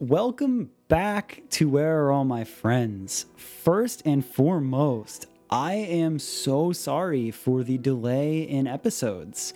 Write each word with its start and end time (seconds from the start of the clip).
Welcome 0.00 0.70
back 0.86 1.42
to 1.50 1.68
Where 1.68 2.04
Are 2.04 2.12
All 2.12 2.24
My 2.24 2.44
Friends. 2.44 3.26
First 3.36 4.02
and 4.04 4.24
foremost, 4.24 5.26
I 5.50 5.74
am 5.74 6.20
so 6.20 6.70
sorry 6.70 7.32
for 7.32 7.64
the 7.64 7.78
delay 7.78 8.42
in 8.42 8.68
episodes. 8.68 9.54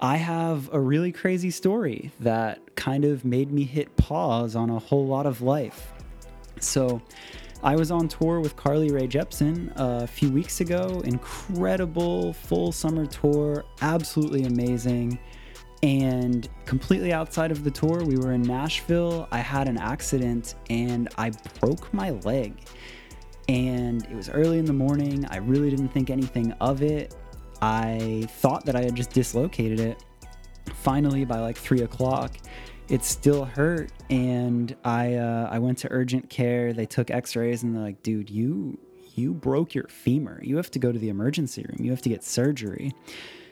I 0.00 0.16
have 0.16 0.68
a 0.74 0.80
really 0.80 1.12
crazy 1.12 1.52
story 1.52 2.10
that 2.18 2.74
kind 2.74 3.04
of 3.04 3.24
made 3.24 3.52
me 3.52 3.62
hit 3.62 3.96
pause 3.96 4.56
on 4.56 4.70
a 4.70 4.80
whole 4.80 5.06
lot 5.06 5.24
of 5.24 5.40
life. 5.40 5.92
So, 6.58 7.00
I 7.62 7.76
was 7.76 7.92
on 7.92 8.08
tour 8.08 8.40
with 8.40 8.56
Carly 8.56 8.90
Rae 8.90 9.06
Jepsen 9.06 9.72
a 9.76 10.08
few 10.08 10.32
weeks 10.32 10.60
ago. 10.60 11.00
Incredible 11.04 12.32
full 12.32 12.72
summer 12.72 13.06
tour, 13.06 13.64
absolutely 13.82 14.46
amazing. 14.46 15.20
And 15.86 16.48
completely 16.64 17.12
outside 17.12 17.52
of 17.52 17.62
the 17.62 17.70
tour, 17.70 18.02
we 18.02 18.16
were 18.16 18.32
in 18.32 18.42
Nashville. 18.42 19.28
I 19.30 19.38
had 19.38 19.68
an 19.68 19.78
accident 19.78 20.56
and 20.68 21.08
I 21.16 21.30
broke 21.60 21.94
my 21.94 22.10
leg. 22.10 22.60
And 23.48 24.04
it 24.06 24.16
was 24.16 24.28
early 24.28 24.58
in 24.58 24.64
the 24.64 24.72
morning. 24.72 25.24
I 25.26 25.36
really 25.36 25.70
didn't 25.70 25.90
think 25.90 26.10
anything 26.10 26.50
of 26.54 26.82
it. 26.82 27.14
I 27.62 28.26
thought 28.28 28.64
that 28.64 28.74
I 28.74 28.82
had 28.82 28.96
just 28.96 29.10
dislocated 29.10 29.78
it. 29.78 30.02
Finally, 30.74 31.24
by 31.24 31.38
like 31.38 31.56
three 31.56 31.82
o'clock, 31.82 32.36
it 32.88 33.04
still 33.04 33.44
hurt, 33.44 33.92
and 34.10 34.74
I 34.84 35.14
uh, 35.14 35.48
I 35.50 35.60
went 35.60 35.78
to 35.78 35.88
urgent 35.92 36.28
care. 36.28 36.72
They 36.72 36.86
took 36.86 37.10
X-rays, 37.10 37.62
and 37.62 37.74
they're 37.74 37.82
like, 37.82 38.02
"Dude, 38.02 38.28
you 38.28 38.78
you 39.14 39.32
broke 39.32 39.74
your 39.74 39.86
femur. 39.88 40.40
You 40.42 40.56
have 40.56 40.70
to 40.72 40.78
go 40.78 40.92
to 40.92 40.98
the 40.98 41.08
emergency 41.08 41.64
room. 41.68 41.78
You 41.84 41.92
have 41.92 42.02
to 42.02 42.08
get 42.08 42.24
surgery." 42.24 42.92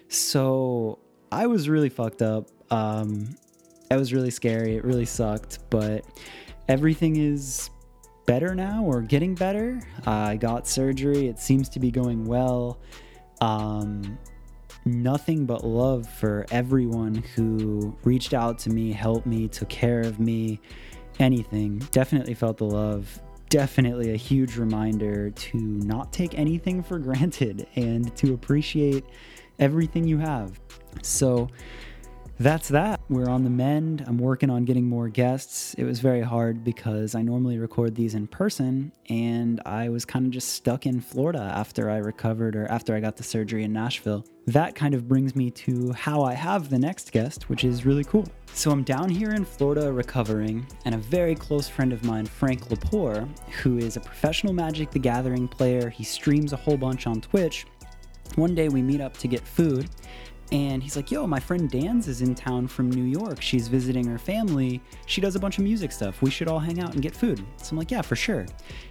So 0.08 0.98
I 1.34 1.48
was 1.48 1.68
really 1.68 1.88
fucked 1.88 2.22
up. 2.22 2.48
Um, 2.70 3.36
it 3.90 3.96
was 3.96 4.12
really 4.12 4.30
scary. 4.30 4.76
It 4.76 4.84
really 4.84 5.04
sucked, 5.04 5.58
but 5.68 6.04
everything 6.68 7.16
is 7.16 7.70
better 8.24 8.54
now 8.54 8.84
or 8.84 9.02
getting 9.02 9.34
better. 9.34 9.80
I 10.06 10.36
got 10.36 10.68
surgery. 10.68 11.26
It 11.26 11.40
seems 11.40 11.68
to 11.70 11.80
be 11.80 11.90
going 11.90 12.24
well. 12.24 12.78
Um, 13.40 14.16
nothing 14.84 15.44
but 15.44 15.64
love 15.66 16.08
for 16.08 16.46
everyone 16.52 17.16
who 17.34 17.96
reached 18.04 18.32
out 18.32 18.60
to 18.60 18.70
me, 18.70 18.92
helped 18.92 19.26
me, 19.26 19.48
took 19.48 19.68
care 19.68 20.02
of 20.02 20.20
me, 20.20 20.60
anything. 21.18 21.78
Definitely 21.90 22.34
felt 22.34 22.58
the 22.58 22.64
love. 22.64 23.20
Definitely 23.48 24.12
a 24.12 24.16
huge 24.16 24.56
reminder 24.56 25.30
to 25.30 25.58
not 25.58 26.12
take 26.12 26.38
anything 26.38 26.80
for 26.80 27.00
granted 27.00 27.66
and 27.74 28.14
to 28.18 28.34
appreciate 28.34 29.04
everything 29.58 30.04
you 30.04 30.18
have. 30.18 30.60
So, 31.02 31.48
that's 32.40 32.68
that. 32.68 33.00
We're 33.08 33.28
on 33.28 33.44
the 33.44 33.50
mend. 33.50 34.02
I'm 34.08 34.18
working 34.18 34.50
on 34.50 34.64
getting 34.64 34.88
more 34.88 35.08
guests. 35.08 35.74
It 35.74 35.84
was 35.84 36.00
very 36.00 36.20
hard 36.20 36.64
because 36.64 37.14
I 37.14 37.22
normally 37.22 37.58
record 37.58 37.94
these 37.94 38.14
in 38.14 38.26
person 38.26 38.92
and 39.08 39.60
I 39.64 39.88
was 39.88 40.04
kind 40.04 40.26
of 40.26 40.32
just 40.32 40.48
stuck 40.48 40.84
in 40.84 41.00
Florida 41.00 41.52
after 41.54 41.90
I 41.90 41.98
recovered 41.98 42.56
or 42.56 42.66
after 42.66 42.96
I 42.96 43.00
got 43.00 43.16
the 43.16 43.22
surgery 43.22 43.62
in 43.62 43.72
Nashville. 43.72 44.24
That 44.46 44.74
kind 44.74 44.94
of 44.94 45.06
brings 45.06 45.36
me 45.36 45.50
to 45.52 45.92
how 45.92 46.22
I 46.22 46.34
have 46.34 46.70
the 46.70 46.78
next 46.78 47.12
guest, 47.12 47.48
which 47.48 47.62
is 47.62 47.86
really 47.86 48.04
cool. 48.04 48.26
So 48.52 48.70
I'm 48.70 48.82
down 48.82 49.08
here 49.08 49.30
in 49.30 49.44
Florida 49.44 49.92
recovering, 49.92 50.66
and 50.84 50.94
a 50.94 50.98
very 50.98 51.34
close 51.34 51.66
friend 51.66 51.92
of 51.92 52.04
mine, 52.04 52.26
Frank 52.26 52.68
Lepore, 52.68 53.28
who 53.62 53.78
is 53.78 53.96
a 53.96 54.00
professional 54.00 54.52
Magic 54.52 54.90
the 54.90 54.98
Gathering 54.98 55.48
player, 55.48 55.88
he 55.88 56.04
streams 56.04 56.52
a 56.52 56.56
whole 56.56 56.76
bunch 56.76 57.06
on 57.06 57.20
Twitch. 57.20 57.66
One 58.36 58.54
day 58.54 58.68
we 58.68 58.82
meet 58.82 59.00
up 59.00 59.16
to 59.18 59.28
get 59.28 59.46
food, 59.46 59.88
and 60.52 60.82
he's 60.82 60.96
like, 60.96 61.10
Yo, 61.10 61.26
my 61.26 61.40
friend 61.40 61.70
Danz 61.70 62.08
is 62.08 62.20
in 62.20 62.34
town 62.34 62.68
from 62.68 62.90
New 62.90 63.04
York. 63.04 63.40
She's 63.40 63.68
visiting 63.68 64.06
her 64.06 64.18
family. 64.18 64.80
She 65.06 65.20
does 65.20 65.36
a 65.36 65.40
bunch 65.40 65.58
of 65.58 65.64
music 65.64 65.92
stuff. 65.92 66.20
We 66.22 66.30
should 66.30 66.48
all 66.48 66.58
hang 66.58 66.80
out 66.80 66.92
and 66.92 67.02
get 67.02 67.14
food. 67.14 67.44
So 67.62 67.72
I'm 67.72 67.78
like, 67.78 67.90
Yeah, 67.90 68.02
for 68.02 68.16
sure. 68.16 68.46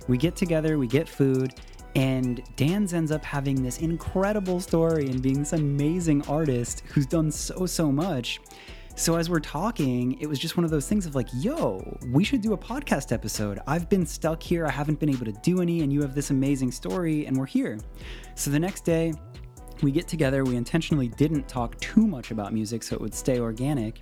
We 0.07 0.17
get 0.17 0.35
together, 0.35 0.77
we 0.77 0.87
get 0.87 1.07
food, 1.07 1.53
and 1.95 2.43
Danz 2.57 2.93
ends 2.93 3.11
up 3.11 3.23
having 3.23 3.61
this 3.61 3.79
incredible 3.79 4.59
story 4.59 5.09
and 5.09 5.21
being 5.21 5.39
this 5.39 5.53
amazing 5.53 6.27
artist 6.27 6.83
who's 6.87 7.05
done 7.05 7.31
so, 7.31 7.65
so 7.65 7.91
much. 7.91 8.39
So 8.95 9.15
as 9.15 9.27
we're 9.29 9.39
talking, 9.39 10.19
it 10.21 10.27
was 10.27 10.37
just 10.37 10.55
one 10.55 10.63
of 10.63 10.69
those 10.69 10.87
things 10.87 11.05
of 11.05 11.15
like, 11.15 11.27
yo, 11.33 11.97
we 12.11 12.23
should 12.23 12.41
do 12.41 12.53
a 12.53 12.57
podcast 12.57 13.11
episode. 13.11 13.59
I've 13.65 13.89
been 13.89 14.05
stuck 14.05 14.41
here. 14.41 14.67
I 14.67 14.69
haven't 14.69 14.99
been 14.99 15.09
able 15.09 15.25
to 15.25 15.31
do 15.31 15.61
any, 15.61 15.81
and 15.81 15.91
you 15.91 16.01
have 16.01 16.13
this 16.13 16.29
amazing 16.29 16.71
story, 16.71 17.25
and 17.25 17.35
we're 17.35 17.47
here. 17.47 17.79
So 18.35 18.51
the 18.51 18.59
next 18.59 18.85
day, 18.85 19.13
we 19.81 19.91
get 19.91 20.07
together. 20.07 20.43
We 20.43 20.55
intentionally 20.55 21.07
didn't 21.07 21.47
talk 21.47 21.77
too 21.79 22.05
much 22.05 22.31
about 22.31 22.53
music 22.53 22.83
so 22.83 22.95
it 22.95 23.01
would 23.01 23.15
stay 23.15 23.39
organic. 23.39 24.01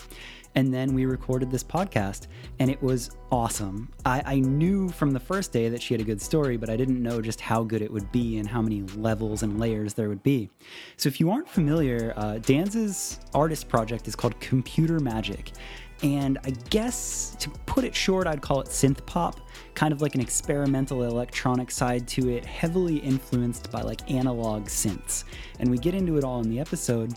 And 0.55 0.73
then 0.73 0.93
we 0.93 1.05
recorded 1.05 1.49
this 1.49 1.63
podcast, 1.63 2.27
and 2.59 2.69
it 2.69 2.81
was 2.81 3.11
awesome. 3.31 3.89
I, 4.05 4.21
I, 4.25 4.39
knew 4.39 4.89
from 4.89 5.11
the 5.11 5.19
first 5.19 5.53
day 5.53 5.69
that 5.69 5.81
she 5.81 5.93
had 5.93 6.01
a 6.01 6.03
good 6.03 6.21
story, 6.21 6.57
but 6.57 6.69
I 6.69 6.75
didn't 6.75 7.01
know 7.01 7.21
just 7.21 7.39
how 7.39 7.63
good 7.63 7.81
it 7.81 7.91
would 7.91 8.11
be 8.11 8.37
and 8.37 8.47
how 8.47 8.61
many 8.61 8.81
levels 8.97 9.43
and 9.43 9.59
layers 9.59 9.93
there 9.93 10.09
would 10.09 10.23
be. 10.23 10.49
So, 10.97 11.07
if 11.07 11.21
you 11.21 11.31
aren't 11.31 11.47
familiar, 11.47 12.13
uh, 12.17 12.33
Danz 12.41 13.19
artist 13.33 13.69
project 13.69 14.07
is 14.07 14.15
called 14.15 14.37
Computer 14.41 14.99
Magic. 14.99 15.53
And 16.03 16.39
I 16.43 16.49
guess 16.69 17.35
to 17.39 17.49
put 17.67 17.83
it 17.83 17.95
short, 17.95 18.25
I'd 18.25 18.41
call 18.41 18.59
it 18.61 18.67
synth 18.67 19.05
pop, 19.05 19.39
kind 19.75 19.93
of 19.93 20.01
like 20.01 20.15
an 20.15 20.21
experimental 20.21 21.03
electronic 21.03 21.69
side 21.69 22.07
to 22.09 22.29
it, 22.29 22.43
heavily 22.43 22.97
influenced 22.97 23.71
by 23.71 23.81
like 23.81 24.09
analog 24.09 24.65
synths. 24.65 25.25
And 25.59 25.69
we 25.69 25.77
get 25.77 25.93
into 25.93 26.17
it 26.17 26.23
all 26.23 26.41
in 26.41 26.49
the 26.49 26.59
episode. 26.59 27.13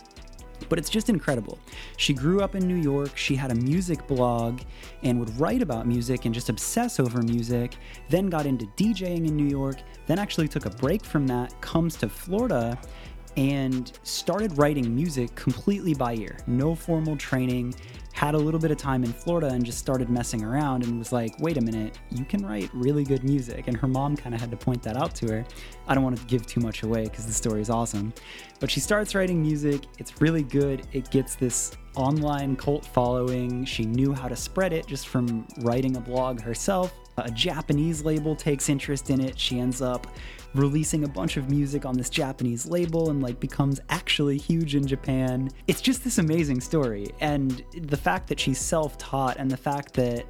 But 0.69 0.79
it's 0.79 0.89
just 0.89 1.09
incredible. 1.09 1.59
She 1.97 2.13
grew 2.13 2.41
up 2.41 2.55
in 2.55 2.67
New 2.67 2.75
York, 2.75 3.15
she 3.17 3.35
had 3.35 3.51
a 3.51 3.55
music 3.55 4.07
blog 4.07 4.61
and 5.03 5.19
would 5.19 5.39
write 5.39 5.61
about 5.61 5.87
music 5.87 6.25
and 6.25 6.33
just 6.33 6.49
obsess 6.49 6.99
over 6.99 7.21
music, 7.21 7.77
then 8.09 8.27
got 8.27 8.45
into 8.45 8.65
DJing 8.77 9.27
in 9.27 9.35
New 9.35 9.47
York, 9.47 9.77
then 10.07 10.19
actually 10.19 10.47
took 10.47 10.65
a 10.65 10.69
break 10.69 11.03
from 11.03 11.27
that, 11.27 11.59
comes 11.61 11.95
to 11.97 12.09
Florida, 12.09 12.79
and 13.37 13.91
started 14.03 14.57
writing 14.57 14.95
music 14.95 15.33
completely 15.35 15.93
by 15.93 16.15
ear. 16.15 16.37
No 16.47 16.73
formal 16.73 17.17
training, 17.17 17.75
had 18.15 18.33
a 18.33 18.37
little 18.37 18.61
bit 18.61 18.71
of 18.71 18.77
time 18.77 19.03
in 19.03 19.11
Florida 19.11 19.47
and 19.47 19.65
just 19.65 19.77
started 19.77 20.09
messing 20.09 20.41
around 20.41 20.83
and 20.83 20.97
was 20.97 21.11
like, 21.11 21.37
wait 21.39 21.57
a 21.57 21.61
minute, 21.61 21.99
you 22.11 22.23
can 22.23 22.45
write 22.45 22.69
really 22.73 23.03
good 23.03 23.25
music. 23.25 23.67
And 23.67 23.75
her 23.75 23.89
mom 23.89 24.15
kind 24.15 24.33
of 24.33 24.39
had 24.39 24.49
to 24.51 24.57
point 24.57 24.81
that 24.83 24.95
out 24.95 25.13
to 25.15 25.27
her. 25.27 25.45
I 25.85 25.93
don't 25.93 26.03
want 26.03 26.17
to 26.17 26.25
give 26.25 26.47
too 26.47 26.61
much 26.61 26.83
away 26.83 27.03
because 27.03 27.25
the 27.25 27.33
story 27.33 27.59
is 27.59 27.69
awesome. 27.69 28.13
But 28.61 28.71
she 28.71 28.79
starts 28.79 29.15
writing 29.15 29.41
music, 29.41 29.81
it's 29.99 30.21
really 30.21 30.43
good. 30.43 30.87
It 30.93 31.11
gets 31.11 31.35
this 31.35 31.73
online 31.97 32.55
cult 32.55 32.85
following. 32.85 33.65
She 33.65 33.83
knew 33.83 34.13
how 34.13 34.29
to 34.29 34.35
spread 34.37 34.71
it 34.71 34.87
just 34.87 35.09
from 35.09 35.45
writing 35.57 35.97
a 35.97 36.01
blog 36.01 36.39
herself. 36.39 36.93
A 37.17 37.29
Japanese 37.29 38.01
label 38.01 38.33
takes 38.33 38.69
interest 38.69 39.09
in 39.09 39.19
it. 39.19 39.37
She 39.37 39.59
ends 39.59 39.81
up 39.81 40.07
releasing 40.57 41.03
a 41.03 41.07
bunch 41.07 41.37
of 41.37 41.49
music 41.49 41.85
on 41.85 41.95
this 41.95 42.09
Japanese 42.09 42.65
label 42.65 43.09
and 43.09 43.21
like 43.21 43.39
becomes 43.39 43.79
actually 43.89 44.37
huge 44.37 44.75
in 44.75 44.87
Japan. 44.87 45.49
It's 45.67 45.81
just 45.81 46.03
this 46.03 46.17
amazing 46.17 46.61
story. 46.61 47.09
And 47.19 47.63
the 47.73 47.97
fact 47.97 48.27
that 48.27 48.39
she's 48.39 48.59
self 48.59 48.97
taught 48.97 49.37
and 49.37 49.49
the 49.49 49.57
fact 49.57 49.93
that 49.93 50.25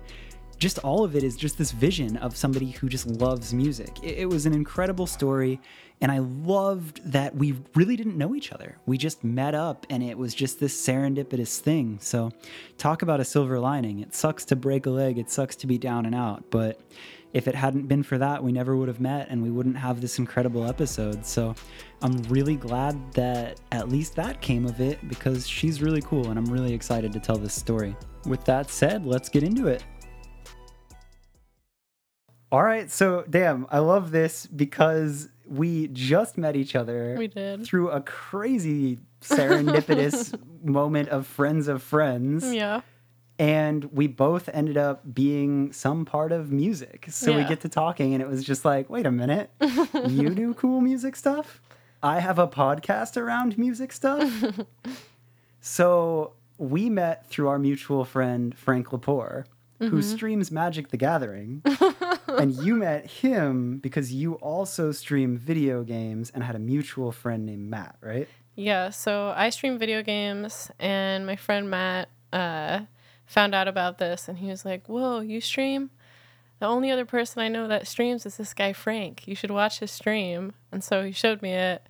just 0.58 0.80
all 0.80 1.04
of 1.04 1.16
it 1.16 1.24
is 1.24 1.36
just 1.36 1.58
this 1.58 1.72
vision 1.72 2.18
of 2.18 2.36
somebody 2.36 2.72
who 2.72 2.88
just 2.88 3.08
loves 3.08 3.54
music. 3.54 3.98
It, 4.02 4.20
it, 4.20 4.26
was 4.26 4.46
an 4.46 4.54
incredible 4.54 5.06
story, 5.06 5.60
and 6.02 6.12
I 6.12 6.20
loved 6.20 7.02
that 7.12 7.36
we 7.36 7.56
really 7.76 7.96
didn't 7.96 8.18
know 8.18 8.36
each 8.36 8.52
other. 8.52 8.78
We 8.86 8.98
just 8.98 9.24
met 9.24 9.54
up, 9.54 9.86
and 9.90 10.02
it 10.02 10.18
was 10.18 10.34
just 10.34 10.60
this 10.60 10.76
serendipitous 10.76 11.60
thing. 11.60 12.00
So, 12.02 12.32
talk 12.78 13.02
about 13.02 13.20
a 13.20 13.26
silver 13.26 13.60
lining. 13.60 14.00
It 14.00 14.16
sucks 14.16 14.46
to 14.46 14.56
break 14.56 14.86
a 14.86 14.90
leg, 14.90 15.18
it 15.18 15.30
sucks 15.30 15.56
to 15.58 15.68
be 15.68 15.78
down 15.78 16.06
and 16.06 16.16
out, 16.16 16.46
but 16.50 16.80
if 17.36 17.50
it 17.50 17.54
hadn't 17.54 17.88
been 17.88 18.02
for 18.02 18.18
that, 18.18 18.42
we 18.42 18.54
never 18.54 18.78
would 18.78 18.88
have 18.88 19.02
met 19.02 19.28
and 19.30 19.44
we 19.44 19.52
wouldn't 19.52 19.76
have 19.76 20.00
this 20.00 20.20
incredible 20.20 20.66
episode. 20.66 21.26
So 21.26 21.54
I'm 22.02 22.24
really 22.30 22.56
glad 22.56 23.12
that 23.12 23.60
at 23.74 23.90
least 23.90 24.16
that 24.16 24.40
came 24.40 24.66
of 24.66 24.80
it 24.80 25.06
because 25.10 25.46
she's 25.46 25.82
really 25.82 26.02
cool 26.02 26.30
and 26.30 26.40
I'm 26.40 26.46
really 26.46 26.74
excited 26.74 27.12
to 27.12 27.20
tell 27.20 27.36
this 27.36 27.54
story. 27.54 27.94
With 28.26 28.46
that 28.46 28.70
said, 28.70 29.06
let's 29.06 29.28
get 29.28 29.44
into 29.44 29.68
it. 29.68 29.84
All 32.54 32.64
right, 32.64 32.90
so 32.90 33.26
damn, 33.30 33.68
I 33.70 33.80
love 33.80 34.12
this 34.12 34.46
because 34.46 35.28
we 35.46 35.90
just 35.90 36.38
met 36.38 36.56
each 36.56 36.74
other. 36.74 37.16
We 37.18 37.28
did. 37.28 37.66
Through 37.66 37.90
a 37.90 38.00
crazy 38.00 39.00
serendipitous 39.20 40.40
moment 40.64 41.10
of 41.10 41.28
friends 41.28 41.68
of 41.68 41.84
friends. 41.84 42.50
Yeah 42.54 42.80
and 43.38 43.86
we 43.92 44.08
both 44.08 44.50
ended 44.54 44.78
up 44.78 45.14
being 45.14 45.74
some 45.74 46.06
part 46.06 46.32
of 46.32 46.52
music. 46.52 47.08
So 47.10 47.32
yeah. 47.32 47.38
we 47.38 47.44
get 47.44 47.62
to 47.62 47.70
talking, 47.70 48.14
and 48.14 48.22
it 48.22 48.30
was 48.30 48.44
just 48.44 48.64
like, 48.64 48.90
wait 48.90 49.06
a 49.06 49.12
minute, 49.12 49.50
you 50.08 50.30
do 50.30 50.54
cool 50.54 50.82
music 50.82 51.16
stuff? 51.16 51.62
I 52.02 52.20
have 52.20 52.40
a 52.40 52.48
podcast 52.48 53.18
around 53.18 53.58
music 53.58 53.92
stuff. 53.92 54.32
so 55.60 56.34
we 56.58 56.90
met 56.90 57.28
through 57.28 57.48
our 57.48 57.60
mutual 57.60 58.06
friend, 58.06 58.58
Frank 58.58 58.88
Lepore, 58.90 59.46
mm-hmm. 59.82 59.88
who 59.88 60.02
streams 60.02 60.52
Magic 60.52 60.90
the 60.90 60.98
Gathering. 60.98 61.62
and 62.28 62.54
you 62.54 62.76
met 62.76 63.10
him 63.10 63.80
because 63.80 64.14
you 64.14 64.36
also 64.36 64.92
stream 64.92 65.38
video 65.38 65.84
games 65.84 66.32
and 66.34 66.44
had 66.44 66.56
a 66.56 66.60
mutual 66.60 67.12
friend 67.12 67.46
named 67.46 67.70
Matt, 67.70 67.98
right? 68.02 68.30
Yeah, 68.56 68.90
so 68.92 69.34
I 69.36 69.50
stream 69.50 69.78
video 69.78 70.02
games, 70.02 70.72
and 70.80 71.26
my 71.26 71.36
friend 71.36 71.70
Matt, 71.70 72.08
uh, 72.32 72.82
found 73.26 73.56
out 73.56 73.68
about 73.68 73.98
this 73.98 74.28
and 74.28 74.38
he 74.40 74.48
was 74.48 74.66
like, 74.66 74.88
Whoa, 74.88 75.20
you 75.20 75.42
stream? 75.42 75.90
The 76.60 76.68
only 76.68 76.90
other 76.90 77.06
person 77.06 77.42
I 77.42 77.50
know 77.50 77.68
that 77.68 77.88
streams 77.88 78.26
is 78.26 78.38
this 78.38 78.54
guy, 78.54 78.72
Frank. 78.72 79.28
You 79.28 79.36
should 79.36 79.52
watch 79.52 79.80
his 79.80 79.92
stream. 79.92 80.54
And 80.72 80.82
so 80.84 81.04
he 81.04 81.12
showed 81.12 81.42
me 81.42 81.52
it. 81.54 81.86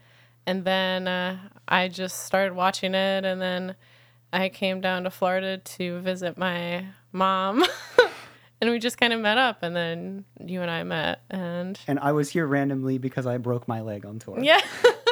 And 0.48 0.66
then 0.66 1.08
uh, 1.08 1.38
I 1.68 1.88
just 1.88 2.26
started 2.26 2.56
watching 2.56 2.96
it. 2.96 3.26
And 3.26 3.40
then 3.40 3.76
I 4.34 4.50
came 4.50 4.82
down 4.82 5.04
to 5.04 5.12
Florida 5.12 5.60
to 5.60 6.00
visit 6.00 6.38
my 6.38 6.88
mom. 7.12 7.64
and 8.62 8.72
we 8.72 8.80
just 8.80 8.98
kind 8.98 9.14
of 9.14 9.20
met 9.20 9.38
up. 9.38 9.62
And 9.62 9.76
then 9.76 10.26
you 10.44 10.64
and 10.64 10.72
I 10.72 10.84
met. 10.84 11.22
And 11.30 11.80
And 11.88 12.00
I 12.00 12.14
was 12.14 12.30
here 12.32 12.48
randomly 12.48 12.98
because 12.98 13.28
I 13.28 13.38
broke 13.38 13.68
my 13.68 13.82
leg 13.82 14.04
on 14.04 14.18
tour. 14.18 14.40
yeah. 14.42 14.62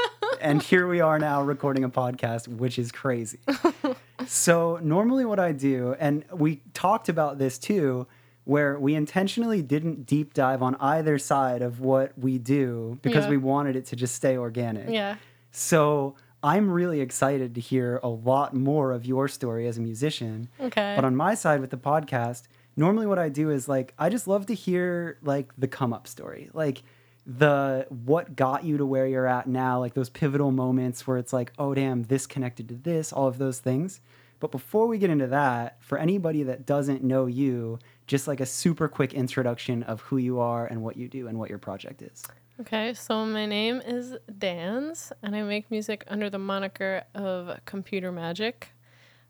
and 0.44 0.62
here 0.62 0.88
we 0.88 1.02
are 1.02 1.18
now 1.18 1.42
recording 1.42 1.84
a 1.84 1.90
podcast, 1.90 2.48
which 2.48 2.78
is 2.78 2.92
crazy. 2.92 3.40
so, 4.28 4.80
normally, 4.84 5.26
what 5.26 5.40
I 5.40 5.52
do, 5.52 5.96
and 6.00 6.24
we 6.32 6.62
talked 6.74 7.10
about 7.10 7.38
this 7.40 7.58
too, 7.58 8.06
where 8.46 8.78
we 8.80 8.94
intentionally 8.96 9.62
didn't 9.62 10.06
deep 10.06 10.34
dive 10.34 10.62
on 10.62 10.76
either 10.80 11.18
side 11.18 11.62
of 11.62 11.80
what 11.80 12.12
we 12.18 12.38
do 12.38 13.00
because 13.02 13.24
Yeah. 13.26 13.32
we 13.32 13.38
wanted 13.38 13.76
it 13.76 13.86
to 13.88 13.96
just 13.96 14.16
stay 14.16 14.38
organic. 14.38 14.90
yeah. 14.90 15.16
So, 15.52 16.16
I'm 16.44 16.70
really 16.70 17.00
excited 17.00 17.56
to 17.56 17.62
hear 17.62 18.00
a 18.04 18.10
lot 18.10 18.54
more 18.54 18.92
of 18.92 19.06
your 19.06 19.28
story 19.30 19.66
as 19.68 19.78
a 19.78 19.82
musician. 19.82 20.50
Okay. 20.60 20.94
But 20.96 21.06
on 21.06 21.16
my 21.16 21.36
side 21.36 21.62
with 21.62 21.70
the 21.70 21.78
podcast, 21.78 22.44
normally 22.76 23.06
what 23.08 23.18
I 23.18 23.30
do 23.30 23.50
is 23.50 23.70
like 23.70 23.94
I 23.98 24.10
just 24.10 24.28
love 24.28 24.46
to 24.48 24.54
hear 24.54 25.18
like 25.22 25.54
the 25.58 25.70
come 25.70 25.94
up 25.94 26.06
story. 26.06 26.50
Like 26.54 26.84
the 27.26 27.86
what 27.90 28.36
got 28.36 28.64
you 28.64 28.78
to 28.78 28.86
where 28.86 29.08
you're 29.08 29.28
at 29.28 29.48
now, 29.48 29.80
like 29.80 29.94
those 29.94 30.10
pivotal 30.10 30.52
moments 30.52 31.08
where 31.08 31.18
it's 31.18 31.34
like, 31.34 31.54
oh 31.58 31.74
damn, 31.74 32.04
this 32.04 32.28
connected 32.28 32.68
to 32.70 32.76
this, 32.76 33.14
all 33.14 33.28
of 33.28 33.38
those 33.38 33.60
things. 33.60 34.02
But 34.40 34.52
before 34.52 34.88
we 34.88 34.98
get 34.98 35.10
into 35.10 35.28
that, 35.28 35.78
for 35.82 35.98
anybody 35.98 36.44
that 36.44 36.66
doesn't 36.66 37.02
know 37.02 37.28
you, 37.28 37.80
just 38.08 38.28
like 38.28 38.42
a 38.42 38.46
super 38.46 38.90
quick 38.90 39.14
introduction 39.14 39.84
of 39.84 40.02
who 40.02 40.18
you 40.18 40.40
are 40.40 40.66
and 40.66 40.84
what 40.84 40.98
you 40.98 41.08
do 41.08 41.28
and 41.28 41.40
what 41.40 41.50
your 41.50 41.60
project 41.60 42.02
is. 42.02 42.26
Okay, 42.60 42.94
so 42.94 43.26
my 43.26 43.46
name 43.46 43.82
is 43.86 44.16
Danz, 44.30 45.14
and 45.22 45.34
I 45.34 45.44
make 45.44 45.72
music 45.72 46.04
under 46.08 46.30
the 46.30 46.40
moniker 46.40 47.04
of 47.16 47.58
Computer 47.66 48.12
Magic. 48.12 48.74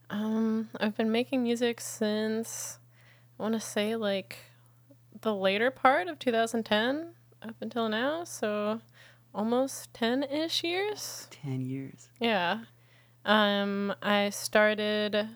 Um, 0.10 0.70
I've 0.80 0.98
been 0.98 1.12
making 1.12 1.44
music 1.44 1.80
since 1.80 2.80
I 3.40 3.44
want 3.44 3.54
to 3.54 3.60
say 3.60 3.96
like 3.96 4.38
the 5.22 5.34
later 5.34 5.70
part 5.72 6.08
of 6.08 6.18
2010 6.20 7.14
up 7.44 7.56
until 7.62 7.90
now, 7.90 8.24
so 8.24 8.82
almost 9.34 9.94
10 9.94 10.24
ish 10.24 10.64
years. 10.64 11.28
10 11.32 11.62
years. 11.62 12.10
Yeah. 12.20 12.60
Um, 13.26 13.94
I 14.02 14.30
started. 14.30 15.28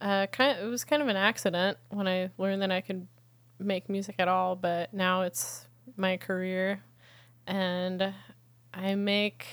Uh, 0.00 0.26
kind 0.28 0.58
of, 0.58 0.66
it 0.66 0.70
was 0.70 0.84
kind 0.84 1.02
of 1.02 1.08
an 1.08 1.16
accident 1.16 1.76
when 1.90 2.08
I 2.08 2.30
learned 2.38 2.62
that 2.62 2.72
I 2.72 2.80
could 2.80 3.06
make 3.58 3.88
music 3.88 4.16
at 4.18 4.28
all, 4.28 4.56
but 4.56 4.94
now 4.94 5.22
it's 5.22 5.66
my 5.96 6.16
career, 6.16 6.82
and 7.46 8.14
I 8.72 8.94
make 8.94 9.46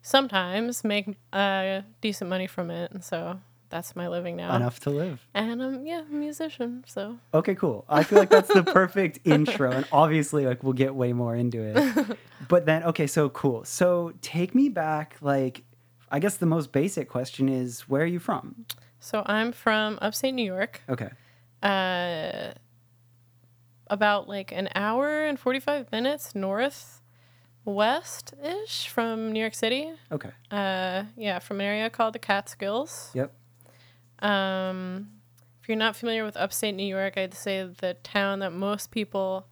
sometimes 0.00 0.84
make 0.84 1.16
uh 1.32 1.82
decent 2.00 2.30
money 2.30 2.46
from 2.46 2.70
it, 2.70 2.90
and 2.92 3.04
so 3.04 3.40
that's 3.68 3.94
my 3.96 4.08
living 4.08 4.36
now. 4.36 4.54
Enough 4.56 4.80
to 4.80 4.90
live. 4.90 5.26
And 5.34 5.62
I'm 5.62 5.86
yeah, 5.86 6.02
a 6.02 6.14
musician, 6.14 6.84
so 6.86 7.18
Okay, 7.34 7.54
cool. 7.54 7.84
I 7.88 8.02
feel 8.02 8.18
like 8.18 8.30
that's 8.30 8.52
the 8.52 8.62
perfect 8.62 9.20
intro, 9.24 9.70
and 9.72 9.86
obviously, 9.92 10.46
like 10.46 10.62
we'll 10.62 10.72
get 10.72 10.94
way 10.94 11.12
more 11.12 11.34
into 11.36 11.60
it. 11.62 12.18
But 12.48 12.66
then, 12.66 12.82
okay, 12.84 13.06
so 13.06 13.28
cool. 13.30 13.64
So 13.64 14.12
take 14.20 14.54
me 14.54 14.68
back. 14.68 15.16
Like, 15.20 15.64
I 16.10 16.18
guess 16.20 16.36
the 16.36 16.46
most 16.46 16.70
basic 16.70 17.08
question 17.08 17.48
is, 17.48 17.88
where 17.88 18.02
are 18.02 18.06
you 18.06 18.18
from? 18.20 18.66
so 19.00 19.22
I'm 19.26 19.52
from 19.52 19.98
upstate 20.02 20.34
New 20.34 20.44
York. 20.44 20.82
Okay, 20.88 21.10
uh, 21.62 22.52
about 23.88 24.28
like 24.28 24.52
an 24.52 24.68
hour 24.74 25.24
and 25.24 25.38
45 25.38 25.90
minutes 25.92 26.34
north 26.34 27.02
west 27.64 28.34
ish 28.42 28.88
from 28.88 29.32
New 29.32 29.40
York 29.40 29.54
City. 29.54 29.90
okay, 30.12 30.30
Uh, 30.50 31.04
yeah, 31.16 31.38
from 31.40 31.60
an 31.60 31.66
area 31.66 31.90
called 31.90 32.14
the 32.14 32.18
Catskills. 32.18 33.10
yep. 33.14 33.32
Um, 34.20 35.08
if 35.62 35.68
you're 35.68 35.76
not 35.76 35.96
familiar 35.96 36.24
with 36.24 36.36
upstate 36.36 36.74
New 36.74 36.86
York, 36.86 37.16
I'd 37.18 37.34
say 37.34 37.64
the 37.64 37.94
town 38.02 38.38
that 38.40 38.52
most 38.52 38.90
people 38.90 39.46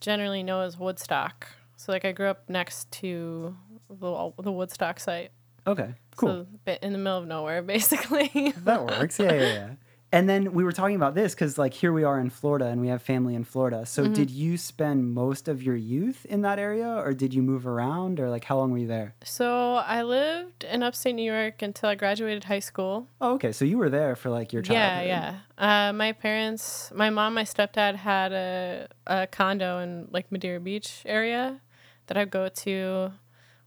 generally 0.00 0.42
know 0.42 0.62
is 0.62 0.78
Woodstock. 0.78 1.48
So, 1.76 1.92
like, 1.92 2.04
I 2.04 2.12
grew 2.12 2.28
up 2.28 2.48
next 2.48 2.90
to 2.92 3.56
the, 3.88 4.32
the 4.38 4.52
Woodstock 4.52 5.00
site. 5.00 5.32
Okay, 5.66 5.94
cool. 6.16 6.46
So, 6.66 6.76
in 6.82 6.92
the 6.92 6.98
middle 6.98 7.18
of 7.18 7.26
nowhere, 7.26 7.62
basically. 7.64 8.54
that 8.58 8.84
works. 8.86 9.18
Yeah, 9.18 9.32
yeah, 9.32 9.40
yeah. 9.40 9.70
And 10.12 10.28
then 10.28 10.52
we 10.54 10.64
were 10.64 10.72
talking 10.72 10.96
about 10.96 11.14
this 11.14 11.34
because, 11.34 11.56
like, 11.56 11.72
here 11.72 11.92
we 11.92 12.02
are 12.02 12.18
in 12.18 12.30
Florida, 12.30 12.66
and 12.66 12.80
we 12.80 12.88
have 12.88 13.00
family 13.00 13.36
in 13.36 13.44
Florida. 13.44 13.86
So, 13.86 14.02
Mm-hmm. 14.04 14.12
did 14.12 14.30
you 14.30 14.56
spend 14.56 15.14
most 15.14 15.46
of 15.46 15.62
your 15.62 15.76
youth 15.76 16.26
in 16.28 16.42
that 16.42 16.58
area, 16.58 16.88
or 16.88 17.14
did 17.14 17.32
you 17.32 17.42
move 17.42 17.64
around, 17.64 18.18
or 18.18 18.28
like, 18.28 18.42
how 18.44 18.56
long 18.58 18.72
were 18.72 18.78
you 18.78 18.88
there? 18.88 19.14
so, 19.22 19.74
I 19.76 20.02
lived 20.02 20.64
in 20.64 20.82
upstate 20.82 21.14
New 21.14 21.30
York 21.30 21.62
until 21.62 21.88
I 21.90 21.94
graduated 21.94 22.44
high 22.44 22.58
school. 22.58 23.06
Oh, 23.20 23.34
okay. 23.34 23.52
So 23.52 23.64
you 23.64 23.78
were 23.78 23.88
there 23.88 24.16
for 24.16 24.30
like 24.30 24.52
your 24.52 24.62
childhood. 24.62 25.06
Yeah, 25.06 25.38
yeah. 25.56 25.88
Uh, 25.88 25.92
my 25.92 26.10
parents, 26.12 26.90
my 26.94 27.10
mom, 27.10 27.34
my 27.34 27.44
stepdad 27.44 27.94
had 27.94 28.32
a, 28.32 28.88
a 29.06 29.26
condo 29.28 29.78
in 29.78 30.08
like 30.10 30.32
Madeira 30.32 30.58
Beach 30.58 31.02
area 31.06 31.60
that 32.08 32.16
I'd 32.16 32.30
go 32.30 32.48
to 32.48 33.12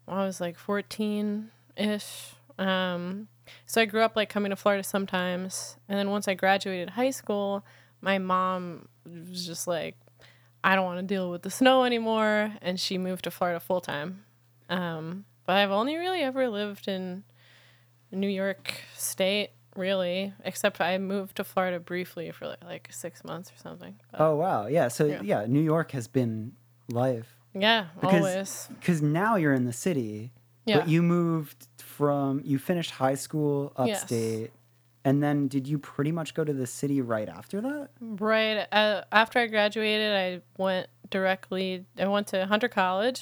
when 0.05 0.17
I 0.17 0.25
was 0.25 0.41
like 0.41 0.57
14 0.57 1.51
ish. 1.77 2.31
Um, 2.59 3.27
so 3.65 3.81
I 3.81 3.85
grew 3.85 4.01
up 4.01 4.15
like 4.15 4.29
coming 4.29 4.49
to 4.51 4.55
Florida 4.55 4.83
sometimes. 4.83 5.77
And 5.89 5.97
then 5.97 6.09
once 6.09 6.27
I 6.27 6.33
graduated 6.33 6.91
high 6.91 7.09
school, 7.11 7.65
my 8.01 8.17
mom 8.19 8.87
was 9.05 9.45
just 9.45 9.67
like, 9.67 9.95
I 10.63 10.75
don't 10.75 10.85
want 10.85 10.99
to 10.99 11.05
deal 11.05 11.29
with 11.29 11.41
the 11.41 11.49
snow 11.49 11.83
anymore. 11.83 12.53
And 12.61 12.79
she 12.79 12.97
moved 12.97 13.23
to 13.25 13.31
Florida 13.31 13.59
full 13.59 13.81
time. 13.81 14.23
Um, 14.69 15.25
but 15.45 15.57
I've 15.57 15.71
only 15.71 15.97
really 15.97 16.21
ever 16.21 16.47
lived 16.49 16.87
in 16.87 17.23
New 18.11 18.29
York 18.29 18.79
State, 18.95 19.49
really, 19.75 20.33
except 20.45 20.79
I 20.79 20.97
moved 20.99 21.35
to 21.37 21.43
Florida 21.43 21.79
briefly 21.79 22.31
for 22.31 22.47
like, 22.47 22.63
like 22.63 22.87
six 22.91 23.23
months 23.23 23.51
or 23.51 23.57
something. 23.57 23.95
But 24.11 24.21
Oh 24.21 24.35
wow, 24.35 24.67
yeah. 24.67 24.87
So 24.87 25.05
Yeah. 25.05 25.21
yeah, 25.23 25.45
New 25.47 25.59
York 25.61 25.91
has 25.91 26.07
been 26.07 26.53
life 26.89 27.35
yeah, 27.53 27.87
because 27.99 28.15
always. 28.25 28.67
because 28.79 29.01
now 29.01 29.35
you're 29.35 29.53
in 29.53 29.65
the 29.65 29.73
city, 29.73 30.31
Yeah. 30.65 30.79
but 30.79 30.87
you 30.87 31.01
moved 31.01 31.67
from 31.97 32.41
you 32.43 32.59
finished 32.59 32.91
high 32.91 33.15
school 33.15 33.73
Yes. 33.77 34.01
upstate, 34.03 34.51
and 35.05 35.21
then 35.21 35.47
did 35.47 35.67
you 35.67 35.77
pretty 35.77 36.11
much 36.11 36.33
go 36.33 36.43
to 36.43 36.53
the 36.53 36.67
city 36.67 37.01
right 37.01 37.29
after 37.29 37.61
that? 37.61 37.89
Right. 37.99 38.65
Uh, 38.71 39.03
after 39.11 39.39
I 39.39 39.47
graduated, 39.47 40.11
I 40.13 40.61
went 40.61 40.87
directly, 41.09 41.85
I 41.97 42.07
went 42.07 42.27
to 42.27 42.45
Hunter 42.45 42.67
College. 42.67 43.21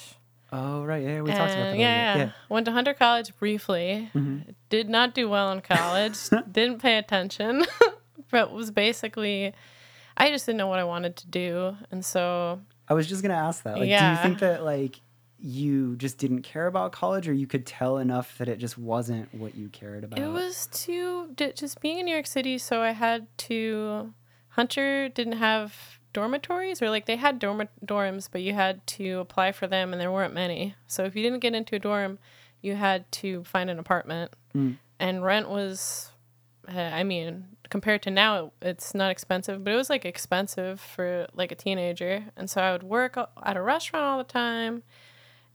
Oh 0.53 0.83
right, 0.83 1.01
yeah, 1.01 1.21
we 1.21 1.29
talked 1.31 1.53
about 1.53 1.55
that. 1.55 1.71
And, 1.71 1.79
yeah, 1.79 2.17
yeah. 2.17 2.31
Went 2.49 2.65
to 2.65 2.71
Hunter 2.73 2.93
College 2.93 3.35
briefly. 3.37 4.09
Mm-hmm. 4.13 4.51
Did 4.69 4.89
not 4.89 5.15
do 5.15 5.29
well 5.29 5.51
in 5.51 5.61
college. 5.61 6.17
didn't 6.51 6.81
pay 6.81 6.97
attention. 6.97 7.65
but 8.31 8.51
was 8.51 8.69
basically, 8.69 9.53
I 10.17 10.29
just 10.29 10.45
didn't 10.45 10.57
know 10.57 10.67
what 10.67 10.79
I 10.79 10.83
wanted 10.83 11.15
to 11.17 11.27
do. 11.27 11.77
And 11.89 12.03
so 12.03 12.59
I 12.89 12.93
was 12.93 13.07
just 13.07 13.21
gonna 13.21 13.33
ask 13.35 13.63
that. 13.63 13.77
Like, 13.77 13.87
do 13.87 14.05
you 14.05 14.17
think 14.23 14.39
that 14.39 14.63
like 14.63 14.99
you 15.41 15.95
just 15.95 16.17
didn't 16.17 16.43
care 16.43 16.67
about 16.67 16.91
college, 16.91 17.27
or 17.27 17.33
you 17.33 17.47
could 17.47 17.65
tell 17.65 17.97
enough 17.97 18.37
that 18.37 18.47
it 18.47 18.57
just 18.59 18.77
wasn't 18.77 19.33
what 19.33 19.55
you 19.55 19.69
cared 19.69 20.03
about? 20.03 20.19
It 20.19 20.27
was 20.27 20.67
too 20.71 21.31
just 21.35 21.81
being 21.81 21.97
in 21.99 22.05
New 22.05 22.13
York 22.13 22.27
City, 22.27 22.57
so 22.57 22.81
I 22.81 22.91
had 22.91 23.27
to. 23.49 24.13
Hunter 24.49 25.07
didn't 25.09 25.37
have 25.37 25.99
dormitories, 26.13 26.81
or 26.81 26.89
like 26.89 27.05
they 27.05 27.15
had 27.15 27.39
dorm- 27.39 27.69
dorms, 27.85 28.27
but 28.31 28.41
you 28.41 28.53
had 28.53 28.85
to 28.85 29.19
apply 29.19 29.51
for 29.53 29.65
them, 29.65 29.93
and 29.93 30.01
there 30.01 30.11
weren't 30.11 30.33
many. 30.33 30.75
So 30.87 31.05
if 31.05 31.15
you 31.15 31.23
didn't 31.23 31.39
get 31.39 31.55
into 31.55 31.75
a 31.75 31.79
dorm, 31.79 32.19
you 32.61 32.75
had 32.75 33.09
to 33.13 33.43
find 33.45 33.69
an 33.69 33.79
apartment, 33.79 34.31
Mm. 34.55 34.77
and 34.99 35.23
rent 35.23 35.49
was. 35.49 36.11
Uh, 36.71 36.79
I 36.79 37.03
mean, 37.03 37.47
compared 37.69 38.03
to 38.03 38.11
now, 38.11 38.45
it, 38.45 38.51
it's 38.61 38.93
not 38.93 39.09
expensive, 39.09 39.63
but 39.63 39.73
it 39.73 39.75
was 39.77 39.89
like 39.89 40.05
expensive 40.05 40.79
for 40.79 41.25
like 41.33 41.51
a 41.51 41.55
teenager, 41.55 42.25
and 42.37 42.47
so 42.49 42.61
I 42.61 42.71
would 42.73 42.83
work 42.83 43.17
at 43.17 43.57
a 43.57 43.61
restaurant 43.61 44.05
all 44.05 44.17
the 44.19 44.23
time 44.23 44.83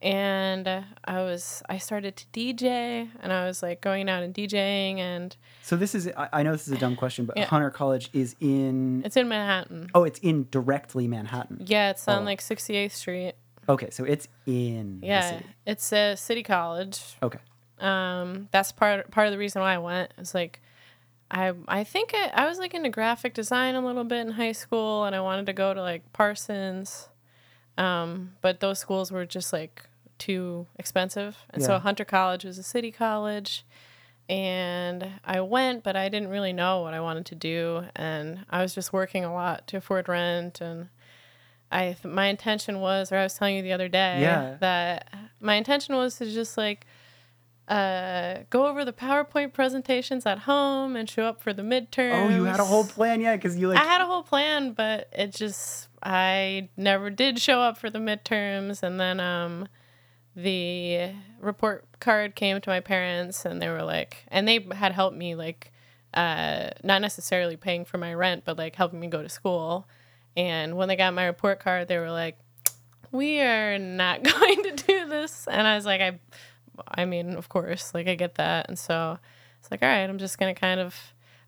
and 0.02 0.68
I 1.04 1.22
was 1.22 1.62
I 1.68 1.78
started 1.78 2.16
to 2.16 2.24
DJ 2.32 3.08
and 3.20 3.32
I 3.32 3.46
was 3.46 3.62
like 3.62 3.80
going 3.80 4.08
out 4.08 4.22
and 4.22 4.34
DJing 4.34 4.98
and 4.98 5.36
So 5.62 5.76
this 5.76 5.94
is 5.94 6.08
I, 6.16 6.28
I 6.32 6.42
know 6.42 6.52
this 6.52 6.66
is 6.68 6.74
a 6.74 6.78
dumb 6.78 6.96
question, 6.96 7.24
but 7.26 7.36
Yeah. 7.36 7.46
Hunter 7.46 7.70
College 7.70 8.10
is 8.12 8.36
in 8.40 9.02
it's 9.04 9.16
in 9.16 9.28
Manhattan. 9.28 9.88
oh, 9.94 10.04
it's 10.04 10.18
in 10.20 10.46
directly 10.50 11.08
Manhattan. 11.08 11.62
Yeah, 11.66 11.90
it's 11.90 12.06
on 12.08 12.22
Oh. 12.22 12.24
like 12.24 12.40
68th 12.40 12.92
Street. 12.92 13.34
Okay, 13.68 13.90
so 13.90 14.04
it's 14.04 14.28
in 14.46 15.00
the 15.00 15.06
Yeah, 15.08 15.30
city. 15.38 15.46
it's 15.66 15.92
a 15.92 16.14
city 16.16 16.42
college. 16.42 17.00
Okay. 17.22 17.40
Um, 17.78 18.48
that's 18.52 18.72
part 18.72 19.10
part 19.10 19.26
of 19.26 19.32
the 19.32 19.38
reason 19.38 19.60
why 19.60 19.74
I 19.74 19.78
went. 19.78 20.12
It's 20.18 20.34
like 20.34 20.60
I 21.30 21.52
I 21.66 21.82
think 21.84 22.12
I, 22.14 22.28
I 22.34 22.46
was 22.46 22.58
like 22.58 22.74
into 22.74 22.88
graphic 22.90 23.34
design 23.34 23.74
a 23.74 23.80
little 23.84 24.04
bit 24.04 24.18
in 24.26 24.32
high 24.32 24.52
school 24.52 25.04
and 25.04 25.16
I 25.16 25.20
wanted 25.20 25.46
to 25.46 25.52
go 25.52 25.74
to 25.74 25.80
like 25.80 26.12
Parsons. 26.12 27.08
Um, 27.78 28.32
but 28.40 28.60
those 28.60 28.78
schools 28.78 29.10
were 29.12 29.26
just 29.26 29.52
like 29.52 29.82
too 30.18 30.66
expensive. 30.78 31.36
And 31.50 31.62
so 31.62 31.78
Hunter 31.78 32.04
College 32.04 32.44
was 32.44 32.56
a 32.58 32.62
city 32.62 32.90
college. 32.90 33.64
and 34.28 35.06
I 35.24 35.40
went, 35.40 35.84
but 35.84 35.94
I 35.94 36.08
didn't 36.08 36.28
really 36.30 36.52
know 36.52 36.80
what 36.82 36.94
I 36.94 37.00
wanted 37.00 37.26
to 37.26 37.34
do, 37.36 37.84
and 37.94 38.44
I 38.50 38.60
was 38.62 38.74
just 38.74 38.92
working 38.92 39.24
a 39.24 39.32
lot 39.32 39.66
to 39.68 39.76
afford 39.76 40.08
rent, 40.08 40.60
and 40.60 40.88
I 41.70 41.96
th- 42.00 42.04
my 42.12 42.26
intention 42.26 42.80
was, 42.80 43.12
or 43.12 43.16
I 43.18 43.22
was 43.22 43.34
telling 43.34 43.54
you 43.56 43.62
the 43.62 43.72
other 43.72 43.88
day, 43.88 44.20
Yeah. 44.22 44.56
that 44.60 45.08
my 45.40 45.54
intention 45.54 45.94
was 45.94 46.16
to 46.16 46.26
just 46.28 46.56
like 46.58 46.86
uh, 47.68 48.38
go 48.50 48.66
over 48.66 48.84
the 48.84 48.92
PowerPoint 48.92 49.52
presentations 49.52 50.24
at 50.26 50.40
home 50.40 50.94
and 50.96 51.08
show 51.10 51.24
up 51.26 51.40
for 51.40 51.52
the 51.52 51.62
midterm. 51.62 52.26
Oh, 52.26 52.28
you 52.34 52.44
had 52.44 52.60
a 52.60 52.64
whole 52.64 52.84
plan, 52.84 53.20
yeah, 53.20 53.34
because 53.36 53.56
you 53.56 53.68
like 53.68 53.78
I 53.78 53.84
had 53.84 54.00
a 54.00 54.06
whole 54.06 54.22
plan, 54.22 54.72
but 54.72 55.08
it 55.12 55.32
just 55.34 55.88
I 56.08 56.68
never 56.76 57.10
did 57.10 57.40
show 57.40 57.60
up 57.60 57.78
for 57.78 57.90
the 57.90 57.98
midterms, 57.98 58.84
and 58.84 59.00
then 59.00 59.18
um, 59.18 59.66
the 60.36 61.10
report 61.40 61.84
card 61.98 62.36
came 62.36 62.60
to 62.60 62.70
my 62.70 62.78
parents, 62.78 63.44
and 63.44 63.60
they 63.60 63.68
were 63.68 63.82
like, 63.82 64.24
and 64.28 64.46
they 64.46 64.64
had 64.72 64.92
helped 64.92 65.16
me 65.16 65.34
like, 65.34 65.72
uh, 66.14 66.70
not 66.84 67.02
necessarily 67.02 67.56
paying 67.56 67.84
for 67.84 67.98
my 67.98 68.14
rent, 68.14 68.44
but 68.44 68.56
like 68.56 68.76
helping 68.76 69.00
me 69.00 69.08
go 69.08 69.20
to 69.20 69.28
school. 69.28 69.88
And 70.36 70.76
when 70.76 70.86
they 70.86 70.94
got 70.94 71.12
my 71.12 71.24
report 71.26 71.58
card, 71.58 71.88
they 71.88 71.98
were 71.98 72.12
like, 72.12 72.38
"We 73.10 73.40
are 73.40 73.76
not 73.76 74.22
going 74.22 74.62
to 74.62 74.72
do 74.86 75.06
this," 75.08 75.48
and 75.48 75.66
I 75.66 75.74
was 75.74 75.86
like, 75.86 76.00
"I." 76.00 76.20
I 76.88 77.04
mean, 77.06 77.36
of 77.36 77.48
course, 77.48 77.94
like 77.94 78.06
I 78.06 78.14
get 78.14 78.34
that. 78.36 78.68
And 78.68 78.78
so 78.78 79.18
it's 79.58 79.70
like, 79.70 79.82
all 79.82 79.88
right, 79.88 80.08
I'm 80.08 80.18
just 80.18 80.38
going 80.38 80.54
to 80.54 80.60
kind 80.60 80.80
of, 80.80 80.94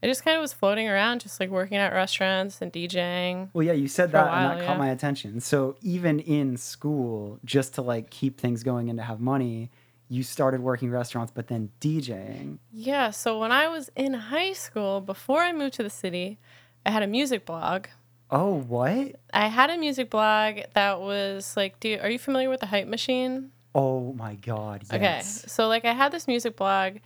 I 0.02 0.06
just 0.06 0.24
kind 0.24 0.36
of 0.36 0.42
was 0.42 0.52
floating 0.52 0.88
around, 0.88 1.20
just 1.20 1.40
like 1.40 1.50
working 1.50 1.76
at 1.76 1.92
restaurants 1.92 2.62
and 2.62 2.72
DJing. 2.72 3.48
Well, 3.52 3.66
yeah, 3.66 3.72
you 3.72 3.88
said 3.88 4.12
that, 4.12 4.26
and 4.26 4.30
while, 4.30 4.58
that 4.58 4.66
caught 4.66 4.78
my 4.78 4.90
attention. 4.90 5.40
So 5.40 5.76
even 5.82 6.20
in 6.20 6.56
school, 6.56 7.40
just 7.44 7.74
to 7.74 7.82
like 7.82 8.10
keep 8.10 8.40
things 8.40 8.62
going 8.62 8.90
and 8.90 8.98
to 8.98 9.02
have 9.02 9.20
money, 9.20 9.70
you 10.08 10.22
started 10.22 10.60
working 10.60 10.90
restaurants, 10.90 11.32
but 11.34 11.48
then 11.48 11.70
DJing. 11.80 12.58
Yeah. 12.72 13.10
So 13.10 13.38
when 13.38 13.50
I 13.50 13.68
was 13.68 13.90
in 13.96 14.14
high 14.14 14.52
school, 14.52 15.00
before 15.00 15.40
I 15.42 15.52
moved 15.52 15.74
to 15.74 15.82
the 15.82 15.90
city, 15.90 16.38
I 16.86 16.90
had 16.90 17.02
a 17.02 17.08
music 17.08 17.44
blog. 17.44 17.86
Oh, 18.30 18.54
what? 18.54 19.16
I 19.32 19.48
had 19.48 19.70
a 19.70 19.76
music 19.76 20.10
blog 20.10 20.60
that 20.74 21.00
was 21.00 21.56
like, 21.56 21.80
do 21.80 21.88
you, 21.88 21.98
are 21.98 22.10
you 22.10 22.18
familiar 22.18 22.50
with 22.50 22.60
the 22.60 22.66
Hype 22.66 22.86
Machine? 22.86 23.50
Oh 23.74 24.12
my 24.14 24.34
God! 24.34 24.82
Yes. 24.90 25.40
Okay. 25.40 25.48
So 25.48 25.68
like 25.68 25.84
I 25.84 25.92
had 25.92 26.10
this 26.10 26.26
music 26.26 26.56
blog 26.56 26.96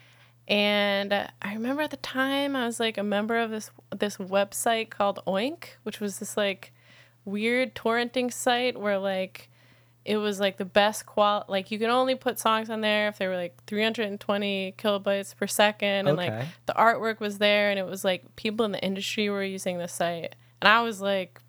and 0.48 1.12
I 1.40 1.54
remember 1.54 1.82
at 1.82 1.90
the 1.90 1.96
time 1.98 2.56
I 2.56 2.66
was 2.66 2.80
like 2.80 2.98
a 2.98 3.02
member 3.02 3.38
of 3.38 3.50
this 3.50 3.70
this 3.96 4.16
website 4.16 4.90
called 4.90 5.20
Oink, 5.26 5.64
which 5.84 6.00
was 6.00 6.18
this 6.18 6.36
like 6.36 6.72
weird 7.24 7.74
torrenting 7.74 8.32
site 8.32 8.78
where 8.78 8.98
like 8.98 9.48
it 10.04 10.16
was 10.16 10.40
like 10.40 10.56
the 10.56 10.64
best 10.64 11.06
qual 11.06 11.44
like 11.46 11.70
you 11.70 11.78
could 11.78 11.88
only 11.88 12.16
put 12.16 12.38
songs 12.38 12.68
on 12.68 12.80
there 12.80 13.06
if 13.06 13.18
they 13.18 13.28
were 13.28 13.36
like 13.36 13.54
320 13.66 14.74
kilobytes 14.76 15.36
per 15.36 15.46
second 15.46 16.08
and 16.08 16.16
like 16.16 16.44
the 16.66 16.72
artwork 16.72 17.20
was 17.20 17.38
there 17.38 17.70
and 17.70 17.78
it 17.78 17.86
was 17.86 18.04
like 18.04 18.34
people 18.34 18.66
in 18.66 18.72
the 18.72 18.84
industry 18.84 19.30
were 19.30 19.44
using 19.44 19.78
the 19.78 19.86
site. 19.86 20.34
And 20.60 20.68
I 20.68 20.82
was 20.82 21.00
like 21.00 21.40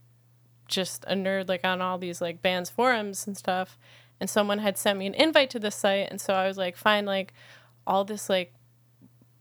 just 0.67 1.03
a 1.05 1.15
nerd 1.15 1.49
like 1.49 1.65
on 1.65 1.81
all 1.81 1.97
these 1.97 2.21
like 2.21 2.43
bands 2.43 2.69
forums 2.69 3.25
and 3.25 3.35
stuff. 3.35 3.77
And 4.19 4.29
someone 4.29 4.59
had 4.59 4.77
sent 4.77 4.99
me 4.99 5.07
an 5.07 5.15
invite 5.15 5.49
to 5.49 5.59
this 5.59 5.75
site 5.75 6.07
and 6.09 6.21
so 6.21 6.33
i 6.33 6.47
was 6.47 6.57
like 6.57 6.77
find 6.77 7.05
like 7.05 7.33
all 7.85 8.05
this 8.05 8.29
like 8.29 8.53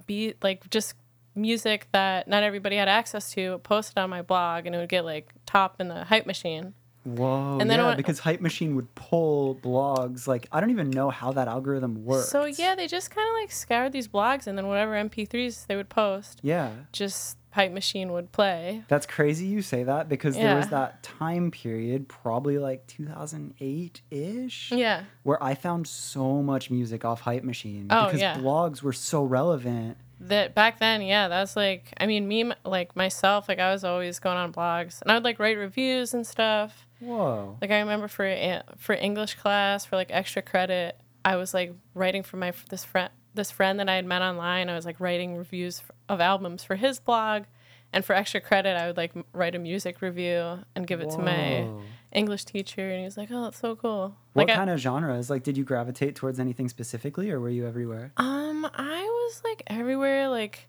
be 0.06 0.34
like 0.42 0.68
just 0.70 0.94
music 1.34 1.88
that 1.92 2.28
not 2.28 2.42
everybody 2.42 2.76
had 2.76 2.88
access 2.88 3.32
to 3.32 3.58
posted 3.58 3.96
on 3.98 4.10
my 4.10 4.20
blog 4.22 4.66
and 4.66 4.74
it 4.74 4.78
would 4.78 4.88
get 4.88 5.04
like 5.04 5.32
top 5.46 5.80
in 5.80 5.88
the 5.88 6.04
hype 6.04 6.26
machine 6.26 6.74
Whoa. 7.04 7.58
And 7.60 7.68
then 7.68 7.80
yeah, 7.80 7.86
when- 7.88 7.96
because 7.96 8.20
Hype 8.20 8.40
Machine 8.40 8.76
would 8.76 8.94
pull 8.94 9.56
blogs. 9.56 10.28
Like 10.28 10.46
I 10.52 10.60
don't 10.60 10.70
even 10.70 10.88
know 10.90 11.10
how 11.10 11.32
that 11.32 11.48
algorithm 11.48 12.04
works. 12.04 12.28
so 12.28 12.44
yeah 12.44 12.76
they 12.76 12.86
just 12.86 13.10
kind 13.10 13.26
of 13.28 13.34
like 13.42 13.50
scoured 13.50 13.90
these 13.90 14.06
blogs 14.06 14.46
and 14.46 14.56
then 14.56 14.68
whatever 14.68 14.92
mp3s 14.92 15.66
they 15.66 15.74
would 15.74 15.88
post 15.88 16.38
Yeah. 16.44 16.70
just 16.92 17.38
hype 17.52 17.72
machine 17.72 18.12
would 18.12 18.32
play 18.32 18.82
That's 18.88 19.06
crazy 19.06 19.46
you 19.46 19.62
say 19.62 19.84
that 19.84 20.08
because 20.08 20.34
there 20.36 20.56
was 20.56 20.68
that 20.68 21.02
time 21.02 21.50
period, 21.50 22.08
probably 22.08 22.58
like 22.58 22.86
2008 22.86 24.00
ish, 24.10 24.72
yeah 24.72 25.04
where 25.22 25.42
I 25.42 25.54
found 25.54 25.86
so 25.86 26.42
much 26.42 26.70
music 26.70 27.04
off 27.04 27.20
Hype 27.20 27.44
Machine 27.44 27.86
Oh, 27.90 28.06
because 28.06 28.20
yeah. 28.20 28.36
blogs 28.38 28.82
were 28.82 28.92
so 28.92 29.22
relevant. 29.22 29.96
that 30.20 30.54
back 30.54 30.78
then 30.78 31.02
yeah 31.02 31.26
that's 31.28 31.56
like 31.56 31.92
i 31.98 32.06
mean 32.06 32.28
me 32.28 32.52
like 32.64 32.94
myself 32.94 33.48
like 33.48 33.58
i 33.58 33.72
was 33.72 33.82
always 33.82 34.20
going 34.20 34.36
on 34.36 34.52
blogs 34.52 35.02
and 35.02 35.10
i 35.10 35.14
would 35.14 35.24
like 35.24 35.40
write 35.40 35.58
reviews 35.58 36.14
and 36.14 36.24
stuff 36.26 36.86
Whoa. 37.00 37.58
Like 37.60 37.72
I 37.72 37.80
remember 37.80 38.06
for 38.06 38.24
eh, 38.24 38.62
for 38.76 38.94
English 38.94 39.34
class 39.34 39.84
for 39.84 39.96
like 39.96 40.10
extra 40.12 40.40
credit, 40.40 40.96
I 41.24 41.34
was 41.34 41.52
like 41.52 41.74
writing 41.94 42.22
for 42.22 42.36
my 42.36 42.52
this 42.70 42.84
friend 42.84 43.10
this 43.34 43.50
friend 43.50 43.78
that 43.80 43.88
I 43.88 43.94
had 43.96 44.04
met 44.04 44.22
online. 44.22 44.68
I 44.68 44.74
was 44.74 44.84
like 44.86 45.00
writing 45.00 45.36
reviews 45.36 45.82
of 46.08 46.20
albums 46.20 46.64
for 46.64 46.76
his 46.76 47.00
blog, 47.00 47.44
and 47.92 48.04
for 48.04 48.14
extra 48.14 48.40
credit, 48.40 48.76
I 48.76 48.86
would 48.86 48.96
like 48.96 49.12
write 49.32 49.54
a 49.54 49.58
music 49.58 50.00
review 50.02 50.58
and 50.74 50.86
give 50.86 51.00
it 51.00 51.10
to 51.10 51.18
my 51.18 51.68
English 52.12 52.44
teacher, 52.44 52.88
and 52.90 52.98
he 52.98 53.04
was 53.04 53.16
like, 53.16 53.28
"Oh, 53.30 53.44
that's 53.44 53.58
so 53.58 53.74
cool." 53.76 54.16
What 54.34 54.46
like 54.48 54.54
I- 54.54 54.58
kind 54.58 54.70
of 54.70 54.78
genres? 54.78 55.30
Like, 55.30 55.42
did 55.42 55.56
you 55.56 55.64
gravitate 55.64 56.14
towards 56.16 56.38
anything 56.38 56.68
specifically, 56.68 57.30
or 57.30 57.40
were 57.40 57.48
you 57.50 57.66
everywhere? 57.66 58.12
Um, 58.18 58.66
I 58.74 59.02
was 59.02 59.40
like 59.44 59.62
everywhere, 59.66 60.28
like 60.28 60.68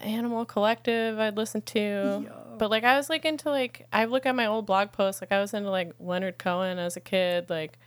Animal 0.00 0.44
Collective. 0.46 1.18
I'd 1.18 1.36
listen 1.36 1.60
to, 1.62 2.26
but 2.58 2.70
like 2.70 2.84
I 2.84 2.96
was 2.96 3.10
like 3.10 3.24
into 3.26 3.50
like 3.50 3.86
I 3.92 4.06
look 4.06 4.24
at 4.24 4.34
my 4.34 4.46
old 4.46 4.64
blog 4.66 4.92
posts. 4.92 5.20
Like 5.20 5.32
I 5.32 5.40
was 5.40 5.52
into 5.52 5.70
like 5.70 5.92
Leonard 6.00 6.38
Cohen 6.38 6.78
as 6.78 6.96
a 6.96 7.00
kid. 7.00 7.50
Like 7.50 7.78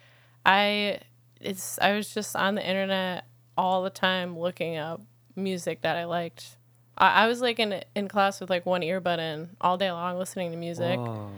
I, 0.46 1.00
it's 1.42 1.80
I 1.80 1.94
was 1.94 2.14
just 2.14 2.36
on 2.36 2.56
the 2.56 2.68
internet 2.68 3.26
all 3.58 3.84
the 3.84 3.90
time 3.90 4.38
looking 4.38 4.78
up 4.78 5.02
music 5.36 5.82
that 5.82 5.98
I 5.98 6.06
liked. 6.06 6.58
I, 6.98 7.24
I 7.24 7.28
was 7.28 7.42
like 7.42 7.60
in 7.60 7.82
in 7.96 8.08
class 8.08 8.40
with 8.40 8.50
like 8.50 8.66
one 8.66 8.82
earbud 8.82 9.20
in 9.20 9.50
all 9.62 9.78
day 9.78 9.92
long 9.92 10.18
listening 10.18 10.52
to 10.52 10.58
music, 10.58 11.00
Whoa. 11.00 11.32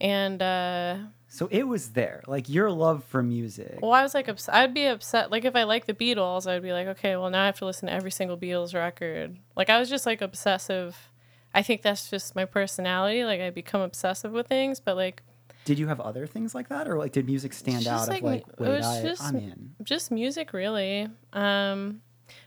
and 0.00 0.40
uh, 0.42 0.96
So 1.28 1.48
it 1.50 1.66
was 1.66 1.90
there, 1.90 2.22
like 2.26 2.48
your 2.48 2.70
love 2.70 3.04
for 3.04 3.22
music. 3.22 3.78
Well, 3.82 3.92
I 3.92 4.02
was 4.02 4.14
like, 4.14 4.28
ups- 4.28 4.48
I'd 4.48 4.74
be 4.74 4.86
upset. 4.86 5.30
Like, 5.30 5.44
if 5.44 5.56
I 5.56 5.64
like 5.64 5.86
the 5.86 5.94
Beatles, 5.94 6.46
I'd 6.46 6.62
be 6.62 6.72
like, 6.72 6.86
okay, 6.88 7.16
well, 7.16 7.30
now 7.30 7.42
I 7.42 7.46
have 7.46 7.58
to 7.58 7.64
listen 7.66 7.88
to 7.88 7.92
every 7.94 8.10
single 8.10 8.36
Beatles 8.36 8.74
record. 8.74 9.38
Like, 9.56 9.70
I 9.70 9.78
was 9.80 9.88
just 9.88 10.06
like 10.06 10.20
obsessive. 10.22 11.08
I 11.54 11.62
think 11.62 11.82
that's 11.82 12.08
just 12.08 12.34
my 12.36 12.44
personality. 12.44 13.24
Like, 13.24 13.40
I 13.40 13.50
become 13.50 13.80
obsessive 13.80 14.32
with 14.32 14.46
things, 14.46 14.78
but 14.80 14.96
like, 14.96 15.22
Did 15.64 15.78
you 15.78 15.86
have 15.88 16.00
other 16.00 16.26
things 16.26 16.54
like 16.54 16.68
that, 16.68 16.88
or 16.88 16.96
like 16.98 17.12
did 17.12 17.26
music 17.26 17.52
stand 17.52 17.86
out 17.86 18.06
just 18.06 18.08
of 18.08 18.14
like 18.14 18.22
like, 18.22 18.44
it 18.48 18.60
was 18.60 18.86
I, 18.86 19.02
just- 19.02 19.22
I'm 19.22 19.36
in? 19.36 19.74
just 19.84 20.10
music, 20.10 20.52
really. 20.52 21.08
Um, 21.32 22.02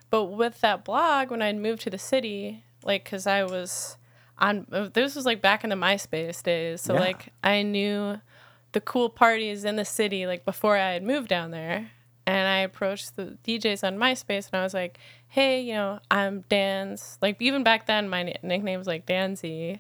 but 0.10 0.26
with 0.26 0.62
that 0.62 0.84
blog, 0.86 1.32
when 1.32 1.42
I'd 1.42 1.58
moved 1.58 1.82
to 1.84 1.90
the 1.90 1.98
city, 1.98 2.64
like, 2.84 3.04
cause 3.10 3.26
I 3.28 3.44
was 3.44 3.98
on, 4.38 4.66
this 4.94 5.16
was 5.16 5.26
like 5.26 5.42
back 5.42 5.64
in 5.64 5.70
the 5.70 5.76
MySpace 5.76 6.44
days. 6.44 6.82
So, 6.82 6.94
Yeah. 6.94 7.00
like, 7.00 7.34
I 7.44 7.62
knew 7.64 8.20
the 8.74 8.82
cool 8.82 9.10
parties 9.10 9.64
in 9.66 9.78
the 9.78 9.86
city, 9.86 10.28
like, 10.28 10.44
before 10.46 10.78
I 10.78 10.92
had 10.94 11.04
moved 11.04 11.30
down 11.30 11.52
there. 11.52 11.92
And 12.28 12.48
I 12.48 12.58
approached 12.60 13.16
the 13.16 13.38
DJs 13.46 13.86
on 13.86 13.98
MySpace 13.98 14.50
and 14.52 14.60
I 14.60 14.64
was 14.64 14.74
like, 14.74 14.98
hey, 15.28 15.62
you 15.62 15.74
know, 15.74 16.00
I'm 16.10 16.44
Danz. 16.50 17.18
Like, 17.22 17.40
even 17.42 17.64
back 17.64 17.86
then, 17.86 18.10
my 18.10 18.24
nickname 18.42 18.78
was 18.80 18.88
like 18.88 19.06
Danzy. 19.06 19.80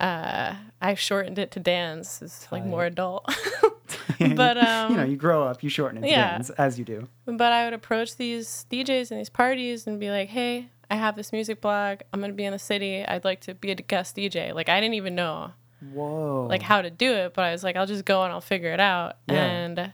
Uh, 0.00 0.54
I 0.80 0.94
shortened 0.94 1.38
it 1.38 1.50
to 1.52 1.60
Danz. 1.60 2.20
It's 2.20 2.50
like 2.50 2.64
more 2.64 2.84
adult. 2.84 3.32
But, 4.36 4.56
um, 4.58 4.90
you 4.90 4.96
know, 4.96 5.04
you 5.04 5.16
grow 5.16 5.44
up, 5.44 5.62
you 5.62 5.68
shorten 5.68 5.98
it 5.98 6.02
to 6.02 6.08
yeah. 6.08 6.32
bands, 6.32 6.50
as 6.50 6.78
you 6.78 6.84
do. 6.84 7.08
But 7.26 7.52
I 7.52 7.64
would 7.64 7.74
approach 7.74 8.16
these 8.16 8.66
DJs 8.70 9.10
and 9.10 9.20
these 9.20 9.28
parties 9.28 9.86
and 9.86 9.98
be 10.00 10.10
like, 10.10 10.28
hey, 10.28 10.68
I 10.90 10.96
have 10.96 11.16
this 11.16 11.32
music 11.32 11.60
blog. 11.60 12.00
I'm 12.12 12.20
going 12.20 12.30
to 12.30 12.36
be 12.36 12.44
in 12.44 12.52
the 12.52 12.58
city. 12.58 13.04
I'd 13.04 13.24
like 13.24 13.40
to 13.42 13.54
be 13.54 13.70
a 13.70 13.74
guest 13.74 14.16
DJ. 14.16 14.54
Like, 14.54 14.68
I 14.68 14.80
didn't 14.80 14.94
even 14.94 15.14
know 15.14 15.52
Whoa. 15.92 16.46
like 16.48 16.62
how 16.62 16.82
to 16.82 16.90
do 16.90 17.12
it, 17.12 17.34
but 17.34 17.44
I 17.44 17.52
was 17.52 17.64
like, 17.64 17.76
I'll 17.76 17.86
just 17.86 18.04
go 18.04 18.22
and 18.22 18.32
I'll 18.32 18.40
figure 18.40 18.72
it 18.72 18.80
out. 18.80 19.16
Yeah. 19.28 19.44
And 19.44 19.92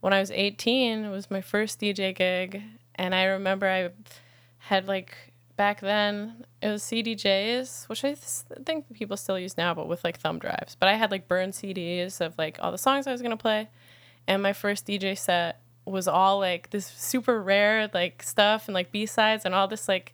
when 0.00 0.12
I 0.12 0.20
was 0.20 0.30
18, 0.30 1.04
it 1.04 1.10
was 1.10 1.30
my 1.30 1.40
first 1.40 1.80
DJ 1.80 2.14
gig. 2.14 2.62
And 2.94 3.14
I 3.14 3.24
remember 3.24 3.66
I 3.66 3.90
had 4.58 4.86
like 4.86 5.14
back 5.62 5.80
then 5.80 6.44
it 6.60 6.66
was 6.70 6.82
CDJs, 6.82 7.88
which 7.88 8.04
I 8.04 8.14
th- 8.14 8.64
think 8.66 8.92
people 8.92 9.16
still 9.16 9.38
use 9.38 9.56
now, 9.56 9.72
but 9.72 9.86
with 9.86 10.02
like 10.02 10.18
thumb 10.18 10.40
drives. 10.40 10.74
But 10.74 10.88
I 10.88 10.94
had 10.94 11.12
like 11.12 11.28
burned 11.28 11.52
CDs 11.52 12.20
of 12.20 12.36
like 12.36 12.58
all 12.60 12.72
the 12.72 12.78
songs 12.78 13.06
I 13.06 13.12
was 13.12 13.22
gonna 13.22 13.36
play, 13.36 13.68
and 14.26 14.42
my 14.42 14.54
first 14.54 14.88
DJ 14.88 15.16
set 15.16 15.60
was 15.84 16.08
all 16.08 16.40
like 16.40 16.70
this 16.70 16.86
super 16.86 17.40
rare 17.40 17.88
like 17.94 18.24
stuff 18.24 18.66
and 18.66 18.74
like 18.74 18.90
B 18.90 19.06
sides 19.06 19.44
and 19.44 19.54
all 19.54 19.68
this 19.68 19.86
like, 19.86 20.12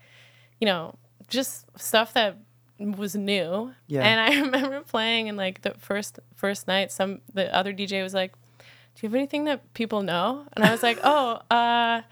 you 0.60 0.66
know, 0.66 0.96
just 1.28 1.64
stuff 1.80 2.12
that 2.12 2.36
was 2.78 3.16
new. 3.16 3.72
Yeah. 3.86 4.02
And 4.02 4.20
I 4.20 4.40
remember 4.44 4.82
playing 4.82 5.30
and 5.30 5.38
like 5.38 5.62
the 5.62 5.72
first 5.78 6.20
first 6.34 6.68
night, 6.68 6.92
some 6.92 7.22
the 7.32 7.54
other 7.56 7.72
DJ 7.72 8.02
was 8.02 8.12
like, 8.12 8.32
"Do 8.58 9.00
you 9.00 9.08
have 9.08 9.14
anything 9.14 9.44
that 9.44 9.72
people 9.72 10.02
know?" 10.02 10.44
And 10.52 10.62
I 10.62 10.72
was 10.72 10.82
like, 10.82 10.98
"Oh, 11.02 11.40
uh." 11.50 12.02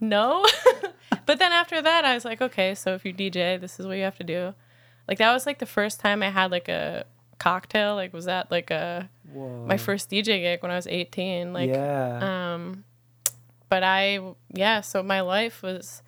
No. 0.00 0.44
but 1.26 1.38
then 1.38 1.52
after 1.52 1.80
that, 1.82 2.04
I 2.04 2.14
was 2.14 2.24
like, 2.24 2.40
okay, 2.40 2.74
so 2.74 2.94
if 2.94 3.04
you 3.04 3.12
DJ, 3.12 3.60
this 3.60 3.78
is 3.80 3.86
what 3.86 3.96
you 3.96 4.04
have 4.04 4.18
to 4.18 4.24
do. 4.24 4.54
Like 5.06 5.18
that 5.18 5.32
was 5.32 5.46
like 5.46 5.58
the 5.58 5.66
first 5.66 6.00
time 6.00 6.22
I 6.22 6.30
had 6.30 6.50
like 6.50 6.68
a 6.68 7.04
cocktail. 7.38 7.94
Like 7.94 8.12
was 8.12 8.26
that 8.26 8.50
like 8.50 8.70
a 8.70 9.08
Whoa. 9.32 9.64
my 9.66 9.76
first 9.76 10.10
DJ 10.10 10.40
gig 10.40 10.62
when 10.62 10.70
I 10.70 10.76
was 10.76 10.86
18. 10.86 11.52
Like 11.52 11.70
yeah. 11.70 12.52
um 12.54 12.84
but 13.68 13.82
I 13.82 14.20
yeah, 14.52 14.80
so 14.82 15.02
my 15.02 15.20
life 15.20 15.62
was 15.62 16.02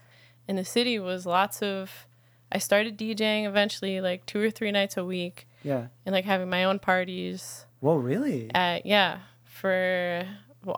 in 0.49 0.57
the 0.57 0.65
city 0.65 0.99
was 0.99 1.27
lots 1.27 1.63
of. 1.63 2.07
I 2.53 2.59
started 2.59 2.99
DJing 2.99 3.47
eventually, 3.47 4.01
like 4.01 4.27
two 4.27 4.43
or 4.43 4.51
three 4.51 4.73
nights 4.73 4.97
a 4.97 5.05
week, 5.05 5.47
Yeah. 5.63 5.87
and 6.05 6.13
like 6.13 6.25
having 6.25 6.51
my 6.51 6.65
own 6.65 6.81
parties. 6.81 7.65
Whoa, 7.79 7.95
really? 7.95 8.51
Yeah, 8.53 9.19
for 9.45 10.27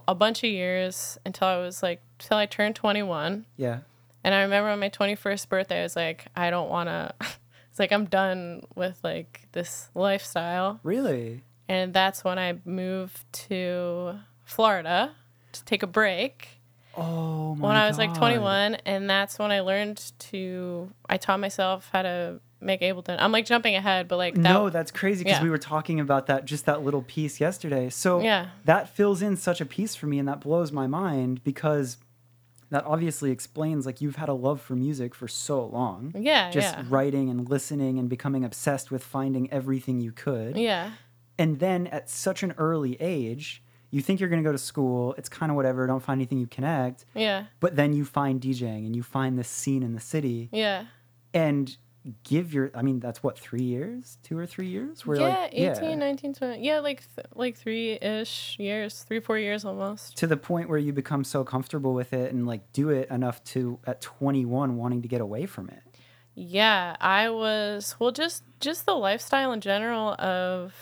a 0.07 0.15
bunch 0.15 0.45
of 0.45 0.51
years 0.51 1.19
until 1.25 1.49
I 1.49 1.59
was 1.59 1.83
like 1.83 2.01
till 2.19 2.37
I 2.37 2.47
turned 2.47 2.77
twenty 2.77 3.03
one. 3.03 3.47
Yeah. 3.57 3.81
And 4.25 4.35
I 4.35 4.43
remember 4.43 4.71
on 4.71 4.79
my 4.79 4.89
21st 4.89 5.49
birthday, 5.49 5.81
I 5.81 5.83
was 5.83 5.97
like, 5.97 6.27
I 6.37 6.51
don't 6.51 6.71
want 6.71 6.89
to. 6.89 7.15
It's 7.71 7.79
like 7.79 7.91
I'm 7.91 8.05
done 8.05 8.65
with 8.75 8.99
like 9.03 9.49
this 9.53 9.89
lifestyle. 9.95 10.79
Really? 10.83 11.41
And 11.71 11.95
that's 11.95 12.23
when 12.23 12.39
I 12.39 12.59
moved 12.67 13.25
to 13.49 14.19
Florida 14.45 15.13
to 15.53 15.65
take 15.65 15.83
a 15.83 15.87
break 15.87 16.61
Oh 16.95 17.55
my 17.55 17.69
when 17.69 17.77
I 17.77 17.87
was 17.87 17.97
like 17.97 18.13
21. 18.13 18.75
And 18.85 19.09
that's 19.09 19.39
when 19.39 19.51
I 19.51 19.61
learned 19.61 20.13
to, 20.19 20.93
I 21.09 21.17
taught 21.17 21.41
myself 21.41 21.89
how 21.93 22.03
to 22.03 22.41
make 22.63 22.81
Ableton. 22.81 23.17
I'm 23.19 23.33
like 23.33 23.45
jumping 23.47 23.75
ahead, 23.75 24.09
but 24.09 24.17
like 24.17 24.35
that. 24.35 24.41
no, 24.41 24.71
that's 24.71 24.91
crazy 24.91 25.25
because 25.25 25.39
yeah. 25.39 25.43
we 25.45 25.51
were 25.51 25.59
talking 25.59 26.01
about 26.01 26.27
that 26.27 26.45
just 26.45 26.65
that 26.67 26.83
little 26.83 27.03
piece 27.03 27.41
yesterday. 27.41 27.91
So 27.91 28.21
Yeah. 28.21 28.49
that 28.65 28.89
fills 28.89 29.23
in 29.23 29.37
such 29.37 29.61
a 29.61 29.67
piece 29.67 29.95
for 29.95 30.07
me, 30.07 30.19
and 30.19 30.29
that 30.29 30.41
blows 30.41 30.73
my 30.73 30.87
mind 30.87 31.43
because 31.45 31.99
that 32.71 32.85
obviously 32.87 33.31
explains 33.31 33.85
like 33.85 34.01
you've 34.01 34.17
had 34.17 34.29
a 34.31 34.33
love 34.35 34.61
for 34.61 34.75
music 34.75 35.15
for 35.15 35.29
so 35.29 35.65
long. 35.67 36.13
yeah. 36.19 36.51
Just 36.51 36.75
yeah. 36.75 36.85
writing 36.89 37.29
and 37.29 37.49
listening 37.49 37.99
and 37.99 38.09
becoming 38.09 38.45
obsessed 38.45 38.91
with 38.91 39.05
finding 39.05 39.51
everything 39.53 40.01
you 40.01 40.11
could. 40.13 40.57
Yeah. 40.57 40.93
And 41.39 41.59
then 41.59 41.87
at 41.89 42.09
such 42.09 42.43
an 42.43 42.55
early 42.57 42.97
age, 43.01 43.63
you 43.91 44.01
think 44.01 44.21
you're 44.21 44.31
going 44.31 44.43
to 44.43 44.49
go 44.49 44.53
to 44.53 44.59
school. 44.59 45.15
It's 45.19 45.29
kind 45.29 45.51
of 45.53 45.57
whatever. 45.57 45.87
Don't 45.87 46.03
find 46.03 46.19
anything 46.19 46.39
you 46.39 46.47
connect. 46.47 47.05
Yeah. 47.15 47.45
But 47.61 47.77
then 47.77 47.93
you 47.93 48.07
find 48.07 48.41
DJing 48.41 48.87
and 48.87 48.97
you 48.97 49.03
find 49.03 49.39
this 49.39 49.49
scene 49.49 49.83
in 49.83 49.93
the 49.93 50.01
city 50.01 50.49
Yeah. 50.51 50.87
and 51.35 51.77
give 52.25 52.53
your, 52.53 52.71
I 52.75 52.83
mean, 52.83 53.01
that's 53.01 53.23
what, 53.23 53.39
three 53.39 53.63
years? 53.63 54.19
Two 54.23 54.39
or 54.39 54.47
three 54.47 54.67
years? 54.67 55.07
Where 55.07 55.19
yeah. 55.19 55.43
like, 55.43 55.55
18, 55.55 55.99
19, 55.99 56.35
20. 56.35 56.65
Yeah. 56.65 56.81
Like, 56.81 57.03
th- 57.15 57.27
like 57.35 57.57
three 57.57 57.93
ish 57.93 58.57
years, 58.59 59.03
three, 59.03 59.21
four 59.21 59.39
years 59.39 59.65
almost. 59.65 60.17
to 60.19 60.27
the 60.27 60.37
point 60.37 60.69
where 60.69 60.79
you 60.79 60.93
become 60.93 61.25
so 61.25 61.45
comfortable 61.45 61.95
with 61.95 62.13
it 62.13 62.33
and 62.33 62.47
like 62.47 62.73
do 62.73 62.91
it 62.91 63.11
enough 63.11 63.43
to 63.45 63.79
at 63.87 64.01
21 64.01 64.77
wanting 64.77 65.03
to 65.03 65.09
get 65.09 65.21
away 65.21 65.47
from 65.47 65.69
it. 65.69 65.83
Yeah, 66.35 66.97
I 67.01 67.29
was 67.29 67.95
well 67.99 68.11
just 68.11 68.43
just 68.59 68.87
the 68.87 68.95
lifestyle 68.95 69.53
in 69.53 69.61
general 69.61 70.15
of 70.15 70.75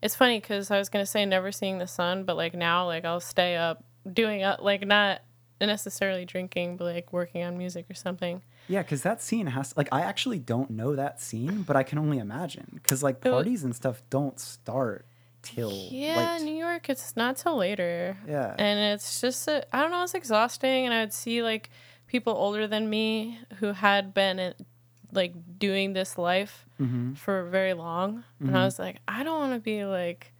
it's 0.00 0.14
funny 0.14 0.40
cuz 0.40 0.70
I 0.70 0.78
was 0.78 0.88
going 0.88 1.02
to 1.02 1.10
say 1.10 1.26
never 1.26 1.50
seeing 1.50 1.78
the 1.78 1.88
sun, 1.88 2.24
but 2.24 2.36
like 2.36 2.54
now 2.54 2.86
like 2.86 3.04
I'll 3.04 3.20
stay 3.20 3.56
up 3.56 3.82
doing 4.10 4.44
uh, 4.44 4.58
like 4.60 4.86
not 4.86 5.22
necessarily 5.60 6.24
drinking, 6.24 6.76
but 6.76 6.84
like 6.84 7.12
working 7.12 7.42
on 7.42 7.58
music 7.58 7.86
or 7.90 7.94
something. 7.94 8.42
Yeah, 8.70 8.82
because 8.82 9.02
that 9.02 9.20
scene 9.20 9.46
has 9.48 9.76
like 9.76 9.88
I 9.92 10.02
actually 10.02 10.38
don't 10.38 10.70
know 10.70 10.94
that 10.96 11.20
scene, 11.20 11.62
but 11.62 11.74
I 11.76 11.82
can 11.82 11.98
only 11.98 12.18
imagine 12.18 12.70
because 12.74 13.02
like 13.02 13.20
parties 13.20 13.64
and 13.64 13.74
stuff 13.74 14.02
don't 14.10 14.38
start 14.38 15.06
till 15.42 15.72
Yeah, 15.90 16.36
late. 16.36 16.42
New 16.44 16.54
York 16.54 16.88
it's 16.88 17.16
not 17.16 17.36
till 17.36 17.56
later. 17.56 18.16
Yeah. 18.28 18.54
And 18.58 18.78
it's 18.94 19.20
just 19.20 19.48
I 19.48 19.64
I 19.72 19.80
don't 19.82 19.90
know, 19.90 20.02
it's 20.04 20.14
exhausting 20.14 20.84
and 20.86 20.94
I 20.94 21.00
would 21.00 21.12
see 21.12 21.42
like 21.42 21.70
people 22.06 22.32
older 22.34 22.66
than 22.66 22.88
me 22.88 23.38
who 23.58 23.72
had 23.72 24.14
been 24.14 24.38
in, 24.38 24.54
like 25.12 25.32
doing 25.58 25.92
this 25.92 26.16
life 26.16 26.64
Mm-hmm. 26.80 27.12
for 27.12 27.44
very 27.44 27.74
long 27.74 28.24
and 28.40 28.56
I 28.56 28.64
was 28.64 28.78
like 28.78 29.00
I 29.06 29.22
don't 29.22 29.38
want 29.38 29.52
to 29.52 29.60
be 29.60 29.84
like 29.84 30.32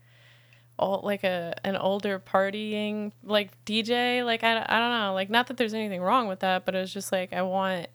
all 0.78 1.02
like 1.04 1.22
a 1.22 1.52
an 1.64 1.76
older 1.76 2.18
partying 2.18 3.12
like 3.22 3.50
DJ 3.66 4.24
like 4.24 4.42
I, 4.42 4.52
I 4.66 4.78
don't 4.78 4.90
know 5.00 5.12
like 5.12 5.28
not 5.28 5.48
that 5.48 5.58
there's 5.58 5.74
anything 5.74 6.00
wrong 6.00 6.28
with 6.28 6.40
that 6.40 6.64
but 6.64 6.74
it 6.74 6.78
was 6.78 6.94
just 6.94 7.12
like 7.12 7.34
I 7.34 7.42
want 7.42 7.88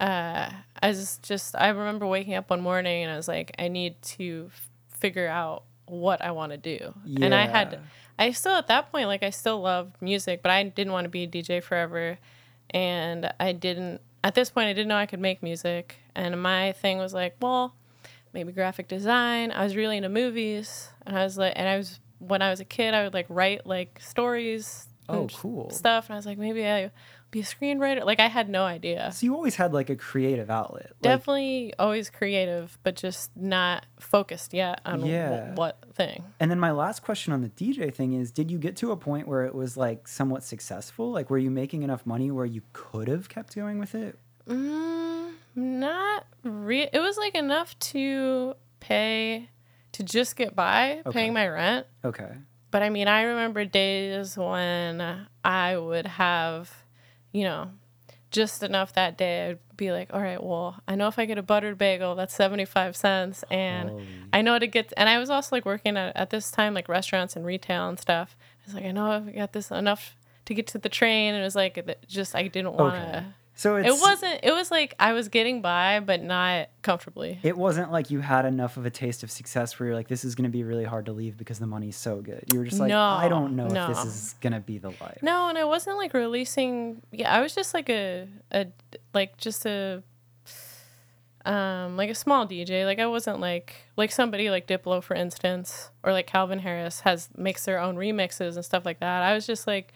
uh 0.00 0.50
I 0.82 0.88
was 0.88 1.18
just 1.22 1.54
I 1.54 1.68
remember 1.68 2.06
waking 2.06 2.34
up 2.34 2.48
one 2.50 2.60
morning 2.62 3.04
and 3.04 3.12
I 3.12 3.16
was 3.16 3.28
like 3.28 3.54
I 3.58 3.68
need 3.68 4.00
to 4.16 4.50
f- 4.52 4.68
figure 4.88 5.28
out 5.28 5.64
what 5.86 6.22
I 6.24 6.30
want 6.30 6.52
to 6.52 6.58
do. 6.58 6.94
And 7.20 7.34
I 7.34 7.46
had 7.46 7.80
I 8.18 8.30
still 8.32 8.54
at 8.54 8.66
that 8.68 8.90
point 8.90 9.06
like 9.08 9.22
I 9.22 9.30
still 9.30 9.60
loved 9.60 10.00
music 10.00 10.42
but 10.42 10.50
I 10.50 10.62
didn't 10.62 10.92
want 10.92 11.04
to 11.04 11.08
be 11.10 11.24
a 11.24 11.26
DJ 11.28 11.62
forever. 11.62 12.18
And 12.70 13.32
I 13.38 13.52
didn't 13.52 14.00
at 14.24 14.34
this 14.34 14.50
point 14.50 14.68
I 14.68 14.72
didn't 14.72 14.88
know 14.88 14.96
I 14.96 15.06
could 15.06 15.20
make 15.20 15.42
music. 15.42 15.96
And 16.14 16.42
my 16.42 16.72
thing 16.72 16.98
was 16.98 17.12
like 17.12 17.36
well 17.40 17.74
maybe 18.32 18.52
graphic 18.52 18.88
design. 18.88 19.50
I 19.52 19.64
was 19.64 19.76
really 19.76 19.96
into 19.98 20.08
movies. 20.08 20.88
And 21.06 21.18
I 21.18 21.24
was 21.24 21.36
like 21.36 21.52
and 21.56 21.68
I 21.68 21.76
was 21.76 22.00
when 22.20 22.40
I 22.40 22.50
was 22.50 22.60
a 22.60 22.64
kid 22.64 22.94
I 22.94 23.02
would 23.04 23.14
like 23.14 23.26
write 23.28 23.66
like 23.66 24.00
stories 24.00 24.86
Oh, 25.08 25.22
and 25.22 25.32
cool. 25.34 25.68
stuff. 25.70 26.06
And 26.08 26.14
I 26.14 26.16
was 26.18 26.24
like 26.26 26.38
maybe 26.38 26.64
I 26.66 26.90
be 27.30 27.40
a 27.40 27.44
screenwriter 27.44 28.04
like 28.04 28.18
I 28.20 28.26
had 28.28 28.48
no 28.48 28.64
idea 28.64 29.12
So 29.12 29.24
you 29.24 29.34
always 29.34 29.54
had 29.56 29.72
like 29.72 29.88
a 29.90 29.96
creative 29.96 30.50
outlet. 30.50 30.86
Like, 30.86 31.00
definitely 31.02 31.72
always 31.78 32.10
creative 32.10 32.78
but 32.82 32.96
just 32.96 33.30
not 33.36 33.86
focused 33.98 34.52
yet 34.52 34.80
on 34.84 35.04
Yeah. 35.04 35.54
what 35.54 35.78
thing 35.94 36.24
and 36.40 36.50
then 36.50 36.58
my 36.58 36.70
last 36.72 37.02
question 37.02 37.32
on 37.32 37.40
the 37.42 37.48
DJ 37.50 37.94
thing 37.94 38.12
is 38.14 38.30
did 38.32 38.50
you 38.50 38.58
get 38.58 38.76
to 38.78 38.90
a 38.90 38.96
point 38.96 39.28
where 39.28 39.44
it 39.44 39.54
was 39.54 39.76
like 39.76 40.08
somewhat 40.08 40.42
successful? 40.42 41.10
Like 41.12 41.30
were 41.30 41.38
you 41.38 41.50
making 41.50 41.82
enough 41.82 42.04
money 42.04 42.30
where 42.30 42.46
you 42.46 42.62
could 42.72 43.08
have 43.08 43.28
kept 43.28 43.54
going 43.54 43.78
with 43.78 43.94
it? 43.94 44.18
Mm, 44.48 45.32
not 45.54 46.26
re 46.42 46.88
It 46.92 47.00
was 47.00 47.16
like 47.16 47.34
enough 47.34 47.78
to 47.78 48.54
pay 48.80 49.48
to 49.92 50.02
just 50.02 50.36
get 50.36 50.54
by 50.56 51.00
Okay. 51.06 51.10
paying 51.10 51.32
my 51.32 51.46
rent. 51.48 51.86
Okay. 52.04 52.30
But 52.70 52.82
I 52.82 52.88
mean, 52.90 53.08
I 53.08 53.22
remember 53.22 53.64
days 53.64 54.36
when 54.36 55.26
I 55.44 55.76
would 55.76 56.06
have, 56.06 56.79
you 57.32 57.44
know, 57.44 57.70
just 58.30 58.62
enough 58.62 58.92
that 58.94 59.16
day. 59.18 59.50
I'd 59.50 59.58
be 59.76 59.92
like, 59.92 60.12
all 60.12 60.20
right, 60.20 60.42
well, 60.42 60.80
I 60.86 60.94
know 60.94 61.08
if 61.08 61.18
I 61.18 61.24
get 61.24 61.38
a 61.38 61.42
buttered 61.42 61.78
bagel, 61.78 62.14
that's 62.14 62.34
75 62.34 62.96
cents. 62.96 63.44
And 63.50 63.90
Holy- 63.90 64.06
I 64.32 64.42
know 64.42 64.58
to 64.58 64.66
get, 64.66 64.92
and 64.96 65.08
I 65.08 65.18
was 65.18 65.30
also 65.30 65.56
like 65.56 65.64
working 65.64 65.96
at, 65.96 66.16
at 66.16 66.30
this 66.30 66.50
time, 66.50 66.74
like 66.74 66.88
restaurants 66.88 67.34
and 67.36 67.44
retail 67.44 67.88
and 67.88 67.98
stuff. 67.98 68.36
I 68.40 68.66
was 68.66 68.74
like, 68.74 68.84
I 68.84 68.92
know 68.92 69.10
I've 69.10 69.34
got 69.34 69.52
this 69.52 69.70
enough 69.70 70.16
to 70.46 70.54
get 70.54 70.66
to 70.68 70.78
the 70.78 70.88
train. 70.88 71.34
And 71.34 71.40
it 71.42 71.44
was 71.44 71.56
like, 71.56 72.04
just, 72.06 72.34
I 72.36 72.46
didn't 72.48 72.74
want 72.74 72.94
to. 72.94 73.00
Okay. 73.18 73.26
So 73.60 73.76
it's, 73.76 73.86
It 73.86 74.00
wasn't. 74.00 74.40
It 74.42 74.52
was 74.52 74.70
like 74.70 74.94
I 74.98 75.12
was 75.12 75.28
getting 75.28 75.60
by, 75.60 76.00
but 76.00 76.22
not 76.22 76.70
comfortably. 76.80 77.38
It 77.42 77.58
wasn't 77.58 77.92
like 77.92 78.10
you 78.10 78.20
had 78.20 78.46
enough 78.46 78.78
of 78.78 78.86
a 78.86 78.90
taste 78.90 79.22
of 79.22 79.30
success 79.30 79.78
where 79.78 79.88
you're 79.88 79.94
like, 79.94 80.08
this 80.08 80.24
is 80.24 80.34
going 80.34 80.44
to 80.44 80.50
be 80.50 80.64
really 80.64 80.84
hard 80.84 81.04
to 81.04 81.12
leave 81.12 81.36
because 81.36 81.58
the 81.58 81.66
money's 81.66 81.94
so 81.98 82.22
good. 82.22 82.42
You 82.50 82.60
were 82.60 82.64
just 82.64 82.80
like, 82.80 82.88
No, 82.88 82.98
I 83.02 83.28
don't 83.28 83.56
know 83.56 83.66
if 83.66 83.88
this 83.88 84.06
is 84.06 84.34
going 84.40 84.54
to 84.54 84.60
be 84.60 84.78
the 84.78 84.88
life. 84.88 85.18
No, 85.20 85.50
and 85.50 85.58
I 85.58 85.64
wasn't 85.64 85.98
like 85.98 86.14
releasing. 86.14 87.02
Yeah, 87.12 87.36
I 87.36 87.42
was 87.42 87.54
just 87.54 87.74
like 87.74 87.90
a 87.90 88.28
a 88.50 88.68
like 89.12 89.36
just 89.36 89.66
a 89.66 90.02
um 91.44 91.98
like 91.98 92.08
a 92.08 92.14
small 92.14 92.48
DJ. 92.48 92.86
Like 92.86 92.98
I 92.98 93.08
wasn't 93.08 93.40
like 93.40 93.74
like 93.94 94.10
somebody 94.10 94.48
like 94.48 94.68
Diplo 94.68 95.02
for 95.02 95.14
instance, 95.14 95.90
or 96.02 96.12
like 96.12 96.26
Calvin 96.26 96.60
Harris 96.60 97.00
has 97.00 97.28
makes 97.36 97.66
their 97.66 97.78
own 97.78 97.96
remixes 97.96 98.54
and 98.54 98.64
stuff 98.64 98.86
like 98.86 99.00
that. 99.00 99.22
I 99.22 99.34
was 99.34 99.46
just 99.46 99.66
like. 99.66 99.92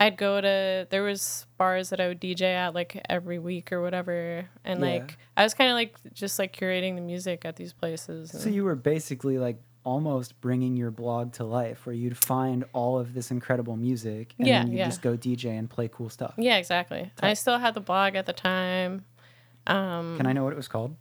I'd 0.00 0.16
go 0.16 0.40
to 0.40 0.86
there 0.90 1.02
was 1.02 1.46
bars 1.56 1.90
that 1.90 2.00
I 2.00 2.08
would 2.08 2.20
DJ 2.20 2.42
at 2.42 2.74
like 2.74 3.00
every 3.08 3.38
week 3.38 3.72
or 3.72 3.80
whatever, 3.80 4.48
and 4.64 4.80
Yeah. 4.80 4.86
like 4.86 5.16
I 5.36 5.42
was 5.44 5.54
kind 5.54 5.70
of 5.70 5.74
like 5.74 5.96
just 6.12 6.38
like 6.38 6.54
curating 6.56 6.94
the 6.96 7.00
music 7.00 7.44
at 7.44 7.56
these 7.56 7.72
places. 7.72 8.30
So 8.32 8.48
you 8.48 8.64
were 8.64 8.74
basically 8.74 9.38
like 9.38 9.56
almost 9.84 10.40
bringing 10.40 10.76
your 10.76 10.90
blog 10.90 11.32
to 11.34 11.44
life 11.44 11.84
where 11.86 11.94
you'd 11.94 12.16
find 12.16 12.64
all 12.72 12.98
of 12.98 13.12
this 13.14 13.30
incredible 13.30 13.76
music 13.76 14.34
and 14.38 14.48
Yeah, 14.48 14.62
then 14.62 14.72
you 14.72 14.78
yeah. 14.78 14.86
just 14.86 15.02
go 15.02 15.14
DJ 15.16 15.58
and 15.58 15.68
play 15.68 15.88
cool 15.92 16.08
stuff. 16.08 16.34
Yeah, 16.38 16.56
exactly. 16.56 17.10
I 17.20 17.34
still 17.34 17.58
had 17.58 17.74
the 17.74 17.80
blog 17.80 18.14
at 18.16 18.24
the 18.26 18.32
time. 18.32 19.04
Um, 19.66 20.16
Can 20.16 20.26
I 20.26 20.32
know 20.32 20.42
what 20.44 20.52
it 20.52 20.56
was 20.56 20.68
called? 20.68 20.96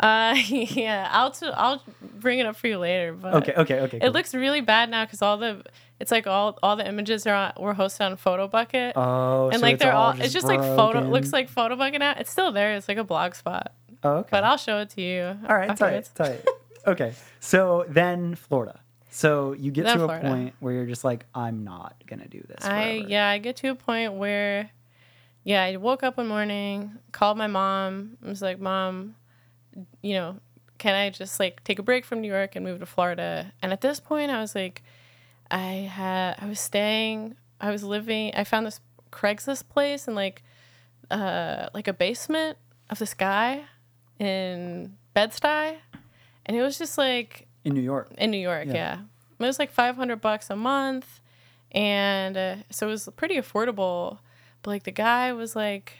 Uh, 0.00 0.34
yeah, 0.48 1.08
I'll 1.12 1.30
t- 1.30 1.46
I'll 1.54 1.82
bring 2.18 2.38
it 2.38 2.46
up 2.46 2.56
for 2.56 2.66
you 2.66 2.78
later. 2.78 3.12
But 3.12 3.34
Okay, 3.34 3.52
okay, 3.56 3.80
okay. 3.80 3.96
it 3.98 4.00
cool. 4.00 4.10
looks 4.10 4.34
really 4.34 4.60
bad 4.62 4.88
now 4.90 5.04
because 5.04 5.20
all 5.22 5.36
the 5.36 5.62
it's 6.00 6.10
like 6.10 6.26
all 6.26 6.58
all 6.62 6.76
the 6.76 6.86
images 6.88 7.26
are 7.26 7.34
on, 7.34 7.52
were 7.62 7.74
hosted 7.74 8.06
on 8.06 8.16
Photobucket, 8.16 8.92
Oh, 8.96 9.48
and 9.50 9.60
so 9.60 9.62
like 9.66 9.78
they're 9.78 9.92
all, 9.92 10.12
just 10.12 10.24
it's 10.24 10.32
just 10.32 10.46
like 10.46 10.60
photo 10.60 11.00
looks 11.02 11.32
like 11.32 11.50
Photobucket 11.50 11.98
now. 11.98 12.14
It's 12.16 12.30
still 12.30 12.50
there. 12.52 12.74
It's 12.74 12.88
like 12.88 12.96
a 12.98 13.04
blog 13.04 13.34
spot, 13.34 13.72
Oh, 14.02 14.10
okay. 14.18 14.28
but 14.30 14.42
I'll 14.44 14.56
show 14.56 14.78
it 14.78 14.88
to 14.90 15.02
you. 15.02 15.36
All 15.48 15.56
right, 15.56 15.68
tight, 15.76 16.04
afterwards. 16.04 16.08
tight. 16.14 16.44
Okay, 16.86 17.12
so 17.40 17.84
then 17.90 18.34
Florida. 18.34 18.80
So 19.10 19.52
you 19.52 19.70
get 19.70 19.84
Then 19.84 19.98
to 19.98 20.04
a 20.06 20.18
point 20.20 20.54
where 20.60 20.72
you're 20.72 20.86
just 20.86 21.04
like, 21.04 21.26
I'm 21.34 21.62
not 21.62 21.94
gonna 22.06 22.26
do 22.26 22.42
this. 22.48 22.64
I 22.64 23.04
yeah, 23.06 23.28
I 23.28 23.36
get 23.36 23.56
to 23.56 23.68
a 23.68 23.74
point 23.74 24.14
where 24.14 24.70
yeah, 25.44 25.62
I 25.64 25.76
woke 25.76 26.02
up 26.02 26.16
one 26.16 26.28
morning, 26.28 26.92
called 27.12 27.36
my 27.36 27.48
mom, 27.48 28.16
I 28.24 28.28
was 28.30 28.40
like, 28.40 28.58
Mom, 28.60 29.14
you 30.02 30.14
know, 30.14 30.36
can 30.78 30.94
I 30.94 31.10
just 31.10 31.38
like 31.40 31.62
take 31.64 31.78
a 31.78 31.82
break 31.82 32.04
from 32.04 32.20
New 32.20 32.28
York 32.28 32.56
and 32.56 32.64
move 32.64 32.80
to 32.80 32.86
Florida? 32.86 33.52
And 33.62 33.72
at 33.72 33.80
this 33.80 34.00
point 34.00 34.30
I 34.30 34.40
was 34.40 34.54
like 34.54 34.82
I 35.50 35.88
had 35.90 36.36
I 36.40 36.46
was 36.46 36.60
staying 36.60 37.36
I 37.60 37.70
was 37.70 37.82
living 37.84 38.32
I 38.34 38.44
found 38.44 38.66
this 38.66 38.80
Craigslist 39.12 39.68
place 39.68 40.06
in 40.08 40.14
like 40.14 40.42
uh 41.10 41.68
like 41.74 41.88
a 41.88 41.92
basement 41.92 42.56
of 42.88 42.98
this 42.98 43.14
guy 43.14 43.64
in 44.18 44.96
Bed-Stuy. 45.14 45.76
And 46.46 46.56
it 46.56 46.62
was 46.62 46.78
just 46.78 46.96
like 46.98 47.46
in 47.64 47.74
New 47.74 47.80
York. 47.80 48.08
in 48.18 48.30
New 48.30 48.38
York, 48.38 48.66
Yeah. 48.66 48.72
yeah. 48.74 48.94
It 49.38 49.42
was 49.46 49.58
like 49.58 49.70
500 49.70 50.20
bucks 50.20 50.50
a 50.50 50.56
month. 50.56 51.20
And 51.72 52.36
uh, 52.36 52.56
so 52.70 52.88
it 52.88 52.90
was 52.90 53.08
pretty 53.16 53.36
affordable. 53.36 54.18
But 54.62 54.70
like 54.70 54.82
the 54.84 54.90
guy 54.92 55.32
was 55.32 55.54
like, 55.56 55.94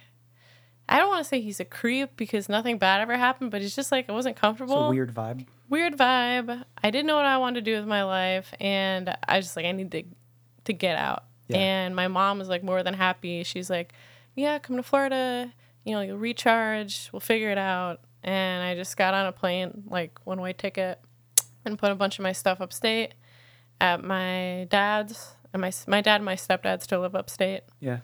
I 0.91 0.99
don't 0.99 1.09
want 1.09 1.23
to 1.25 1.29
say 1.29 1.41
he's 1.41 1.61
a 1.61 1.65
creep 1.65 2.17
because 2.17 2.49
nothing 2.49 2.77
bad 2.79 3.01
ever 3.01 3.17
happened, 3.17 3.51
but 3.53 3.63
it's 3.63 3.75
just 3.77 3.91
like 3.93 4.11
I 4.11 4.13
wasn't 4.13 4.35
It's 4.35 4.41
comfortable. 4.41 4.87
a 4.87 4.91
weird 4.91 5.15
vibe. 5.15 5.47
weird 5.69 5.97
vibe. 5.97 6.65
I 6.83 6.91
didn't 6.91 7.07
know 7.07 7.17
what 7.17 7.25
I 7.27 7.39
wanted 7.39 7.65
to 7.65 7.71
do 7.71 7.77
with 7.79 7.87
my 7.87 8.03
life, 8.03 8.53
and 8.61 9.15
I 9.27 9.37
was 9.37 9.47
just 9.47 9.57
like, 9.57 9.65
I 9.67 9.73
need 9.73 9.91
to 9.93 10.03
to 10.65 10.73
get 10.75 10.97
out. 10.99 11.25
Yeah. 11.49 11.57
And 11.59 11.97
my 11.97 12.09
mom 12.09 12.39
was 12.39 12.49
like 12.49 12.63
more 12.63 12.83
than 12.83 12.95
happy. 12.95 13.45
She's 13.45 13.71
like, 13.71 13.93
Yeah, 14.35 14.59
come 14.59 14.77
to 14.77 14.83
Florida. 14.83 15.53
You 15.85 15.95
know, 15.95 16.01
you'll 16.03 16.19
recharge. 16.19 17.09
We'll 17.13 17.21
figure 17.21 17.51
it 17.51 17.57
out. 17.59 18.01
And 18.23 18.63
I 18.63 18.75
just 18.75 18.97
got 18.99 19.15
on 19.15 19.27
a 19.27 19.33
plane, 19.33 19.85
like 19.87 20.19
one 20.25 20.41
way 20.41 20.53
ticket, 20.53 21.01
and 21.65 21.79
put 21.79 21.91
a 21.91 21.95
bunch 21.95 22.19
of 22.19 22.23
my 22.23 22.33
stuff 22.33 22.61
upstate 22.61 23.15
at 23.81 24.03
my 24.05 24.67
dad's. 24.71 25.37
And 25.53 25.63
my 25.63 25.73
my 25.87 26.01
dad 26.01 26.17
and 26.17 26.25
my 26.25 26.37
stepdad 26.37 26.83
still 26.83 27.01
live 27.01 27.15
upstate. 27.15 27.63
Yeah. 27.81 27.99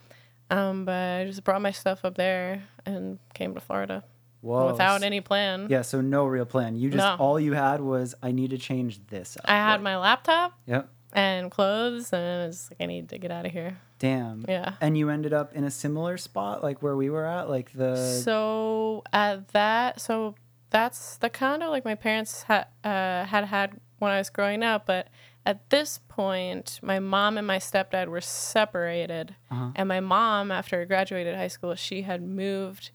Um, 0.50 0.84
but 0.84 0.92
I 1.20 1.24
just 1.26 1.42
brought 1.44 1.60
my 1.62 1.72
stuff 1.72 2.04
up 2.04 2.16
there 2.16 2.62
and 2.84 3.18
came 3.34 3.54
to 3.54 3.60
Florida 3.60 4.04
Whoa. 4.42 4.70
without 4.70 5.02
any 5.02 5.20
plan. 5.20 5.66
Yeah, 5.68 5.82
so 5.82 6.00
no 6.00 6.24
real 6.26 6.44
plan. 6.46 6.76
You 6.76 6.90
just 6.90 6.98
No. 7.04 7.16
all 7.18 7.40
you 7.40 7.52
had 7.54 7.80
was 7.80 8.14
I 8.22 8.30
need 8.32 8.50
to 8.50 8.58
change 8.58 9.04
this 9.08 9.36
up. 9.36 9.44
I 9.48 9.56
had 9.56 9.72
Like, 9.74 9.80
my 9.82 9.96
laptop 9.98 10.52
Yep. 10.66 10.88
and 11.12 11.50
clothes, 11.50 12.12
and 12.12 12.42
I 12.44 12.46
was 12.46 12.68
like 12.70 12.80
I 12.80 12.86
need 12.86 13.08
to 13.08 13.18
get 13.18 13.30
out 13.32 13.44
of 13.46 13.52
here. 13.52 13.78
Damn. 13.98 14.44
Yeah. 14.48 14.74
And 14.80 14.96
you 14.96 15.08
ended 15.10 15.32
up 15.32 15.52
in 15.54 15.64
a 15.64 15.70
similar 15.70 16.16
spot 16.18 16.62
like 16.62 16.82
where 16.82 16.94
we 16.96 17.10
were 17.10 17.24
at, 17.26 17.48
like 17.50 17.72
the 17.72 17.96
So 17.96 19.02
at 19.12 19.48
that, 19.48 20.00
so 20.00 20.36
that's 20.70 21.16
the 21.16 21.30
condo 21.30 21.70
like 21.70 21.84
my 21.84 21.94
parents 21.96 22.42
had 22.44 22.66
uh, 22.84 23.24
had 23.24 23.44
had 23.46 23.80
when 23.98 24.12
I 24.12 24.18
was 24.18 24.30
growing 24.30 24.62
up, 24.62 24.84
but 24.86 25.08
at 25.46 25.70
this 25.70 26.00
point, 26.08 26.80
my 26.82 26.98
mom 26.98 27.38
and 27.38 27.46
my 27.46 27.58
stepdad 27.58 28.08
were 28.08 28.20
separated, 28.20 29.34
Uh-huh. 29.50 29.70
and 29.76 29.88
my 29.88 30.00
mom, 30.00 30.50
after 30.50 30.82
I 30.82 30.84
graduated 30.84 31.36
high 31.36 31.48
school, 31.48 31.74
she 31.76 32.02
had 32.02 32.20
moved 32.22 32.90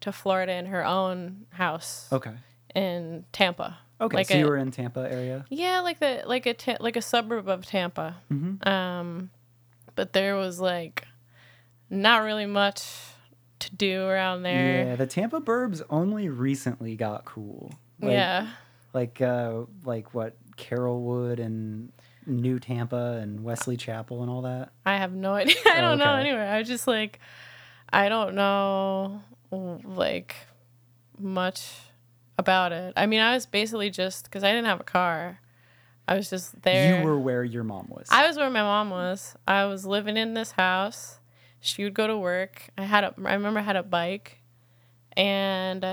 to 0.00 0.12
Florida 0.12 0.52
in 0.52 0.66
her 0.66 0.84
own 0.86 1.46
house 1.50 2.08
Okay. 2.12 2.34
in 2.74 3.24
Tampa. 3.32 3.78
Okay. 4.00 4.16
Like 4.18 4.28
so 4.28 4.36
you 4.36 4.46
a- 4.46 4.48
were 4.50 4.56
in 4.56 4.70
Tampa 4.70 5.00
area. 5.10 5.44
Yeah, 5.50 5.80
like 5.80 5.98
the 5.98 6.22
like 6.26 6.46
a 6.46 6.54
ta- 6.54 6.76
like 6.80 6.96
a 6.96 7.02
suburb 7.02 7.48
of 7.48 7.64
Tampa. 7.66 8.16
Mhm. 8.30 8.64
Um, 8.66 9.30
but 9.94 10.12
there 10.12 10.36
was 10.36 10.60
like 10.60 11.06
not 11.90 12.22
really 12.22 12.46
much 12.46 12.86
to 13.60 13.74
do 13.74 14.04
around 14.04 14.42
there. 14.42 14.84
Yeah, 14.86 14.96
the 14.96 15.06
Tampa 15.06 15.40
burbs 15.40 15.82
only 15.88 16.28
recently 16.28 16.94
got 16.94 17.24
cool. 17.24 17.72
Like, 18.00 18.12
yeah. 18.12 18.48
Like 18.92 19.20
uh 19.22 19.62
like 19.84 20.12
what 20.14 20.36
Carrollwood 20.56 21.38
and 21.38 21.92
New 22.26 22.58
Tampa 22.58 23.18
and 23.22 23.44
Wesley 23.44 23.76
Chapel 23.76 24.22
and 24.22 24.30
all 24.30 24.42
that. 24.42 24.70
I 24.84 24.96
have 24.96 25.12
no 25.12 25.34
idea. 25.34 25.54
I 25.66 25.80
don't 25.80 25.98
know 25.98 26.12
Okay. 26.16 26.28
anyway. 26.28 26.42
I 26.46 26.58
was 26.58 26.68
just 26.68 26.86
like, 26.86 27.20
I 27.92 28.08
don't 28.08 28.34
know 28.34 29.22
like 29.50 30.34
much 31.18 31.72
about 32.38 32.72
it. 32.72 32.92
I 32.96 33.06
mean, 33.06 33.20
I 33.20 33.34
was 33.34 33.46
basically 33.46 33.90
just 33.90 34.24
because 34.24 34.44
I 34.44 34.50
didn't 34.50 34.66
have 34.66 34.80
a 34.80 34.84
car. 34.84 35.40
I 36.08 36.14
was 36.16 36.30
just 36.30 36.60
there. 36.62 36.98
You 36.98 37.04
were 37.04 37.18
where 37.18 37.42
your 37.42 37.64
mom 37.64 37.86
was. 37.88 38.06
I 38.10 38.26
was 38.26 38.36
where 38.36 38.50
my 38.50 38.62
mom 38.62 38.90
was. 38.90 39.34
I 39.48 39.64
was 39.64 39.84
living 39.86 40.16
in 40.16 40.34
this 40.34 40.52
house. 40.52 41.18
She 41.60 41.82
would 41.84 41.94
go 41.94 42.06
to 42.06 42.16
work. 42.16 42.68
I 42.78 42.84
had 42.84 43.02
a. 43.04 43.14
I 43.24 43.34
remember 43.34 43.58
I 43.58 43.62
had 43.64 43.74
a 43.76 43.82
bike, 43.82 44.38
and 45.16 45.84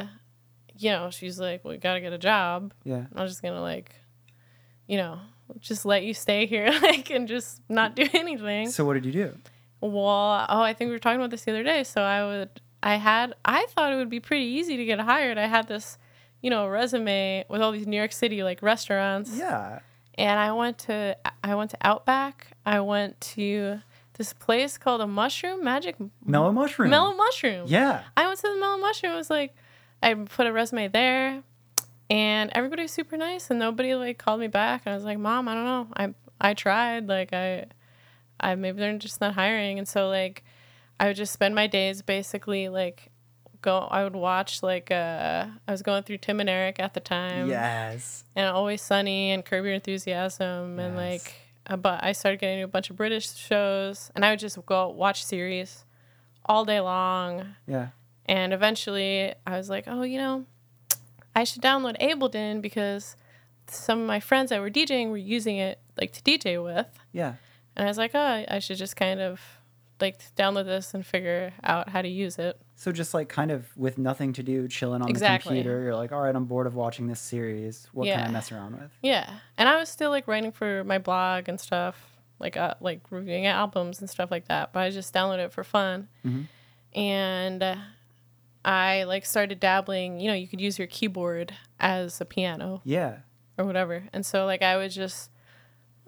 you 0.78 0.90
know 0.92 1.10
she's 1.10 1.40
like, 1.40 1.64
"We 1.66 1.78
gotta 1.78 2.00
get 2.02 2.14
a 2.14 2.18
job." 2.18 2.74
yeah. 2.84 3.06
I'm 3.16 3.28
just 3.28 3.42
gonna 3.42 3.62
like, 3.62 3.96
you 4.88 4.98
know, 4.98 5.20
just 5.60 5.86
let 5.86 6.04
you 6.04 6.14
stay 6.14 6.46
here, 6.46 6.72
like, 6.82 7.10
and 7.10 7.28
just 7.28 7.62
not 7.70 7.96
do 7.96 8.08
anything. 8.14 8.70
So 8.70 8.86
what 8.86 8.94
did 8.96 9.06
you 9.06 9.12
do? 9.12 9.38
Well, 9.82 10.46
oh, 10.50 10.62
I 10.62 10.74
think 10.74 10.88
we 10.90 10.94
were 10.94 11.00
talking 11.00 11.20
about 11.20 11.30
this 11.32 11.44
the 11.44 11.52
other 11.52 11.64
day. 11.64 11.84
So 11.84 12.02
I 12.02 12.24
would, 12.26 12.62
I 12.82 12.96
had, 12.96 13.34
I 13.44 13.66
thought 13.70 13.92
it 13.92 13.98
would 13.98 14.10
be 14.10 14.20
pretty 14.20 14.46
easy 14.46 14.78
to 14.78 14.86
get 14.86 15.00
hired. 15.00 15.38
I 15.38 15.48
had 15.48 15.68
this, 15.68 15.98
you 16.42 16.50
know, 16.50 16.68
resume 16.68 17.46
with 17.50 17.62
all 17.62 17.72
these 17.72 17.88
New 17.88 17.98
York 17.98 18.12
City 18.14 18.44
like 18.44 18.62
restaurants, 18.62 19.32
Yeah. 19.36 19.80
and 20.18 20.40
I 20.40 20.52
went 20.54 20.78
to, 20.80 21.18
I 21.44 21.56
went 21.56 21.72
to 21.72 21.78
Outback. 21.82 22.48
I 22.66 22.80
went 22.80 23.20
to 23.36 23.80
this 24.18 24.32
place 24.32 24.78
called 24.78 25.02
a 25.02 25.08
Mushroom 25.08 25.64
Magic 25.64 25.96
Mellow 26.26 26.52
mushroom. 26.52 26.90
Mellow 26.90 27.14
Mushroom. 27.16 27.66
Yeah. 27.68 28.04
I 28.16 28.28
went 28.28 28.40
to 28.40 28.48
the 28.54 28.60
Mellow 28.60 28.78
Mushroom. 28.78 29.14
It 29.14 29.18
was 29.18 29.30
like, 29.30 29.56
I 30.02 30.14
put 30.14 30.48
a 30.48 30.54
resume 30.54 30.88
there, 30.90 31.42
and 32.10 32.52
everybody 32.54 32.84
was 32.84 32.92
super 32.92 33.18
nice, 33.18 33.50
and 33.50 33.60
nobody 33.60 33.96
like 33.96 34.18
called 34.18 34.40
me 34.40 34.48
back. 34.48 34.84
And 34.86 34.94
I 34.94 34.96
was 34.96 35.06
like, 35.06 35.18
Mom, 35.20 35.48
I 35.48 35.54
don't 35.54 35.66
know. 35.66 35.88
I 35.96 36.14
I 36.42 36.54
tried. 36.54 37.08
Like 37.08 37.34
I, 37.34 37.66
I 38.40 38.56
maybe 38.56 38.80
they're 38.80 38.98
just 38.98 39.22
not 39.22 39.34
hiring. 39.36 39.78
And 39.80 39.88
so 39.88 40.10
like, 40.10 40.44
I 41.00 41.08
would 41.08 41.16
just 41.16 41.34
spend 41.34 41.56
my 41.56 41.68
days 41.68 42.02
basically 42.02 42.70
like, 42.70 43.10
go. 43.62 43.78
I 43.90 44.04
would 44.04 44.16
watch 44.16 44.62
like 44.62 44.92
uh, 44.92 45.48
I 45.68 45.72
was 45.72 45.82
going 45.82 46.04
through 46.04 46.18
Tim 46.18 46.40
and 46.40 46.50
Eric 46.50 46.80
at 46.80 46.94
the 46.94 47.00
time. 47.00 47.48
yes. 47.50 48.24
And 48.36 48.48
Always 48.48 48.82
Sunny 48.82 49.32
and 49.32 49.44
Curb 49.46 49.66
Your 49.66 49.74
Enthusiasm 49.74 50.80
and 50.80 50.96
like. 50.96 51.34
uh, 51.68 51.78
But 51.78 52.04
I 52.04 52.12
started 52.12 52.40
getting 52.42 52.58
into 52.60 52.66
a 52.66 52.68
bunch 52.68 52.90
of 52.90 52.98
British 52.98 53.34
shows, 53.34 54.12
and 54.16 54.26
I 54.26 54.32
would 54.32 54.40
just 54.40 54.58
go 54.66 54.90
watch 54.90 55.24
series 55.24 55.86
all 56.46 56.66
day 56.66 56.82
long. 56.82 57.56
Yeah. 57.68 57.88
And 58.26 58.52
eventually 58.54 59.34
I 59.48 59.58
was 59.58 59.70
like, 59.70 59.86
oh, 59.88 60.02
you 60.04 60.18
know, 60.18 60.46
I 61.36 61.44
should 61.44 61.62
download 61.62 62.00
Ableton 62.02 62.62
because 62.62 63.16
some 63.68 64.02
of 64.02 64.08
my 64.08 64.20
friends 64.20 64.50
that 64.50 64.60
were 64.62 64.70
DJing 64.70 65.10
were 65.10 65.18
using 65.18 65.58
it 65.58 65.80
like 66.00 66.12
to 66.14 66.22
DJ 66.22 66.64
with. 66.64 66.88
Yeah. 67.12 67.34
And 67.76 67.86
I 67.86 67.88
was 67.90 67.98
like, 67.98 68.12
oh, 68.14 68.46
I 68.48 68.60
should 68.60 68.78
just 68.78 68.96
kind 68.96 69.20
of 69.20 69.42
like 70.02 70.20
download 70.36 70.66
this 70.66 70.94
and 70.94 71.06
figure 71.06 71.54
out 71.64 71.90
how 71.90 72.02
to 72.02 72.08
use 72.10 72.38
it. 72.38 72.60
So 72.76 72.92
just 72.92 73.14
like 73.14 73.30
kind 73.30 73.52
of 73.52 73.66
with 73.78 73.98
nothing 73.98 74.34
to 74.34 74.44
do, 74.44 74.68
chilling 74.68 75.02
on 75.02 75.10
Exactly. 75.10 75.56
the 75.56 75.62
computer, 75.64 75.82
you're 75.84 75.96
like, 75.96 76.12
all 76.12 76.22
right, 76.22 76.36
I'm 76.36 76.46
bored 76.46 76.68
of 76.68 76.76
watching 76.76 77.08
this 77.08 77.20
series. 77.22 77.88
What 77.94 78.06
can 78.08 78.20
I 78.28 78.30
mess 78.32 78.52
around 78.52 78.74
with? 78.80 78.92
Yeah. 79.02 79.30
And 79.58 79.70
I 79.70 79.78
was 79.78 79.90
still 79.90 80.10
like 80.10 80.28
writing 80.28 80.52
for 80.52 80.84
my 80.84 80.98
blog 80.98 81.48
and 81.48 81.60
stuff, 81.60 81.96
like 82.40 82.58
uh, 82.58 82.74
like 82.82 83.00
reviewing 83.10 83.46
albums 83.46 84.02
and 84.02 84.10
stuff 84.10 84.30
like 84.30 84.48
that. 84.50 84.74
But 84.74 84.82
I 84.82 84.90
just 84.90 85.14
downloaded 85.14 85.46
it 85.46 85.54
for 85.54 85.64
fun. 85.64 86.10
Mhm. 86.26 86.48
And 86.94 87.64
uh, 87.64 87.76
I 88.66 89.04
like 89.04 89.26
started 89.26 89.60
dabbling, 89.60 90.20
you 90.20 90.28
know, 90.30 90.34
you 90.36 90.48
could 90.48 90.62
use 90.62 90.78
your 90.78 90.88
keyboard 90.88 91.54
as 91.80 92.22
a 92.22 92.26
piano. 92.26 92.82
Yeah. 92.84 93.18
or 93.58 93.66
whatever. 93.66 94.04
And 94.14 94.26
so 94.26 94.46
like 94.46 94.62
I 94.62 94.78
would 94.78 94.92
just, 94.92 95.30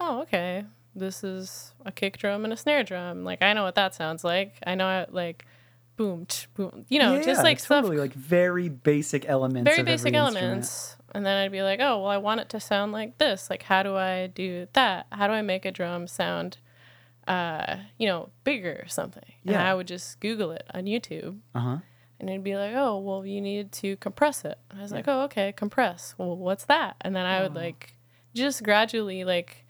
oh 0.00 0.22
okay, 0.22 0.64
this 0.94 1.22
is 1.22 1.74
a 1.84 1.92
kick 1.92 2.16
drum 2.18 2.44
and 2.44 2.52
a 2.52 2.56
snare 2.56 2.82
drum. 2.82 3.24
Like 3.24 3.42
I 3.42 3.52
know 3.52 3.62
what 3.64 3.74
that 3.74 3.94
sounds 3.94 4.24
like. 4.24 4.54
I 4.66 4.74
know 4.74 4.86
how, 4.86 5.06
like 5.10 5.44
boom, 5.96 6.26
tch, 6.26 6.48
boom. 6.54 6.84
You 6.88 6.98
know, 6.98 7.14
yeah, 7.16 7.22
just 7.22 7.42
like 7.42 7.62
totally 7.62 7.96
stuff, 7.96 8.02
like 8.04 8.14
very 8.14 8.68
basic 8.68 9.28
elements. 9.28 9.70
very 9.70 9.82
basic 9.82 10.14
every 10.14 10.18
instrument. 10.26 10.44
elements. 10.46 10.96
And 11.14 11.24
then 11.24 11.36
I'd 11.36 11.52
be 11.52 11.62
like, 11.62 11.80
oh 11.80 12.00
well, 12.00 12.10
I 12.10 12.16
want 12.18 12.40
it 12.40 12.48
to 12.50 12.60
sound 12.60 12.92
like 12.92 13.18
this. 13.18 13.48
Like 13.50 13.62
how 13.64 13.82
do 13.82 13.94
I 13.96 14.26
do 14.28 14.66
that? 14.72 15.06
How 15.12 15.26
do 15.26 15.32
I 15.34 15.42
make 15.42 15.64
a 15.66 15.70
drum 15.70 16.06
sound? 16.06 16.58
Uh, 17.28 17.76
you 17.98 18.06
know, 18.06 18.30
bigger 18.44 18.80
or 18.84 18.88
something. 18.88 19.24
And 19.44 19.54
Yeah. 19.54 19.70
I 19.70 19.74
would 19.74 19.88
just 19.88 20.20
Google 20.20 20.52
it 20.52 20.64
on 20.72 20.84
YouTube. 20.84 21.38
Uh 21.54 21.60
huh. 21.60 21.76
And 22.18 22.30
it'd 22.30 22.42
be 22.44 22.56
like, 22.56 22.72
oh, 22.74 22.98
well, 22.98 23.26
you 23.26 23.40
need 23.40 23.72
to 23.72 23.96
compress 23.96 24.44
it. 24.44 24.58
And 24.70 24.78
I 24.78 24.82
was 24.82 24.92
like, 24.92 25.06
oh, 25.06 25.22
okay, 25.22 25.52
compress. 25.52 26.14
Well, 26.16 26.36
what's 26.36 26.64
that? 26.64 26.96
And 27.02 27.14
then 27.14 27.26
I 27.26 27.42
would 27.42 27.54
like 27.54 27.94
just 28.34 28.62
gradually 28.62 29.24
like 29.24 29.66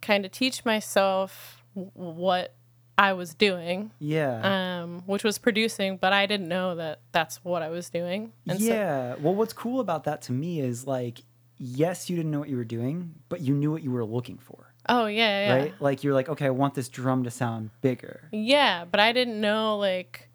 kind 0.00 0.24
of 0.24 0.30
teach 0.30 0.64
myself 0.64 1.62
w- 1.74 1.90
what 1.94 2.54
I 2.96 3.12
was 3.14 3.34
doing, 3.34 3.90
Yeah. 3.98 4.82
um, 4.82 5.02
which 5.06 5.24
was 5.24 5.38
producing, 5.38 5.96
but 5.96 6.12
I 6.12 6.26
didn't 6.26 6.48
know 6.48 6.74
that 6.76 7.00
that's 7.12 7.42
what 7.44 7.62
I 7.62 7.70
was 7.70 7.90
doing. 7.90 8.32
And 8.46 8.60
so, 8.60 8.66
yeah. 8.66 9.14
well, 9.20 9.34
what's 9.34 9.52
cool 9.52 9.80
about 9.80 10.04
that 10.04 10.22
to 10.22 10.32
me 10.32 10.60
is 10.60 10.86
like, 10.86 11.18
yes, 11.58 12.08
you 12.10 12.16
didn't 12.16 12.30
know 12.30 12.40
what 12.40 12.48
you 12.48 12.56
were 12.56 12.64
doing, 12.64 13.14
but 13.28 13.40
you 13.40 13.54
knew 13.54 13.72
what 13.72 13.82
you 13.82 13.90
were 13.90 14.04
looking 14.04 14.38
for, 14.38 14.72
oh 14.88 15.06
yeah, 15.06 15.46
yeah, 15.48 15.54
right? 15.56 15.74
Like 15.80 16.04
you're 16.04 16.14
like, 16.14 16.28
okay, 16.28 16.46
I 16.46 16.50
want 16.50 16.74
this 16.74 16.88
drum 16.88 17.24
to 17.24 17.30
sound 17.30 17.70
bigger. 17.80 18.28
yeah. 18.32 18.84
But 18.90 19.00
I 19.00 19.12
didn't 19.12 19.40
know 19.40 19.76
like, 19.78 20.29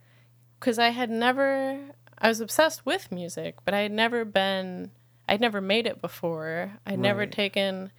because 0.60 0.80
I 0.80 0.90
had 0.90 1.10
never, 1.10 1.80
I 2.18 2.28
was 2.28 2.40
obsessed 2.42 2.86
with 2.86 3.12
music, 3.12 3.56
but 3.66 3.74
I 3.74 3.80
had 3.80 3.92
never 3.92 4.26
been, 4.26 4.92
I'd 5.28 5.42
never 5.42 5.62
made 5.62 5.86
it 5.88 6.02
before. 6.02 6.74
I'd 6.86 7.00
never 7.00 7.26
taken 7.26 7.92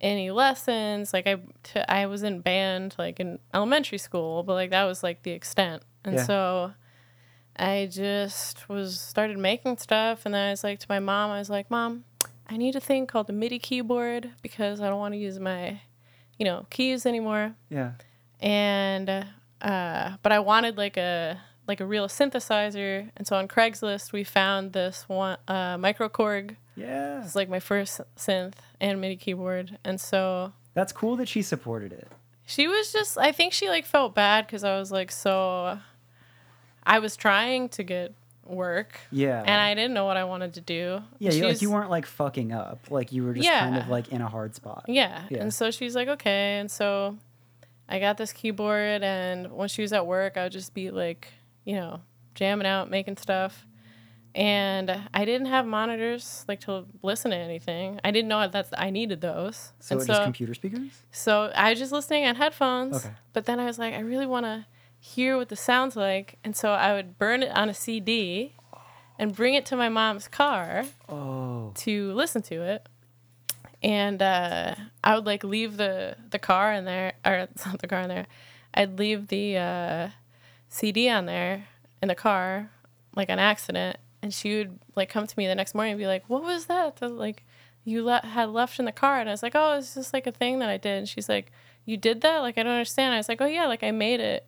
any 0.00 0.30
lessons. 0.30 1.12
Like 1.12 1.26
I, 1.26 1.36
t- 1.62 1.80
I 1.88 2.06
was 2.06 2.22
in 2.22 2.40
band 2.40 2.94
like 2.98 3.20
in 3.20 3.38
elementary 3.52 3.98
school, 3.98 4.42
but 4.42 4.54
like 4.54 4.70
that 4.70 4.84
was 4.84 5.02
like 5.02 5.22
the 5.22 5.32
extent. 5.32 5.82
And 6.04 6.16
Yeah. 6.16 6.24
so 6.24 6.72
I 7.56 7.88
just 7.92 8.68
was 8.68 8.98
started 8.98 9.36
making 9.36 9.76
stuff, 9.78 10.24
and 10.24 10.34
then 10.34 10.46
I 10.48 10.50
was 10.50 10.64
like 10.64 10.78
to 10.80 10.86
my 10.88 10.98
mom, 11.00 11.30
I 11.30 11.38
was 11.38 11.50
like, 11.50 11.70
Mom, 11.70 12.04
I 12.48 12.56
need 12.56 12.74
a 12.76 12.80
thing 12.80 13.06
called 13.06 13.26
the 13.26 13.32
MIDI 13.34 13.58
keyboard 13.58 14.30
because 14.40 14.80
I 14.80 14.88
don't 14.88 14.98
want 14.98 15.12
to 15.12 15.18
use 15.18 15.38
my, 15.38 15.80
you 16.38 16.44
know, 16.46 16.66
keys 16.70 17.04
anymore 17.04 17.54
Yeah. 17.68 17.92
and 18.40 19.26
uh, 19.60 20.16
but 20.22 20.32
I 20.32 20.38
wanted 20.38 20.78
like 20.78 20.96
a 20.96 21.38
like 21.70 21.80
a 21.80 21.86
real 21.86 22.08
synthesizer, 22.08 23.10
and 23.16 23.26
so 23.26 23.36
on 23.36 23.46
Craigslist 23.46 24.12
we 24.12 24.24
found 24.24 24.72
this 24.72 25.04
one 25.08 25.38
uh, 25.46 25.76
microKORG. 25.76 26.56
Yeah. 26.76 27.22
It's 27.24 27.36
like 27.36 27.48
my 27.48 27.60
first 27.60 28.00
synth 28.16 28.54
and 28.80 29.00
MIDI 29.00 29.16
keyboard, 29.16 29.78
and 29.84 30.00
so 30.00 30.52
That's 30.74 30.92
cool 30.92 31.14
that 31.16 31.28
she 31.28 31.42
supported 31.42 31.92
it. 31.92 32.08
she 32.44 32.66
was 32.66 32.92
just 32.92 33.16
I 33.16 33.30
think 33.32 33.52
she 33.52 33.68
like 33.68 33.86
felt 33.86 34.14
bad 34.14 34.46
because 34.46 34.64
I 34.64 34.78
was 34.78 34.90
like 34.90 35.10
so. 35.12 35.78
I 36.82 36.98
was 36.98 37.14
trying 37.16 37.68
to 37.70 37.82
get 37.84 38.14
work. 38.44 38.98
Yeah. 39.12 39.40
And 39.40 39.60
I 39.60 39.74
didn't 39.74 39.94
know 39.94 40.06
what 40.06 40.16
I 40.16 40.24
wanted 40.24 40.54
to 40.54 40.60
do. 40.60 41.02
yeah, 41.20 41.30
you, 41.30 41.44
like 41.46 41.62
you 41.62 41.70
weren't 41.70 41.90
like 41.90 42.06
fucking 42.06 42.50
up. 42.52 42.90
Like 42.90 43.12
you 43.12 43.22
were 43.24 43.34
just 43.34 43.48
kind 43.48 43.76
of 43.76 43.88
like 43.88 44.08
in 44.08 44.20
a 44.20 44.28
hard 44.28 44.56
spot. 44.56 44.86
Yeah. 44.88 45.22
Yeah. 45.30 45.42
And 45.42 45.54
so 45.54 45.70
she's 45.70 45.94
like, 45.94 46.08
okay. 46.08 46.58
And 46.58 46.68
so 46.70 47.16
I 47.88 47.98
got 48.00 48.16
this 48.16 48.32
keyboard, 48.32 49.02
and 49.02 49.50
when 49.52 49.68
she 49.68 49.82
was 49.82 49.92
at 49.92 50.06
work, 50.06 50.36
I 50.36 50.44
would 50.44 50.52
just 50.52 50.74
be 50.74 50.90
like, 50.90 51.28
you 51.70 51.76
know, 51.76 52.00
jamming 52.34 52.66
out, 52.66 52.90
making 52.90 53.16
stuff. 53.16 53.66
And 54.34 54.88
I 55.12 55.24
didn't 55.24 55.46
have 55.48 55.66
monitors 55.66 56.44
like 56.48 56.60
to 56.62 56.84
listen 57.02 57.30
to 57.32 57.36
anything. 57.36 58.00
I 58.04 58.10
didn't 58.10 58.28
know 58.28 58.46
that 58.46 58.68
I 58.76 58.90
needed 58.90 59.20
those. 59.20 59.72
So 59.80 59.98
and 59.98 60.06
just 60.06 60.22
computer 60.22 60.54
speakers? 60.54 60.90
so 61.10 61.50
I 61.54 61.70
was 61.70 61.78
just 61.78 61.92
listening 61.92 62.24
on 62.26 62.34
headphones. 62.36 62.96
Okay. 62.96 63.14
But 63.32 63.46
then 63.46 63.58
I 63.58 63.64
was 63.66 63.78
like, 63.78 63.94
I 63.94 64.00
really 64.00 64.26
want 64.26 64.46
to 64.46 64.66
hear 65.00 65.36
what 65.36 65.48
the 65.48 65.56
sounds 65.56 65.96
like, 65.96 66.38
and 66.44 66.54
so 66.54 66.70
I 66.72 66.92
would 66.94 67.18
burn 67.18 67.42
it 67.42 67.50
on 67.56 67.68
a 67.70 67.74
CD 67.74 68.54
and 69.18 69.34
bring 69.34 69.54
it 69.54 69.64
to 69.66 69.76
my 69.76 69.88
mom's 69.88 70.28
car 70.28 70.84
Oh. 71.08 71.72
to 71.76 72.12
listen 72.12 72.42
to 72.42 72.62
it. 72.62 72.86
And 73.82 74.20
uh, 74.22 74.74
I 75.02 75.14
would 75.14 75.26
like 75.26 75.42
leave 75.42 75.76
the 75.76 76.16
the 76.30 76.38
car 76.38 76.72
in 76.72 76.84
there, 76.84 77.14
or 77.24 77.32
it's 77.32 77.64
not 77.70 77.78
the 77.80 77.88
car 77.88 78.00
in 78.02 78.08
there. 78.08 78.26
I'd 78.74 78.98
leave 78.98 79.26
the 79.28 79.56
uh, 79.56 80.08
CD 80.70 81.08
on 81.10 81.26
there 81.26 81.66
in 82.00 82.08
the 82.08 82.14
car, 82.14 82.70
like 83.14 83.28
an 83.28 83.38
accident, 83.38 83.98
and 84.22 84.32
she 84.32 84.56
would 84.56 84.78
like 84.96 85.10
come 85.10 85.26
to 85.26 85.34
me 85.36 85.46
the 85.46 85.54
next 85.54 85.74
morning 85.74 85.92
and 85.92 85.98
be 85.98 86.06
like, 86.06 86.24
"What 86.28 86.42
was 86.42 86.66
that? 86.66 86.96
that 86.96 87.08
like 87.10 87.44
you 87.84 88.04
le- 88.04 88.24
had 88.24 88.50
left 88.50 88.78
in 88.78 88.84
the 88.84 88.92
car?" 88.92 89.18
And 89.20 89.28
I 89.28 89.32
was 89.32 89.42
like, 89.42 89.54
"Oh, 89.54 89.76
it's 89.76 89.94
just 89.94 90.14
like 90.14 90.26
a 90.26 90.32
thing 90.32 90.60
that 90.60 90.68
I 90.70 90.76
did." 90.76 90.98
And 90.98 91.08
she's 91.08 91.28
like, 91.28 91.50
"You 91.84 91.96
did 91.96 92.20
that? 92.22 92.38
Like 92.38 92.56
I 92.56 92.62
don't 92.62 92.72
understand." 92.72 93.14
I 93.14 93.18
was 93.18 93.28
like, 93.28 93.40
"Oh 93.40 93.46
yeah, 93.46 93.66
like 93.66 93.82
I 93.82 93.90
made 93.90 94.20
it, 94.20 94.46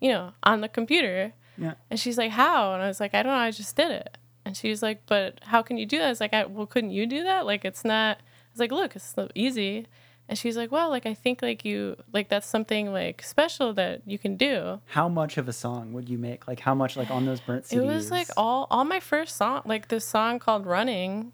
you 0.00 0.10
know, 0.10 0.32
on 0.44 0.60
the 0.60 0.68
computer." 0.68 1.32
Yeah. 1.58 1.74
And 1.90 1.98
she's 1.98 2.16
like, 2.18 2.30
"How?" 2.30 2.72
And 2.74 2.82
I 2.82 2.86
was 2.86 3.00
like, 3.00 3.12
"I 3.14 3.22
don't 3.22 3.32
know. 3.32 3.38
I 3.38 3.50
just 3.50 3.74
did 3.76 3.90
it." 3.90 4.16
And 4.44 4.56
she 4.56 4.70
was 4.70 4.80
like, 4.82 5.06
"But 5.06 5.40
how 5.42 5.60
can 5.62 5.76
you 5.76 5.86
do 5.86 5.98
that?" 5.98 6.06
I 6.06 6.10
was 6.10 6.20
like, 6.20 6.34
I, 6.34 6.44
"Well, 6.44 6.66
couldn't 6.66 6.92
you 6.92 7.06
do 7.06 7.24
that? 7.24 7.46
Like, 7.46 7.64
it's 7.64 7.84
not." 7.84 8.18
I 8.18 8.22
was 8.52 8.60
like, 8.60 8.72
"Look, 8.72 8.94
it's 8.94 9.12
so 9.12 9.28
easy." 9.34 9.86
And 10.28 10.38
she's 10.38 10.56
like, 10.56 10.72
"Well, 10.72 10.88
like 10.88 11.04
I 11.06 11.14
think 11.14 11.42
like 11.42 11.64
you 11.64 11.96
like 12.12 12.28
that's 12.28 12.46
something 12.46 12.92
like 12.92 13.22
special 13.22 13.74
that 13.74 14.02
you 14.06 14.18
can 14.18 14.36
do." 14.36 14.80
How 14.86 15.08
much 15.08 15.36
of 15.36 15.48
a 15.48 15.52
song 15.52 15.92
would 15.92 16.08
you 16.08 16.16
make? 16.18 16.48
Like 16.48 16.60
how 16.60 16.74
much 16.74 16.96
like 16.96 17.10
on 17.10 17.26
those 17.26 17.40
burnt 17.40 17.64
CDs? 17.64 17.76
It 17.76 17.84
was 17.84 18.10
like 18.10 18.28
all 18.36 18.66
all 18.70 18.84
my 18.84 19.00
first 19.00 19.36
song, 19.36 19.62
like 19.66 19.88
this 19.88 20.06
song 20.06 20.38
called 20.38 20.66
"Running." 20.66 21.32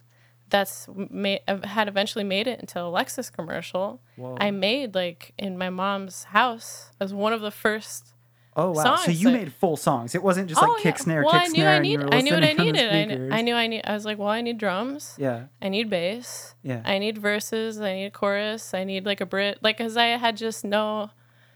That's 0.49 0.89
made 0.89 1.43
had 1.63 1.87
eventually 1.87 2.25
made 2.25 2.49
it 2.49 2.59
into 2.59 2.81
a 2.81 2.91
Lexus 2.91 3.33
commercial. 3.33 4.01
Whoa. 4.17 4.37
I 4.41 4.51
made 4.51 4.97
like 4.97 5.33
in 5.39 5.57
my 5.57 5.71
mom's 5.71 6.25
house 6.25 6.91
as 6.99 7.15
one 7.15 7.33
of 7.33 7.41
the 7.41 7.53
first 7.53 8.15
Oh 8.57 8.73
wow! 8.73 8.97
so 8.97 9.11
you 9.13 9.31
that- 9.31 9.33
made 9.33 9.53
full 9.53 9.77
songs. 9.77 10.15
It 10.15 10.23
wasn't 10.23 10.49
just 10.49 10.61
like 10.61 10.83
kick 10.83 10.99
snare, 10.99 11.23
Oh, 11.23 11.27
well, 11.27 11.33
kick 11.35 11.43
I 11.43 11.47
knew 11.49 11.55
snare. 11.55 11.69
I 11.71 11.77
and 11.77 11.87
you 11.87 11.99
need. 11.99 12.05
were 12.05 12.15
I 12.15 12.21
knew 12.21 12.33
what 12.35 12.43
I 12.45 12.47
listening 12.49 12.61
on 12.61 12.67
the 12.67 12.73
needed. 12.73 12.89
I, 12.89 12.93
kn- 12.93 13.09
speakers. 13.11 13.33
I 13.33 13.41
knew 13.43 13.55
I 13.55 13.67
need. 13.69 13.83
I 13.85 13.93
was 13.95 14.05
like, 14.05 14.19
well, 14.19 14.29
I 14.29 14.41
need 14.41 14.59
drums. 14.59 15.15
Yeah, 15.19 15.45
I 15.63 15.69
need 15.69 15.89
bass. 15.89 16.55
yeah. 16.63 16.83
I 16.85 16.99
need 16.99 17.17
verses. 17.19 17.81
I 17.81 17.95
need 17.95 18.07
a 18.07 18.11
chorus. 18.11 18.75
I 18.75 18.85
need 18.85 19.07
like 19.07 19.21
a 19.21 19.27
Brit. 19.27 19.59
Like, 19.63 19.79
cause 19.79 19.97
I 19.97 20.07
had 20.19 20.37
just 20.37 20.65
no. 20.65 21.11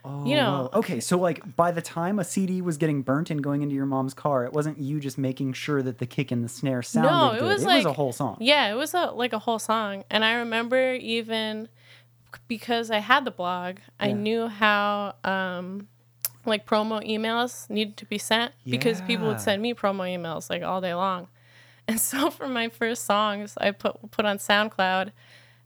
Oh, 0.06 0.26
you 0.26 0.36
know-. 0.36 0.68
Okay, 0.74 1.00
so 1.00 1.18
like 1.18 1.56
by 1.56 1.70
the 1.70 1.80
time 1.80 2.18
a 2.18 2.24
CD 2.24 2.60
was 2.60 2.76
getting 2.76 3.00
burnt 3.00 3.30
and 3.30 3.42
going 3.42 3.62
into 3.62 3.74
your 3.74 3.86
mom's 3.86 4.12
car, 4.12 4.44
it 4.44 4.52
wasn't 4.52 4.78
you 4.78 5.00
just 5.00 5.16
making 5.16 5.54
sure 5.54 5.82
that 5.82 5.96
the 5.98 6.04
kick 6.06 6.30
and 6.30 6.44
the 6.44 6.48
snare 6.50 6.82
sounded 6.82 7.08
No, 7.10 7.30
it 7.32 7.40
good. 7.40 7.48
was 7.54 7.62
it 7.62 7.66
like 7.66 7.76
was 7.78 7.86
a 7.86 7.92
whole 7.94 8.12
song. 8.12 8.36
Yeah, 8.38 8.70
it 8.70 8.74
was 8.74 8.92
a 8.92 9.06
like 9.12 9.32
a 9.32 9.38
whole 9.38 9.58
song, 9.58 10.04
and 10.10 10.22
I 10.22 10.34
remember 10.34 10.92
even 10.94 11.68
because 12.48 12.90
I 12.90 12.98
had 12.98 13.24
the 13.24 13.30
blog, 13.30 13.78
I 13.98 14.12
knew 14.12 14.46
how 14.48 15.14
um 15.24 15.88
like 16.50 16.66
promo 16.66 17.06
emails 17.08 17.68
needed 17.70 17.96
to 17.98 18.06
be 18.06 18.18
sent 18.18 18.52
because 18.68 19.00
people 19.02 19.26
would 19.26 19.40
send 19.40 19.62
me 19.62 19.74
promo 19.74 20.04
emails 20.04 20.50
like 20.50 20.62
all 20.62 20.80
day 20.80 20.94
long. 20.94 21.28
And 21.86 22.00
so 22.00 22.30
for 22.30 22.48
my 22.48 22.70
first 22.70 23.04
songs, 23.04 23.58
I 23.60 23.70
put 23.70 24.10
put 24.10 24.24
on 24.24 24.38
SoundCloud 24.38 25.10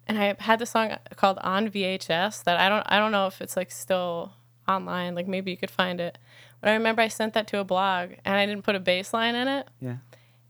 and 0.08 0.18
I 0.18 0.34
had 0.40 0.58
the 0.58 0.66
song 0.66 0.96
called 1.14 1.38
On 1.42 1.68
VHS 1.68 2.42
that 2.42 2.58
I 2.58 2.68
don't 2.68 2.82
I 2.86 2.98
don't 2.98 3.12
know 3.12 3.28
if 3.28 3.40
it's 3.40 3.56
like 3.56 3.70
still 3.70 4.32
online, 4.66 5.14
like 5.14 5.28
maybe 5.28 5.52
you 5.52 5.56
could 5.56 5.70
find 5.70 6.00
it. 6.00 6.18
But 6.60 6.70
I 6.70 6.72
remember 6.72 7.02
I 7.02 7.08
sent 7.08 7.34
that 7.34 7.46
to 7.48 7.58
a 7.58 7.64
blog 7.64 8.10
and 8.24 8.34
I 8.34 8.46
didn't 8.46 8.64
put 8.64 8.74
a 8.74 8.80
bass 8.80 9.14
line 9.14 9.36
in 9.36 9.46
it. 9.46 9.68
Yeah. 9.80 9.98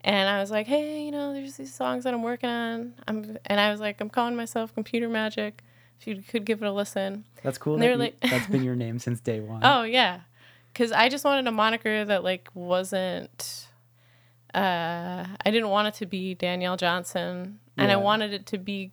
And 0.03 0.29
I 0.29 0.41
was 0.41 0.51
like, 0.51 0.67
hey, 0.67 1.03
you 1.05 1.11
know, 1.11 1.35
there's 1.35 1.57
these 1.57 1.75
songs 1.75 2.05
that 2.05 2.15
I'm 2.15 2.23
working 2.23 2.49
on. 2.49 2.95
I'm, 3.07 3.37
and 3.45 3.61
I 3.61 3.71
was 3.71 3.81
like, 3.81 4.01
I'm 4.01 4.09
calling 4.09 4.37
myself 4.37 4.73
Computer 4.75 5.09
Magic. 5.09 5.63
If 6.01 6.07
you 6.07 6.23
could 6.23 6.45
give 6.45 6.63
it 6.63 6.67
a 6.67 6.73
listen. 6.73 7.25
That's 7.43 7.59
cool. 7.59 7.77
That 7.79 7.99
like- 7.99 8.21
that's 8.21 8.47
been 8.47 8.63
your 8.65 8.77
name 8.85 8.99
since 8.99 9.21
day 9.21 9.41
one. 9.41 9.61
Oh 9.65 9.83
yeah, 9.83 10.21
because 10.73 10.93
I 10.93 11.09
just 11.09 11.25
wanted 11.25 11.47
a 11.47 11.53
moniker 11.53 12.05
that 12.05 12.23
like 12.25 12.49
wasn't. 12.55 13.67
Uh, 14.55 15.27
I 15.45 15.51
didn't 15.51 15.69
want 15.69 15.89
it 15.89 15.95
to 15.95 16.07
be 16.07 16.35
Danielle 16.35 16.77
Johnson, 16.77 17.59
and 17.77 17.93
I 17.93 17.97
wanted 17.97 18.33
it 18.33 18.47
to 18.47 18.59
be 18.59 18.93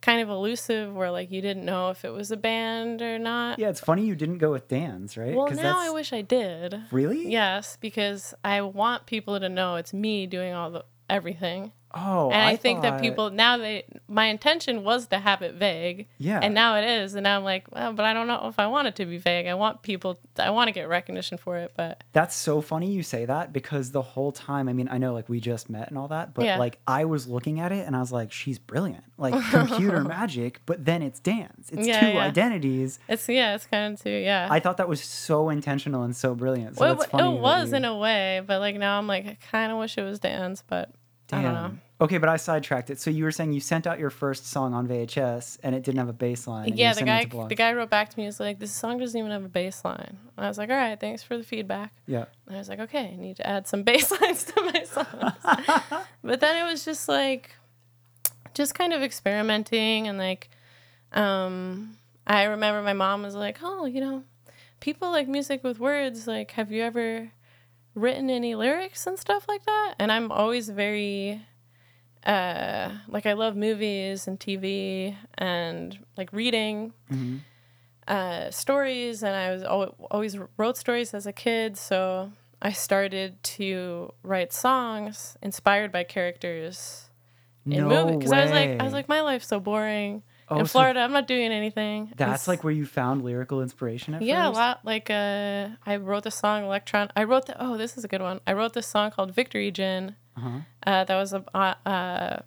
kind 0.00 0.20
of 0.22 0.28
elusive, 0.30 0.94
where 0.94 1.10
like 1.10 1.30
you 1.30 1.42
didn't 1.42 1.64
know 1.64 1.90
if 1.90 2.04
it 2.04 2.10
was 2.12 2.30
a 2.30 2.36
band 2.36 3.02
or 3.02 3.18
not. 3.18 3.58
Yeah, 3.58 3.68
it's 3.68 3.80
funny 3.80 4.06
you 4.06 4.14
didn't 4.14 4.38
go 4.38 4.52
with 4.52 4.68
Dan's, 4.68 5.16
right? 5.16 5.34
Well, 5.34 5.50
now 5.50 5.78
I 5.78 5.90
wish 5.90 6.12
I 6.12 6.22
did. 6.22 6.80
Really? 6.90 7.28
Yes, 7.30 7.76
because 7.80 8.32
I 8.42 8.62
want 8.62 9.04
people 9.06 9.38
to 9.38 9.48
know 9.48 9.76
it's 9.76 9.92
me 9.92 10.26
doing 10.26 10.54
all 10.54 10.70
the 10.70 10.84
everything. 11.10 11.72
Oh, 11.96 12.30
and 12.30 12.42
I, 12.42 12.56
think 12.56 12.82
that 12.82 13.00
people 13.00 13.30
now 13.30 13.56
they 13.56 13.84
my 14.08 14.26
intention 14.26 14.84
was 14.84 15.06
to 15.08 15.18
have 15.18 15.40
it 15.42 15.54
vague 15.54 16.08
Yeah. 16.18 16.40
and 16.42 16.52
now 16.54 16.76
it 16.76 16.84
is 16.84 17.14
and 17.14 17.24
now 17.24 17.38
i'm 17.38 17.44
like 17.44 17.66
well 17.74 17.92
but 17.92 18.04
i 18.04 18.12
don't 18.12 18.26
know 18.26 18.46
if 18.48 18.58
i 18.58 18.66
want 18.66 18.86
it 18.88 18.96
to 18.96 19.06
be 19.06 19.18
vague 19.18 19.46
i 19.46 19.54
want 19.54 19.82
people 19.82 20.18
i 20.38 20.50
want 20.50 20.68
to 20.68 20.72
get 20.72 20.88
recognition 20.88 21.38
for 21.38 21.56
it 21.58 21.72
but 21.76 22.04
That's 22.12 22.34
so 22.36 22.60
funny 22.60 22.90
you 22.92 23.02
say 23.02 23.24
that 23.24 23.52
because 23.52 23.90
the 23.92 24.02
whole 24.02 24.32
time, 24.32 24.68
I 24.68 24.72
mean, 24.72 24.88
I 24.90 24.98
know 24.98 25.12
like 25.14 25.28
we 25.28 25.40
just 25.40 25.68
met 25.70 25.88
and 25.88 25.96
all 25.98 26.08
that, 26.08 26.34
but 26.34 26.44
Yeah. 26.44 26.58
like 26.58 26.78
I 26.86 27.04
was 27.04 27.26
looking 27.26 27.60
at 27.60 27.72
it 27.72 27.86
and 27.86 27.94
I 27.96 28.00
was 28.00 28.12
like, 28.12 28.32
she's 28.32 28.58
brilliant. 28.58 29.04
Like 29.18 29.34
computer 29.50 30.02
magic, 30.04 30.60
but 30.66 30.84
then 30.84 31.02
it's 31.02 31.20
Danz. 31.20 31.72
It's 31.72 31.86
Yeah, 31.86 32.00
two 32.00 32.06
yeah. 32.14 32.24
identities. 32.24 32.98
it's 33.08 33.28
yeah 33.28 33.54
it's 33.54 33.66
kind 33.66 33.94
of 33.94 34.02
two. 34.02 34.10
yeah 34.10 34.48
I 34.50 34.60
thought 34.60 34.76
that 34.78 34.88
was 34.88 35.02
so 35.02 35.48
intentional 35.50 36.02
and 36.02 36.14
so 36.14 36.34
brilliant. 36.34 36.76
So 36.76 36.82
well, 36.84 37.00
it, 37.02 37.08
it 37.12 37.40
was 37.40 37.70
you- 37.70 37.76
in 37.76 37.84
a 37.84 37.96
way 37.96 38.42
but 38.46 38.60
like 38.60 38.76
now 38.76 38.98
i'm 38.98 39.06
like 39.06 39.26
i 39.26 39.36
kind 39.50 39.72
of 39.72 39.78
wish 39.78 39.96
it 39.98 40.02
was 40.02 40.18
Danz, 40.20 40.62
but 40.66 40.90
i 41.32 41.42
don't 41.42 41.52
know 41.52 41.52
Damn. 41.68 41.80
Okay, 41.98 42.18
but 42.18 42.28
I 42.28 42.36
sidetracked 42.36 42.90
it. 42.90 43.00
So 43.00 43.10
you 43.10 43.24
were 43.24 43.30
saying 43.30 43.52
you 43.52 43.60
sent 43.60 43.86
out 43.86 43.98
your 43.98 44.10
first 44.10 44.46
song 44.46 44.74
on 44.74 44.86
VHS 44.86 45.58
and 45.62 45.74
it 45.74 45.82
didn't 45.82 45.98
have 45.98 46.10
a 46.10 46.12
bass 46.12 46.46
line. 46.46 46.76
yeah 46.76 46.92
the 46.92 47.02
guy 47.04 47.24
the 47.24 47.54
guy 47.54 47.72
wrote 47.72 47.88
back 47.88 48.10
to 48.10 48.18
me 48.18 48.24
and 48.24 48.28
was 48.28 48.38
like 48.38 48.58
this 48.58 48.70
song 48.72 48.98
doesn't 48.98 49.18
even 49.18 49.30
have 49.30 49.44
a 49.44 49.48
bass 49.48 49.82
line 49.84 50.18
and 50.36 50.44
i 50.44 50.48
was 50.48 50.58
like 50.58 50.68
all 50.68 50.76
right 50.76 51.00
thanks 51.00 51.22
for 51.22 51.38
the 51.38 51.42
feedback 51.42 51.92
Yeah. 52.06 52.26
And 52.46 52.56
I 52.56 52.58
was 52.58 52.68
like, 52.68 52.80
okay, 52.80 53.10
I 53.12 53.16
need 53.16 53.36
to 53.36 53.46
add 53.46 53.66
some 53.66 53.82
bass 53.88 54.10
lines 54.20 54.44
to 54.44 54.60
my 54.62 54.82
songs. 54.84 56.04
but 56.22 56.40
then 56.40 56.62
it 56.62 56.70
was 56.70 56.84
just 56.84 57.08
like, 57.08 57.54
just 58.52 58.74
kind 58.74 58.92
of 58.92 59.02
experimenting 59.02 60.06
and 60.06 60.18
like, 60.18 60.50
um, 61.12 61.96
I 62.26 62.44
remember 62.44 62.82
my 62.82 62.92
mom 62.92 63.22
was 63.22 63.34
like, 63.34 63.58
oh, 63.62 63.86
you 63.86 64.00
know, 64.00 64.22
people 64.80 65.10
like 65.10 65.28
music 65.28 65.64
with 65.64 65.78
words. 65.78 66.26
Like, 66.26 66.50
have 66.52 66.70
you 66.70 66.82
ever 66.82 67.30
written 67.94 68.28
any 68.30 68.54
lyrics 68.54 69.06
and 69.06 69.18
stuff 69.18 69.46
like 69.48 69.64
that? 69.64 69.94
And 69.98 70.12
I'm 70.12 70.30
always 70.30 70.68
very, 70.68 71.42
uh, 72.26 72.90
like 73.08 73.24
I 73.26 73.32
love 73.34 73.56
movies 73.56 74.26
and 74.26 74.38
TV 74.38 75.16
and 75.38 75.98
like 76.16 76.32
reading 76.32 76.92
Mhm. 77.10 77.40
uh, 78.08 78.50
stories, 78.50 79.22
and 79.22 79.34
I 79.34 79.50
was 79.52 79.62
al- 79.62 79.94
always 80.10 80.36
wrote 80.56 80.76
stories 80.76 81.14
as 81.14 81.26
a 81.26 81.32
kid. 81.32 81.76
So 81.76 82.32
I 82.60 82.72
started 82.72 83.42
to 83.58 84.12
write 84.22 84.52
songs 84.52 85.36
inspired 85.42 85.92
by 85.92 86.04
characters 86.04 87.10
in 87.64 87.88
No 87.88 88.04
movies. 88.06 88.16
Because 88.18 88.32
I 88.32 88.42
was 88.42 88.50
like, 88.50 88.80
I 88.80 88.84
was 88.84 88.92
like, 88.92 89.08
my 89.08 89.20
life's 89.20 89.46
so 89.48 89.60
boring. 89.60 90.22
Oh, 90.48 90.60
in 90.60 90.66
so 90.66 90.70
Florida, 90.78 91.00
I'm 91.00 91.10
not 91.12 91.26
doing 91.26 91.50
anything. 91.50 92.12
That's 92.16 92.42
It's- 92.42 92.48
like 92.48 92.62
where 92.62 92.72
you 92.72 92.86
found 92.86 93.24
lyrical 93.24 93.60
inspiration 93.62 94.14
at 94.14 94.22
yeah, 94.22 94.48
a 94.48 94.50
lot. 94.50 94.84
Like 94.84 95.10
uh, 95.10 95.68
I 95.84 95.96
wrote 95.96 96.22
the 96.24 96.30
song 96.30 96.64
Electron. 96.64 97.10
I 97.16 97.24
wrote 97.24 97.46
the. 97.46 97.56
Oh, 97.62 97.76
this 97.76 97.96
is 97.98 98.04
a 98.04 98.08
good 98.08 98.22
one. 98.22 98.40
I 98.46 98.52
wrote 98.52 98.72
this 98.72 98.86
song 98.86 99.10
called 99.10 99.32
Victory 99.34 99.70
Gin. 99.72 100.14
Uh-huh. 100.36 100.58
Uh, 100.86 101.04
that 101.04 101.16
was 101.16 101.32
a, 101.32 101.44
uh, 101.54 101.74
uh, 101.88 102.42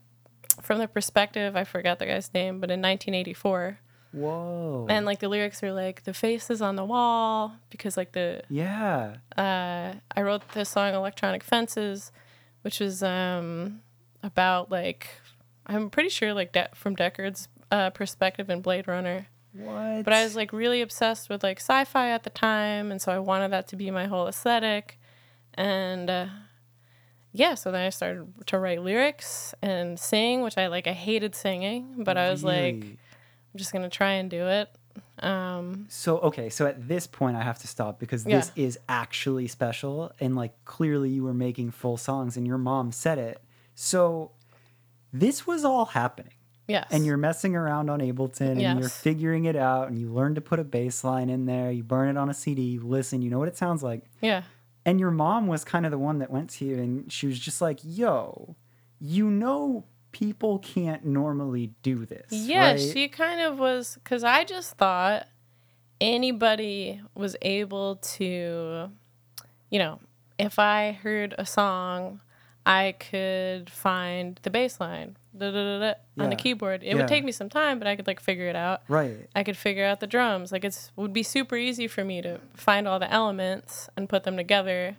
from 0.62 0.80
the 0.80 0.88
perspective. 0.88 1.56
I 1.56 1.64
forgot 1.64 2.00
the 2.00 2.06
guy's 2.06 2.34
name, 2.34 2.60
but 2.60 2.70
in 2.70 2.82
1984. 2.82 3.80
Whoa. 4.12 4.88
And 4.90 5.06
like 5.06 5.20
the 5.20 5.30
lyrics 5.30 5.62
are 5.64 5.72
like 5.72 6.04
the 6.04 6.14
faces 6.14 6.62
on 6.62 6.76
the 6.76 6.86
wall 6.86 7.54
because 7.70 7.96
like 7.96 8.14
the 8.14 8.42
yeah. 8.50 9.18
uh, 9.38 9.94
I 10.16 10.22
wrote 10.22 10.50
the 10.54 10.66
song 10.66 10.94
Electronic 10.96 11.44
Fences, 11.44 12.12
which 12.64 12.80
was 12.80 13.04
um, 13.04 13.82
about 14.24 14.72
like 14.72 15.08
I'm 15.68 15.92
pretty 15.92 16.10
sure 16.10 16.34
like 16.34 16.54
De- 16.54 16.70
from 16.74 16.96
Deckard's 16.96 17.48
uh, 17.72 17.92
perspective 17.92 18.50
in 18.50 18.62
Blade 18.62 18.88
Runner. 18.88 19.28
What? 19.54 20.04
But 20.04 20.14
I 20.14 20.24
was 20.24 20.36
like 20.36 20.54
really 20.54 20.82
obsessed 20.82 21.30
with 21.30 21.44
like 21.44 21.60
sci-fi 21.60 22.10
at 22.10 22.24
the 22.24 22.30
time, 22.32 22.92
and 22.92 23.02
so 23.02 23.12
I 23.12 23.20
wanted 23.20 23.52
that 23.52 23.68
to 23.70 23.76
be 23.76 23.92
my 23.92 24.06
whole 24.06 24.28
aesthetic. 24.28 25.00
And 25.54 26.10
uh, 26.10 26.28
yeah, 27.32 27.56
so 27.56 27.72
then 27.72 27.86
I 27.86 27.90
started 27.90 28.28
to 28.48 28.58
write 28.60 28.82
lyrics 28.82 29.54
and 29.62 30.00
sing, 30.00 30.42
which 30.42 30.58
I 30.58 30.68
like. 30.68 30.88
I 30.88 30.94
hated 30.94 31.36
singing, 31.36 32.04
but 32.04 32.18
I 32.18 32.30
was 32.32 32.44
like, 32.44 32.74
I'm 32.84 32.98
just 33.58 33.72
gonna 33.74 33.90
try 33.90 34.14
and 34.14 34.30
do 34.30 34.48
it. 34.48 34.70
Um, 35.24 35.86
So 35.90 36.20
okay, 36.20 36.50
so 36.50 36.66
at 36.66 36.88
this 36.88 37.06
point 37.06 37.36
I 37.36 37.42
have 37.44 37.60
to 37.60 37.68
stop 37.68 38.00
because 38.00 38.24
this 38.24 38.52
Yeah. 38.56 38.64
is 38.66 38.80
actually 38.88 39.48
special 39.48 40.12
and 40.20 40.36
like 40.36 40.54
clearly 40.66 41.10
you 41.10 41.24
were 41.24 41.34
making 41.34 41.72
full 41.72 41.98
songs 41.98 42.38
and 42.38 42.48
your 42.48 42.58
mom 42.58 42.92
said 42.92 43.18
it. 43.18 43.42
So 43.76 44.32
this 45.14 45.46
was 45.46 45.66
all 45.66 45.86
happening. 45.86 46.34
yes. 46.68 46.88
And 46.92 47.06
you're 47.06 47.18
messing 47.18 47.56
around 47.56 47.90
on 47.90 48.00
Ableton 48.00 48.52
and 48.52 48.80
you're 48.80 48.90
figuring 48.90 49.46
it 49.46 49.56
out 49.56 49.88
and 49.90 49.98
you 50.00 50.10
learn 50.12 50.36
to 50.36 50.42
put 50.42 50.60
a 50.60 50.64
bass 50.64 51.04
line 51.04 51.30
in 51.30 51.46
there, 51.48 51.72
you 51.72 51.84
burn 51.84 52.10
it 52.10 52.18
on 52.18 52.30
a 52.30 52.34
CD, 52.34 52.62
you 52.62 52.82
listen, 52.82 53.22
you 53.22 53.30
know 53.30 53.40
what 53.40 53.48
it 53.48 53.58
sounds 53.58 53.82
like. 53.84 54.04
yeah. 54.22 54.44
And 54.90 55.00
your 55.00 55.12
mom 55.12 55.46
was 55.46 55.64
kind 55.64 55.86
of 55.86 55.92
the 55.92 56.00
one 56.00 56.18
that 56.18 56.32
went 56.32 56.50
to 56.50 56.66
you 56.66 56.80
and 56.80 57.14
she 57.14 57.28
was 57.28 57.38
just 57.38 57.62
like, 57.62 57.80
"Yo, 57.84 58.56
you 59.00 59.30
know 59.30 59.86
people 60.12 60.58
can't 60.58 61.06
normally 61.06 61.76
do 61.84 62.08
this." 62.08 62.32
Yeah, 62.32 62.72
right? 62.72 62.80
she 62.80 63.08
kind 63.08 63.40
of 63.40 63.60
was 63.60 64.00
because 64.04 64.24
I 64.24 64.46
just 64.46 64.78
thought 64.78 65.28
anybody 66.02 67.04
was 67.14 67.36
able 67.44 67.98
to, 67.98 68.90
you 69.70 69.78
know, 69.78 70.00
if 70.40 70.58
I 70.58 70.94
heard 70.94 71.36
a 71.38 71.46
song, 71.46 72.22
I 72.66 72.96
could 73.00 73.70
find 73.70 74.40
the 74.42 74.50
bass 74.50 74.80
line 74.80 75.18
da, 75.38 75.52
da, 75.52 75.64
da, 75.64 75.80
da, 75.80 76.24
on 76.24 76.30
the 76.30 76.36
keyboard. 76.36 76.84
It 76.84 76.88
Yeah. 76.88 76.96
would 76.96 77.08
take 77.08 77.24
me 77.24 77.32
some 77.32 77.50
time, 77.50 77.80
but 77.80 77.88
I 77.88 77.96
could 77.96 78.08
like 78.08 78.20
figure 78.20 78.48
it 78.48 78.56
out. 78.56 78.82
Right. 78.88 79.28
I 79.36 79.44
could 79.44 79.58
figure 79.58 79.86
out 79.86 80.00
the 80.00 80.08
drums. 80.08 80.52
Like 80.52 80.64
it's 80.66 80.92
would 80.96 81.14
be 81.14 81.24
super 81.24 81.56
easy 81.56 81.88
for 81.88 82.04
me 82.04 82.22
to 82.22 82.40
find 82.56 82.88
all 82.88 83.00
the 83.00 83.12
elements 83.12 83.90
and 83.96 84.10
put 84.10 84.24
them 84.24 84.38
together. 84.38 84.98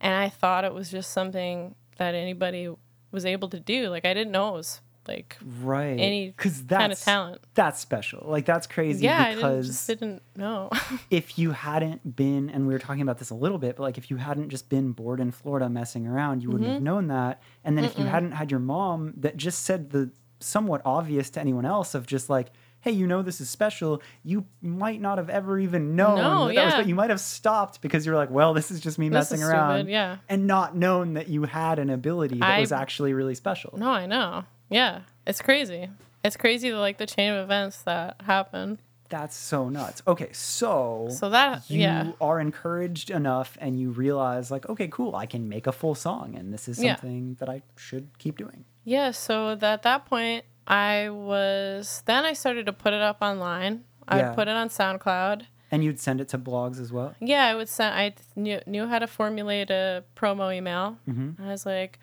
And 0.00 0.14
I 0.14 0.28
thought 0.28 0.64
it 0.64 0.74
was 0.74 0.90
just 0.90 1.10
something 1.12 1.74
that 1.96 2.14
anybody 2.14 2.68
was 3.10 3.24
able 3.24 3.48
to 3.48 3.60
do. 3.60 3.88
Like 3.88 4.04
I 4.04 4.14
didn't 4.14 4.32
know 4.32 4.48
it 4.50 4.52
was 4.58 4.80
like 5.08 5.36
Right. 5.62 5.98
any 5.98 6.32
kind 6.36 6.54
that's 6.66 7.00
of 7.00 7.04
talent. 7.04 7.40
that's 7.54 7.80
special. 7.80 8.24
Like 8.28 8.44
that's 8.44 8.66
crazy 8.66 9.04
Yeah, 9.06 9.20
I 9.22 9.34
didn't, 9.34 9.62
just 9.62 9.86
didn't 9.86 10.22
know. 10.36 10.70
if 11.10 11.38
you 11.38 11.50
hadn't 11.52 12.14
been 12.14 12.50
and 12.50 12.66
we 12.66 12.72
were 12.74 12.78
talking 12.78 13.02
about 13.02 13.18
this 13.18 13.30
a 13.30 13.34
little 13.34 13.58
bit, 13.58 13.76
but 13.76 13.82
like 13.82 13.98
if 13.98 14.10
you 14.10 14.16
hadn't 14.18 14.50
just 14.50 14.68
been 14.68 14.92
bored 14.92 15.18
in 15.20 15.30
Florida 15.32 15.68
messing 15.68 16.06
around, 16.06 16.42
you 16.42 16.50
wouldn't 16.50 16.66
Mm-hmm. 16.68 16.74
have 16.74 16.82
known 16.82 17.06
that. 17.08 17.42
And 17.64 17.76
then 17.76 17.84
if 17.84 17.98
you 17.98 18.04
hadn't 18.04 18.32
had 18.32 18.50
your 18.50 18.60
mom 18.60 19.14
that 19.18 19.36
just 19.36 19.64
said 19.64 19.90
the 19.90 20.10
somewhat 20.40 20.82
obvious 20.84 21.30
to 21.30 21.40
anyone 21.40 21.64
else 21.64 21.94
of 21.94 22.06
just 22.06 22.28
like 22.30 22.48
Hey, 22.80 22.92
you 22.92 23.08
know 23.08 23.22
this 23.22 23.40
is 23.40 23.50
special. 23.50 24.00
You 24.22 24.46
might 24.62 25.00
not 25.00 25.18
have 25.18 25.28
ever 25.28 25.58
even 25.58 25.96
known 25.96 26.14
No, 26.18 26.46
that, 26.46 26.54
that 26.54 26.64
was 26.64 26.72
yeah. 26.74 26.78
what 26.78 26.86
you 26.86 26.94
might 26.94 27.10
have 27.10 27.18
stopped 27.18 27.80
because 27.82 28.06
you 28.06 28.12
were 28.12 28.16
like, 28.18 28.30
"Well, 28.30 28.54
this 28.54 28.70
is 28.70 28.78
just 28.80 29.00
me 29.00 29.08
This 29.08 29.32
messing 29.32 29.42
around," 29.42 29.78
stupid, 29.80 29.90
yeah. 29.90 30.18
and 30.28 30.46
not 30.46 30.76
known 30.76 31.14
that 31.14 31.26
you 31.26 31.42
had 31.42 31.80
an 31.80 31.90
ability 31.90 32.38
that 32.38 32.48
I- 32.48 32.60
was 32.60 32.70
actually 32.70 33.14
really 33.14 33.34
special. 33.34 33.74
no, 33.76 33.90
I 33.90 34.06
know. 34.06 34.44
Yeah, 34.70 35.00
it's 35.26 35.40
crazy. 35.42 35.88
It's 36.24 36.36
crazy 36.36 36.70
the 36.70 36.78
like 36.78 36.98
the 36.98 37.06
chain 37.06 37.32
of 37.32 37.42
events 37.44 37.82
that 37.82 38.16
happen. 38.24 38.80
That's 39.08 39.34
so 39.36 39.68
nuts. 39.70 40.02
Okay, 40.06 40.28
so 40.32 41.08
So 41.10 41.30
that 41.30 41.70
you 41.70 41.80
yeah, 41.80 42.12
are 42.20 42.38
encouraged 42.40 43.10
enough 43.10 43.56
and 43.60 43.78
you 43.80 43.90
realize 43.90 44.50
like 44.50 44.68
okay 44.68 44.88
cool 44.88 45.16
i 45.16 45.24
can 45.24 45.48
make 45.48 45.66
a 45.66 45.72
full 45.72 45.94
song 45.94 46.34
and 46.36 46.52
this 46.52 46.68
is 46.68 46.82
Yeah. 46.82 46.96
something 46.96 47.36
that 47.40 47.48
i 47.48 47.62
should 47.76 48.08
keep 48.18 48.36
doing 48.36 48.64
yeah. 48.84 49.10
So 49.10 49.50
at 49.60 49.82
that 49.82 50.06
point, 50.06 50.44
I 50.66 51.10
was 51.10 52.02
then 52.06 52.24
I 52.24 52.32
started 52.32 52.64
to 52.66 52.72
put 52.72 52.92
it 52.94 53.02
up 53.02 53.18
online. 53.20 53.84
I 54.06 54.16
Yeah. 54.18 54.28
would 54.28 54.34
put 54.34 54.48
it 54.48 54.56
on 54.56 54.68
SoundCloud. 54.70 55.42
and 55.70 55.84
you'd 55.84 56.00
send 56.00 56.20
it 56.22 56.28
to 56.30 56.38
blogs 56.38 56.80
as 56.80 56.90
well 56.90 57.14
Yeah, 57.20 57.44
I 57.46 57.54
would 57.54 57.68
send. 57.68 57.94
I 57.94 58.14
knew 58.36 58.60
knew 58.66 58.86
how 58.86 58.98
to 58.98 59.06
formulate 59.06 59.70
a 59.70 60.04
promo 60.16 60.54
email. 60.54 60.96
Mhm. 61.08 61.38
I 61.40 61.48
was 61.48 61.64
like, 61.66 61.98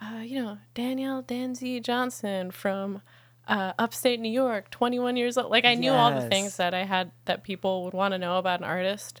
uh, 0.00 0.20
you 0.20 0.42
know, 0.42 0.58
Danielle 0.74 1.22
Danzy 1.22 1.82
Johnson 1.82 2.50
from 2.50 3.02
uh, 3.46 3.72
upstate 3.78 4.20
New 4.20 4.30
York, 4.30 4.70
21 4.70 5.16
years 5.16 5.38
old. 5.38 5.50
Like 5.50 5.64
I 5.64 5.74
knew 5.74 5.92
all 5.92 6.10
the 6.20 6.28
things 6.28 6.56
that 6.56 6.74
I 6.74 6.84
had 6.84 7.10
that 7.24 7.42
people 7.42 7.84
would 7.84 7.94
want 7.94 8.12
to 8.12 8.18
know 8.18 8.38
about 8.38 8.60
an 8.60 8.64
artist, 8.66 9.20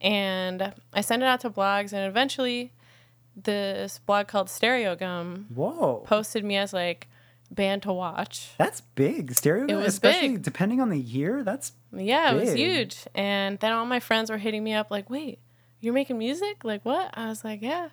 and 0.00 0.72
I 0.92 1.00
sent 1.00 1.22
it 1.22 1.26
out 1.26 1.40
to 1.40 1.50
blogs, 1.50 1.92
and 1.92 2.06
eventually, 2.06 2.72
this 3.36 4.00
blog 4.00 4.26
called 4.28 4.48
Stereogum 4.48 5.50
whoa 5.52 6.02
posted 6.06 6.44
me 6.44 6.56
as 6.56 6.72
like 6.72 7.08
band 7.50 7.82
to 7.82 7.92
watch. 7.92 8.50
that's 8.58 8.80
big 8.94 9.32
stereo 9.34 9.76
was 9.76 9.86
especially 9.86 10.30
big. 10.30 10.42
depending 10.42 10.80
on 10.80 10.88
the 10.90 10.98
year 10.98 11.42
that's 11.42 11.72
Yeah, 11.92 12.32
it 12.32 12.40
was 12.40 12.52
huge. 12.54 13.06
And 13.14 13.58
then 13.60 13.72
all 13.72 13.86
my 13.86 14.00
friends 14.00 14.30
were 14.30 14.38
hitting 14.38 14.62
me 14.64 14.74
up 14.74 14.90
like, 14.90 15.08
"Wait, 15.08 15.38
you're 15.80 15.94
making 15.94 16.18
music? 16.18 16.64
Like 16.64 16.84
what?" 16.84 17.10
I 17.14 17.28
was 17.28 17.44
like, 17.44 17.62
"Yeah." 17.62 17.90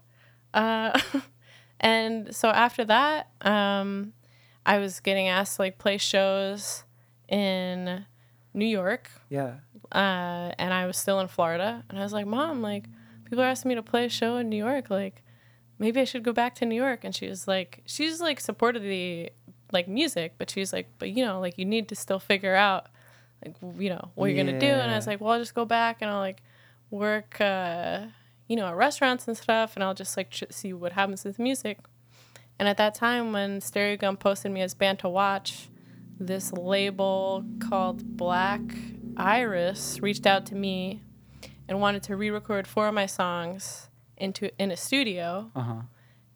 Uh, 0.54 1.00
and 1.80 2.36
so 2.36 2.50
after 2.50 2.86
that, 2.86 3.30
um, 3.42 4.14
I 4.66 4.80
was 4.80 5.00
getting 5.00 5.28
asked 5.28 5.58
to 5.58 5.64
like 5.64 5.78
play 5.78 5.98
shows 5.98 6.84
in 7.30 8.06
New 8.54 8.66
York, 8.66 9.10
yeah 9.30 9.56
uh, 9.92 10.52
and 10.58 10.74
I 10.74 10.86
was 10.86 10.98
still 10.98 11.20
in 11.20 11.28
Florida. 11.28 11.84
And 11.90 12.00
I 12.00 12.04
was 12.04 12.14
like, 12.14 12.26
"Mom, 12.26 12.62
like 12.62 12.86
people 13.26 13.42
are 13.42 13.48
asking 13.48 13.70
me 13.70 13.76
to 13.76 13.84
play 13.84 14.06
a 14.06 14.10
show 14.10 14.38
in 14.38 14.50
New 14.50 14.58
York. 14.58 14.90
Like 14.90 15.24
maybe 15.80 16.02
I 16.02 16.04
should 16.04 16.24
go 16.24 16.34
back 16.34 16.56
to 16.56 16.66
New 16.66 16.76
York." 16.76 17.04
And 17.04 17.16
she 17.16 17.28
was 17.28 17.48
like, 17.48 17.82
she's 17.86 18.20
like 18.20 18.40
supported 18.40 18.82
the 18.84 19.32
like 19.72 19.88
music, 19.88 20.34
but 20.38 20.50
she's 20.50 20.74
like, 20.74 20.88
"But 21.00 21.10
you 21.12 21.24
know, 21.26 21.40
like 21.40 21.58
you 21.58 21.66
need 21.66 21.88
to 21.90 21.96
still 21.96 22.20
figure 22.20 22.56
out." 22.56 22.88
like 23.46 23.56
you 23.78 23.90
know 23.90 24.10
what 24.16 24.32
you're 24.32 24.44
gonna 24.44 24.60
do 24.60 24.66
and 24.66 24.92
i 24.92 24.96
was 24.96 25.06
like 25.06 25.22
well 25.22 25.34
i'll 25.34 25.40
just 25.40 25.54
go 25.54 25.64
back 25.64 25.98
and 26.02 26.10
i'll 26.10 26.18
like 26.18 26.42
work 26.90 27.40
uh 27.40 28.02
you 28.48 28.56
know 28.56 28.68
at 28.68 28.76
restaurants 28.76 29.28
and 29.28 29.38
stuff 29.38 29.76
and 29.76 29.84
i'll 29.84 29.94
just 29.94 30.16
like 30.18 30.30
ch- 30.30 30.44
see 30.50 30.74
what 30.74 30.94
happens 30.94 31.24
with 31.24 31.40
music. 31.40 31.80
And 32.60 32.68
at 32.68 32.78
that 32.78 32.96
time 32.96 33.34
when 33.34 33.60
Stereogum 33.60 34.18
posted 34.18 34.52
me 34.52 34.62
as 34.62 34.74
band 34.74 34.98
to 35.00 35.10
watch 35.10 35.70
this 36.20 36.52
label 36.52 37.46
called 37.60 38.18
black 38.18 38.62
iris 39.16 40.00
reached 40.02 40.26
out 40.26 40.48
to 40.48 40.56
me 40.56 41.04
and 41.68 41.80
wanted 41.80 42.04
to 42.04 42.16
re-record 42.16 42.66
four 42.66 42.88
of 42.88 42.94
my 42.94 43.06
songs 43.06 43.90
into 44.18 44.50
in 44.60 44.72
a 44.72 44.78
studio 44.78 45.52
uh-huh. 45.56 45.82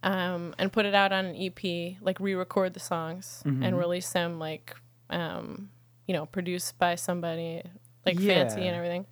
um, 0.03 0.53
and 0.57 0.71
put 0.71 0.85
it 0.85 0.93
out 0.93 1.11
on 1.11 1.25
an 1.25 1.35
EP, 1.35 1.95
like 2.01 2.19
re-record 2.19 2.73
the 2.73 2.79
songs 2.79 3.41
and 3.45 3.77
release 3.77 4.09
them, 4.11 4.39
like 4.39 4.75
um, 5.09 5.69
you 6.07 6.13
know, 6.13 6.25
produced 6.25 6.77
by 6.77 6.95
somebody 6.95 7.63
like 8.05 8.19
fancy 8.19 8.67
and 8.67 8.75
everything. 8.75 9.05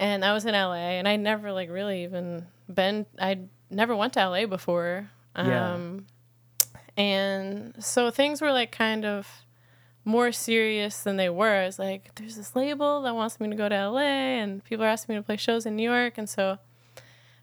And 0.00 0.22
that 0.22 0.32
was 0.32 0.46
in 0.46 0.54
LA, 0.54 0.74
and 0.74 1.08
I 1.08 1.16
never 1.16 1.52
like 1.52 1.70
really 1.70 2.04
even 2.04 2.46
been. 2.72 3.06
I'd 3.18 3.48
never 3.70 3.96
went 3.96 4.12
to 4.14 4.28
LA 4.28 4.46
before. 4.46 5.10
Yeah. 5.36 5.74
Um, 5.74 6.06
and 6.96 7.74
so 7.78 8.10
things 8.10 8.40
were 8.40 8.52
like 8.52 8.72
kind 8.72 9.04
of 9.04 9.28
more 10.04 10.32
serious 10.32 11.02
than 11.02 11.16
they 11.16 11.28
were. 11.28 11.62
I 11.62 11.66
was 11.66 11.78
like, 11.78 12.14
there's 12.14 12.36
this 12.36 12.56
label 12.56 13.02
that 13.02 13.14
wants 13.14 13.38
me 13.38 13.48
to 13.50 13.56
go 13.56 13.68
to 13.68 13.88
LA, 13.90 14.00
and 14.00 14.64
people 14.64 14.84
are 14.84 14.88
asking 14.88 15.14
me 15.14 15.20
to 15.20 15.24
play 15.24 15.36
shows 15.36 15.66
in 15.66 15.76
New 15.76 15.88
York, 15.88 16.16
and 16.16 16.28
so 16.28 16.58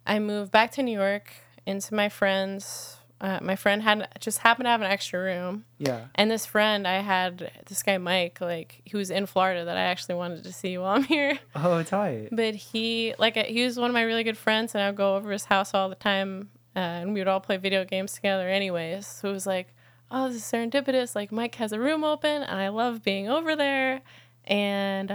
I 0.05 0.19
moved 0.19 0.51
back 0.51 0.71
to 0.71 0.83
New 0.83 0.97
York 0.97 1.31
into 1.65 1.93
my 1.93 2.09
friends. 2.09 2.97
Uh, 3.21 3.39
my 3.41 3.56
friend 3.56 3.82
had 3.82 4.08
just 4.19 4.39
happened 4.39 4.65
to 4.65 4.69
have 4.69 4.82
an 4.82 4.91
extra 4.91 5.19
room, 5.19 5.63
yeah 5.78 6.08
and 6.15 6.30
this 6.30 6.45
friend 6.45 6.86
I 6.86 6.99
had, 6.99 7.49
this 7.65 7.82
guy 7.82 7.97
Mike, 7.97 8.41
like 8.41 8.82
he 8.84 8.97
was 8.97 9.10
in 9.10 9.25
Florida 9.25 9.63
that 9.65 9.78
I 9.78 9.84
actually 9.84 10.15
wanted 10.15 10.43
to 10.43 10.51
see 10.51 10.78
while 10.78 10.95
I'm 10.95 11.04
here. 11.15 11.39
oh 11.56 11.82
tight 11.84 12.30
But 12.32 12.56
he, 12.56 13.13
like, 13.17 13.38
he 13.38 13.63
was 13.63 13.78
one 13.78 13.89
of 13.89 13.93
my 13.93 14.04
really 14.04 14.23
good 14.25 14.38
friends, 14.38 14.75
and 14.75 14.84
I 14.84 14.88
would 14.89 14.97
go 14.97 15.15
over 15.15 15.32
his 15.32 15.45
house 15.45 15.73
all 15.73 15.88
the 15.88 15.95
time, 15.95 16.49
uh, 16.75 16.80
and 16.80 17.13
we 17.13 17.21
would 17.21 17.30
all 17.30 17.39
play 17.39 17.56
video 17.56 17.86
games 17.86 18.12
together, 18.13 18.49
anyways. 18.49 19.08
So 19.08 19.30
it 19.30 19.34
was 19.34 19.47
like, 19.47 19.73
oh, 20.12 20.28
this 20.28 20.38
is 20.38 20.43
serendipitous. 20.43 21.15
Like, 21.15 21.32
Mike 21.32 21.56
has 21.56 21.71
a 21.71 21.80
room 21.80 22.04
open, 22.04 22.43
and 22.43 22.60
I 22.60 22.67
love 22.67 23.01
being 23.01 23.30
over 23.30 23.56
there, 23.56 24.01
and 24.43 25.10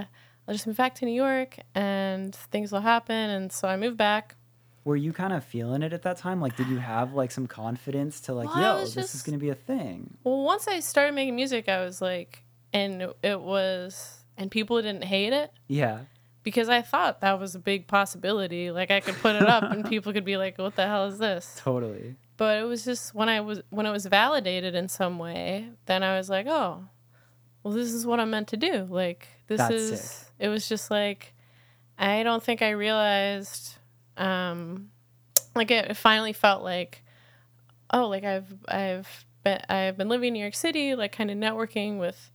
I'll 0.47 0.53
just 0.55 0.65
move 0.65 0.77
back 0.77 0.95
to 0.95 1.05
New 1.05 1.13
York, 1.13 1.59
and 1.75 2.33
things 2.35 2.71
will 2.71 2.81
happen. 2.81 3.29
And 3.29 3.51
so 3.51 3.67
I 3.67 3.77
moved 3.77 3.97
back. 3.97 4.35
Were 4.83 4.95
you 4.95 5.13
kind 5.13 5.33
of 5.33 5.43
feeling 5.43 5.83
it 5.83 5.93
at 5.93 6.01
that 6.03 6.17
time 6.17 6.41
like 6.41 6.55
did 6.55 6.67
you 6.67 6.77
have 6.77 7.13
like 7.13 7.31
some 7.31 7.47
confidence 7.47 8.21
to 8.21 8.33
like 8.33 8.53
Well, 8.53 8.79
yo 8.79 8.85
this 8.87 9.15
is 9.15 9.21
gonna 9.21 9.37
be 9.37 9.49
a 9.49 9.55
thing 9.55 10.17
Well, 10.23 10.43
once 10.43 10.67
I 10.67 10.79
started 10.79 11.13
making 11.13 11.35
music, 11.35 11.69
I 11.69 11.83
was 11.83 12.01
like, 12.01 12.43
and 12.73 13.13
it 13.21 13.41
was, 13.41 14.23
and 14.37 14.49
people 14.49 14.81
didn't 14.81 15.03
hate 15.03 15.33
it. 15.33 15.51
yeah 15.67 15.99
Because 16.43 16.69
I 16.69 16.81
thought 16.81 17.21
that 17.21 17.39
was 17.39 17.53
a 17.55 17.59
big 17.59 17.87
possibility. 17.87 18.71
Like 18.71 18.89
I 18.91 18.99
could 18.99 19.15
put 19.15 19.35
it 19.35 19.47
up 19.47 19.63
and 19.63 19.85
people 19.93 20.13
could 20.13 20.25
be 20.25 20.37
like, 20.37 20.57
"What 20.57 20.75
the 20.75 20.87
hell 20.87 21.05
is 21.07 21.17
this?" 21.19 21.55
totally 21.59 22.15
but 22.41 22.57
it 22.57 22.63
was 22.63 22.83
just 22.83 23.13
when 23.13 23.29
I 23.29 23.41
was 23.41 23.61
when 23.69 23.85
it 23.85 23.91
was 23.91 24.07
validated 24.07 24.73
in 24.73 24.87
some 24.87 25.19
way, 25.19 25.69
then 25.85 26.01
I 26.01 26.17
was 26.17 26.27
like, 26.27 26.47
oh, 26.47 26.85
well, 27.61 27.71
this 27.71 27.93
is 27.93 28.03
what 28.03 28.19
I'm 28.19 28.31
meant 28.31 28.47
to 28.47 28.57
do. 28.57 28.87
Like 28.89 29.27
this 29.45 29.59
That's 29.59 29.75
is. 29.75 30.01
sick. 30.01 30.27
It 30.39 30.47
was 30.47 30.67
just 30.67 30.89
like, 30.89 31.35
I 31.99 32.23
don't 32.23 32.41
think 32.41 32.63
I 32.63 32.71
realized, 32.71 33.75
um, 34.17 34.89
like 35.55 35.71
it, 35.71 35.95
finally 35.97 36.33
felt 36.33 36.63
like, 36.63 37.03
oh, 37.91 38.07
like 38.07 38.23
I've 38.23 38.53
I've 38.67 39.25
been 39.43 39.59
I've 39.69 39.97
been 39.97 40.09
living 40.09 40.29
in 40.29 40.33
New 40.33 40.39
York 40.41 40.55
City, 40.55 40.95
like 40.95 41.11
kind 41.11 41.31
of 41.31 41.37
networking 41.37 41.99
with 41.99 42.31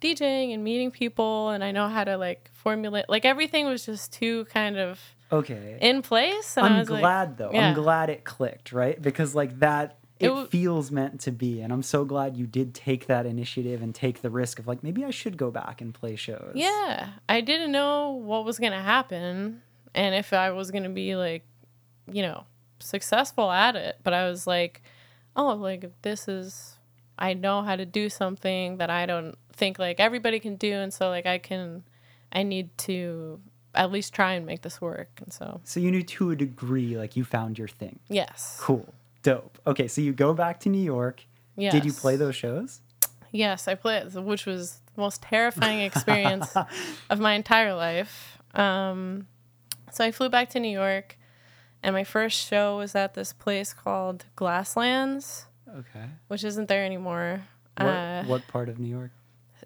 DJing 0.00 0.54
and 0.54 0.64
meeting 0.64 0.90
people, 0.90 1.50
and 1.50 1.62
I 1.62 1.72
know 1.72 1.88
how 1.88 2.04
to 2.04 2.16
like 2.16 2.50
formulate. 2.52 3.08
Like 3.08 3.24
everything 3.24 3.66
was 3.66 3.86
just 3.86 4.12
too 4.12 4.44
kind 4.46 4.78
of 4.78 5.00
okay 5.32 5.78
in 5.80 6.02
place. 6.02 6.56
And 6.56 6.66
I 6.66 6.70
I'm 6.70 6.78
was 6.78 6.90
like, 6.90 7.00
glad 7.00 7.36
though. 7.38 7.50
yeah. 7.52 7.68
I'm 7.68 7.74
glad 7.74 8.10
it 8.10 8.24
clicked, 8.24 8.72
right? 8.72 9.00
Because 9.00 9.34
like 9.34 9.58
that 9.60 9.98
it, 10.18 10.28
w- 10.28 10.46
feels 10.48 10.90
meant 10.90 11.20
to 11.22 11.32
be, 11.32 11.60
and 11.60 11.72
I'm 11.72 11.82
so 11.82 12.04
glad 12.04 12.36
you 12.36 12.46
did 12.46 12.74
take 12.74 13.06
that 13.06 13.26
initiative 13.26 13.82
and 13.82 13.94
take 13.94 14.22
the 14.22 14.30
risk 14.30 14.58
of 14.58 14.66
like 14.66 14.82
maybe 14.82 15.04
I 15.04 15.10
should 15.10 15.36
go 15.36 15.50
back 15.50 15.80
and 15.80 15.94
play 15.94 16.16
shows. 16.16 16.52
Yeah, 16.54 17.10
I 17.28 17.40
didn't 17.40 17.72
know 17.72 18.10
what 18.12 18.44
was 18.44 18.58
gonna 18.58 18.82
happen 18.82 19.62
and 19.94 20.14
if 20.14 20.32
I 20.32 20.50
was 20.50 20.70
gonna 20.70 20.88
be 20.90 21.16
like, 21.16 21.44
you 22.10 22.22
know, 22.22 22.44
successful 22.78 23.50
at 23.50 23.76
it. 23.76 23.98
But 24.02 24.14
I 24.14 24.28
was 24.28 24.46
like, 24.46 24.82
oh, 25.36 25.54
like 25.54 25.84
if 25.84 25.90
this 26.02 26.28
is, 26.28 26.76
I 27.18 27.34
know 27.34 27.62
how 27.62 27.76
to 27.76 27.84
do 27.86 28.08
something 28.08 28.78
that 28.78 28.90
I 28.90 29.06
don't 29.06 29.36
think 29.52 29.78
like 29.78 30.00
everybody 30.00 30.40
can 30.40 30.56
do, 30.56 30.72
and 30.72 30.92
so 30.92 31.08
like 31.08 31.26
I 31.26 31.38
can, 31.38 31.84
I 32.32 32.42
need 32.42 32.76
to 32.78 33.40
at 33.74 33.92
least 33.92 34.12
try 34.14 34.32
and 34.32 34.44
make 34.46 34.62
this 34.62 34.80
work. 34.80 35.08
And 35.22 35.32
so 35.32 35.60
So 35.64 35.78
you 35.78 35.90
knew 35.90 36.02
to 36.02 36.30
a 36.32 36.36
degree 36.36 36.96
like 36.96 37.16
you 37.16 37.24
found 37.24 37.58
your 37.58 37.68
thing. 37.68 38.00
yes, 38.08 38.56
Cool. 38.60 38.92
Dope. 39.22 39.58
Okay, 39.66 39.86
so 39.86 40.00
you 40.00 40.12
go 40.14 40.32
back 40.32 40.60
to 40.60 40.68
New 40.70 40.82
York. 40.82 41.22
yes. 41.54 41.72
Did 41.74 41.84
you 41.84 41.92
play 41.92 42.16
those 42.16 42.34
shows? 42.34 42.80
Yes, 43.32 43.68
I 43.68 43.74
played, 43.74 44.12
which 44.14 44.46
was 44.46 44.78
the 44.94 45.00
most 45.02 45.20
terrifying 45.22 45.80
experience 45.80 46.52
of 47.10 47.20
my 47.20 47.34
entire 47.34 47.74
life. 47.74 48.38
Um, 48.54 49.26
so 49.92 50.04
I 50.04 50.10
flew 50.10 50.28
back 50.28 50.50
to 50.50 50.60
New 50.60 50.68
York, 50.72 51.16
and 51.82 51.94
my 51.94 52.04
first 52.04 52.38
show 52.46 52.76
was 52.78 52.94
at 52.94 53.14
this 53.14 53.32
place 53.32 53.72
called 53.72 54.24
Glasslands, 54.36 55.44
Okay. 55.68 56.04
which 56.28 56.44
isn't 56.44 56.68
there 56.68 56.84
anymore. 56.84 57.42
What, 57.76 57.86
Uh, 57.86 58.24
what 58.24 58.46
part 58.48 58.68
of 58.68 58.78
New 58.78 58.88
York? 58.88 59.10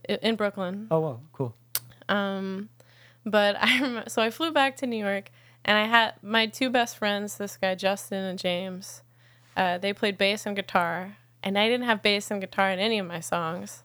in 0.09 0.37
Brooklyn. 0.37 0.87
Oh, 0.91 1.01
wow, 1.01 1.20
cool. 1.33 1.55
Um, 2.09 2.68
but 3.25 3.57
I 3.61 3.81
remember, 3.81 4.09
so 4.11 4.20
I 4.22 4.31
flew 4.31 4.51
back 4.53 4.77
to 4.79 4.87
New 4.87 5.03
York, 5.03 5.31
and 5.64 5.79
I 5.79 5.85
had 5.87 6.14
my 6.22 6.47
two 6.47 6.68
best 6.70 6.97
friends, 6.99 7.39
this 7.39 7.57
guy 7.57 7.75
Justin 7.75 8.22
and 8.25 8.39
James. 8.39 9.03
Uh, 9.57 9.79
they 9.79 9.93
played 9.93 10.18
bass 10.18 10.45
and 10.47 10.55
guitar, 10.57 11.16
and 11.43 11.59
I 11.59 11.68
didn't 11.68 11.87
have 11.87 12.03
bass 12.03 12.31
and 12.31 12.41
guitar 12.41 12.70
in 12.70 12.79
any 12.79 12.99
of 12.99 13.07
my 13.07 13.20
songs. 13.20 13.83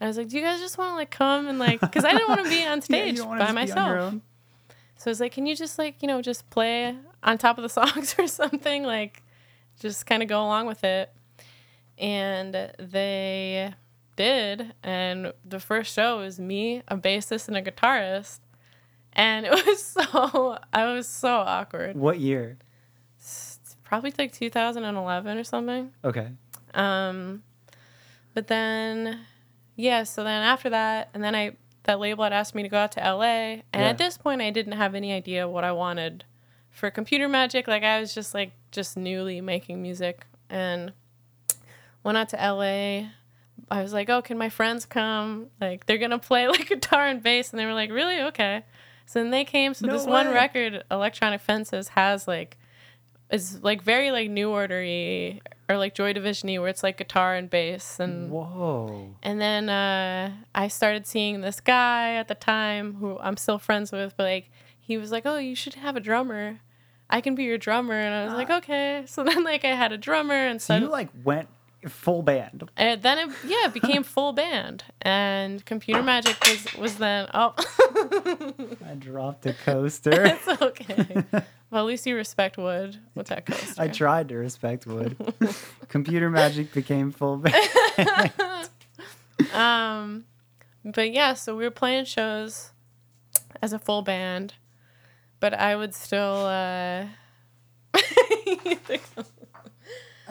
And 0.00 0.06
I 0.06 0.08
was 0.08 0.18
like, 0.18 0.28
"Do 0.28 0.36
you 0.36 0.42
guys 0.42 0.58
just 0.60 0.76
want 0.78 0.90
to 0.90 0.94
like 0.96 1.10
come 1.10 1.46
and 1.46 1.58
like?" 1.60 1.80
Because 1.80 2.04
I 2.04 2.12
didn't 2.12 2.28
want 2.28 2.42
to 2.44 2.50
be 2.50 2.64
on 2.66 2.78
Yeah, 2.78 2.84
stage 2.84 3.16
don't 3.18 3.38
by 3.38 3.38
just 3.38 3.54
be 3.54 3.60
on 3.60 3.66
your 3.66 3.76
myself. 3.76 4.14
So 5.02 5.10
I 5.10 5.10
was 5.10 5.20
like, 5.20 5.32
"Can 5.32 5.46
you 5.46 5.56
just 5.56 5.80
like 5.80 6.00
you 6.00 6.06
know 6.06 6.22
just 6.22 6.48
play 6.48 6.96
on 7.24 7.36
top 7.36 7.58
of 7.58 7.62
the 7.62 7.68
songs 7.80 8.14
or 8.20 8.28
something? 8.28 8.84
Like, 8.84 9.24
just 9.80 10.06
kind 10.06 10.22
of 10.22 10.28
go 10.28 10.40
along 10.40 10.66
with 10.66 10.84
it." 10.84 11.12
And 11.98 12.54
they 12.78 13.74
did, 14.14 14.72
and 14.84 15.32
the 15.44 15.58
first 15.58 15.92
show 15.92 16.18
was 16.18 16.38
me, 16.38 16.82
a 16.86 16.96
bassist, 16.96 17.48
and 17.48 17.56
a 17.56 17.62
guitarist, 17.62 18.38
and 19.12 19.44
it 19.50 19.50
was 19.50 19.82
so 19.82 20.58
I 20.72 20.92
was 20.92 21.08
so 21.08 21.34
awkward. 21.34 21.96
What 21.96 22.20
year? 22.20 22.58
It's 23.18 23.76
probably 23.82 24.14
like 24.16 24.32
2011 24.32 25.36
or 25.36 25.42
something. 25.42 25.92
Okay. 26.04 26.28
Um, 26.74 27.42
but 28.34 28.46
then, 28.46 29.18
yeah. 29.74 30.04
So 30.04 30.22
then 30.22 30.44
after 30.44 30.70
that, 30.70 31.08
and 31.12 31.24
then 31.24 31.34
I 31.34 31.56
that 31.84 31.98
label 32.00 32.24
had 32.24 32.32
asked 32.32 32.54
me 32.54 32.62
to 32.62 32.68
go 32.68 32.78
out 32.78 32.92
to 32.92 33.00
LA, 33.00 33.24
and 33.72 33.82
Yeah. 33.82 33.88
at 33.88 33.98
this 33.98 34.16
point, 34.18 34.40
I 34.40 34.50
didn't 34.50 34.72
have 34.74 34.94
any 34.94 35.12
idea 35.12 35.48
what 35.48 35.64
I 35.64 35.72
wanted 35.72 36.24
for 36.70 36.90
computer 36.90 37.28
magic. 37.28 37.66
Like 37.68 37.82
I 37.82 38.00
was 38.00 38.14
just 38.14 38.34
like 38.34 38.52
just 38.70 38.96
newly 38.96 39.40
making 39.40 39.82
music, 39.82 40.26
and 40.48 40.92
went 42.04 42.18
out 42.18 42.28
to 42.30 42.36
LA. 42.36 43.08
I 43.70 43.82
was 43.82 43.92
like, 43.92 44.10
oh, 44.10 44.22
can 44.22 44.38
my 44.38 44.48
friends 44.48 44.84
come? 44.86 45.46
Like 45.60 45.86
they're 45.86 45.98
gonna 45.98 46.18
play 46.18 46.46
like 46.48 46.68
guitar 46.68 47.06
and 47.06 47.22
bass, 47.22 47.50
and 47.50 47.58
they 47.60 47.66
were 47.66 47.74
like, 47.74 47.90
really? 47.90 48.20
Okay. 48.22 48.64
So 49.06 49.20
then 49.20 49.30
they 49.30 49.44
came. 49.44 49.74
So 49.74 49.86
No 49.86 49.92
this 49.94 50.06
one 50.06 50.32
record, 50.32 50.84
Electronic 50.90 51.40
Fences, 51.40 51.88
has 51.88 52.26
like 52.28 52.56
is 53.32 53.62
like 53.62 53.82
very 53.82 54.10
like 54.12 54.30
New 54.30 54.50
Ordery 54.50 55.40
or 55.68 55.78
like 55.78 55.94
Joy 55.94 56.12
Division-y, 56.12 56.58
where 56.58 56.68
it's 56.68 56.82
like 56.82 56.98
guitar 56.98 57.34
and 57.34 57.48
bass 57.48 57.98
and 57.98 58.30
Whoa. 58.30 59.16
and 59.22 59.40
then 59.40 59.68
uh, 59.68 60.32
I 60.54 60.68
started 60.68 61.06
seeing 61.06 61.40
this 61.40 61.58
guy 61.60 62.14
at 62.14 62.28
the 62.28 62.34
time 62.34 62.94
who 62.94 63.18
I'm 63.18 63.36
still 63.36 63.58
friends 63.58 63.90
with, 63.90 64.14
but 64.16 64.24
like 64.24 64.50
he 64.78 64.96
was 64.98 65.10
like, 65.10 65.24
"Oh, 65.24 65.38
you 65.38 65.54
should 65.54 65.74
have 65.74 65.96
a 65.96 66.00
drummer. 66.00 66.60
I 67.08 67.20
can 67.20 67.34
be 67.34 67.44
your 67.44 67.58
drummer." 67.58 67.94
And 67.94 68.14
I 68.14 68.24
was 68.24 68.34
like, 68.34 68.50
"Okay." 68.62 69.04
So 69.06 69.24
then 69.24 69.44
like 69.44 69.64
I 69.64 69.74
had 69.74 69.92
a 69.92 69.98
drummer, 69.98 70.34
and 70.34 70.60
So 70.60 70.74
so 70.78 70.84
you 70.84 70.90
like 70.90 71.08
went 71.24 71.48
full 71.88 72.22
band. 72.22 72.70
and 72.76 73.02
then 73.02 73.18
it, 73.18 73.28
yeah, 73.44 73.66
it 73.66 73.72
became 73.74 74.02
full 74.14 74.32
band, 74.32 74.84
and 75.00 75.64
Computer 75.64 76.02
Magic 76.02 76.36
was 76.46 76.74
was 76.74 76.96
then 76.96 77.28
oh, 77.34 77.54
I 78.86 78.94
dropped 78.98 79.46
a 79.46 79.52
coaster. 79.64 80.24
it's 80.24 80.48
okay. 80.62 81.24
Well, 81.70 81.84
at 81.84 81.86
least 81.86 82.06
you 82.06 82.14
respect 82.16 82.58
wood 82.58 82.98
with 83.14 83.28
that 83.28 83.46
coaster. 83.46 83.80
I 83.80 83.88
tried 83.88 84.28
to 84.28 84.36
respect 84.36 84.86
wood. 84.86 85.16
Computer 85.88 86.28
magic 86.28 86.72
became 86.72 87.10
full 87.10 87.38
band. 87.38 88.68
Um, 89.54 90.24
but 90.84 91.12
yeah, 91.12 91.32
so 91.34 91.56
we 91.56 91.64
were 91.64 91.70
playing 91.70 92.04
shows 92.04 92.72
as 93.62 93.72
a 93.72 93.78
full 93.78 94.02
band, 94.02 94.54
but 95.40 95.54
I 95.54 95.74
would 95.76 95.94
still. 95.94 96.44
Uh, 96.46 97.06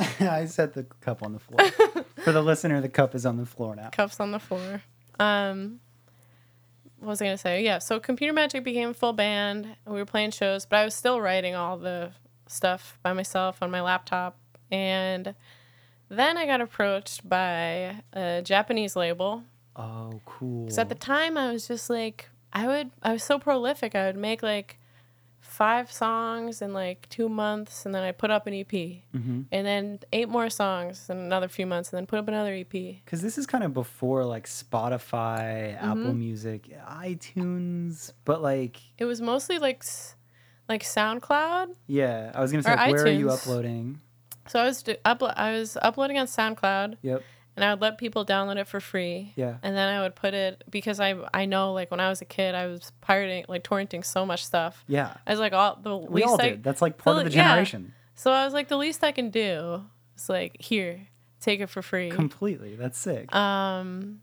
I 0.19 0.45
set 0.45 0.73
the 0.73 0.83
cup 1.01 1.23
on 1.23 1.33
the 1.33 1.39
floor. 1.39 1.69
For 2.23 2.31
the 2.31 2.41
listener, 2.41 2.81
the 2.81 2.89
cup 2.89 3.15
is 3.15 3.25
on 3.25 3.37
the 3.37 3.45
floor 3.45 3.75
now. 3.75 3.89
cups 3.89 4.19
on 4.19 4.31
the 4.31 4.39
floor. 4.39 4.81
Um, 5.19 5.79
what 6.99 7.09
was 7.09 7.21
I 7.21 7.25
gonna 7.25 7.37
say? 7.37 7.63
Yeah, 7.63 7.79
so 7.79 7.99
Computer 7.99 8.33
Magic 8.33 8.63
became 8.63 8.89
a 8.89 8.93
full 8.93 9.13
band. 9.13 9.65
and 9.85 9.93
We 9.93 9.99
were 9.99 10.05
playing 10.05 10.31
shows, 10.31 10.65
but 10.65 10.77
I 10.77 10.85
was 10.85 10.95
still 10.95 11.21
writing 11.21 11.55
all 11.55 11.77
the 11.77 12.11
stuff 12.47 12.97
by 13.03 13.13
myself 13.13 13.61
on 13.61 13.71
my 13.71 13.81
laptop. 13.81 14.37
And 14.71 15.35
then 16.09 16.37
I 16.37 16.45
got 16.45 16.61
approached 16.61 17.27
by 17.27 18.01
a 18.13 18.41
Japanese 18.43 18.95
label 18.95 19.43
Oh, 19.75 20.19
cool. 20.25 20.65
Because 20.65 20.77
at 20.77 20.89
the 20.89 20.95
time, 20.95 21.37
I 21.37 21.51
was 21.51 21.67
just 21.67 21.89
like, 21.89 22.29
I 22.53 22.67
would, 22.67 22.91
I 23.01 23.13
was 23.13 23.23
so 23.23 23.39
prolific. 23.39 23.95
I 23.95 24.05
would 24.07 24.17
make 24.17 24.43
like 24.43 24.77
five 25.61 25.91
songs 25.91 26.59
in 26.63 26.73
like 26.73 27.07
two 27.09 27.29
months, 27.29 27.85
and 27.85 27.93
then 27.93 28.01
I 28.01 28.11
put 28.13 28.31
up 28.31 28.47
an 28.47 28.53
EP, 28.61 28.73
Mhm. 29.13 29.45
and 29.51 29.63
then 29.69 29.99
eight 30.11 30.27
more 30.27 30.49
songs 30.49 31.07
in 31.07 31.17
another 31.19 31.47
few 31.47 31.67
months, 31.67 31.87
and 31.91 31.97
then 31.97 32.07
put 32.07 32.17
up 32.17 32.27
another 32.27 32.51
EP. 32.63 32.73
Because 33.05 33.21
this 33.21 33.37
is 33.37 33.45
kind 33.45 33.63
of 33.63 33.71
before 33.71 34.25
like 34.25 34.47
Spotify, 34.47 35.75
Mm-hmm. 35.77 35.85
Apple 35.91 36.13
Music, 36.15 36.61
iTunes, 36.89 38.13
but 38.25 38.41
like, 38.41 38.77
It 38.97 39.05
was 39.05 39.21
mostly 39.21 39.59
like, 39.59 39.83
like 40.67 40.83
SoundCloud. 40.83 41.75
yeah, 41.87 42.31
I 42.33 42.41
was 42.41 42.51
gonna 42.51 42.63
say, 42.63 42.75
like, 42.75 42.91
where 42.93 43.03
are 43.05 43.07
you 43.09 43.29
uploading? 43.29 43.99
So 44.47 44.59
I 44.59 44.65
was 44.65 44.81
do- 44.81 44.95
uplo- 45.05 45.33
I 45.37 45.51
was 45.59 45.77
uploading 45.81 46.17
on 46.17 46.25
SoundCloud, 46.25 46.97
Yep. 47.03 47.21
And 47.55 47.65
I 47.65 47.73
would 47.73 47.81
let 47.81 47.97
people 47.97 48.25
download 48.25 48.57
it 48.57 48.67
for 48.67 48.79
free. 48.79 49.33
Yeah. 49.35 49.57
And 49.63 49.75
then 49.75 49.89
I 49.93 50.01
would 50.01 50.15
put 50.15 50.33
it 50.33 50.63
because 50.69 50.99
I 50.99 51.15
I 51.33 51.45
know 51.45 51.73
like 51.73 51.91
when 51.91 51.99
I 51.99 52.09
was 52.09 52.21
a 52.21 52.25
kid, 52.25 52.55
I 52.55 52.67
was 52.67 52.91
pirating 53.01 53.45
like 53.47 53.63
torrenting 53.63 54.05
so 54.05 54.25
much 54.25 54.45
stuff. 54.45 54.83
Yeah. 54.87 55.13
I 55.27 55.31
was 55.31 55.39
like 55.39 55.53
all 55.53 55.79
the 55.81 55.97
We 55.97 56.21
least 56.21 56.27
all 56.29 56.41
I, 56.41 56.49
did. 56.49 56.63
That's 56.63 56.81
like 56.81 56.97
part 56.97 57.17
of 57.17 57.23
So, 57.23 57.29
the 57.29 57.35
yeah. 57.35 57.49
generation. 57.49 57.93
So 58.15 58.31
I 58.31 58.45
was 58.45 58.53
like, 58.53 58.67
the 58.67 58.77
least 58.77 59.03
I 59.03 59.11
can 59.11 59.29
do 59.31 59.83
is 60.15 60.29
like, 60.29 60.55
here, 60.61 61.07
take 61.39 61.59
it 61.59 61.67
for 61.67 61.81
free. 61.81 62.09
Completely. 62.11 62.75
That's 62.75 62.97
sick. 62.97 63.33
um, 63.35 64.21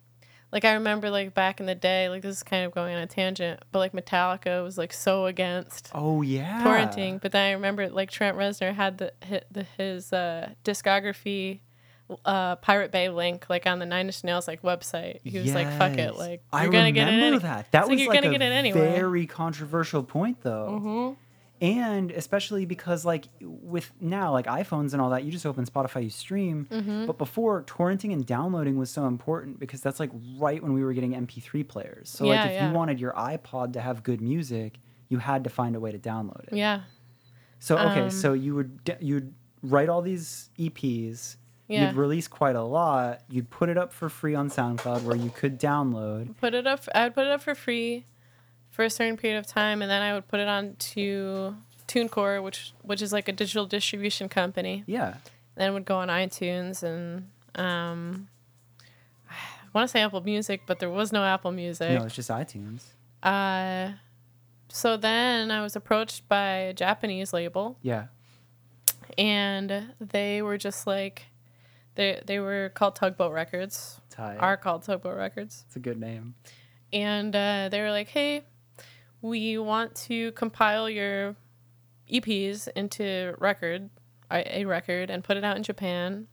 like 0.51 0.65
I 0.65 0.73
remember 0.75 1.11
like 1.11 1.35
back 1.35 1.61
in 1.61 1.67
the 1.67 1.75
day, 1.75 2.09
like 2.09 2.23
this 2.23 2.37
is 2.37 2.43
kind 2.43 2.65
of 2.65 2.73
going 2.73 2.95
on 2.95 3.03
a 3.03 3.07
tangent, 3.07 3.61
but 3.71 3.81
like 3.81 3.93
Metallica 3.93 4.63
was 4.65 4.79
like 4.79 4.95
so 4.95 5.27
against 5.27 5.91
oh 5.95 6.23
yeah. 6.23 6.65
torrenting. 6.65 7.21
But 7.21 7.33
then 7.33 7.45
I 7.49 7.53
remember 7.53 7.91
like 7.91 8.11
Trent 8.11 8.35
Reznor 8.39 8.75
had 8.75 8.97
the, 8.97 9.13
hit 9.23 9.47
the 9.51 9.65
his 9.77 10.11
uh, 10.13 10.53
discography. 10.65 11.61
Uh, 12.25 12.57
Pirate 12.57 12.91
Bay 12.91 13.11
link 13.11 13.51
like 13.51 13.67
on 13.67 13.79
the 13.81 13.87
Nine 13.87 14.07
Inch 14.07 14.25
Nails 14.25 14.49
like 14.49 14.63
website. 14.63 15.19
He 15.25 15.39
was 15.39 15.53
like, 15.53 15.69
"Fuck 15.79 15.99
it, 15.99 16.17
like 16.17 16.43
I 16.53 16.63
you're 16.63 16.73
gonna 16.73 16.91
get 16.93 17.09
it." 17.09 17.21
Any- 17.23 17.39
that. 17.39 17.71
That 17.73 17.81
It's 17.81 17.89
like, 17.89 17.91
was 17.91 18.01
you're 18.01 18.09
like 18.09 18.23
gonna 18.23 18.35
a 18.35 18.39
get 18.39 18.43
it 18.51 18.53
anyway. 18.55 18.81
very 18.93 19.27
controversial 19.27 20.03
point, 20.03 20.41
though. 20.43 20.81
Mhm. 20.83 21.17
and 21.61 22.13
especially 22.13 22.65
because 22.67 23.05
like 23.05 23.25
with 23.43 23.91
now 24.01 24.31
like 24.33 24.47
iPhones 24.47 24.93
and 24.93 25.03
all 25.03 25.11
that, 25.11 25.25
you 25.25 25.33
just 25.33 25.45
open 25.45 25.67
Spotify, 25.67 26.05
you 26.05 26.09
stream. 26.09 26.67
Mm-hmm. 26.71 27.07
But 27.07 27.19
before, 27.19 27.65
torrenting 27.65 28.13
and 28.13 28.25
downloading 28.25 28.79
was 28.79 28.91
so 28.91 29.07
important 29.07 29.59
because 29.59 29.81
that's 29.81 29.99
like 29.99 30.11
right 30.39 30.63
when 30.63 30.73
we 30.73 30.85
were 30.85 30.93
getting 30.93 31.15
MP3 31.15 31.67
players. 31.67 32.11
So 32.11 32.25
Yeah, 32.27 32.31
like 32.43 32.47
if 32.51 32.53
yeah. 32.55 32.69
you 32.69 32.75
wanted 32.75 33.01
your 33.01 33.13
iPod 33.15 33.73
to 33.73 33.81
have 33.81 34.05
good 34.05 34.21
music, 34.21 34.79
you 35.09 35.19
had 35.19 35.43
to 35.45 35.51
find 35.51 35.75
a 35.75 35.81
way 35.81 35.91
to 35.91 35.99
download 35.99 36.45
it. 36.47 36.57
Yeah, 36.57 36.83
So 37.59 37.77
okay, 37.77 38.03
Um, 38.03 38.11
so 38.11 38.35
you 38.35 38.55
would 38.55 38.85
d- 38.85 38.93
you'd 39.01 39.35
write 39.63 39.89
all 39.89 40.01
these 40.01 40.51
EPs. 40.61 41.37
Yeah. 41.69 41.89
You'd 41.89 41.97
release 41.97 42.27
quite 42.29 42.57
a 42.57 42.63
lot. 42.63 43.21
You'd 43.29 43.51
put 43.51 43.69
it 43.69 43.77
up 43.79 43.93
for 43.93 44.09
free 44.09 44.35
on 44.35 44.49
SoundCloud 44.51 45.03
where 45.03 45.17
you 45.17 45.31
could 45.31 45.61
download. 45.61 46.37
put 46.39 46.55
it 46.55 46.67
up. 46.67 46.81
I 46.95 47.05
would 47.05 47.15
put 47.15 47.27
it 47.27 47.31
up 47.33 47.43
for 47.43 47.55
free 47.55 48.05
for 48.71 48.85
a 48.85 48.91
certain 48.91 49.17
period 49.17 49.39
of 49.39 49.47
time, 49.47 49.83
and 49.83 49.91
then 49.91 50.01
I 50.03 50.15
would 50.15 50.27
put 50.29 50.41
it 50.41 50.49
on 50.49 50.77
to 50.95 51.55
TuneCore, 51.87 52.43
which 52.43 52.73
which 52.83 53.03
is 53.03 53.13
like 53.13 53.29
a 53.29 53.33
digital 53.33 53.67
distribution 53.67 54.29
company. 54.29 54.83
Yeah. 54.87 55.15
Then 55.57 55.71
it 55.71 55.73
would 55.75 55.85
go 55.85 55.99
on 55.99 56.09
iTunes 56.09 56.83
and 56.83 57.29
um, 57.57 58.29
I 59.31 59.35
want 59.75 59.89
to 59.89 59.93
say 59.93 60.01
Apple 60.03 60.21
Music, 60.23 60.63
but 60.67 60.79
there 60.79 60.91
was 60.91 61.13
no 61.13 61.23
Apple 61.25 61.51
Music. 61.53 61.91
No, 61.99 62.05
it's 62.07 62.15
just 62.15 62.31
iTunes. 62.31 62.83
Uh, 63.23 63.93
so 64.69 64.97
then 64.97 65.51
I 65.51 65.61
was 65.63 65.75
approached 65.77 66.29
by 66.29 66.47
a 66.71 66.73
Japanese 66.75 67.33
label, 67.33 67.77
Yeah. 67.83 68.07
and 69.17 69.93
they 70.01 70.43
were 70.43 70.57
just 70.59 70.87
like, 70.87 71.25
They 71.99 72.23
they 72.25 72.39
were 72.39 72.71
called 72.75 72.95
Tugboat 72.95 73.33
Records. 73.33 74.01
Tight. 74.09 74.37
Are 74.37 74.57
called 74.57 74.85
Tugboat 74.85 75.17
Records. 75.17 75.65
It's 75.67 75.75
a 75.75 75.81
good 75.81 75.99
name. 75.99 76.37
and 76.93 77.35
uh, 77.35 77.69
they 77.71 77.81
were 77.81 77.91
like, 77.91 78.07
"Hey, 78.07 78.45
we 79.21 79.59
want 79.59 79.97
to 80.07 80.31
compile 80.33 80.89
your 80.89 81.35
EPs 82.09 82.69
into 82.77 83.35
record, 83.39 83.91
a 84.31 84.61
a 84.61 84.65
record, 84.65 85.11
and 85.11 85.25
put 85.25 85.37
it 85.37 85.43
out 85.45 85.57
in 85.57 85.65
Japan." 85.65 86.29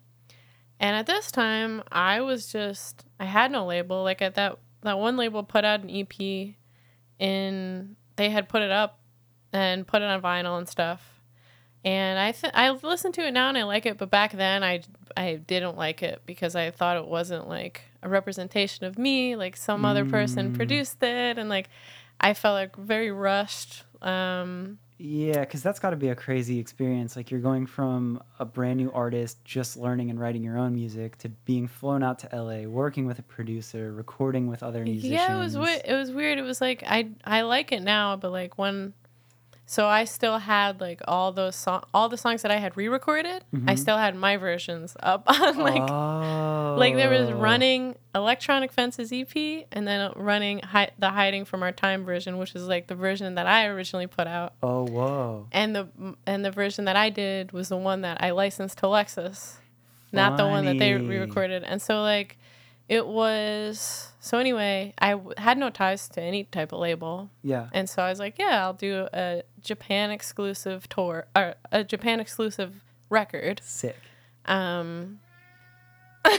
And 0.80 0.96
at 0.96 1.08
this 1.08 1.32
time, 1.32 1.82
I 1.92 2.22
was 2.22 2.52
just 2.52 3.04
I 3.20 3.26
had 3.26 3.52
no 3.52 3.66
label. 3.66 4.04
Like 4.04 4.22
at 4.22 4.36
that 4.36 4.60
that 4.84 5.00
one 5.00 5.18
label 5.18 5.42
put 5.42 5.66
out 5.66 5.82
an 5.82 5.90
EP, 5.90 6.54
in 7.18 7.96
they 8.18 8.30
had 8.30 8.48
put 8.50 8.62
it 8.62 8.72
up 8.72 9.00
and 9.52 9.88
put 9.88 10.04
it 10.04 10.06
on 10.06 10.22
vinyl 10.22 10.60
and 10.60 10.70
stuff. 10.70 11.15
And 11.86 12.18
I 12.20 12.32
th- 12.32 12.52
I 12.56 12.72
listen 12.72 13.12
to 13.14 13.22
it 13.26 13.32
now 13.32 13.48
and 13.48 13.58
I 13.58 13.64
like 13.64 13.86
it, 13.86 13.98
but 13.98 14.10
back 14.10 14.32
then 14.34 14.64
I 14.64 14.82
I 15.16 15.36
didn't 15.36 15.78
like 15.78 16.02
it 16.04 16.22
because 16.26 16.56
I 16.56 16.72
thought 16.72 16.98
it 16.98 17.06
wasn't 17.08 17.48
like 17.48 17.84
a 18.02 18.10
representation 18.10 18.86
of 18.86 18.98
me, 18.98 19.36
like 19.36 19.56
some 19.56 19.86
other 19.86 20.04
person 20.04 20.52
Mm. 20.52 20.56
produced 20.56 21.02
it 21.04 21.38
and 21.38 21.48
like 21.48 21.70
I 22.20 22.34
felt 22.34 22.56
like 22.56 22.76
very 22.76 23.12
rushed. 23.12 23.84
Um 24.02 24.80
Yeah, 24.98 25.42
because 25.42 25.62
that's 25.62 25.80
got 25.80 25.92
to 25.92 25.96
be 25.96 26.10
a 26.10 26.16
crazy 26.16 26.58
experience. 26.58 27.16
Like 27.16 27.30
you're 27.30 27.40
going 27.52 27.68
from 27.68 28.22
a 28.40 28.46
brand 28.46 28.78
new 28.78 28.92
artist, 28.92 29.44
just 29.46 29.78
learning 29.78 30.10
and 30.10 30.20
writing 30.20 30.42
your 30.42 30.58
own 30.58 30.74
music, 30.74 31.18
to 31.20 31.30
being 31.30 31.68
flown 31.68 32.02
out 32.02 32.18
to 32.20 32.30
LA, 32.34 32.62
working 32.68 33.06
with 33.06 33.20
a 33.20 33.24
producer, 33.24 33.92
recording 33.94 34.48
with 34.48 34.64
other 34.64 34.84
musicians. 34.84 35.12
yeah, 35.14 35.36
it 35.36 35.40
was 35.40 35.56
it 35.56 35.94
was 35.94 36.12
weird. 36.12 36.40
It 36.40 36.44
was 36.44 36.62
like 36.62 36.82
I 36.88 37.10
I 37.26 37.42
like 37.42 37.72
it 37.72 37.84
now, 37.84 38.16
but 38.16 38.32
like 38.32 38.58
when 38.58 38.94
so 39.68 39.88
I 39.88 40.06
still 40.06 40.38
had 40.38 40.80
like 40.80 41.02
all 41.08 41.32
those 41.32 41.56
song 41.56 41.84
all 41.94 42.08
the 42.08 42.18
songs 42.18 42.44
that 42.44 42.52
I 42.52 42.58
had 42.58 42.78
re-recorded. 42.78 43.44
I 43.54 43.58
Mhm. 43.74 43.80
still 43.80 43.98
had 43.98 44.16
my 44.16 44.38
versions 44.38 44.96
up 45.02 45.24
on 45.28 45.58
like 45.58 45.82
oh. 45.90 46.76
Like 46.78 46.96
there 46.96 47.10
was 47.10 47.32
running 47.32 47.96
Electronic 48.14 48.72
Fences 48.72 49.12
EP 49.14 49.66
and 49.72 49.88
then 49.88 50.12
running 50.16 50.60
hi- 50.60 50.92
the 51.00 51.10
Hiding 51.10 51.46
from 51.46 51.64
Our 51.64 51.72
Time 51.72 52.04
version, 52.06 52.38
which 52.38 52.54
is 52.56 52.68
like 52.68 52.88
the 52.88 52.96
version 52.96 53.36
that 53.36 53.48
I 53.48 53.66
originally 53.68 54.08
put 54.08 54.28
out. 54.28 54.54
Oh 54.62 54.84
whoa! 54.88 55.48
And 55.52 55.76
the 55.76 55.88
and 56.28 56.44
the 56.46 56.52
version 56.52 56.86
that 56.86 56.96
I 56.96 57.10
did 57.10 57.52
was 57.52 57.70
the 57.70 57.78
one 57.78 58.02
that 58.02 58.22
I 58.22 58.32
licensed 58.32 58.78
to 58.80 58.86
Lexus, 58.88 59.56
not 60.12 60.38
the 60.38 60.46
one 60.48 60.66
that 60.66 60.78
they 60.78 60.94
re-recorded. 60.94 61.64
And 61.64 61.82
so 61.82 62.02
like 62.02 62.38
it 62.88 63.06
was 63.08 64.12
so 64.20 64.38
anyway, 64.38 64.94
I 64.98 65.12
w- 65.12 65.34
had 65.38 65.58
no 65.58 65.70
ties 65.70 66.08
to 66.10 66.22
any 66.22 66.44
type 66.46 66.72
of 66.72 66.80
label. 66.80 67.30
Yeah. 67.44 67.68
And 67.74 67.90
so 67.90 68.02
I 68.02 68.10
was 68.10 68.20
like, 68.20 68.38
yeah, 68.40 68.64
I'll 68.64 68.74
do 68.74 69.08
a 69.14 69.44
Japan 69.62 70.12
exclusive 70.12 70.88
tour 70.90 71.26
or 71.36 71.56
a 71.72 71.84
Japan 71.84 72.20
exclusive 72.20 72.74
record. 73.10 73.62
Sick. 73.64 73.98
Um 74.46 75.20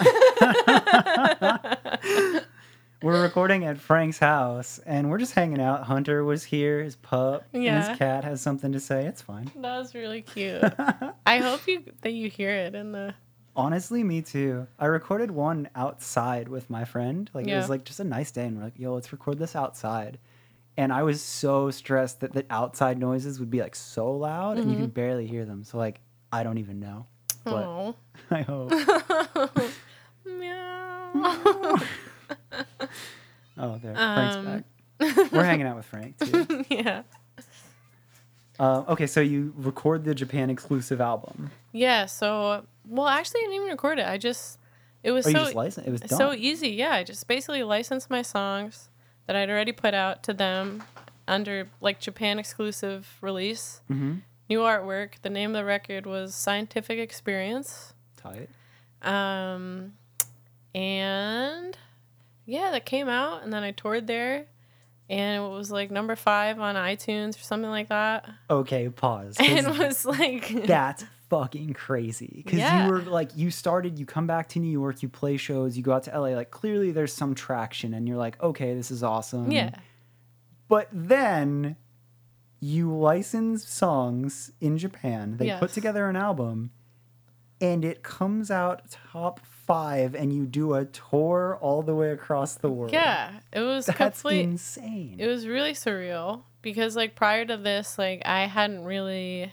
We're 3.03 3.23
recording 3.23 3.65
at 3.67 3.79
Frank's 3.79 4.19
house, 4.19 4.81
and 4.87 5.11
we're 5.11 5.19
just 5.19 5.35
hanging 5.35 5.61
out. 5.61 5.83
Hunter 5.85 6.25
was 6.25 6.43
here. 6.45 6.83
His 6.83 6.97
pup 6.97 7.45
and 7.53 7.63
Yeah. 7.63 7.91
his 7.91 7.99
cat 7.99 8.25
has 8.25 8.41
something 8.41 8.73
to 8.73 8.81
say. 8.81 9.05
It's 9.07 9.21
fine. 9.21 9.51
That 9.57 9.79
was 9.79 9.95
really 9.95 10.23
cute. 10.23 10.63
I 11.27 11.39
hope 11.39 11.69
you 11.69 11.85
that 12.01 12.13
you 12.13 12.31
hear 12.31 12.51
it 12.51 12.75
in 12.75 12.93
the 12.93 13.15
Honestly, 13.57 14.05
me 14.05 14.21
too. 14.23 14.67
I 14.79 14.87
recorded 14.87 15.31
one 15.31 15.69
outside 15.75 16.49
with 16.49 16.69
my 16.69 16.85
friend. 16.85 17.31
Like 17.33 17.47
it 17.47 17.57
was 17.57 17.71
like 17.71 17.85
just 17.85 18.01
a 18.01 18.05
nice 18.05 18.31
day, 18.31 18.47
and 18.47 18.57
we're 18.59 18.65
like, 18.65 18.79
"Yo, 18.79 18.95
let's 18.95 19.11
record 19.13 19.39
this 19.39 19.57
outside." 19.57 20.19
And 20.77 20.93
I 20.93 21.03
was 21.05 21.23
so 21.23 21.71
stressed 21.71 22.21
that 22.21 22.35
the 22.35 22.45
outside 22.51 22.99
noises 22.99 23.41
would 23.41 23.51
be 23.51 23.61
like 23.63 23.75
so 23.75 24.13
loud, 24.13 24.59
and 24.59 24.67
you 24.67 24.73
Mm-hmm. 24.75 24.83
can 24.85 24.91
barely 24.91 25.27
hear 25.27 25.45
them. 25.47 25.65
So 25.65 25.79
like, 25.79 26.01
I 26.31 26.43
don't 26.43 26.59
even 26.59 26.81
know, 26.81 27.07
but 27.45 27.65
oh 27.65 27.95
I 28.31 28.43
hope. 28.43 28.73
meow. 30.25 31.77
Oh, 33.59 33.79
there, 33.83 33.95
Frank's 33.95 34.37
Um, 34.37 34.45
back. 34.45 34.65
We're 35.33 35.45
hanging 35.45 35.67
out 35.67 35.77
with 35.77 35.87
Frank 35.87 36.19
too. 36.19 36.65
yeah. 36.69 37.03
Uh, 38.59 38.85
okay, 38.89 39.07
so 39.07 39.21
you 39.21 39.53
record 39.57 40.05
the 40.05 40.15
Japan 40.15 40.51
exclusive 40.51 41.01
album. 41.01 41.51
Yeah, 41.73 42.07
so 42.07 42.65
well 42.89 43.07
actually 43.09 43.41
I 43.41 43.45
didn't 43.45 43.57
even 43.57 43.69
record 43.69 43.99
it. 43.99 44.07
I 44.07 44.19
just 44.19 44.59
it 45.03 45.11
was 45.13 45.27
Oh, 45.27 45.31
so 45.31 45.39
just 45.39 45.55
licensed? 45.55 45.89
It 45.89 45.93
was 45.93 46.03
so 46.17 46.33
easy. 46.33 46.69
Yeah, 46.71 46.93
I 46.93 47.05
just 47.05 47.27
basically 47.29 47.63
licensed 47.63 48.11
my 48.11 48.23
songs 48.23 48.89
that 49.27 49.37
I'd 49.37 49.51
already 49.51 49.73
put 49.73 49.95
out 49.95 50.23
to 50.25 50.33
them 50.35 50.83
under 51.29 51.69
like 51.81 52.01
Japan 52.01 52.39
exclusive 52.39 53.07
release. 53.21 53.81
mm-hmm. 53.91 54.17
New 54.49 54.61
artwork. 54.61 55.15
The 55.23 55.31
name 55.31 55.51
of 55.51 55.57
the 55.57 55.65
record 55.65 56.07
was 56.07 56.35
Scientific 56.35 57.01
Experience. 57.01 57.95
Tight. 58.17 58.49
Um, 59.03 59.95
and 60.75 61.77
yeah, 62.45 62.71
that 62.71 62.87
came 62.87 63.09
out, 63.09 63.43
and 63.43 63.53
then 63.53 63.65
I 63.65 63.73
toured 63.73 64.07
there, 64.07 64.47
and 65.09 65.45
it 65.45 65.49
was 65.49 65.71
like 65.71 65.91
number 65.91 66.17
five 66.17 66.59
on 66.61 66.75
iTunes 66.75 67.37
or 67.37 67.43
something 67.43 67.71
like 67.71 67.89
that. 67.89 68.29
Okay, 68.51 68.89
pause. 68.89 69.37
And 69.41 69.67
it 69.67 69.79
was 69.79 70.05
like, 70.05 70.49
that's 70.67 71.05
fucking 71.31 71.73
crazy. 71.75 72.43
Because 72.45 72.59
Yeah. 72.61 72.85
you 72.87 72.91
were 72.93 73.01
like, 73.03 73.31
you 73.37 73.51
started, 73.51 73.99
you 73.99 74.07
come 74.07 74.27
back 74.27 74.49
to 74.51 74.59
New 74.61 74.71
York, 74.71 75.03
you 75.03 75.09
play 75.09 75.37
shows, 75.37 75.77
you 75.77 75.83
go 75.83 75.93
out 75.93 76.05
to 76.05 76.11
LA. 76.19 76.29
Like, 76.31 76.51
clearly 76.51 76.91
there's 76.93 77.13
some 77.13 77.35
traction, 77.35 77.95
and 77.95 78.07
you're 78.09 78.17
like, 78.17 78.41
okay, 78.43 78.75
this 78.75 78.91
is 78.91 79.03
awesome. 79.03 79.51
yeah, 79.51 79.71
But 80.69 80.89
then 80.93 81.77
you 82.61 82.93
license 82.97 83.69
songs 83.69 84.51
in 84.61 84.79
Japan, 84.79 85.37
they 85.37 85.57
put 85.59 85.73
together 85.73 86.09
an 86.09 86.17
album, 86.17 86.71
and 87.61 87.85
it 87.85 88.03
comes 88.03 88.51
out 88.51 88.83
top 88.91 89.41
five, 89.67 90.15
and 90.15 90.33
you 90.33 90.47
do 90.47 90.75
a 90.75 90.85
tour 90.85 91.59
all 91.61 91.83
the 91.83 91.95
way 91.95 92.11
across 92.11 92.55
the 92.55 92.71
world. 92.71 92.93
yeah, 92.93 93.41
it 93.53 93.61
was 93.61 93.87
That's 93.87 93.99
complete. 94.23 94.43
insane. 94.45 95.17
It 95.19 95.27
was 95.27 95.47
really 95.47 95.73
surreal 95.73 96.43
because 96.63 96.97
like 96.97 97.15
prior 97.15 97.45
to 97.45 97.57
this, 97.57 97.99
like 97.99 98.23
I 98.25 98.47
hadn't 98.47 98.85
really 98.85 99.53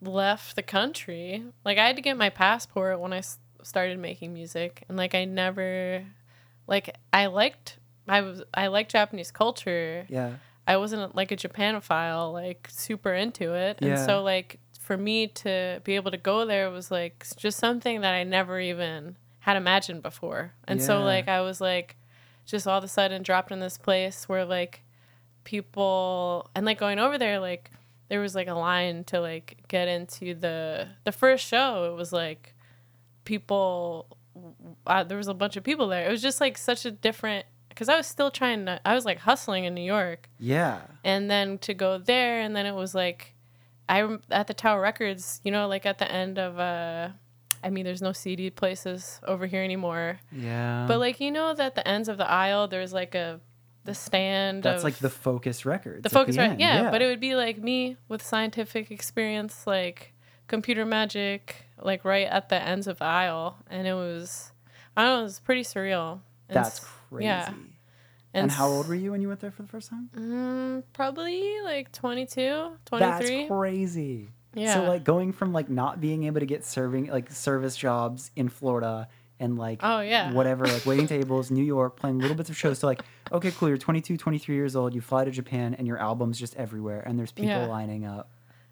left 0.00 0.56
the 0.56 0.62
country. 0.62 1.44
Like 1.64 1.78
I 1.78 1.86
had 1.86 1.96
to 1.96 2.02
get 2.02 2.16
my 2.16 2.30
passport 2.30 3.00
when 3.00 3.12
I 3.12 3.18
s- 3.18 3.38
started 3.62 3.98
making 3.98 4.32
music, 4.32 4.84
and 4.88 4.96
like 4.96 5.14
I 5.14 5.24
never, 5.24 6.04
like 6.66 6.96
I 7.12 7.26
liked. 7.26 7.78
I 8.06 8.22
was 8.22 8.42
I 8.54 8.68
liked 8.68 8.90
Japanese 8.92 9.30
culture. 9.30 10.06
yeah. 10.08 10.34
I 10.66 10.76
wasn't 10.76 11.14
like 11.16 11.32
a 11.32 11.36
Japanophile, 11.36 12.30
like 12.32 12.68
super 12.70 13.14
into 13.14 13.54
it. 13.54 13.78
And 13.80 13.90
Yeah. 13.90 14.04
so 14.06 14.22
like 14.22 14.60
for 14.88 14.96
me 14.96 15.26
to 15.26 15.80
be 15.84 15.96
able 15.96 16.10
to 16.10 16.16
go 16.16 16.46
there 16.46 16.70
was 16.70 16.90
like 16.90 17.26
just 17.36 17.58
something 17.58 18.00
that 18.00 18.14
I 18.14 18.24
never 18.24 18.58
even 18.58 19.16
had 19.40 19.56
imagined 19.58 20.02
before. 20.02 20.54
And 20.66 20.80
so 20.82 21.02
like 21.02 21.28
I 21.28 21.42
was 21.42 21.60
like 21.60 21.96
just 22.46 22.66
all 22.66 22.78
of 22.78 22.84
a 22.84 22.88
sudden 22.88 23.22
dropped 23.22 23.52
in 23.52 23.60
this 23.60 23.76
place 23.76 24.26
where 24.30 24.46
like 24.46 24.82
people 25.44 26.50
and 26.54 26.64
like 26.64 26.78
going 26.78 26.98
over 26.98 27.18
there 27.18 27.38
like 27.38 27.70
there 28.08 28.20
was 28.20 28.34
like 28.34 28.48
a 28.48 28.54
line 28.54 29.04
to 29.04 29.20
like 29.20 29.58
get 29.68 29.88
into 29.88 30.34
the 30.34 30.88
the 31.04 31.12
first 31.12 31.44
show 31.46 31.90
it 31.92 31.96
was 31.96 32.12
like 32.12 32.54
people 33.24 34.06
uh, 34.86 35.04
there 35.04 35.18
was 35.18 35.28
a 35.28 35.34
bunch 35.34 35.56
of 35.56 35.64
people 35.64 35.88
there 35.88 36.06
it 36.06 36.10
was 36.10 36.22
just 36.22 36.40
like 36.40 36.56
such 36.56 36.84
a 36.84 36.90
different 36.90 37.44
because 37.68 37.88
i 37.88 37.96
was 37.96 38.06
still 38.06 38.30
trying 38.30 38.64
to 38.66 38.80
i 38.86 38.94
was 38.94 39.04
like 39.04 39.18
hustling 39.18 39.64
in 39.64 39.74
new 39.74 39.82
york 39.98 40.28
Yeah. 40.38 40.80
and 41.04 41.30
then 41.30 41.58
to 41.58 41.74
go 41.74 41.98
there 41.98 42.40
and 42.40 42.54
then 42.56 42.66
it 42.66 42.74
was 42.74 42.94
like 42.94 43.34
i 43.88 44.18
at 44.30 44.46
the 44.46 44.54
tower 44.54 44.80
records 44.80 45.40
you 45.44 45.50
know 45.50 45.66
like 45.68 45.86
at 45.86 45.98
the 45.98 46.10
end 46.10 46.38
of 46.38 46.58
uh 46.58 47.08
i 47.64 47.70
mean 47.70 47.84
there's 47.84 48.02
no 48.02 48.12
cd 48.12 48.50
places 48.50 49.20
over 49.26 49.46
here 49.46 49.62
anymore 49.62 50.18
Yeah. 50.32 50.84
but 50.86 50.98
like 50.98 51.20
you 51.20 51.30
know 51.30 51.54
that 51.54 51.74
the 51.74 51.86
ends 51.86 52.08
of 52.08 52.16
the 52.18 52.28
aisle 52.28 52.68
there's 52.68 52.92
like 52.92 53.14
a 53.14 53.40
the 53.84 53.94
stand 53.94 54.64
That's 54.64 54.78
of 54.80 54.84
like 54.84 54.98
the 54.98 55.08
focus 55.08 55.64
records. 55.64 56.02
the 56.02 56.10
focus 56.10 56.36
right 56.36 56.50
end, 56.50 56.60
yeah, 56.60 56.90
but 56.90 57.00
it 57.00 57.06
would 57.06 57.20
be 57.20 57.34
like 57.34 57.56
me 57.58 57.96
with 58.08 58.22
scientific 58.22 58.90
experience 58.90 59.66
like 59.66 60.12
computer 60.46 60.84
magic 60.84 61.64
like 61.80 62.04
right 62.04 62.26
at 62.26 62.48
the 62.50 62.60
ends 62.62 62.86
of 62.86 62.98
the 62.98 63.04
aisle 63.06 63.56
and 63.70 63.86
it 63.86 63.94
was 63.94 64.52
i 64.96 65.02
don't 65.02 65.12
know 65.14 65.20
it 65.20 65.22
was 65.24 65.40
pretty 65.40 65.62
surreal 65.62 66.20
And 66.48 66.56
That's 66.56 66.80
crazy. 66.80 67.24
yeah 67.24 67.52
And, 68.42 68.50
how 68.50 68.68
old 68.68 68.86
were 68.88 68.94
you 68.94 69.10
when 69.12 69.20
you 69.20 69.28
went 69.28 69.40
there 69.40 69.50
for 69.50 69.62
the 69.62 69.68
first 69.68 69.90
time? 69.90 70.10
mm, 70.16 70.82
probably 70.92 71.60
like 71.62 71.92
22 71.92 72.72
That's 72.90 73.28
crazy. 73.48 74.28
yeah 74.54 74.74
So 74.74 74.82
like 74.84 75.04
going 75.04 75.32
from 75.32 75.52
like 75.52 75.68
not 75.68 76.00
being 76.00 76.24
able 76.24 76.40
to 76.40 76.46
get 76.46 76.64
serving 76.64 77.06
like 77.06 77.30
service 77.30 77.76
jobs 77.76 78.30
in 78.36 78.48
Florida 78.48 79.08
and 79.40 79.56
like 79.56 79.80
oh 79.84 80.00
yeah 80.00 80.32
whatever 80.32 80.66
like 80.66 80.84
waiting 80.84 81.06
tables 81.06 81.50
New 81.50 81.62
York 81.64 81.96
playing 81.96 82.18
little 82.18 82.36
bits 82.36 82.50
of 82.50 82.56
shows 82.56 82.80
to 82.80 82.86
like 82.86 83.02
okay 83.30 83.52
cool 83.52 83.68
you're 83.68 83.78
22 83.78 84.16
23 84.16 84.54
years 84.56 84.74
old 84.74 84.94
you 84.94 85.00
fly 85.00 85.24
to 85.24 85.30
Japan 85.30 85.74
and 85.74 85.86
your 85.86 85.98
album's 85.98 86.38
just 86.38 86.56
everywhere 86.56 87.00
and 87.06 87.18
there's 87.18 87.30
people 87.32 87.50
Yeah. 87.50 87.66
lining 87.66 88.04
up. 88.04 88.30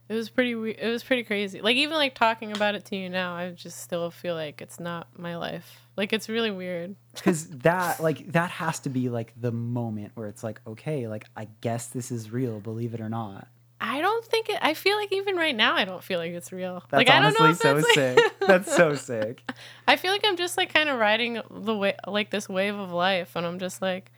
It 0.09 0.14
was 0.14 0.28
pretty 0.30 0.54
we- 0.54 0.76
it 0.76 0.88
was 0.88 1.02
pretty 1.02 1.22
crazy 1.24 1.61
like 1.61 1.76
even 1.76 1.96
like 1.96 2.14
talking 2.14 2.52
about 2.52 2.74
it 2.74 2.84
to 2.84 2.96
you 2.96 3.09
now 3.09 3.34
i 3.34 3.50
just 3.50 3.80
still 3.80 4.11
feel 4.11 4.34
like 4.34 4.61
it's 4.62 4.78
not 4.78 5.07
my 5.18 5.36
life 5.36 5.80
like 5.96 6.12
it's 6.12 6.28
really 6.28 6.50
weird 6.50 6.94
Cuz 7.22 7.46
that 7.48 8.00
like 8.00 8.32
that 8.32 8.50
has 8.50 8.80
to 8.80 8.88
be 8.90 9.09
like 9.09 9.32
the 9.40 9.52
moment 9.52 10.12
where 10.14 10.28
it's 10.28 10.44
like 10.44 10.61
okay 10.66 11.09
like 11.09 11.24
I 11.36 11.48
guess 11.61 11.86
this 11.88 12.11
is 12.11 12.30
real 12.30 12.61
believe 12.61 12.94
it 12.94 13.00
or 13.00 13.09
not. 13.09 13.48
I 13.78 14.00
don't 14.00 14.24
think 14.24 14.48
it. 14.48 14.57
I 14.62 14.72
feel 14.72 14.96
like 14.96 15.12
even 15.12 15.36
right 15.36 15.54
now, 15.54 15.74
I 15.74 15.84
don't 15.84 16.02
feel 16.02 16.18
like 16.18 16.32
it's 16.32 16.50
real. 16.50 16.82
That's 16.88 16.98
like 16.98 17.11
I 17.11 17.20
don't 17.20 17.38
know 17.38 17.52
so 17.52 17.74
that's 17.74 17.84
like- 17.86 17.94
sick. 17.94 18.32
That's 18.46 18.74
so 18.74 18.94
sick. 19.11 19.42
I 19.86 19.96
feel 19.96 20.12
like 20.12 20.22
I'm 20.24 20.38
just 20.38 20.57
like 20.57 20.72
kind 20.72 20.88
of 20.88 20.98
riding 20.98 21.42
the 21.50 21.76
way, 21.76 21.94
like 22.07 22.30
this 22.30 22.48
wave 22.48 22.74
of 22.74 22.90
life, 22.90 23.36
and 23.36 23.44
I'm 23.46 23.59
just 23.59 23.82
like, 23.82 24.11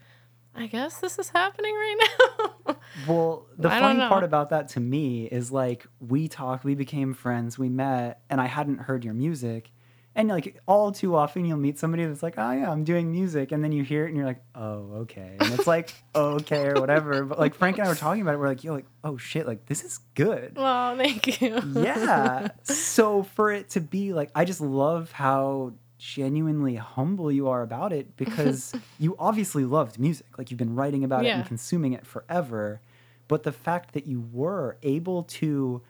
I 0.54 0.68
guess 0.68 1.00
this 1.00 1.18
is 1.18 1.30
happening 1.30 1.74
right 1.74 2.08
now. 2.38 2.47
Well, 3.06 3.46
the 3.56 3.68
I 3.70 3.80
funny 3.80 4.00
part 4.00 4.24
about 4.24 4.50
that 4.50 4.68
to 4.70 4.80
me 4.80 5.26
is 5.26 5.52
like 5.52 5.86
we 6.00 6.28
talked, 6.28 6.64
we 6.64 6.74
became 6.74 7.14
friends, 7.14 7.58
we 7.58 7.68
met, 7.68 8.20
and 8.28 8.40
I 8.40 8.46
hadn't 8.46 8.78
heard 8.78 9.04
your 9.04 9.14
music. 9.14 9.70
And 10.14 10.28
like 10.28 10.60
all 10.66 10.90
too 10.90 11.14
often, 11.14 11.44
you'll 11.44 11.58
meet 11.58 11.78
somebody 11.78 12.04
that's 12.04 12.24
like, 12.24 12.34
"Oh 12.38 12.50
yeah, 12.50 12.72
I'm 12.72 12.82
doing 12.82 13.12
music," 13.12 13.52
and 13.52 13.62
then 13.62 13.70
you 13.70 13.84
hear 13.84 14.04
it 14.04 14.08
and 14.08 14.16
you're 14.16 14.26
like, 14.26 14.42
"Oh 14.52 15.02
okay," 15.02 15.36
and 15.38 15.52
it's 15.54 15.66
like, 15.68 15.94
"Okay" 16.14 16.66
or 16.66 16.80
whatever. 16.80 17.24
But 17.24 17.38
like 17.38 17.54
Frank 17.54 17.78
and 17.78 17.86
I 17.86 17.88
were 17.88 17.94
talking 17.94 18.22
about 18.22 18.34
it, 18.34 18.38
we're 18.38 18.48
like, 18.48 18.64
"Yo, 18.64 18.72
like, 18.74 18.86
oh 19.04 19.16
shit, 19.16 19.46
like 19.46 19.66
this 19.66 19.84
is 19.84 20.00
good." 20.16 20.56
well, 20.56 20.96
thank 20.96 21.40
you. 21.40 21.62
yeah. 21.76 22.48
So 22.64 23.22
for 23.22 23.52
it 23.52 23.70
to 23.70 23.80
be 23.80 24.12
like, 24.12 24.30
I 24.34 24.44
just 24.44 24.60
love 24.60 25.12
how 25.12 25.74
genuinely 25.98 26.76
humble 26.76 27.30
you 27.30 27.48
are 27.48 27.62
about 27.62 27.92
it 27.92 28.16
because 28.16 28.72
you 28.98 29.14
obviously 29.18 29.64
loved 29.64 29.98
music. 29.98 30.26
Like 30.38 30.50
you've 30.50 30.58
been 30.58 30.74
writing 30.74 31.04
about 31.04 31.24
it 31.24 31.28
and 31.30 31.46
consuming 31.46 31.92
it 31.92 32.06
forever. 32.06 32.80
But 33.26 33.42
the 33.42 33.52
fact 33.52 33.92
that 33.92 34.06
you 34.06 34.20
were 34.32 34.78
able 34.82 35.24
to 35.24 35.82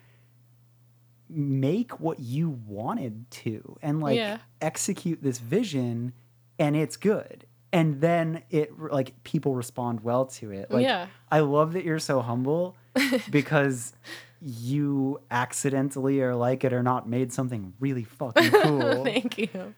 make 1.29 2.01
what 2.01 2.19
you 2.21 2.49
wanted 2.67 3.31
to 3.31 3.77
and 3.83 4.01
like 4.01 4.17
Yeah. 4.17 4.39
execute 4.61 5.23
this 5.23 5.39
vision 5.39 6.13
and 6.59 6.75
it's 6.75 6.97
good. 6.97 7.45
And 7.73 8.01
then 8.01 8.43
it 8.51 8.73
like 8.81 9.23
people 9.25 9.55
respond 9.55 10.01
well 10.01 10.25
to 10.27 10.51
it. 10.53 10.71
Like 10.71 10.85
Yeah. 10.85 11.07
I 11.31 11.41
love 11.41 11.75
that 11.75 11.85
you're 11.85 11.99
so 11.99 12.23
humble 12.23 12.75
because 13.31 13.93
you 14.41 15.21
accidentally 15.31 16.21
or 16.23 16.35
like 16.35 16.65
it 16.65 16.73
or 16.73 16.83
not 16.83 17.09
made 17.09 17.33
something 17.33 17.75
really 17.79 18.05
fucking 18.05 18.51
cool. 18.51 19.05
thank 19.05 19.37
you. 19.37 19.75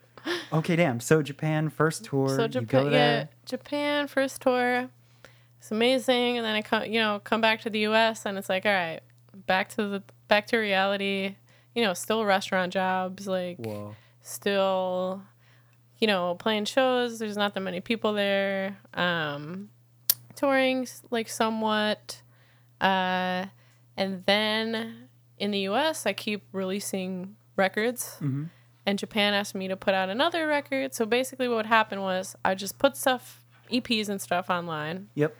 Okay, 0.52 0.76
damn. 0.76 1.00
So 1.00 1.22
Japan 1.22 1.68
first 1.68 2.04
tour, 2.04 2.28
So 2.28 2.44
you 2.44 2.48
Japan, 2.48 2.66
go 2.66 2.90
yeah. 2.90 3.26
Japan 3.44 4.06
first 4.08 4.42
tour. 4.42 4.88
It's 5.58 5.70
amazing, 5.70 6.38
and 6.38 6.44
then 6.44 6.54
I 6.54 6.62
come, 6.62 6.84
you 6.86 6.98
know, 7.00 7.20
come 7.22 7.40
back 7.40 7.60
to 7.62 7.70
the 7.70 7.80
U.S. 7.80 8.24
and 8.24 8.38
it's 8.38 8.48
like, 8.48 8.64
all 8.64 8.72
right, 8.72 9.00
back 9.46 9.68
to 9.70 9.88
the 9.88 10.02
back 10.28 10.46
to 10.48 10.56
reality. 10.58 11.36
You 11.74 11.84
know, 11.84 11.92
still 11.94 12.24
restaurant 12.24 12.72
jobs, 12.72 13.26
like 13.26 13.58
Whoa. 13.58 13.94
still, 14.22 15.22
you 15.98 16.06
know, 16.06 16.34
playing 16.34 16.64
shows. 16.64 17.18
There's 17.18 17.36
not 17.36 17.54
that 17.54 17.60
many 17.60 17.80
people 17.80 18.14
there. 18.14 18.78
Um, 18.94 19.68
touring 20.34 20.88
like 21.10 21.28
somewhat, 21.28 22.22
uh, 22.80 23.44
and 23.96 24.24
then 24.24 25.08
in 25.38 25.50
the 25.50 25.60
U.S. 25.60 26.06
I 26.06 26.12
keep 26.14 26.42
releasing 26.52 27.36
records 27.56 28.16
hmm 28.18 28.44
and 28.86 28.98
Japan 28.98 29.34
asked 29.34 29.54
me 29.54 29.68
to 29.68 29.76
put 29.76 29.94
out 29.94 30.08
another 30.08 30.46
record. 30.46 30.94
So 30.94 31.04
basically, 31.06 31.48
what 31.48 31.56
would 31.56 31.66
happen 31.66 32.00
was 32.00 32.34
I 32.44 32.54
just 32.54 32.78
put 32.78 32.96
stuff, 32.96 33.44
EPs 33.70 34.08
and 34.08 34.20
stuff 34.20 34.48
online, 34.50 35.08
Yep. 35.14 35.36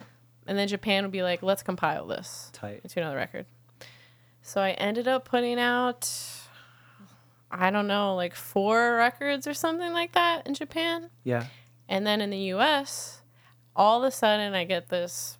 and 0.47 0.57
then 0.57 0.67
Japan 0.67 1.03
would 1.03 1.11
be 1.11 1.23
like, 1.23 1.41
"Let's 1.43 1.63
compile 1.63 2.05
this 2.07 2.49
Tight. 2.53 2.81
into 2.83 2.99
another 2.99 3.15
record." 3.17 3.45
So 4.41 4.61
I 4.61 4.71
ended 4.71 5.07
up 5.07 5.25
putting 5.25 5.59
out, 5.59 6.09
I 7.51 7.69
don't 7.69 7.87
know, 7.87 8.15
like 8.15 8.33
four 8.33 8.95
records 8.95 9.45
or 9.47 9.53
something 9.53 9.91
like 9.93 10.13
that 10.13 10.47
in 10.47 10.53
Japan, 10.53 11.09
Yeah. 11.23 11.45
and 11.89 12.05
then 12.07 12.21
in 12.21 12.29
the 12.29 12.37
U.S., 12.55 13.21
all 13.75 14.03
of 14.03 14.07
a 14.07 14.11
sudden 14.11 14.53
I 14.53 14.63
get 14.63 14.89
this 14.89 15.37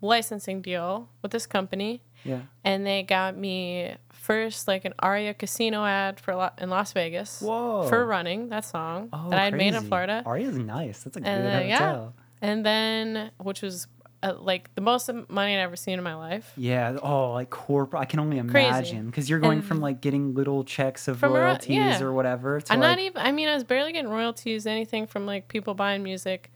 licensing 0.00 0.60
deal 0.62 1.08
with 1.22 1.30
this 1.32 1.46
company 1.46 2.02
Yeah. 2.24 2.42
and 2.64 2.86
they 2.86 3.02
got 3.02 3.36
me 3.36 3.96
first 4.28 4.68
like 4.68 4.84
an 4.84 4.92
Aria 4.98 5.32
Casino 5.32 5.84
ad 5.84 6.20
for 6.20 6.34
Lo- 6.34 6.50
in 6.58 6.68
Las 6.68 6.92
Vegas 6.92 7.40
Whoa. 7.40 7.88
for 7.88 8.04
running 8.06 8.50
that 8.50 8.64
song 8.64 9.08
Oh, 9.12 9.30
that 9.30 9.38
I 9.38 9.44
had 9.44 9.54
made 9.54 9.74
in. 9.74 9.82
Florida, 9.88 10.22
Aria's 10.26 10.58
nice. 10.58 11.02
That's 11.02 11.16
a 11.16 11.20
good 11.20 11.26
And, 11.28 11.46
uh, 11.46 11.66
yeah. 11.66 11.78
hotel. 11.78 12.14
and 12.42 12.64
then 12.64 13.30
which 13.38 13.62
was 13.62 13.86
uh, 14.22 14.34
like 14.38 14.74
the 14.74 14.80
most 14.80 15.08
money 15.28 15.54
I'd 15.56 15.60
ever 15.60 15.76
seen 15.76 15.96
in 15.96 16.02
my 16.04 16.14
life. 16.16 16.52
Yeah. 16.56 16.98
Oh, 17.02 17.32
like 17.32 17.50
corporate. 17.50 18.02
I 18.02 18.04
can 18.04 18.18
only 18.20 18.36
imagine 18.38 19.06
because 19.06 19.30
you're 19.30 19.38
going 19.38 19.58
And- 19.60 19.66
from 19.66 19.80
like 19.80 20.00
getting 20.00 20.34
little 20.34 20.62
checks 20.64 21.08
of 21.08 21.22
a- 21.22 21.28
royalties 21.28 21.76
yeah. 21.76 22.02
or 22.02 22.12
whatever 22.12 22.60
to 22.60 22.72
I'm 22.72 22.80
like, 22.80 22.88
not 22.90 22.98
even. 22.98 23.22
I 23.22 23.30
mean, 23.32 23.48
I 23.48 23.54
was 23.54 23.64
barely 23.64 23.92
getting 23.92 24.10
royalties, 24.10 24.66
anything 24.66 25.06
from 25.06 25.24
like 25.24 25.48
people 25.48 25.72
buying 25.74 26.02
music. 26.02 26.50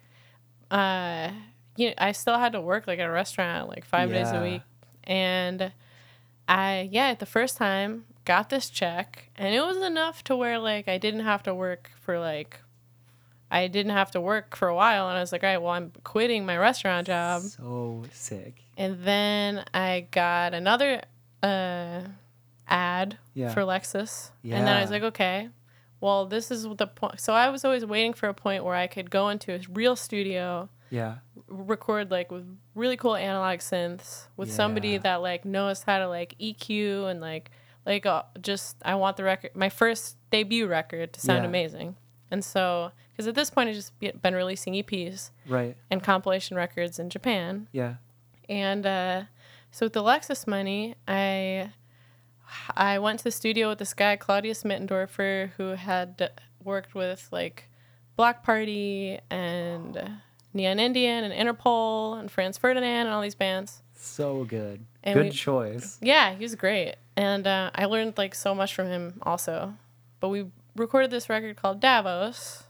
Uh, 0.71 1.31
you 1.77 1.89
know, 1.89 1.95
I 1.99 2.13
still 2.13 2.39
had 2.39 2.53
to 2.53 2.61
work 2.61 2.87
like 2.87 2.99
at 2.99 3.07
a 3.09 3.11
restaurant 3.13 3.69
like 3.69 3.85
five 3.85 4.11
days 4.11 4.31
a 4.31 4.43
week, 4.43 4.63
and 5.05 5.73
I 6.49 6.89
yeah, 6.93 7.15
the 7.15 7.27
first 7.27 7.57
time 7.57 8.05
got 8.25 8.51
this 8.51 8.69
check, 8.71 9.31
and 9.37 9.55
it 9.55 9.61
was 9.61 9.77
enough 9.79 10.23
to 10.25 10.37
where 10.37 10.59
like 10.59 10.89
I 10.89 10.99
didn't 10.99 11.21
have 11.25 11.43
to 11.45 11.55
work 11.55 11.91
for 12.01 12.19
like. 12.19 12.61
I 13.51 13.67
didn't 13.67 13.93
have 13.93 14.11
to 14.13 14.21
work 14.21 14.57
for 14.57 14.69
a 14.69 14.75
while, 14.75 15.09
and 15.11 15.19
I 15.19 15.21
was 15.21 15.31
like, 15.31 15.45
all 15.45 15.51
right, 15.51 15.61
well, 15.61 15.73
I'm 15.73 15.93
quitting 16.05 16.47
my 16.47 16.57
restaurant 16.57 17.07
job. 17.07 17.43
so 17.43 18.03
sick. 18.11 18.63
And 18.79 19.05
then 19.05 19.63
I 19.75 20.07
got 20.11 20.55
another 20.55 21.03
uh, 21.43 22.01
ad 22.67 23.19
Yeah. 23.35 23.53
for 23.53 23.61
Lexus. 23.61 24.31
And 24.43 24.67
then 24.67 24.75
I 24.75 24.81
was 24.81 24.91
like, 24.91 25.03
okay, 25.03 25.51
well, 26.01 26.25
this 26.25 26.51
is 26.51 26.63
the 26.79 26.87
point. 26.87 27.21
So 27.21 27.35
I 27.35 27.51
was 27.51 27.63
always 27.63 27.85
waiting 27.85 28.15
for 28.15 28.27
a 28.31 28.33
point 28.33 28.65
where 28.65 28.75
I 28.75 28.87
could 28.87 29.11
go 29.11 29.29
into 29.29 29.53
a 29.55 29.61
real 29.71 29.97
studio, 29.97 30.71
Yeah. 30.93 31.15
record 31.49 32.11
like 32.11 32.31
with 32.31 32.47
really 32.75 32.97
cool 32.99 33.17
analog 33.17 33.59
synths 33.61 34.27
with 34.37 34.53
somebody 34.53 34.99
that 34.99 35.17
like 35.23 35.45
knows 35.45 35.83
how 35.83 35.99
to 35.99 36.07
like 36.09 36.35
EQ 36.39 37.11
and 37.11 37.21
like 37.21 37.51
like 37.87 38.05
uh, 38.07 38.23
just 38.41 38.77
I 38.85 38.95
want 38.95 39.17
the 39.17 39.25
record 39.25 39.53
my 39.57 39.69
first 39.71 40.17
debut 40.31 40.67
record 40.67 41.13
to 41.15 41.21
sound 41.21 41.43
Yeah. 41.45 41.49
amazing. 41.49 41.97
And 42.31 42.45
so 42.45 42.93
because 43.11 43.27
at 43.27 43.35
this 43.35 43.51
point 43.51 43.69
I've 43.71 43.75
just 43.75 43.93
been 44.01 44.35
releasing 44.35 44.75
EPs 44.75 45.31
Right. 45.49 45.77
and 45.91 46.03
compilation 46.03 46.57
records 46.57 46.99
in 46.99 47.11
Japan. 47.11 47.69
Yeah. 47.73 47.95
And 48.49 48.85
uh, 48.87 49.23
so 49.71 49.87
with 49.87 49.95
the 49.95 50.03
Lexus 50.03 50.47
money, 50.47 50.95
I 51.09 51.71
I 52.77 52.99
went 52.99 53.19
to 53.21 53.25
the 53.25 53.31
studio 53.31 53.71
with 53.71 53.79
this 53.79 53.95
guy 53.95 54.17
Claudius 54.17 54.63
Mittendorfer 54.63 55.53
who 55.57 55.69
had 55.71 56.31
worked 56.63 56.95
with 56.95 57.29
like 57.33 57.69
Black 58.17 58.43
Party 58.45 59.19
and 59.31 59.97
Neon 60.55 60.79
Indian 60.79 61.25
and 61.25 61.33
Interpol 61.33 62.19
and 62.19 62.31
Franz 62.31 62.59
Ferdinand 62.59 63.07
and 63.07 63.11
all 63.11 63.23
these 63.23 63.35
bands. 63.35 63.83
So 63.95 64.45
good. 64.45 64.85
And 65.03 65.15
good 65.15 65.25
we- 65.27 65.31
choice. 65.31 65.99
Yeah, 66.03 66.35
he 66.35 66.43
was 66.45 66.55
great, 66.55 66.97
and 67.17 67.47
uh, 67.47 67.71
I 67.75 67.85
learned 67.87 68.15
like 68.19 68.35
so 68.35 68.55
much 68.55 68.75
from 68.75 68.87
him 68.89 69.21
also. 69.23 69.75
But 70.21 70.29
we 70.29 70.47
recorded 70.77 71.11
this 71.11 71.29
record 71.29 71.57
called 71.57 71.81
Davos, 71.81 72.65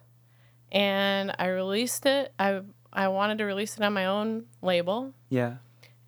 and 0.70 1.35
I 1.39 1.47
released 1.49 2.07
it. 2.07 2.33
I 2.39 2.61
I 2.93 3.09
wanted 3.09 3.39
to 3.39 3.45
release 3.45 3.76
it 3.76 3.83
on 3.83 3.93
my 3.95 4.07
own 4.07 4.45
label, 4.61 5.14
Yeah. 5.30 5.55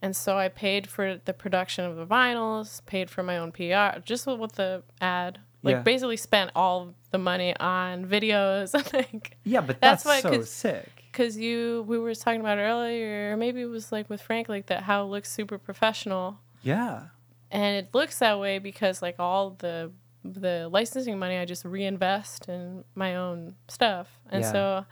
and 0.03 0.15
so 0.15 0.37
I 0.37 0.49
paid 0.49 0.87
for 0.87 1.19
the 1.25 1.33
production 1.33 1.85
of 1.87 1.97
the 1.97 2.07
vinyls, 2.07 2.85
paid 2.85 3.09
for 3.09 3.23
my 3.23 3.39
own 3.39 3.53
PR, 3.53 4.01
just 4.05 4.27
with 4.27 4.53
the 4.53 4.83
ad. 5.01 5.39
Like 5.63 5.77
Yeah. 5.77 5.83
basically 5.83 6.19
spent 6.19 6.51
all 6.55 6.93
the 7.11 7.17
money 7.17 7.57
on 7.59 8.05
videos. 8.07 8.75
like, 8.93 9.39
Yeah, 9.45 9.63
but 9.63 9.81
that's, 9.81 10.05
That's 10.05 10.25
why- 10.25 10.31
so 10.31 10.37
'cause- 10.37 10.51
sick. 10.51 10.94
Cause 11.15 11.37
you 11.39 11.85
we 11.89 11.99
were 11.99 12.15
talking 12.15 12.41
about 12.41 12.59
earlier, 12.59 13.33
or 13.33 13.37
maybe 13.39 13.63
it 13.63 13.71
was 13.71 13.91
like 13.91 14.11
with 14.11 14.21
Frank, 14.21 14.49
like 14.51 14.67
that 14.67 14.83
how 14.83 15.05
it 15.05 15.07
looks 15.09 15.31
super 15.33 15.57
professional, 15.57 16.39
Yeah. 16.63 17.05
and 17.51 17.77
it 17.77 17.95
looks 17.95 18.19
that 18.19 18.39
way 18.39 18.59
because 18.59 19.01
like 19.01 19.17
all 19.19 19.51
the 19.51 19.91
the 20.23 20.69
licensing 20.71 21.19
money 21.19 21.37
I 21.39 21.45
just 21.47 21.65
reinvest 21.65 22.49
in 22.49 22.85
my 22.95 23.17
own 23.17 23.55
stuff, 23.69 24.19
and 24.31 24.43
Yeah. 24.43 24.53
so. 24.53 24.87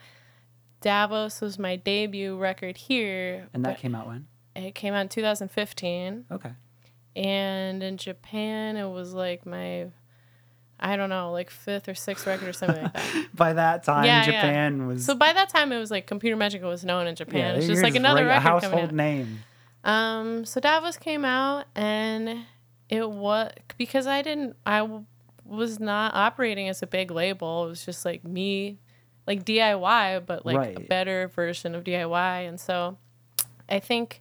Davos 0.80 1.40
was 1.40 1.60
my 1.60 1.76
debut 1.76 2.36
record 2.36 2.76
here, 2.76 3.46
And 3.54 3.64
that 3.64 3.78
came 3.78 3.94
out 3.94 4.08
when? 4.08 4.26
it 4.56 4.74
came 4.74 4.94
out 4.94 5.02
in 5.02 5.08
2015. 5.08 6.24
Okay. 6.30 6.50
and 7.14 7.82
in 7.84 7.96
Japan 7.98 8.76
it 8.76 8.88
was 8.88 9.12
like 9.14 9.46
my 9.46 9.86
I 10.84 10.96
don't 10.96 11.08
know, 11.10 11.30
like 11.30 11.48
fifth 11.48 11.88
or 11.88 11.94
sixth 11.94 12.26
record 12.26 12.48
or 12.48 12.52
something 12.52 12.82
like 12.82 12.92
that. 12.92 13.26
By 13.34 13.52
that 13.52 13.84
time, 13.84 14.04
Yeah, 14.04 14.18
yeah. 14.20 14.24
Japan 14.24 14.86
was. 14.88 15.04
So 15.06 15.14
by 15.14 15.32
that 15.32 15.48
time 15.48 15.70
it 15.72 15.78
was 15.78 15.90
like 15.92 16.06
Computer 16.08 16.36
Magic 16.36 16.60
was 16.62 16.84
known 16.84 17.06
in 17.06 17.14
Japan. 17.14 17.38
yeah, 17.38 17.52
it's 17.54 17.66
just 17.68 17.82
like 17.82 17.94
another 17.94 18.26
right- 18.26 18.42
record 18.44 18.44
coming 18.62 18.62
household 18.62 18.88
out. 18.88 18.94
name. 18.94 19.38
Um 19.84 20.44
so 20.44 20.60
Davos 20.60 20.96
came 20.96 21.24
out 21.24 21.66
and 21.76 22.44
it 22.88 23.08
was 23.08 23.52
because 23.78 24.06
I 24.06 24.22
didn't 24.22 24.56
I 24.66 24.78
w- 24.78 25.04
was 25.44 25.78
not 25.80 26.14
operating 26.14 26.68
as 26.68 26.82
a 26.82 26.86
big 26.86 27.10
label. 27.10 27.64
It 27.66 27.68
was 27.68 27.84
just 27.84 28.04
like 28.04 28.24
me 28.24 28.78
like 29.26 29.44
DIY 29.44 30.26
but 30.26 30.44
like 30.44 30.76
a 30.76 30.80
better 30.80 31.28
version 31.28 31.74
of 31.76 31.84
DIY 31.84 32.48
and 32.48 32.58
so 32.60 32.96
I 33.68 33.78
think 33.80 34.20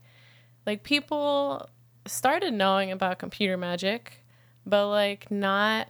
like 0.66 0.84
people 0.84 1.68
started 2.06 2.54
knowing 2.54 2.92
about 2.92 3.18
computer 3.20 3.58
magic, 3.58 4.24
but 4.66 4.88
like 4.90 5.30
not 5.32 5.88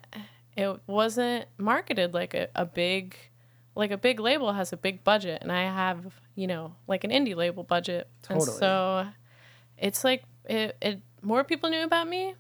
it 0.58 0.80
wasn't 0.88 1.46
marketed 1.58 2.14
like 2.14 2.34
a, 2.34 2.50
a 2.56 2.66
big 2.66 3.16
like 3.76 3.92
a 3.92 3.98
big 3.98 4.20
label 4.20 4.52
has 4.52 4.74
a 4.74 4.78
big 4.78 5.04
budget 5.04 5.42
and 5.42 5.52
I 5.52 5.64
have, 5.64 6.20
you 6.36 6.46
know, 6.46 6.76
like 6.88 7.04
an 7.04 7.12
indie 7.12 7.36
label 7.36 7.64
budget. 7.64 8.08
And 8.30 8.40
Totally. 8.40 8.58
so 8.58 9.08
it's 9.78 10.04
like 10.04 10.24
it, 10.46 10.76
it 10.82 11.02
more 11.22 11.44
people 11.44 11.70
knew 11.70 11.84
about 11.84 12.08
me, 12.08 12.36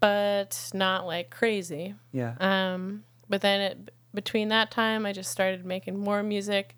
but 0.00 0.70
not 0.72 1.06
like 1.06 1.30
crazy. 1.30 1.94
Yeah. 2.12 2.34
Um, 2.40 3.04
but 3.28 3.42
then 3.42 3.60
it, 3.60 3.90
between 4.14 4.48
that 4.48 4.70
time, 4.70 5.04
I 5.04 5.12
just 5.12 5.30
started 5.30 5.64
making 5.64 5.98
more 5.98 6.22
music. 6.22 6.76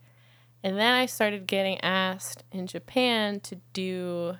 And 0.64 0.76
then 0.76 0.92
I 0.92 1.06
started 1.06 1.46
getting 1.46 1.80
asked 1.80 2.42
in 2.50 2.66
Japan 2.66 3.38
to 3.40 3.56
do 3.72 4.36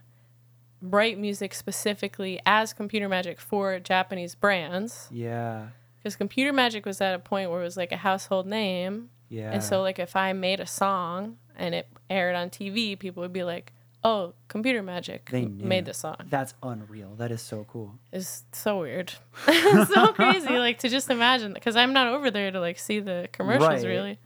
write 0.81 1.19
music 1.19 1.55
specifically 1.55 2.41
as 2.47 2.73
computer 2.73 3.09
magic 3.09 3.41
for 3.41 3.79
Japanese 3.81 4.35
brands. 4.35 5.09
Yeah. 5.11 5.69
Because 5.99 6.15
computer 6.17 6.53
magic 6.53 6.87
was 6.87 7.01
at 7.01 7.15
a 7.15 7.19
point 7.19 7.51
where 7.51 7.61
it 7.61 7.65
was 7.65 7.77
like 7.77 7.93
a 7.93 7.97
household 7.97 8.47
name. 8.47 9.11
Yeah. 9.29 9.51
And 9.53 9.63
so, 9.63 9.83
like, 9.83 9.99
if 9.99 10.17
I 10.17 10.33
made 10.33 10.61
a 10.61 10.67
song 10.67 11.37
and 11.57 11.75
it 11.75 11.87
aired 12.09 12.35
on 12.37 12.49
TV, 12.51 12.99
people 12.99 13.21
would 13.23 13.33
be 13.33 13.45
like, 13.45 13.73
oh, 14.05 14.33
computer 14.47 14.83
magic 14.83 15.29
They 15.31 15.45
knew. 15.45 15.67
made 15.67 15.85
the 15.85 15.93
song. 15.93 16.17
That's 16.31 16.55
unreal. 16.63 17.15
That 17.17 17.31
is 17.33 17.43
so 17.43 17.67
cool. 17.69 17.99
It's 18.13 18.45
so 18.53 18.79
weird. 18.81 19.13
so 19.45 20.09
crazy, 20.15 20.57
like, 20.57 20.79
to 20.79 20.89
just 20.89 21.11
imagine. 21.11 21.53
Because 21.53 21.77
I'm 21.77 21.93
not 21.93 22.07
over 22.07 22.31
there 22.31 22.51
to, 22.53 22.61
like, 22.61 22.79
see 22.79 23.01
the 23.01 23.29
commercials, 23.33 23.69
Right. 23.69 23.85
really. 23.85 24.19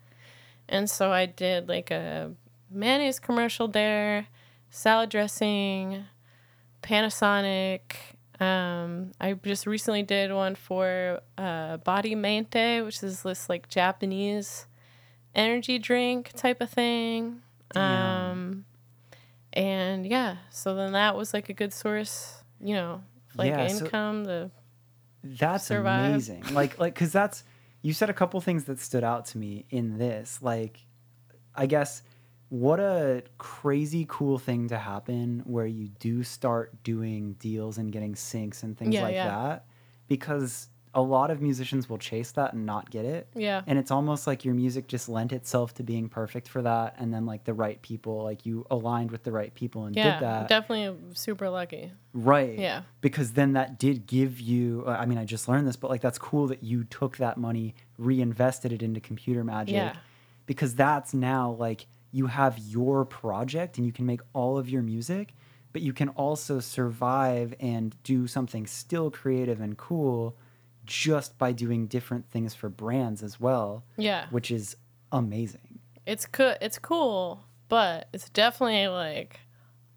And 0.68 0.88
so 0.88 1.10
I 1.10 1.26
did, 1.26 1.68
like, 1.68 1.90
a 1.90 2.32
mayonnaise 2.70 3.18
commercial 3.18 3.66
there, 3.66 4.28
salad 4.70 5.10
dressing, 5.10 6.04
Panasonic. 6.82 7.80
Um, 8.40 9.12
I 9.20 9.34
just 9.34 9.66
recently 9.66 10.02
did 10.02 10.32
one 10.32 10.54
for 10.56 11.20
uh, 11.38 11.76
Body 11.78 12.14
Mente, 12.14 12.82
which 12.84 13.02
is 13.02 13.22
this, 13.22 13.48
like, 13.48 13.68
Japanese 13.68 14.66
energy 15.34 15.78
drink 15.78 16.32
type 16.34 16.60
of 16.60 16.68
thing. 16.70 17.40
Um, 17.74 18.64
and 19.54 20.06
yeah, 20.06 20.36
so 20.50 20.74
then 20.74 20.92
that 20.92 21.16
was 21.16 21.32
like 21.32 21.48
a 21.48 21.54
good 21.54 21.72
source, 21.72 22.42
you 22.60 22.74
know, 22.74 23.02
like 23.36 23.48
Yeah, 23.50 23.66
so- 23.68 23.84
income. 23.86 24.24
the 24.24 24.50
That's 25.24 25.64
survive. 25.64 26.10
amazing. 26.10 26.44
Like 26.52 26.78
like 26.78 26.94
cuz 26.94 27.12
that's 27.12 27.44
you 27.80 27.94
said 27.94 28.10
a 28.10 28.12
couple 28.14 28.38
things 28.42 28.64
that 28.64 28.78
stood 28.78 29.04
out 29.04 29.24
to 29.26 29.38
me 29.38 29.64
in 29.70 29.96
this. 29.98 30.40
Like 30.42 30.80
I 31.54 31.64
guess 31.66 32.02
what 32.52 32.78
a 32.80 33.22
crazy 33.38 34.04
cool 34.10 34.38
thing 34.38 34.68
to 34.68 34.76
happen 34.76 35.40
where 35.46 35.64
you 35.64 35.88
do 36.00 36.22
start 36.22 36.82
doing 36.82 37.32
deals 37.38 37.78
and 37.78 37.90
getting 37.90 38.14
syncs 38.14 38.62
and 38.62 38.76
things 38.76 38.92
Yeah, 38.94 39.02
like 39.04 39.14
yeah. 39.14 39.26
that 39.28 39.64
because 40.06 40.68
a 40.94 41.00
lot 41.00 41.30
of 41.30 41.40
musicians 41.40 41.88
will 41.88 41.96
chase 41.96 42.32
that 42.32 42.52
and 42.52 42.66
not 42.66 42.90
get 42.90 43.06
it. 43.06 43.26
yeah, 43.34 43.62
And 43.66 43.78
it's 43.78 43.90
almost 43.90 44.26
like 44.26 44.44
your 44.44 44.52
music 44.52 44.86
just 44.86 45.08
lent 45.08 45.32
itself 45.32 45.72
to 45.76 45.82
being 45.82 46.10
perfect 46.10 46.46
for 46.46 46.60
that 46.60 46.96
and 46.98 47.14
then 47.14 47.24
like 47.24 47.44
the 47.44 47.54
right 47.54 47.80
people 47.80 48.22
like 48.22 48.44
you 48.44 48.66
aligned 48.70 49.10
with 49.10 49.22
the 49.22 49.32
right 49.32 49.54
people 49.54 49.86
and 49.86 49.96
yeah, 49.96 50.12
did 50.18 50.22
that. 50.28 50.48
definitely 50.48 50.94
super 51.14 51.48
lucky. 51.48 51.90
Right. 52.12 52.58
Yeah. 52.58 52.82
Because 53.00 53.32
then 53.32 53.54
that 53.54 53.78
did 53.78 54.06
give 54.06 54.38
you, 54.38 54.84
uh, 54.86 54.90
I 54.90 55.06
mean, 55.06 55.16
I 55.16 55.24
just 55.24 55.48
learned 55.48 55.66
this, 55.66 55.76
but 55.76 55.88
like 55.88 56.02
that's 56.02 56.18
cool 56.18 56.48
that 56.48 56.62
you 56.62 56.84
took 56.84 57.16
that 57.16 57.38
money, 57.38 57.74
reinvested 57.96 58.70
it 58.72 58.82
into 58.82 59.00
computer 59.00 59.42
magic. 59.42 59.74
Yeah. 59.76 59.94
Because 60.44 60.74
that's 60.74 61.14
now 61.14 61.52
like 61.52 61.86
you 62.12 62.26
have 62.26 62.58
your 62.58 63.04
project 63.04 63.78
and 63.78 63.86
you 63.86 63.92
can 63.92 64.06
make 64.06 64.20
all 64.34 64.58
of 64.58 64.68
your 64.68 64.82
music, 64.82 65.34
but 65.72 65.82
you 65.82 65.92
can 65.92 66.10
also 66.10 66.60
survive 66.60 67.54
and 67.58 67.96
do 68.04 68.26
something 68.26 68.66
still 68.66 69.10
creative 69.10 69.60
and 69.60 69.76
cool 69.78 70.36
just 70.84 71.38
by 71.38 71.52
doing 71.52 71.86
different 71.86 72.28
things 72.30 72.54
for 72.54 72.68
brands 72.68 73.22
as 73.22 73.40
well, 73.40 73.84
Yeah, 73.96 74.26
which 74.30 74.50
is 74.50 74.76
amazing. 75.10 75.78
it's 76.06 76.26
cool. 76.26 76.54
It's 76.60 76.78
cool, 76.78 77.44
but 77.68 78.08
it's 78.12 78.28
definitely 78.30 78.88
like 78.88 79.40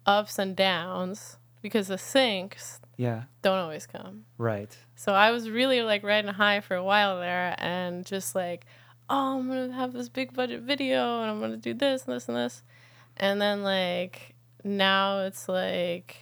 ups 0.06 0.38
and 0.38 0.54
downs 0.56 1.36
because 1.62 1.88
the 1.88 1.96
syncs 1.96 2.78
Yeah. 2.96 3.24
don't 3.42 3.58
always 3.58 3.86
come. 3.86 4.24
Right. 4.38 4.74
So 4.94 5.12
I 5.12 5.32
was 5.32 5.50
really 5.50 5.82
like 5.82 6.02
riding 6.04 6.32
high 6.32 6.60
for 6.60 6.76
a 6.76 6.84
while 6.84 7.18
there 7.18 7.54
and 7.58 8.06
just 8.06 8.34
like, 8.36 8.64
oh, 9.08 9.38
I'm 9.38 9.48
gonna 9.48 9.72
have 9.72 9.92
this 9.92 10.08
big 10.08 10.32
budget 10.34 10.62
video 10.62 11.20
and 11.22 11.30
I'm 11.30 11.40
gonna 11.40 11.56
do 11.56 11.74
this 11.74 12.04
and 12.04 12.14
this 12.14 12.28
and 12.28 12.36
this. 12.36 12.62
And 13.16 13.40
then 13.40 13.62
like 13.62 14.34
now 14.64 15.20
it's 15.20 15.48
like 15.48 16.16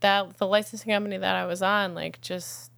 that 0.00 0.36
the 0.38 0.46
licensing 0.46 0.92
company 0.92 1.16
that 1.18 1.34
I 1.36 1.46
was 1.46 1.62
on 1.62 1.94
like 1.94 2.20
just 2.20 2.70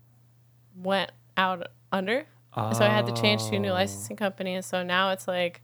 went 0.76 1.12
out 1.36 1.66
under. 1.92 2.26
So 2.54 2.84
I 2.84 2.88
had 2.88 3.06
to 3.06 3.12
change 3.20 3.44
to 3.48 3.56
a 3.56 3.58
new 3.58 3.70
Oh. 3.70 3.74
licensing 3.74 4.16
company 4.16 4.54
and 4.54 4.64
so 4.64 4.84
now 4.84 5.10
it's 5.10 5.26
like 5.26 5.60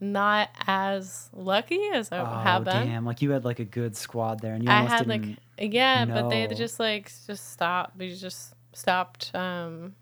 not 0.00 0.50
as 0.66 1.30
lucky 1.32 1.80
as 1.94 2.12
I 2.12 2.18
Oh, 2.20 2.24
have 2.26 2.64
been. 2.64 2.86
damn. 2.86 3.04
Like 3.06 3.22
you 3.22 3.30
had 3.30 3.44
like 3.46 3.58
a 3.60 3.64
good 3.64 3.96
squad 3.96 4.40
there 4.40 4.52
and 4.54 4.62
you 4.62 4.70
I 4.70 4.82
had 4.82 5.06
like 5.06 5.22
yeah, 5.58 6.04
but 6.04 6.28
they 6.28 6.46
just 6.48 6.78
like 6.78 7.10
just 7.26 7.50
stopped. 7.50 7.98
They 7.98 8.10
just 8.14 8.54
stopped 8.74 9.34
um 9.34 9.94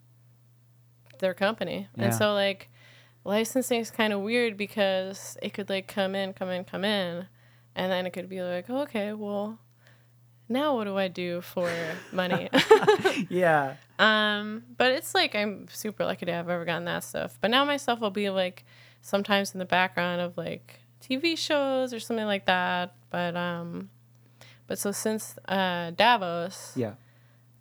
their 1.18 1.32
company, 1.32 1.88
Yeah. 1.96 2.04
and 2.04 2.14
so 2.14 2.34
like 2.34 2.68
licensing 3.26 3.80
is 3.80 3.90
kind 3.90 4.12
of 4.12 4.20
weird 4.20 4.56
because 4.56 5.36
it 5.42 5.52
could 5.52 5.68
like 5.68 5.88
come 5.88 6.14
in, 6.14 6.32
come 6.32 6.48
in, 6.48 6.64
come 6.64 6.84
in, 6.84 7.26
and 7.74 7.92
then 7.92 8.06
it 8.06 8.12
could 8.12 8.28
be 8.28 8.42
like, 8.42 8.66
oh, 8.70 8.82
okay, 8.82 9.12
well, 9.12 9.58
now 10.48 10.76
what 10.76 10.84
do 10.84 10.96
I 10.96 11.08
do 11.08 11.40
for 11.40 11.70
money? 12.12 12.48
yeah. 13.28 13.74
Um, 13.98 14.62
but 14.76 14.92
it's 14.92 15.14
like 15.14 15.34
I'm 15.34 15.66
super 15.68 16.04
lucky 16.04 16.26
to 16.26 16.32
have 16.32 16.48
ever 16.48 16.64
gotten 16.64 16.84
that 16.84 17.04
stuff. 17.04 17.38
But 17.40 17.50
now 17.50 17.64
myself 17.64 18.00
will 18.00 18.10
be 18.10 18.30
like 18.30 18.64
sometimes 19.02 19.52
in 19.52 19.58
the 19.58 19.64
background 19.64 20.20
of 20.20 20.36
like 20.36 20.80
TV 21.02 21.36
shows 21.36 21.92
or 21.92 21.98
something 22.00 22.26
like 22.26 22.46
that. 22.46 22.94
But 23.10 23.36
um, 23.36 23.90
but 24.66 24.78
so 24.78 24.92
since 24.92 25.36
uh, 25.48 25.90
Davos, 25.92 26.72
Yeah. 26.76 26.94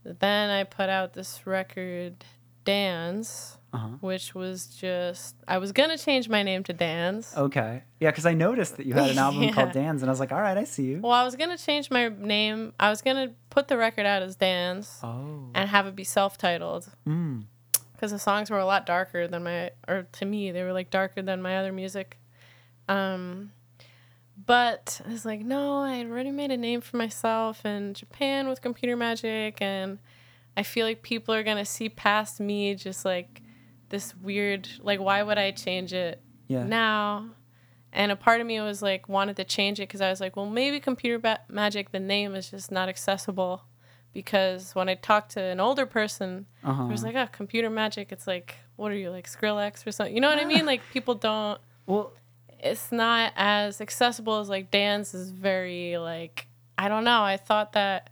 then 0.03 0.49
I 0.49 0.63
put 0.63 0.89
out 0.89 1.13
this 1.13 1.45
record, 1.47 2.24
Danz, 2.66 3.57
Uh-huh. 3.76 3.88
which 4.01 4.34
was 4.34 4.67
just 4.67 5.36
I 5.47 5.57
was 5.59 5.71
gonna 5.71 5.97
change 5.97 6.28
my 6.30 6.43
name 6.43 6.63
to 6.63 6.73
Danz. 6.73 7.36
Okay. 7.38 7.84
Yeah, 7.99 8.09
because 8.11 8.26
I 8.26 8.34
noticed 8.34 8.78
that 8.78 8.86
you 8.86 8.93
had 8.93 9.09
an 9.11 9.17
album 9.17 9.43
Yeah. 9.47 9.51
called 9.51 9.69
Danz, 9.69 10.01
and 10.01 10.05
I 10.05 10.09
was 10.09 10.19
like, 10.19 10.32
all 10.32 10.41
right, 10.41 10.57
I 10.57 10.63
see 10.63 10.84
you. 10.84 10.99
Well, 11.01 11.11
I 11.11 11.23
was 11.23 11.36
gonna 11.36 11.57
change 11.57 11.89
my 11.91 12.07
name. 12.09 12.73
I 12.80 12.89
was 12.89 13.01
gonna 13.01 13.34
put 13.49 13.67
the 13.67 13.78
record 13.78 14.05
out 14.05 14.21
as 14.21 14.36
Danz 14.38 15.03
Oh. 15.03 15.49
and 15.53 15.69
have 15.69 15.88
it 15.88 15.95
be 15.95 16.03
self-titled. 16.03 16.89
Mm. 17.07 17.43
because 17.93 18.11
the 18.11 18.19
songs 18.19 18.49
were 18.49 18.59
a 18.59 18.65
lot 18.65 18.86
darker 18.86 19.28
than 19.28 19.43
my 19.43 19.71
or 19.88 20.07
to 20.13 20.26
me 20.26 20.51
they 20.51 20.63
were 20.63 20.73
like 20.73 20.89
darker 20.89 21.21
than 21.21 21.41
my 21.41 21.57
other 21.57 21.71
music 21.71 22.17
um 22.89 23.51
but 24.45 24.99
i 25.07 25.11
was 25.11 25.26
like 25.26 25.39
no 25.41 25.78
i 25.80 25.95
had 25.95 26.07
already 26.07 26.32
made 26.32 26.51
a 26.51 26.57
name 26.57 26.82
for 26.82 26.97
myself 26.97 27.65
in 27.65 27.93
japan 27.93 28.47
with 28.49 28.61
computer 28.61 28.95
magic 28.97 29.61
and 29.61 29.97
i 30.57 30.61
feel 30.63 30.86
like 30.86 31.01
people 31.01 31.34
are 31.34 31.41
gonna 31.43 31.63
see 31.65 31.88
past 31.88 32.39
me 32.39 32.76
just 32.76 33.05
like 33.05 33.41
this 33.89 34.15
weird 34.15 34.67
like 34.81 34.99
why 34.99 35.21
would 35.23 35.38
i 35.38 35.51
change 35.51 35.93
it 35.93 36.21
Yeah. 36.47 36.63
now 36.63 37.29
and 37.93 38.11
a 38.11 38.15
part 38.15 38.41
of 38.41 38.47
me 38.47 38.59
was 38.61 38.81
like 38.81 39.07
wanted 39.07 39.36
to 39.38 39.43
change 39.43 39.79
it 39.79 39.83
because 39.83 40.01
i 40.01 40.09
was 40.09 40.19
like 40.19 40.36
well 40.36 40.45
maybe 40.47 40.79
computer 40.79 41.19
ba- 41.19 41.41
magic 41.49 41.91
the 41.91 41.99
name 41.99 42.36
is 42.36 42.49
just 42.51 42.71
not 42.71 42.89
accessible 42.89 43.63
because 44.13 44.73
when 44.75 44.89
i 44.89 44.95
talked 44.95 45.31
to 45.31 45.41
an 45.41 45.59
older 45.59 45.86
person 45.86 46.45
Uh-huh. 46.63 46.83
it 46.86 46.91
was 46.91 47.03
like, 47.03 47.15
oh, 47.15 47.27
computer 47.31 47.69
magic. 47.69 48.11
It's 48.11 48.25
like, 48.27 48.55
what 48.77 48.91
are 48.91 48.95
you, 48.95 49.09
like 49.11 49.27
Skrillex 49.29 49.86
or 49.86 49.91
something? 49.91 50.15
You 50.15 50.21
know 50.21 50.29
what 50.29 50.39
I 50.39 50.45
mean? 50.45 50.65
Like, 50.71 50.81
people 50.91 51.13
don't, 51.15 51.59
well, 51.86 52.13
it's 52.59 52.91
not 52.91 53.33
as 53.36 53.81
accessible 53.81 54.39
as 54.39 54.49
like 54.49 54.71
dance 54.71 55.13
is 55.13 55.29
very, 55.31 55.97
like, 55.97 56.47
I 56.77 56.88
don't 56.88 57.03
know. 57.03 57.21
I 57.23 57.38
thought 57.38 57.73
that 57.73 58.09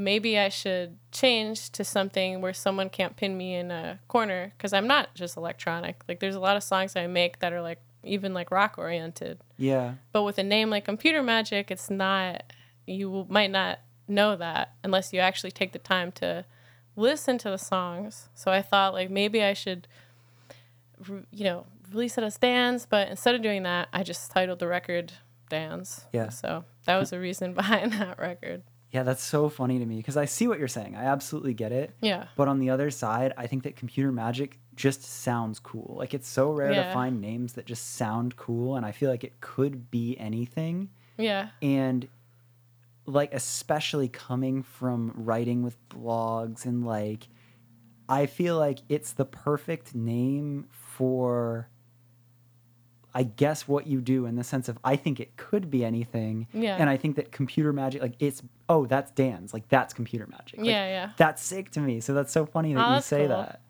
maybe 0.00 0.38
I 0.38 0.48
should 0.48 0.96
change 1.12 1.70
to 1.70 1.84
something 1.84 2.40
where 2.40 2.54
someone 2.54 2.88
can't 2.88 3.16
pin 3.16 3.36
me 3.36 3.54
in 3.54 3.70
a 3.70 4.00
corner 4.08 4.52
because 4.56 4.72
I'm 4.72 4.86
not 4.86 5.14
just 5.14 5.36
electronic. 5.36 6.02
Like, 6.08 6.20
there's 6.20 6.34
a 6.34 6.40
lot 6.40 6.56
of 6.56 6.62
songs 6.62 6.96
I 6.96 7.06
make 7.06 7.40
that 7.40 7.52
are 7.52 7.60
like, 7.60 7.78
even 8.02 8.32
like 8.32 8.50
rock 8.50 8.76
oriented. 8.78 9.38
yeah. 9.58 9.94
But 10.12 10.22
with 10.22 10.38
a 10.38 10.42
name 10.42 10.70
like 10.70 10.86
Computer 10.86 11.22
Magic, 11.22 11.70
it's 11.70 11.90
not, 11.90 12.52
you 12.86 13.26
might 13.28 13.50
not 13.50 13.80
know 14.08 14.36
that 14.36 14.72
unless 14.82 15.12
you 15.12 15.20
actually 15.20 15.50
take 15.50 15.72
the 15.72 15.78
time 15.78 16.10
to 16.12 16.46
listen 16.96 17.36
to 17.38 17.50
the 17.50 17.58
songs. 17.58 18.30
So 18.34 18.50
I 18.50 18.62
thought 18.62 18.94
like 18.94 19.10
maybe 19.10 19.44
I 19.44 19.52
should, 19.52 19.86
you 21.30 21.44
know, 21.44 21.66
release 21.92 22.16
it 22.16 22.24
as 22.24 22.38
Danz, 22.38 22.86
but 22.88 23.08
instead 23.08 23.34
of 23.34 23.42
doing 23.42 23.64
that, 23.64 23.88
I 23.92 24.02
just 24.02 24.30
titled 24.30 24.60
the 24.60 24.66
record 24.66 25.12
Danz. 25.50 26.04
Yeah. 26.10 26.30
So 26.30 26.64
that 26.86 26.96
was 26.96 27.10
the 27.10 27.20
reason 27.20 27.52
behind 27.60 27.92
that 27.92 28.18
record. 28.18 28.62
Yeah, 28.90 29.04
that's 29.04 29.22
so 29.22 29.48
funny 29.48 29.78
to 29.78 29.86
me 29.86 29.96
because 29.98 30.16
I 30.16 30.24
see 30.24 30.48
what 30.48 30.58
you're 30.58 30.66
saying. 30.68 30.96
I 30.96 31.04
absolutely 31.04 31.54
get 31.54 31.70
it. 31.70 31.94
Yeah. 32.00 32.26
But 32.36 32.48
on 32.48 32.58
the 32.58 32.70
other 32.70 32.90
side, 32.90 33.32
I 33.36 33.46
think 33.46 33.62
that 33.62 33.76
computer 33.76 34.10
magic 34.10 34.58
just 34.74 35.04
sounds 35.04 35.60
cool. 35.60 35.94
Like 35.96 36.12
it's 36.14 36.26
so 36.28 36.50
rare 36.50 36.74
to 36.74 36.92
find 36.92 37.20
names 37.20 37.52
that 37.52 37.66
just 37.66 37.94
sound 37.96 38.36
cool, 38.36 38.76
and 38.76 38.84
I 38.84 38.92
feel 38.92 39.10
like 39.10 39.22
it 39.24 39.40
could 39.40 39.90
be 39.90 40.16
anything. 40.18 40.90
Yeah. 41.16 41.50
and 41.60 42.08
like 43.06 43.34
especially 43.34 44.08
coming 44.08 44.62
from 44.62 45.12
writing 45.14 45.62
with 45.62 45.76
blogs 45.88 46.64
and 46.64 46.86
like 46.86 47.28
i 48.08 48.26
feel 48.26 48.56
like 48.56 48.78
it's 48.88 49.12
the 49.12 49.24
perfect 49.24 49.94
name 49.94 50.68
for 50.70 51.68
I 53.14 53.24
guess 53.24 53.66
what 53.66 53.86
you 53.86 54.00
do 54.00 54.26
in 54.26 54.36
the 54.36 54.44
sense 54.44 54.68
of 54.68 54.78
I 54.84 54.96
think 54.96 55.18
it 55.20 55.36
could 55.36 55.70
be 55.70 55.84
anything. 55.84 56.46
Yeah. 56.52 56.76
And 56.78 56.88
I 56.88 56.96
think 56.96 57.16
that 57.16 57.32
computer 57.32 57.72
magic, 57.72 58.02
like 58.02 58.14
it's 58.20 58.42
oh 58.68 58.86
that's 58.86 59.10
Danz, 59.12 59.52
like 59.52 59.68
that's 59.68 59.92
computer 59.92 60.26
magic. 60.26 60.58
Like, 60.60 60.68
Yeah, 60.68 60.86
yeah. 60.86 61.10
That's 61.16 61.42
sick 61.42 61.70
to 61.72 61.80
me. 61.80 62.00
So 62.00 62.14
that's 62.14 62.32
so 62.32 62.46
funny 62.46 62.74
that 62.74 62.88
Oh, 62.88 62.94
you 62.96 63.00
say 63.02 63.20
cool. 63.26 63.28
that. 63.28 63.62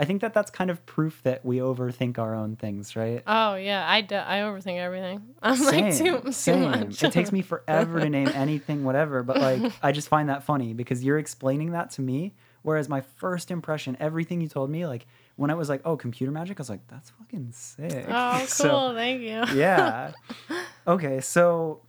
I 0.00 0.04
think 0.04 0.20
that 0.20 0.32
that's 0.32 0.52
kind 0.52 0.70
of 0.70 0.86
proof 0.86 1.20
that 1.24 1.44
we 1.44 1.56
overthink 1.56 2.18
our 2.18 2.32
own 2.32 2.54
things, 2.54 2.94
right? 2.94 3.20
Oh 3.26 3.56
yeah, 3.56 3.84
I, 3.88 4.00
d- 4.00 4.14
I 4.14 4.38
overthink 4.40 4.78
everything. 4.78 5.22
I'm 5.42 5.60
like 5.64 5.96
too, 5.96 6.20
too 6.20 6.30
same. 6.32 6.62
much. 6.70 7.02
It 7.02 7.10
takes 7.12 7.32
me 7.32 7.42
forever 7.52 7.98
to 7.98 8.08
name 8.08 8.28
anything, 8.28 8.84
whatever. 8.84 9.24
But 9.24 9.38
like, 9.38 9.72
I 9.82 9.90
just 9.90 10.08
find 10.08 10.28
that 10.28 10.44
funny 10.44 10.72
because 10.72 11.02
you're 11.02 11.18
explaining 11.18 11.72
that 11.72 11.90
to 11.92 12.02
me. 12.02 12.32
Whereas 12.62 12.88
my 12.88 13.00
first 13.00 13.50
impression, 13.50 13.96
everything 13.98 14.40
you 14.40 14.48
told 14.48 14.70
me, 14.70 14.86
like 14.86 15.06
when 15.38 15.50
I 15.50 15.54
was 15.54 15.68
like, 15.68 15.80
"Oh, 15.84 15.96
computer 15.96 16.30
magic," 16.32 16.58
I 16.58 16.62
was 16.62 16.68
like, 16.70 16.86
"That's 16.88 17.10
fucking 17.10 17.52
sick." 17.52 18.04
Oh, 18.08 18.36
cool. 18.38 18.46
So, 18.46 18.94
Thank 18.94 19.22
you. 19.22 19.42
yeah. 19.58 20.12
Okay, 20.86 21.20
so 21.20 21.82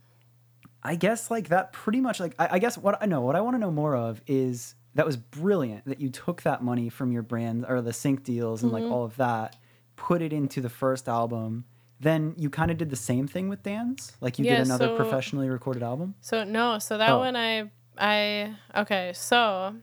I 0.82 0.94
guess 0.94 1.30
like 1.30 1.48
that 1.48 1.72
pretty 1.72 2.00
much 2.00 2.20
like 2.20 2.34
I, 2.38 2.48
I 2.52 2.58
guess 2.58 2.76
what 2.78 3.02
I 3.02 3.06
know 3.06 3.22
what 3.22 3.34
I 3.36 3.40
want 3.40 3.54
to 3.54 3.58
know 3.58 3.70
more 3.70 3.96
of 3.96 4.20
is 4.26 4.74
that 4.94 5.06
was 5.06 5.16
brilliant 5.16 5.84
that 5.86 6.00
you 6.00 6.10
took 6.10 6.42
that 6.42 6.62
money 6.62 6.88
from 6.90 7.10
your 7.12 7.22
brand 7.22 7.64
or 7.68 7.80
the 7.80 7.92
sync 7.92 8.24
deals 8.24 8.62
and 8.62 8.70
Mm-hmm. 8.72 8.84
like 8.84 8.92
all 8.92 9.04
of 9.04 9.16
that, 9.16 9.56
put 9.96 10.20
it 10.20 10.32
into 10.32 10.60
the 10.60 10.68
first 10.68 11.08
album. 11.08 11.64
Then 11.98 12.34
you 12.36 12.50
kind 12.50 12.70
of 12.70 12.76
did 12.78 12.90
the 12.90 12.96
same 12.96 13.26
thing 13.26 13.48
with 13.48 13.62
Danz, 13.62 14.12
like 14.20 14.38
you 14.38 14.44
Yeah, 14.44 14.56
did 14.56 14.66
another 14.66 14.86
so- 14.88 14.96
professionally 14.96 15.48
recorded 15.48 15.82
album. 15.82 16.14
So 16.20 16.44
no, 16.44 16.78
so 16.78 16.98
that 16.98 17.10
Oh. 17.10 17.18
one 17.20 17.36
I 17.36 17.70
I 17.98 18.54
okay, 18.76 19.12
so 19.14 19.74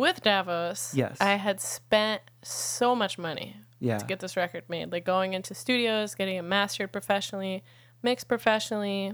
with 0.00 0.22
Davos, 0.22 0.94
Yes. 0.94 1.18
I 1.20 1.34
had 1.34 1.60
spent 1.60 2.22
so 2.42 2.96
much 2.96 3.18
money 3.18 3.56
Yeah, 3.78 3.98
to 3.98 4.06
get 4.06 4.20
this 4.20 4.36
record 4.36 4.64
made. 4.68 4.90
Like 4.90 5.04
going 5.04 5.34
into 5.34 5.54
studios, 5.54 6.14
getting 6.14 6.36
it 6.36 6.42
mastered 6.42 6.90
professionally, 6.90 7.62
mixed 8.02 8.26
professionally, 8.26 9.12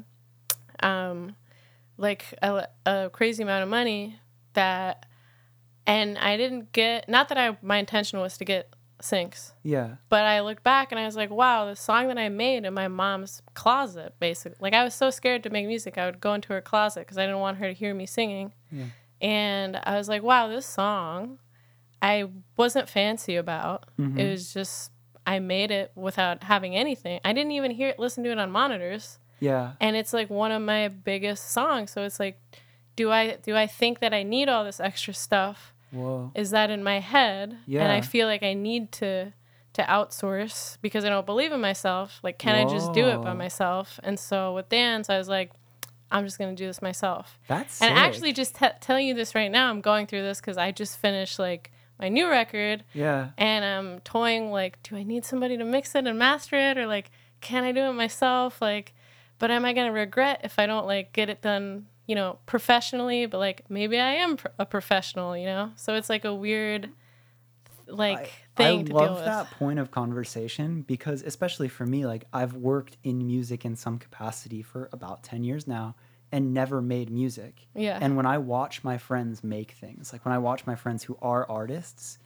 um, 0.82 1.36
like 1.98 2.24
a, 2.42 2.68
a 2.86 3.10
crazy 3.12 3.42
amount 3.42 3.64
of 3.64 3.68
money 3.68 4.20
that, 4.54 5.06
and 5.86 6.16
I 6.18 6.36
didn't 6.36 6.72
get. 6.72 7.08
Not 7.08 7.28
that 7.28 7.38
I 7.38 7.56
my 7.62 7.78
intention 7.78 8.20
was 8.20 8.38
to 8.38 8.44
get 8.44 8.72
syncs, 9.02 9.52
yeah, 9.62 9.96
but 10.08 10.24
I 10.24 10.40
looked 10.40 10.62
back 10.62 10.92
and 10.92 10.98
I 10.98 11.04
was 11.04 11.16
like, 11.16 11.30
wow, 11.30 11.66
the 11.66 11.76
song 11.76 12.08
that 12.08 12.18
I 12.18 12.28
made 12.28 12.64
in 12.64 12.74
my 12.74 12.88
mom's 12.88 13.42
closet, 13.54 14.14
basically. 14.20 14.58
Like 14.60 14.74
I 14.74 14.84
was 14.84 14.94
so 14.94 15.10
scared 15.10 15.42
to 15.44 15.50
make 15.50 15.66
music, 15.66 15.98
I 15.98 16.06
would 16.06 16.20
go 16.20 16.34
into 16.34 16.52
her 16.52 16.60
closet 16.60 17.00
because 17.00 17.18
I 17.18 17.26
didn't 17.26 17.40
want 17.40 17.58
her 17.58 17.66
to 17.66 17.74
hear 17.74 17.94
me 17.94 18.06
singing. 18.06 18.52
Yeah. 18.70 18.84
And 19.20 19.80
I 19.84 19.96
was 19.96 20.08
like, 20.08 20.22
wow, 20.22 20.48
this 20.48 20.66
song 20.66 21.38
I 22.02 22.28
wasn't 22.56 22.88
fancy 22.88 23.36
about. 23.36 23.86
Mhm. 23.98 24.18
It 24.18 24.30
was 24.30 24.52
just 24.52 24.92
I 25.26 25.38
made 25.40 25.70
it 25.70 25.90
without 25.96 26.44
having 26.44 26.76
anything. 26.76 27.20
I 27.24 27.32
didn't 27.32 27.52
even 27.52 27.70
hear 27.72 27.88
it, 27.88 27.98
listen 27.98 28.22
to 28.24 28.30
it 28.30 28.38
on 28.38 28.50
monitors, 28.50 29.18
yeah, 29.40 29.72
and 29.80 29.96
it's 29.96 30.12
like 30.12 30.30
one 30.30 30.52
of 30.52 30.62
my 30.62 30.88
biggest 30.88 31.50
songs. 31.50 31.90
So 31.90 32.02
it's 32.04 32.20
like, 32.20 32.38
do 32.94 33.10
I 33.10 33.36
do 33.36 33.56
I 33.56 33.66
think 33.66 34.00
that 34.00 34.12
I 34.14 34.22
need 34.22 34.48
all 34.48 34.62
this 34.64 34.78
extra 34.78 35.14
stuff? 35.14 35.72
Whoa, 35.90 36.30
Is 36.34 36.50
that 36.50 36.70
in 36.70 36.82
my 36.84 37.00
head? 37.00 37.56
Yeah. 37.66 37.82
And 37.82 37.92
I 37.92 38.02
feel 38.02 38.26
like 38.28 38.42
I 38.42 38.54
need 38.54 38.92
to 38.92 39.32
to 39.72 39.82
outsource 39.82 40.78
because 40.80 41.04
I 41.04 41.08
don't 41.08 41.26
believe 41.26 41.52
in 41.52 41.60
myself. 41.60 42.20
Like, 42.22 42.38
can 42.38 42.54
I 42.54 42.64
just 42.70 42.92
do 42.92 43.08
it 43.08 43.20
by 43.22 43.32
myself? 43.34 43.98
And 44.02 44.18
so 44.18 44.54
with 44.54 44.68
Danz, 44.70 45.10
I 45.10 45.18
was 45.18 45.28
like, 45.28 45.50
I'm 46.10 46.24
just 46.24 46.38
gonna 46.38 46.54
do 46.54 46.66
this 46.66 46.80
myself. 46.82 47.38
that's 47.48 47.80
And 47.82 47.90
sick. 47.90 47.98
actually, 47.98 48.32
just 48.32 48.54
t- 48.56 48.66
telling 48.80 49.06
you 49.08 49.14
this 49.14 49.34
right 49.34 49.50
now, 49.50 49.70
I'm 49.70 49.80
going 49.80 50.06
through 50.06 50.22
this 50.22 50.40
because 50.40 50.56
I 50.56 50.70
just 50.72 50.98
finished 50.98 51.38
like 51.38 51.72
my 51.98 52.08
new 52.08 52.28
record, 52.28 52.84
yeah, 52.92 53.30
and 53.38 53.64
I'm 53.64 54.00
toying 54.00 54.50
like, 54.50 54.82
do 54.82 54.96
I 54.96 55.02
need 55.02 55.24
somebody 55.24 55.56
to 55.56 55.64
mix 55.64 55.94
it 55.94 56.06
and 56.06 56.18
master 56.18 56.56
it, 56.56 56.76
or 56.78 56.86
like, 56.86 57.10
can 57.40 57.64
I 57.64 57.72
do 57.72 57.80
it 57.80 57.92
myself? 57.94 58.60
Like, 58.60 58.94
but 59.38 59.50
am 59.50 59.64
I 59.64 59.72
gonna 59.72 59.92
regret 59.92 60.40
if 60.44 60.58
I 60.58 60.66
don't 60.66 60.86
like 60.86 61.12
get 61.12 61.28
it 61.30 61.40
done, 61.42 61.86
you 62.06 62.14
know, 62.14 62.38
professionally? 62.46 63.26
But 63.26 63.38
like, 63.38 63.64
maybe 63.70 63.98
I 63.98 64.10
am 64.16 64.36
pr- 64.36 64.48
a 64.58 64.66
professional, 64.66 65.36
you 65.36 65.46
know. 65.46 65.72
So 65.76 65.94
it's 65.94 66.10
like 66.10 66.24
a 66.24 66.34
weird, 66.34 66.90
like 67.88 68.32
thing 68.56 68.90
I 68.90 68.94
love 68.94 69.24
that 69.24 69.50
point 69.52 69.78
of 69.78 69.90
conversation 69.90 70.82
because, 70.82 71.22
especially 71.22 71.68
for 71.68 71.86
me, 71.86 72.06
like 72.06 72.24
I've 72.32 72.54
worked 72.54 72.96
in 73.04 73.26
music 73.26 73.64
in 73.64 73.76
some 73.76 73.98
capacity 73.98 74.62
for 74.62 74.88
about 74.92 75.22
10 75.22 75.44
years 75.44 75.66
now 75.66 75.94
and 76.32 76.52
never 76.52 76.82
made 76.82 77.10
music. 77.10 77.66
Yeah. 77.74 77.98
And 78.00 78.16
when 78.16 78.26
I 78.26 78.38
watch 78.38 78.82
my 78.82 78.98
friends 78.98 79.44
make 79.44 79.72
things, 79.72 80.12
like 80.12 80.24
when 80.24 80.34
I 80.34 80.38
watch 80.38 80.66
my 80.66 80.74
friends 80.74 81.04
who 81.04 81.16
are 81.22 81.48
artists, 81.48 82.18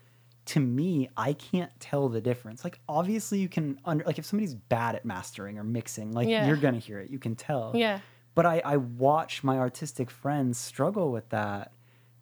to 0.47 0.61
me, 0.61 1.09
I 1.17 1.35
can't 1.35 1.71
tell 1.79 2.09
the 2.09 2.21
difference. 2.21 2.65
Like, 2.65 2.81
obviously, 2.89 3.39
you 3.39 3.49
can, 3.49 3.79
under, 3.85 4.03
like, 4.05 4.19
if 4.19 4.25
somebody's 4.25 4.55
bad 4.55 4.97
at 4.97 5.05
mastering 5.05 5.59
or 5.59 5.65
mixing, 5.65 6.13
like, 6.13 6.29
Yeah. 6.29 6.47
you're 6.47 6.57
going 6.57 6.75
to 6.75 6.81
hear 6.81 6.99
it, 6.99 7.11
you 7.11 7.19
can 7.21 7.37
tell 7.37 7.73
yeah. 7.75 8.01
but 8.35 8.47
I, 8.47 8.61
I 8.65 8.77
watch 8.79 9.45
my 9.45 9.59
artistic 9.59 10.11
friends 10.11 10.59
struggle 10.59 11.13
with 11.13 11.29
that 11.29 11.73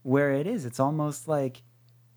where 0.02 0.32
it 0.32 0.46
is 0.46 0.64
it's 0.64 0.80
almost 0.80 1.28
like 1.28 1.62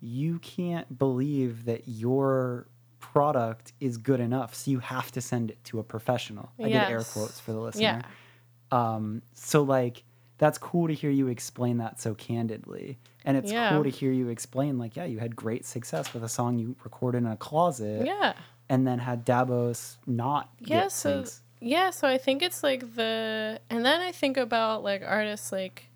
you 0.04 0.38
can't 0.40 0.98
believe 0.98 1.64
that 1.66 1.86
your 1.86 2.66
product 2.98 3.72
is 3.80 3.96
good 3.96 4.20
enough 4.20 4.54
so 4.54 4.70
you 4.70 4.78
have 4.80 5.10
to 5.12 5.20
send 5.20 5.50
it 5.50 5.62
to 5.64 5.78
a 5.78 5.82
professional 5.82 6.50
i 6.58 6.64
did 6.64 6.74
air 6.74 7.02
quotes 7.04 7.38
for 7.40 7.52
the 7.52 7.58
listener 7.60 7.82
Yeah. 7.82 8.02
um, 8.96 9.22
so 9.34 9.62
like 9.62 10.02
that's 10.38 10.58
cool 10.58 10.88
to 10.88 10.94
hear 10.94 11.10
you 11.10 11.28
explain 11.28 11.78
that 11.78 12.00
so 12.00 12.14
candidly 12.14 12.98
and 13.24 13.36
it's 13.36 13.52
Yeah. 13.52 13.70
cool 13.70 13.84
to 13.84 13.90
hear 13.90 14.12
you 14.12 14.28
explain 14.28 14.78
like 14.78 14.96
yeah 14.96 15.04
you 15.04 15.18
had 15.20 15.36
great 15.36 15.64
success 15.64 16.12
with 16.14 16.24
a 16.24 16.28
song 16.28 16.58
you 16.58 16.74
recorded 16.84 17.18
in 17.18 17.26
a 17.26 17.36
closet 17.36 18.06
Yeah. 18.06 18.32
and 18.68 18.86
then 18.86 18.98
had 18.98 19.24
Davos 19.24 19.98
not 20.06 20.50
Yeah, 20.60 20.82
get 20.82 20.92
so 20.92 21.22
syncs. 21.22 21.40
yeah, 21.60 21.90
so 21.90 22.08
I 22.08 22.18
think 22.18 22.42
it's 22.42 22.62
like 22.62 22.94
the 22.96 23.60
and 23.70 23.84
then 23.84 24.00
I 24.00 24.10
think 24.12 24.36
about 24.36 24.82
like 24.82 25.02
artists 25.06 25.52
like 25.52 25.88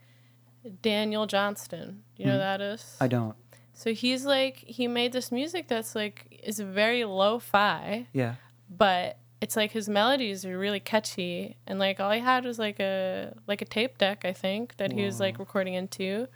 Daniel 0.82 1.26
Johnston. 1.26 2.02
You 2.16 2.26
know 2.26 2.32
who 2.32 2.38
that 2.38 2.60
is? 2.60 2.80
Mm-hmm. 2.82 3.04
i 3.04 3.08
don't 3.08 3.36
So 3.76 3.92
he's 3.92 4.24
like 4.24 4.56
he 4.56 4.88
made 4.88 5.12
this 5.12 5.30
music 5.30 5.68
that's 5.68 5.94
like 5.94 6.40
is 6.42 6.58
very 6.58 7.04
lo-fi, 7.04 8.06
yeah. 8.12 8.36
but 8.70 9.18
it's 9.42 9.54
like 9.54 9.70
his 9.70 9.86
melodies 9.86 10.46
are 10.46 10.58
really 10.58 10.80
catchy. 10.80 11.56
And 11.66 11.78
like 11.78 12.00
all 12.00 12.10
he 12.10 12.20
had 12.20 12.44
was 12.44 12.58
like 12.58 12.80
a 12.80 13.34
like 13.46 13.60
a 13.60 13.66
tape 13.66 13.98
deck 13.98 14.24
I 14.24 14.32
think 14.32 14.78
that 14.78 14.92
he 14.92 15.04
was 15.04 15.20
like 15.20 15.38
recording 15.38 15.74
into. 15.74 16.26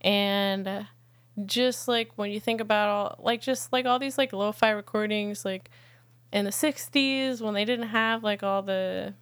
And 0.00 0.86
just 1.44 1.88
like 1.88 2.10
when 2.16 2.30
you 2.30 2.40
think 2.40 2.60
about 2.60 2.88
all 2.88 3.16
like 3.22 3.42
just 3.42 3.70
like 3.70 3.84
all 3.84 3.98
these 3.98 4.16
like 4.16 4.32
lo-fi 4.32 4.70
recordings 4.70 5.44
like 5.44 5.70
in 6.32 6.44
the 6.44 6.50
60s 6.50 7.40
when 7.40 7.54
they 7.54 7.64
didn't 7.64 7.88
have 7.88 8.24
like 8.24 8.42
all 8.42 8.62
the 8.62 9.14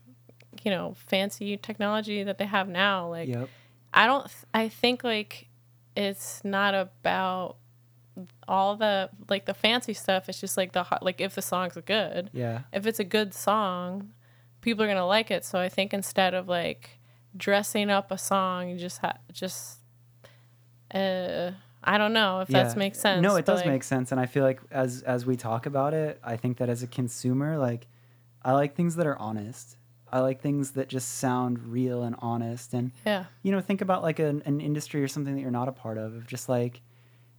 you 0.62 0.71
know 0.71 0.95
fancy 0.97 1.57
technology 1.57 2.23
that 2.23 2.39
they 2.39 2.47
have 2.47 2.69
now 2.69 3.11
like 3.11 3.29
yep. 3.29 3.49
I 3.97 4.07
don't. 4.07 4.27
th- 4.27 4.45
I 4.53 4.69
think 4.69 5.03
like 5.03 5.45
it's 5.97 6.44
not 6.44 6.74
about 6.74 7.57
all 8.47 8.76
the 8.76 9.11
like 9.28 9.47
the 9.47 9.55
fancy 9.55 9.92
stuff. 9.92 10.28
It's 10.28 10.40
just 10.40 10.57
like 10.57 10.72
the 10.72 10.84
hot, 10.84 11.03
like 11.03 11.20
if 11.20 11.34
the 11.34 11.42
song's 11.42 11.76
good, 11.84 12.30
yeah 12.32 12.62
if 12.72 12.86
it's 12.86 13.01
a 13.01 13.05
good 13.05 13.34
song, 13.34 14.12
people 14.61 14.84
are 14.84 14.88
gonna 14.88 15.07
like 15.07 15.30
it. 15.30 15.44
So 15.44 15.59
I 15.59 15.68
think 15.68 15.92
instead 15.92 16.34
of 16.34 16.49
like 16.49 16.99
dressing 17.36 17.90
up 17.90 18.11
a 18.11 18.18
song, 18.18 18.68
you 18.68 18.78
just 18.78 18.99
ha- 18.99 19.18
just 19.32 19.80
uh 20.94 21.53
I 21.88 21.99
don't 21.99 22.12
know 22.12 22.40
if 22.40 22.49
that 22.49 22.76
makes 22.76 22.99
sense. 22.99 23.22
No, 23.22 23.36
it 23.36 23.44
does 23.44 23.61
like, 23.61 23.68
make 23.68 23.84
sense, 23.84 24.11
and 24.12 24.20
I 24.20 24.26
feel 24.26 24.42
like 24.42 24.61
as 24.70 25.03
as 25.03 25.24
we 25.24 25.36
talk 25.36 25.66
about 25.66 25.94
it, 25.94 26.18
I 26.22 26.36
think 26.36 26.59
that 26.59 26.68
as 26.68 26.82
a 26.82 26.86
consumer, 26.86 27.59
like 27.59 27.86
I 28.42 28.53
like 28.53 28.74
things 28.74 28.97
that 28.97 29.07
are 29.07 29.18
honest. 29.18 29.76
I 30.13 30.21
like 30.21 30.41
things 30.41 30.73
that 30.73 30.89
just 30.89 31.19
sound 31.19 31.59
real 31.69 32.03
and 32.03 32.15
honest, 32.21 32.75
and 32.75 32.93
Yeah. 33.05 33.25
you 33.43 33.53
know, 33.53 33.61
think 33.61 33.81
about 33.81 34.03
like 34.03 34.19
an, 34.19 34.43
an 34.47 34.61
industry 34.61 35.03
or 35.03 35.09
something 35.09 35.35
that 35.35 35.41
you're 35.41 35.51
not 35.51 35.69
a 35.69 35.73
part 35.73 35.99
of. 35.99 36.15
Of 36.15 36.27
just 36.27 36.49
like 36.49 36.81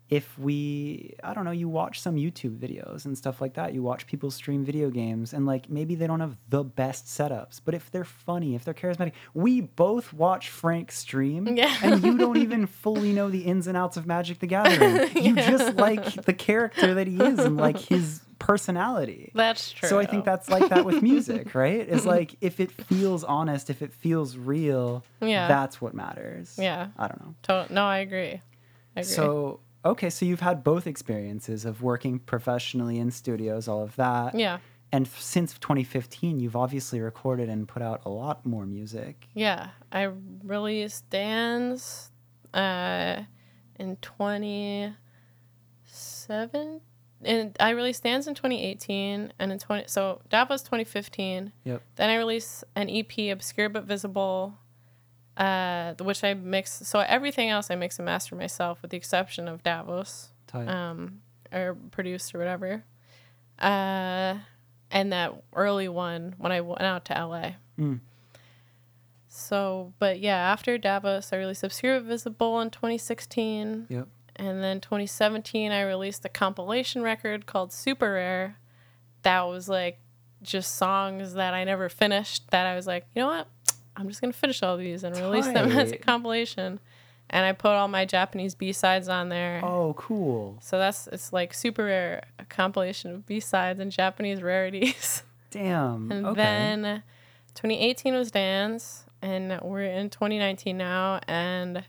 if 0.09 0.39
we, 0.39 1.15
I 1.21 1.33
don't 1.33 1.43
know, 1.43 1.51
you 1.51 1.67
watch 1.67 1.99
some 1.99 2.15
YouTube 2.15 2.57
videos 2.59 3.03
and 3.03 3.17
stuff 3.17 3.41
like 3.41 3.55
that. 3.55 3.73
You 3.73 3.83
watch 3.83 4.07
people 4.07 4.31
stream 4.31 4.63
video 4.63 4.89
games, 4.89 5.33
and 5.33 5.45
like 5.45 5.69
maybe 5.69 5.95
they 5.95 6.07
don't 6.07 6.21
have 6.21 6.37
the 6.47 6.63
best 6.63 7.07
setups, 7.07 7.59
but 7.63 7.73
if 7.73 7.91
they're 7.91 8.05
funny, 8.05 8.55
if 8.55 8.63
they're 8.63 8.73
charismatic, 8.73 9.11
we 9.33 9.59
both 9.59 10.13
watch 10.13 10.49
Frank 10.49 10.93
stream, 10.93 11.45
Yeah. 11.57 11.75
and 11.83 12.01
you 12.03 12.17
don't 12.17 12.37
even 12.37 12.67
fully 12.67 13.11
know 13.11 13.29
the 13.29 13.41
ins 13.41 13.67
and 13.67 13.75
outs 13.77 13.97
of 13.97 14.05
Magic 14.07 14.39
the 14.39 14.47
Gathering. 14.47 15.09
You 15.25 15.35
just 15.35 15.75
like 15.75 16.23
the 16.23 16.33
character 16.33 16.93
that 16.93 17.07
he 17.07 17.21
is 17.21 17.39
and 17.39 17.57
like 17.57 17.77
his 17.77 18.21
personality. 18.39 19.31
That's 19.35 19.71
true. 19.71 19.89
So 19.89 19.99
I 19.99 20.05
think 20.05 20.25
that's 20.25 20.49
like 20.49 20.69
that 20.69 20.85
with 20.85 21.01
music, 21.01 21.53
right? 21.63 21.79
It's 21.87 22.05
like 22.05 22.35
if 22.41 22.59
it 22.59 22.71
feels 22.71 23.23
honest, 23.23 23.69
if 23.69 23.81
it 23.81 23.93
feels 23.93 24.37
real, 24.37 25.03
Yeah. 25.21 25.47
that's 25.47 25.79
what 25.81 25.93
matters. 25.93 26.55
Yeah. 26.57 26.87
I 26.97 27.07
don't 27.07 27.21
know. 27.21 27.35
To- 27.43 27.67
no, 27.73 27.83
I 27.85 27.99
agree. 27.99 28.41
I 28.95 28.99
agree. 29.01 29.03
So 29.03 29.59
okay, 29.85 30.09
so 30.09 30.25
you've 30.25 30.41
had 30.41 30.63
both 30.63 30.85
experiences 30.87 31.63
of 31.65 31.81
working 31.81 32.19
professionally 32.19 32.97
in 32.99 33.11
studios, 33.11 33.67
all 33.67 33.83
of 33.83 33.95
that. 33.97 34.35
yeah. 34.35 34.57
And 34.89 35.05
f- 35.05 35.19
since 35.19 35.53
2015, 35.59 36.39
you've 36.39 36.55
obviously 36.55 37.01
recorded 37.01 37.49
and 37.49 37.67
put 37.67 37.81
out 37.81 38.01
a 38.05 38.09
lot 38.09 38.45
more 38.45 38.65
music. 38.65 39.27
Yeah, 39.33 39.71
I 39.91 40.03
released 40.43 41.09
Danz 41.09 42.09
uh, 42.53 43.23
in 43.77 43.97
2017 43.97 44.95
and 47.23 47.55
I 47.59 47.71
released 47.71 47.99
Stands 47.99 48.27
in 48.27 48.35
2018, 48.35 49.33
and 49.39 49.51
in 49.51 49.59
20 49.59 49.85
so 49.87 50.21
Davos 50.29 50.61
2015. 50.61 51.51
Yep. 51.63 51.81
Then 51.95 52.09
I 52.09 52.15
released 52.17 52.63
an 52.75 52.89
EP, 52.89 53.31
Obscure 53.31 53.69
but 53.69 53.83
Visible, 53.83 54.53
uh, 55.35 55.93
which 55.99 56.23
I 56.23 56.33
mix. 56.33 56.87
So 56.87 56.99
everything 56.99 57.49
else 57.49 57.71
I 57.71 57.75
mix 57.75 57.97
and 57.99 58.05
master 58.05 58.35
myself, 58.35 58.81
with 58.81 58.91
the 58.91 58.97
exception 58.97 59.47
of 59.47 59.63
Davos, 59.63 60.29
Tight. 60.47 60.67
um, 60.67 61.21
or 61.51 61.75
produced 61.91 62.33
or 62.35 62.39
whatever. 62.39 62.83
Uh, 63.59 64.35
and 64.91 65.11
that 65.11 65.33
early 65.53 65.89
one 65.89 66.35
when 66.37 66.51
I 66.51 66.61
went 66.61 66.81
out 66.81 67.05
to 67.05 67.13
LA. 67.13 67.51
Mm. 67.79 67.99
So, 69.27 69.93
but 69.99 70.19
yeah, 70.19 70.35
after 70.35 70.77
Davos, 70.77 71.31
I 71.31 71.37
released 71.37 71.63
Obscure 71.63 71.99
but 71.99 72.07
Visible 72.07 72.59
in 72.61 72.69
2016. 72.69 73.87
Yep. 73.89 74.07
And 74.37 74.63
then 74.63 74.79
2017, 74.79 75.71
I 75.71 75.81
released 75.81 76.23
a 76.25 76.29
compilation 76.29 77.01
record 77.01 77.45
called 77.45 77.73
Super 77.73 78.13
Rare. 78.13 78.57
That 79.23 79.41
was 79.41 79.67
like 79.67 79.99
just 80.41 80.75
songs 80.75 81.33
that 81.33 81.53
I 81.53 81.63
never 81.63 81.89
finished. 81.89 82.49
That 82.51 82.67
I 82.67 82.75
was 82.75 82.87
like, 82.87 83.05
you 83.15 83.21
know 83.21 83.27
what? 83.27 83.47
I'm 83.95 84.07
just 84.07 84.21
gonna 84.21 84.33
finish 84.33 84.61
all 84.61 84.77
these 84.77 85.03
and 85.03 85.15
release 85.17 85.47
them 85.47 85.71
as 85.71 85.91
a 85.91 85.97
compilation. 85.97 86.79
And 87.29 87.45
I 87.45 87.51
put 87.51 87.71
all 87.71 87.87
my 87.87 88.05
Japanese 88.05 88.55
B 88.55 88.71
sides 88.71 89.09
on 89.09 89.29
there. 89.29 89.59
Oh, 89.63 89.93
cool. 89.97 90.59
So 90.61 90.77
that's 90.77 91.07
it's 91.07 91.33
like 91.33 91.53
Super 91.53 91.85
Rare, 91.85 92.23
a 92.39 92.45
compilation 92.45 93.11
of 93.11 93.25
B 93.25 93.39
sides 93.39 93.79
and 93.79 93.91
Japanese 93.91 94.41
rarities. 94.41 95.23
Damn. 95.49 96.11
and 96.11 96.25
okay. 96.27 96.35
then 96.35 97.03
2018 97.55 98.13
was 98.13 98.31
Danz, 98.31 99.03
and 99.21 99.59
we're 99.61 99.83
in 99.83 100.09
2019 100.09 100.77
now, 100.77 101.19
and 101.27 101.83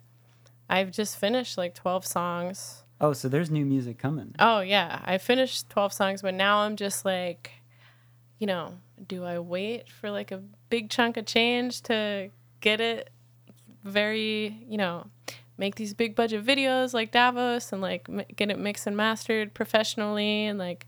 I've 0.69 0.91
just 0.91 1.17
finished 1.19 1.57
like 1.57 1.75
12 1.75 2.05
songs. 2.07 2.85
oh, 3.01 3.13
so 3.13 3.29
there's 3.29 3.51
new 3.51 3.65
music 3.65 3.99
coming. 3.99 4.35
Oh 4.39 4.61
yeah, 4.61 5.01
I 5.05 5.19
finished 5.19 5.71
12 5.71 5.93
songs, 5.93 6.23
but 6.23 6.35
now 6.35 6.59
I'm 6.59 6.77
just 6.77 7.05
like, 7.05 7.53
you 8.39 8.47
know, 8.47 8.75
do 9.07 9.25
I 9.25 9.39
wait 9.39 9.89
for 9.89 10.11
like 10.11 10.31
a 10.33 10.43
big 10.69 10.91
chunk 10.91 11.17
of 11.17 11.27
change 11.27 11.83
to 11.83 12.31
get 12.61 12.81
it 12.81 13.11
very, 13.85 14.65
you 14.69 14.77
know, 14.77 15.07
make 15.57 15.77
these 15.77 15.95
big 15.95 16.15
budget 16.15 16.45
videos 16.45 16.93
like 16.95 17.11
Davos 17.13 17.73
and 17.73 17.81
like 17.81 18.09
m- 18.09 18.23
get 18.37 18.51
it 18.51 18.59
mixed 18.59 18.87
and 18.87 18.97
mastered 18.97 19.55
professionally 19.55 20.47
and 20.47 20.59
like 20.59 20.87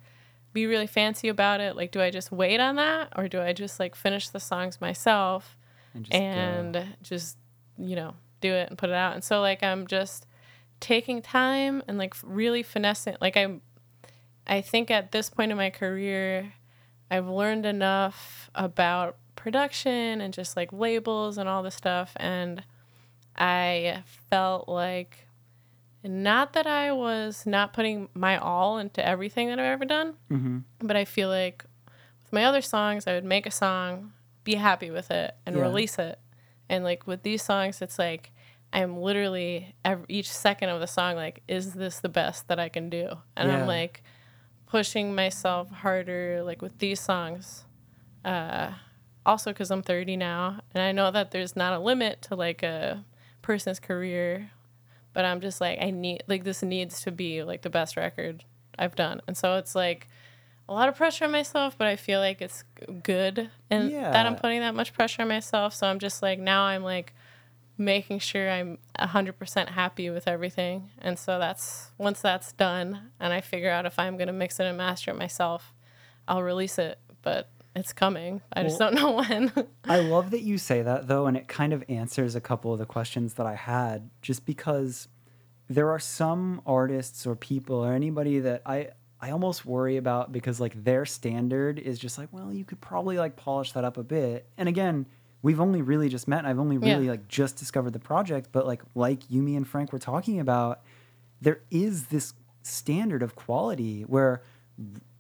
be 0.52 0.66
really 0.66 0.86
fancy 0.86 1.28
about 1.28 1.60
it? 1.60 1.76
Like 1.76 1.92
do 1.92 2.00
I 2.00 2.10
just 2.10 2.30
wait 2.32 2.60
on 2.60 2.76
that 2.76 3.12
or 3.16 3.28
do 3.28 3.40
I 3.40 3.52
just 3.52 3.78
like 3.80 3.94
finish 3.94 4.28
the 4.28 4.40
songs 4.40 4.80
myself? 4.80 5.56
And 5.94 6.04
just 6.04 6.14
and 6.14 6.86
just 7.02 7.36
you 7.78 7.96
know 7.96 8.14
do 8.40 8.52
it 8.52 8.68
and 8.68 8.78
put 8.78 8.90
it 8.90 8.94
out 8.96 9.14
and 9.14 9.22
so 9.24 9.40
like 9.40 9.62
i'm 9.62 9.86
just 9.86 10.26
taking 10.80 11.20
time 11.20 11.82
and 11.86 11.98
like 11.98 12.14
really 12.22 12.62
finessing 12.62 13.16
like 13.20 13.36
i'm 13.36 13.60
i 14.46 14.60
think 14.60 14.90
at 14.90 15.12
this 15.12 15.28
point 15.30 15.50
in 15.50 15.56
my 15.56 15.70
career 15.70 16.52
i've 17.10 17.28
learned 17.28 17.66
enough 17.66 18.50
about 18.54 19.16
production 19.36 20.20
and 20.20 20.32
just 20.34 20.56
like 20.56 20.72
labels 20.72 21.38
and 21.38 21.48
all 21.48 21.62
this 21.62 21.74
stuff 21.74 22.12
and 22.16 22.62
i 23.36 24.02
felt 24.30 24.68
like 24.68 25.26
not 26.02 26.54
that 26.54 26.66
i 26.66 26.90
was 26.92 27.44
not 27.46 27.72
putting 27.72 28.08
my 28.14 28.38
all 28.38 28.78
into 28.78 29.06
everything 29.06 29.48
that 29.48 29.58
i've 29.58 29.64
ever 29.66 29.84
done 29.84 30.14
Mhm. 30.30 30.62
but 30.78 30.96
i 30.96 31.04
feel 31.04 31.28
like 31.28 31.64
with 32.22 32.32
my 32.32 32.44
other 32.44 32.62
songs 32.62 33.06
i 33.06 33.12
would 33.12 33.24
make 33.24 33.46
a 33.46 33.50
song 33.50 34.12
be 34.44 34.54
happy 34.54 34.90
with 34.90 35.10
it 35.10 35.34
and 35.44 35.56
Yeah. 35.56 35.62
release 35.62 35.98
it 35.98 36.18
and 36.70 36.82
like 36.84 37.06
with 37.06 37.22
these 37.22 37.42
songs 37.42 37.82
it's 37.82 37.98
like 37.98 38.32
i'm 38.72 38.96
literally 38.96 39.74
every, 39.84 40.06
each 40.08 40.30
second 40.32 40.68
of 40.70 40.80
the 40.80 40.86
song 40.86 41.16
like 41.16 41.42
is 41.48 41.74
this 41.74 41.98
the 42.00 42.08
best 42.08 42.48
that 42.48 42.58
i 42.58 42.68
can 42.70 42.88
do 42.88 43.08
and 43.36 43.50
Yeah. 43.50 43.60
i'm 43.60 43.66
like 43.66 44.02
pushing 44.66 45.14
myself 45.14 45.68
harder 45.70 46.42
like 46.44 46.62
with 46.62 46.78
these 46.78 47.00
songs 47.00 47.64
uh 48.24 48.70
also 49.26 49.50
because 49.50 49.70
i'm 49.70 49.82
30 49.82 50.16
now 50.16 50.60
and 50.72 50.82
i 50.82 50.92
know 50.92 51.10
that 51.10 51.30
there's 51.32 51.56
not 51.56 51.72
a 51.72 51.78
limit 51.78 52.22
to 52.22 52.36
like 52.36 52.62
a 52.62 53.04
person's 53.42 53.80
career 53.80 54.50
but 55.12 55.24
i'm 55.24 55.40
just 55.40 55.60
like 55.60 55.78
i 55.82 55.90
need 55.90 56.22
like 56.28 56.44
this 56.44 56.62
needs 56.62 57.02
to 57.02 57.10
be 57.10 57.42
like 57.42 57.62
the 57.62 57.70
best 57.70 57.96
record 57.96 58.44
i've 58.78 58.94
done 58.94 59.20
and 59.26 59.36
so 59.36 59.56
it's 59.56 59.74
like 59.74 60.06
a 60.70 60.72
lot 60.72 60.88
of 60.88 60.96
pressure 60.96 61.24
on 61.24 61.32
myself 61.32 61.76
but 61.76 61.86
i 61.86 61.96
feel 61.96 62.20
like 62.20 62.40
it's 62.40 62.64
good 63.02 63.50
and 63.68 63.92
that 63.92 64.24
i'm 64.24 64.36
putting 64.36 64.60
that 64.60 64.74
much 64.74 64.92
pressure 64.92 65.22
on 65.22 65.28
myself. 65.28 65.74
So 65.74 65.86
i'm 65.86 65.98
just 65.98 66.22
like 66.22 66.38
now 66.38 66.62
i'm 66.62 66.84
like 66.84 67.12
making 67.76 68.18
sure 68.20 68.50
i'm 68.50 68.78
100% 68.98 69.68
happy 69.68 70.10
with 70.10 70.28
everything. 70.28 70.90
And 70.98 71.18
so 71.18 71.38
that's 71.38 71.90
once 71.98 72.20
that's 72.20 72.52
done 72.52 73.10
and 73.18 73.32
i 73.32 73.40
figure 73.40 73.70
out 73.70 73.84
if 73.84 73.98
i'm 73.98 74.16
going 74.16 74.28
to 74.28 74.32
mix 74.32 74.60
it 74.60 74.64
and 74.64 74.78
master 74.78 75.10
it 75.10 75.18
myself 75.18 75.74
i'll 76.28 76.42
release 76.42 76.78
it. 76.78 76.98
But 77.22 77.50
it's 77.76 77.92
coming. 77.92 78.40
I 78.52 78.62
just 78.62 78.78
don't 78.78 78.94
know 78.94 79.12
when. 79.28 79.52
I 79.84 80.00
love 80.00 80.30
that 80.30 80.42
you 80.42 80.58
say 80.58 80.82
that 80.82 81.06
though, 81.06 81.26
and 81.26 81.36
it 81.36 81.48
kind 81.48 81.72
of 81.72 81.84
answers 81.88 82.34
a 82.34 82.40
couple 82.40 82.72
of 82.72 82.78
the 82.78 82.86
questions 82.86 83.34
that 83.34 83.46
I 83.46 83.54
had 83.54 84.10
just 84.22 84.44
because 84.44 85.08
there 85.68 85.90
are 85.90 85.98
some 86.00 86.62
artists 86.66 87.26
or 87.26 87.36
people 87.36 87.76
or 87.76 87.92
anybody 87.92 88.40
that 88.40 88.62
I 88.66 88.88
I 89.22 89.30
almost 89.30 89.66
worry 89.66 89.96
about 89.96 90.32
because 90.32 90.60
like 90.60 90.82
their 90.82 91.04
standard 91.04 91.78
is 91.78 91.98
just 91.98 92.16
like, 92.18 92.28
well, 92.32 92.52
you 92.52 92.64
could 92.64 92.80
probably 92.80 93.18
like 93.18 93.36
polish 93.36 93.72
that 93.72 93.84
up 93.84 93.96
a 93.98 94.02
bit. 94.02 94.46
And 94.56 94.68
again, 94.68 95.06
we've 95.42 95.60
only 95.60 95.82
really 95.82 96.08
just 96.08 96.26
met 96.26 96.38
and 96.38 96.46
I've 96.46 96.58
only 96.58 96.76
Yeah. 96.76 96.94
really 96.94 97.08
like 97.08 97.28
just 97.28 97.56
discovered 97.56 97.92
the 97.92 97.98
project, 97.98 98.48
but 98.52 98.66
like 98.66 98.82
like 98.94 99.20
Yumi 99.28 99.56
and 99.56 99.66
Frank 99.68 99.92
were 99.92 99.98
talking 99.98 100.40
about, 100.40 100.80
there 101.40 101.60
is 101.70 102.06
this 102.06 102.34
standard 102.62 103.22
of 103.22 103.34
quality 103.34 104.02
where 104.02 104.42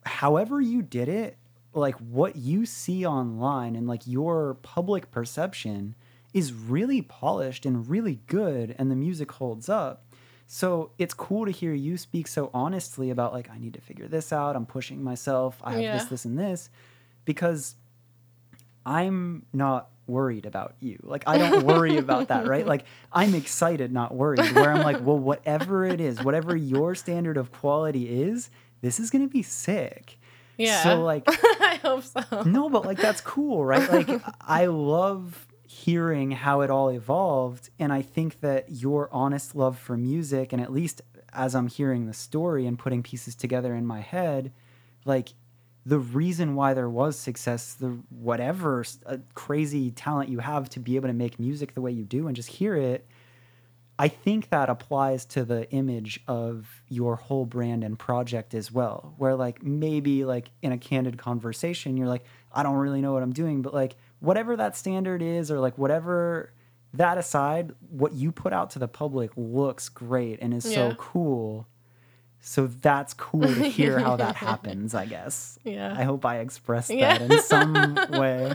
however 0.04 0.60
you 0.60 0.82
did 0.82 1.08
it, 1.08 1.36
like 1.74 1.94
what 1.96 2.36
you 2.36 2.66
see 2.66 3.06
online 3.06 3.76
and 3.76 3.86
like 3.86 4.06
your 4.06 4.54
public 4.62 5.10
perception 5.10 5.94
is 6.32 6.52
really 6.52 7.02
polished 7.02 7.66
and 7.66 7.88
really 7.88 8.20
good 8.26 8.74
and 8.78 8.90
the 8.90 8.96
music 8.96 9.32
holds 9.32 9.68
up. 9.68 10.04
So 10.52 10.90
it's 10.98 11.14
cool 11.14 11.44
to 11.46 11.52
hear 11.52 11.72
you 11.72 11.96
speak 11.96 12.26
so 12.26 12.50
honestly 12.52 13.10
about 13.10 13.32
like 13.32 13.48
I 13.48 13.58
need 13.60 13.74
to 13.74 13.80
figure 13.80 14.08
this 14.08 14.32
out, 14.32 14.56
I'm 14.56 14.66
pushing 14.66 15.00
myself, 15.00 15.60
I 15.62 15.70
have 15.74 15.82
Yeah. 15.82 15.92
this 15.92 16.06
this 16.06 16.24
and 16.24 16.36
this 16.36 16.70
because 17.24 17.76
I'm 18.84 19.46
not 19.52 19.90
worried 20.08 20.46
about 20.46 20.74
you. 20.80 20.98
Like 21.04 21.22
I 21.28 21.38
don't 21.38 21.64
worry 21.64 21.98
about 21.98 22.28
that, 22.28 22.48
right? 22.48 22.66
Like 22.66 22.84
I'm 23.12 23.36
excited, 23.36 23.92
not 23.92 24.12
worried. 24.12 24.50
Where 24.56 24.72
I'm 24.72 24.82
like, 24.82 24.98
well, 25.00 25.18
whatever 25.18 25.84
it 25.84 26.00
is, 26.00 26.20
whatever 26.20 26.56
your 26.56 26.96
standard 26.96 27.36
of 27.36 27.52
quality 27.52 28.22
is, 28.22 28.50
this 28.80 28.98
is 28.98 29.08
gonna 29.10 29.28
be 29.28 29.42
sick. 29.44 30.18
yeah 30.56 30.82
So 30.82 31.02
like 31.04 31.22
i 31.28 31.78
hope 31.80 32.02
so 32.02 32.42
no, 32.44 32.68
but 32.68 32.84
like 32.84 32.98
that's 32.98 33.20
cool, 33.20 33.64
right? 33.64 33.88
Like 33.88 34.08
I 34.40 34.66
love 34.66 35.46
hearing 35.84 36.30
how 36.30 36.60
it 36.60 36.70
all 36.70 36.88
evolved 36.90 37.70
and 37.78 37.92
I 37.92 38.02
think 38.02 38.40
that 38.40 38.66
your 38.70 39.08
honest 39.12 39.54
love 39.54 39.78
for 39.78 39.96
music 39.96 40.52
and 40.52 40.60
at 40.60 40.72
least 40.72 41.02
as 41.32 41.54
I'm 41.54 41.68
hearing 41.68 42.06
the 42.06 42.12
story 42.12 42.66
and 42.66 42.78
putting 42.78 43.02
pieces 43.02 43.34
together 43.34 43.74
in 43.74 43.86
my 43.86 44.00
head, 44.00 44.52
like 45.04 45.30
the 45.86 45.98
reason 45.98 46.54
why 46.54 46.74
there 46.74 46.88
was 46.88 47.18
success, 47.18 47.74
the 47.74 47.98
whatever 48.10 48.84
uh, 49.06 49.18
crazy 49.34 49.90
talent 49.90 50.28
you 50.28 50.38
have 50.40 50.68
to 50.70 50.80
be 50.80 50.96
able 50.96 51.08
to 51.08 51.14
make 51.14 51.38
music 51.38 51.74
the 51.74 51.80
way 51.80 51.90
you 51.90 52.04
do 52.04 52.26
and 52.26 52.36
just 52.36 52.50
hear 52.50 52.76
it, 52.76 53.06
I 53.98 54.08
think 54.08 54.48
that 54.48 54.70
applies 54.70 55.24
to 55.26 55.44
the 55.44 55.70
image 55.70 56.20
of 56.26 56.82
your 56.88 57.16
whole 57.16 57.44
brand 57.44 57.84
and 57.84 57.98
project 57.98 58.54
as 58.54 58.72
well. 58.72 59.14
Where 59.18 59.34
like 59.34 59.62
maybe 59.62 60.24
like 60.24 60.50
in 60.62 60.72
a 60.72 60.78
candid 60.78 61.18
conversation, 61.18 61.96
you're 61.96 62.08
like, 62.08 62.24
I 62.52 62.62
don't 62.62 62.76
really 62.76 63.02
know 63.02 63.12
what 63.12 63.22
I'm 63.22 63.32
doing, 63.32 63.62
but 63.62 63.74
like 63.74 63.96
whatever 64.20 64.56
that 64.56 64.76
standard 64.76 65.22
is, 65.22 65.50
or 65.50 65.58
like 65.60 65.76
whatever 65.76 66.52
that 66.94 67.18
aside, 67.18 67.72
what 67.90 68.12
you 68.12 68.32
put 68.32 68.52
out 68.52 68.70
to 68.70 68.78
the 68.78 68.88
public 68.88 69.30
looks 69.36 69.88
great 69.88 70.38
and 70.40 70.52
is 70.54 70.64
Yeah. 70.66 70.74
so 70.90 70.94
cool. 70.96 71.66
So 72.40 72.66
that's 72.68 73.12
cool 73.14 73.42
to 73.42 73.64
hear 73.68 73.98
how 73.98 74.16
that 74.16 74.34
happens, 74.36 74.94
I 74.94 75.04
guess. 75.06 75.58
Yeah. 75.62 75.94
I 75.96 76.04
hope 76.04 76.24
I 76.24 76.38
expressed 76.38 76.90
Yeah. 76.90 77.18
that 77.18 77.30
in 77.30 77.42
some 77.42 77.94
way. 78.10 78.54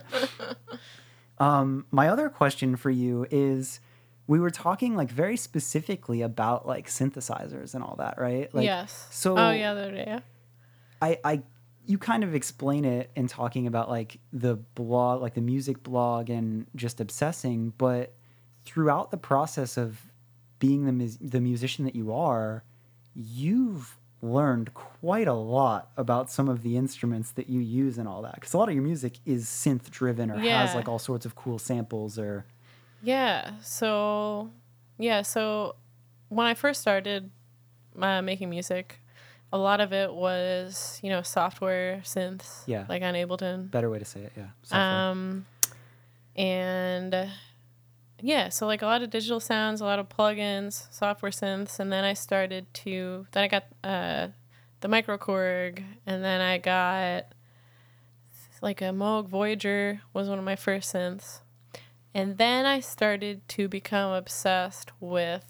Um, 1.38 1.86
my 1.91 2.07
other 2.09 2.30
question 2.30 2.76
for 2.78 2.89
you 2.89 3.28
is 3.30 3.80
we 4.28 4.39
were 4.39 4.49
talking 4.49 4.95
like 4.95 5.11
very 5.11 5.38
specifically 5.38 6.22
about 6.22 6.66
like 6.68 6.88
synthesizers 6.88 7.76
and 7.76 7.84
all 7.84 7.95
that, 7.97 8.18
right? 8.18 8.53
Like 8.55 8.63
yes 8.66 9.07
so 9.11 9.38
oh 9.38 9.51
yeah 9.51 9.74
the 9.74 9.82
other 9.82 9.91
day 9.91 10.03
yeah 10.07 10.20
I 11.01 11.20
I 11.24 11.41
you 11.86 11.97
kind 11.97 12.23
of 12.23 12.33
explain 12.33 12.86
it 12.86 13.11
in 13.15 13.27
talking 13.27 13.67
about 13.67 13.89
like 13.89 14.19
the 14.33 14.55
blog, 14.55 15.21
like 15.21 15.33
the 15.33 15.41
music 15.41 15.83
blog 15.83 16.29
and 16.29 16.65
just 16.75 16.99
obsessing, 16.99 17.73
but 17.77 18.13
throughout 18.65 19.11
the 19.11 19.17
process 19.17 19.77
of 19.77 20.01
being 20.59 20.86
the 20.86 20.91
mus- 20.91 21.17
the 21.21 21.41
musician 21.41 21.86
that 21.86 21.95
you 21.95 22.13
are, 22.13 22.63
you've 23.13 23.97
learned 24.21 24.73
quite 24.73 25.27
a 25.27 25.33
lot 25.33 25.91
about 25.97 26.31
some 26.31 26.49
of 26.49 26.63
the 26.63 26.77
instruments 26.77 27.31
that 27.31 27.47
you 27.49 27.59
use 27.59 27.97
and 27.97 28.07
all 28.07 28.23
that 28.23 28.36
because 28.36 28.53
a 28.53 28.57
lot 28.57 28.67
of 28.67 28.73
your 28.73 28.83
music 28.83 29.19
is 29.25 29.45
synth 29.45 29.89
driven 29.91 30.31
or 30.31 30.39
has 30.39 30.73
like 30.73 30.88
all 30.88 30.97
sorts 30.97 31.25
of 31.25 31.36
cool 31.36 31.59
samples 31.59 32.17
or 32.17 32.45
Yeah. 33.03 33.51
So, 33.61 34.49
yeah. 34.97 35.21
So, 35.21 35.75
when 36.29 36.47
I 36.47 36.55
first 36.55 36.81
started 36.81 37.29
uh, 38.01 38.21
making 38.21 38.49
music, 38.49 38.99
a 39.53 39.57
lot 39.57 39.79
of 39.79 39.93
it 39.93 40.13
was 40.13 40.99
you 41.03 41.09
know 41.09 41.21
software 41.21 42.01
synths. 42.03 42.63
Yeah. 42.65 42.85
Like 42.89 43.03
on 43.03 43.13
Ableton. 43.13 43.71
Better 43.71 43.89
way 43.89 43.99
to 43.99 44.05
say 44.05 44.21
it. 44.21 44.33
Yeah. 44.35 44.47
Software. 44.63 44.81
Um, 45.11 45.45
and 46.35 47.29
yeah, 48.21 48.49
so 48.49 48.65
like 48.65 48.81
a 48.81 48.85
lot 48.85 49.01
of 49.01 49.09
digital 49.09 49.39
sounds, 49.39 49.81
a 49.81 49.85
lot 49.85 49.99
of 49.99 50.09
plugins, 50.09 50.87
software 50.91 51.31
synths, 51.31 51.79
and 51.79 51.91
then 51.91 52.03
I 52.03 52.13
started 52.13 52.65
to 52.85 53.27
then 53.31 53.43
I 53.43 53.47
got 53.47 53.63
uh, 53.83 54.27
the 54.81 54.87
microKORG, 54.87 55.83
and 56.05 56.23
then 56.23 56.41
I 56.41 56.57
got 56.57 57.27
like 58.61 58.81
a 58.81 58.85
Moog 58.85 59.27
Voyager 59.27 60.01
was 60.13 60.27
one 60.27 60.39
of 60.39 60.45
my 60.45 60.55
first 60.55 60.93
synths, 60.93 61.41
and 62.13 62.37
then 62.37 62.65
I 62.65 62.79
started 62.79 63.47
to 63.49 63.67
become 63.67 64.11
obsessed 64.13 64.91
with 64.99 65.45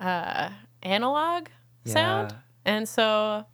uh, 0.00 0.50
analog 0.82 1.48
sound, 1.84 2.32
Yeah. 2.32 2.38
And 2.68 2.88
so. 2.88 3.44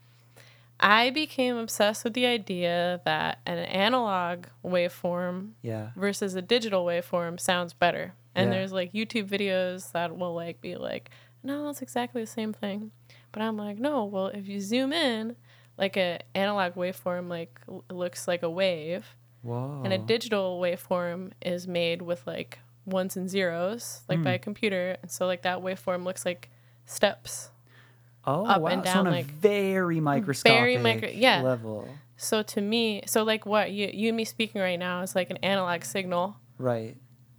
I 0.81 1.11
became 1.11 1.57
obsessed 1.57 2.03
with 2.03 2.15
the 2.15 2.27
idea 2.27 3.01
that 3.05 3.39
an 3.47 3.59
analog 3.59 4.47
waveform 4.65 5.53
yeah. 5.63 5.91
versus 5.97 6.35
a 6.35 6.43
digital 6.43 6.85
waveform 6.85 7.39
sounds 7.39 7.73
better. 7.73 8.13
And 8.35 8.51
Yeah. 8.51 8.59
there's 8.59 8.73
like 8.73 8.93
YouTube 8.93 9.29
videos 9.29 9.93
that 9.93 10.19
will 10.19 10.35
like 10.35 10.61
be 10.61 10.75
like, 10.77 11.11
no, 11.45 11.69
it's 11.69 11.81
exactly 11.81 12.23
the 12.23 12.27
same 12.27 12.53
thing. 12.53 12.91
But 13.31 13.41
I'm 13.43 13.57
like, 13.57 13.79
no, 13.79 14.05
well, 14.05 14.27
if 14.27 14.49
you 14.49 14.61
zoom 14.61 14.93
in, 14.93 15.37
like 15.79 15.97
a 15.97 16.19
analog 16.35 16.75
waveform 16.75 17.29
like 17.31 17.61
looks 17.91 18.27
like 18.27 18.43
a 18.43 18.51
wave, 18.51 19.07
Whoa. 19.43 19.81
and 19.85 19.93
a 19.93 19.99
digital 19.99 20.61
waveform 20.61 21.31
is 21.41 21.69
made 21.69 22.03
with 22.03 22.27
like 22.27 22.59
ones 22.85 23.17
and 23.17 23.31
zeros, 23.31 24.03
like 24.09 24.19
Hmm. 24.19 24.25
by 24.25 24.33
a 24.33 24.39
computer, 24.41 24.97
and 25.03 25.11
so 25.11 25.25
like 25.27 25.43
that 25.43 25.61
waveform 25.61 26.05
looks 26.05 26.27
like 26.27 26.51
steps. 26.85 27.51
Oh 28.27 28.47
up 28.47 28.63
wow. 28.63 28.69
and 28.69 28.85
so 28.87 28.93
down, 28.93 29.07
a 29.07 29.11
like, 29.11 29.27
very 29.27 30.01
microscopic 30.01 30.59
very 30.59 30.77
micro- 30.79 31.09
yeah. 31.11 31.43
level. 31.43 31.89
So 32.17 32.43
to 32.43 32.61
me, 32.61 33.03
so 33.07 33.23
like 33.25 33.45
what 33.47 33.73
you 33.73 33.91
you 33.93 34.09
and 34.09 34.17
me 34.17 34.25
speaking 34.25 34.61
right 34.61 34.79
now 34.79 35.03
is 35.03 35.15
like 35.15 35.31
an 35.31 35.39
analog 35.39 35.85
signal 35.85 36.37
Right. 36.59 36.97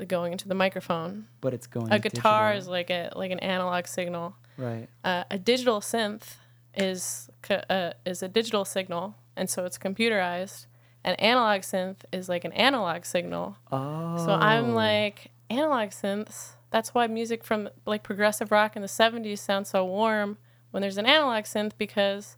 going 0.08 0.32
into 0.34 0.48
the 0.48 0.56
microphone. 0.56 1.28
But 1.42 1.54
it's 1.54 1.68
going. 1.68 1.92
a 1.92 2.00
guitar 2.00 2.52
digital. 2.52 2.62
is 2.62 2.68
like 2.68 2.90
a 2.90 3.12
like 3.16 3.32
an 3.32 3.40
analog 3.40 3.88
signal. 3.88 4.36
Right. 4.58 4.88
Uh, 5.04 5.24
a 5.32 5.38
digital 5.40 5.80
synth 5.80 6.36
is 6.76 7.30
uh, 7.50 7.92
is 8.06 8.22
a 8.22 8.28
digital 8.28 8.66
signal, 8.66 9.16
and 9.36 9.50
so 9.50 9.66
it's 9.66 9.78
computerized. 9.78 10.68
An 11.04 11.16
analog 11.16 11.62
synth 11.62 11.98
is 12.12 12.28
like 12.28 12.44
an 12.46 12.52
analog 12.54 13.06
signal. 13.06 13.58
Oh. 13.72 14.26
So 14.26 14.32
I'm 14.32 14.74
like 14.74 15.32
analog 15.50 15.90
synths. 15.90 16.54
That's 16.72 16.94
why 16.94 17.08
music 17.08 17.44
from 17.44 17.70
like 17.86 18.04
progressive 18.04 18.52
rock 18.52 18.76
in 18.76 18.82
the 18.82 18.88
'70s 18.88 19.40
sounds 19.40 19.70
so 19.70 19.86
warm 19.86 20.38
when 20.76 20.82
there's 20.82 20.98
an 20.98 21.06
analog 21.06 21.46
synth 21.46 21.72
because, 21.78 22.36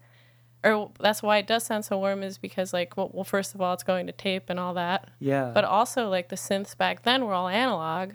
or 0.64 0.92
that's 1.00 1.24
why 1.24 1.38
it 1.40 1.48
does 1.48 1.64
sound 1.66 1.84
so 1.84 1.98
warm 1.98 2.22
is 2.22 2.38
because 2.38 2.72
like 2.72 2.96
well, 2.96 3.10
well 3.12 3.24
first 3.24 3.56
of 3.56 3.62
all 3.62 3.74
it's 3.74 3.82
going 3.82 4.06
to 4.06 4.14
tape 4.14 4.48
and 4.52 4.60
all 4.60 4.76
that, 4.76 5.10
Yeah. 5.18 5.50
but 5.56 5.64
also 5.66 6.08
like 6.08 6.30
the 6.30 6.36
synths 6.36 6.78
back 6.78 7.02
then 7.02 7.26
were 7.26 7.34
all 7.34 7.48
analog. 7.48 8.12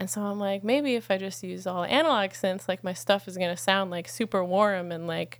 And 0.00 0.10
so 0.10 0.20
I'm 0.22 0.40
like, 0.40 0.64
maybe 0.64 0.96
if 0.96 1.12
I 1.12 1.16
just 1.16 1.44
use 1.44 1.64
all 1.64 1.84
analog 1.84 2.30
synths, 2.30 2.66
like 2.66 2.82
my 2.82 2.92
stuff 2.92 3.28
is 3.28 3.38
gonna 3.38 3.56
sound 3.56 3.92
like 3.92 4.08
super 4.08 4.44
warm 4.44 4.90
and 4.90 5.06
like 5.06 5.38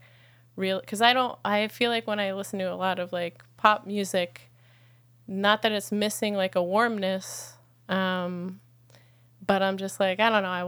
real. 0.54 0.78
Because 0.80 1.02
I 1.02 1.12
don't, 1.14 1.36
I 1.44 1.66
feel 1.66 1.90
like 1.90 2.06
when 2.06 2.20
I 2.20 2.32
listen 2.32 2.60
to 2.60 2.72
a 2.72 2.76
lot 2.76 3.00
of 3.00 3.12
like 3.12 3.42
pop 3.56 3.88
music, 3.88 4.52
not 5.26 5.62
that 5.62 5.72
it's 5.72 5.90
missing 5.90 6.36
like 6.36 6.54
a 6.54 6.62
warmness, 6.62 7.54
um, 7.88 8.60
but 9.44 9.62
I'm 9.62 9.78
just 9.78 9.98
like, 9.98 10.20
I 10.20 10.30
don't 10.30 10.44
know, 10.44 10.48
I 10.48 10.62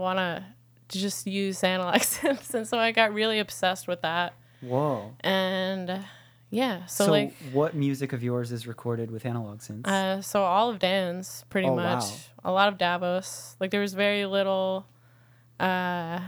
just 0.89 1.27
use 1.27 1.63
analog 1.63 1.95
synths, 2.01 2.53
and 2.53 2.67
so 2.67 2.77
I 2.77 2.91
got 2.91 3.13
really 3.13 3.39
obsessed 3.39 3.87
with 3.87 4.01
that. 4.01 4.33
Whoa. 4.61 5.13
And 5.21 6.05
yeah, 6.49 6.85
so, 6.85 7.05
So, 7.05 7.11
like 7.11 7.33
what 7.51 7.75
music 7.75 8.13
of 8.13 8.23
yours 8.23 8.51
is 8.51 8.65
recorded 8.67 9.11
with 9.11 9.25
analog 9.25 9.59
synths? 9.59 9.87
Uh, 9.87 10.21
so 10.21 10.43
all 10.43 10.69
of 10.69 10.79
Danz 10.79 11.43
pretty 11.49 11.67
Oh, 11.67 11.75
much. 11.75 12.03
wow. 12.03 12.17
A 12.45 12.51
lot 12.51 12.69
of 12.69 12.77
Davos. 12.77 13.55
Like 13.59 13.71
there 13.71 13.81
was 13.81 13.93
very 13.93 14.25
little. 14.25 14.85
Uh, 15.59 16.19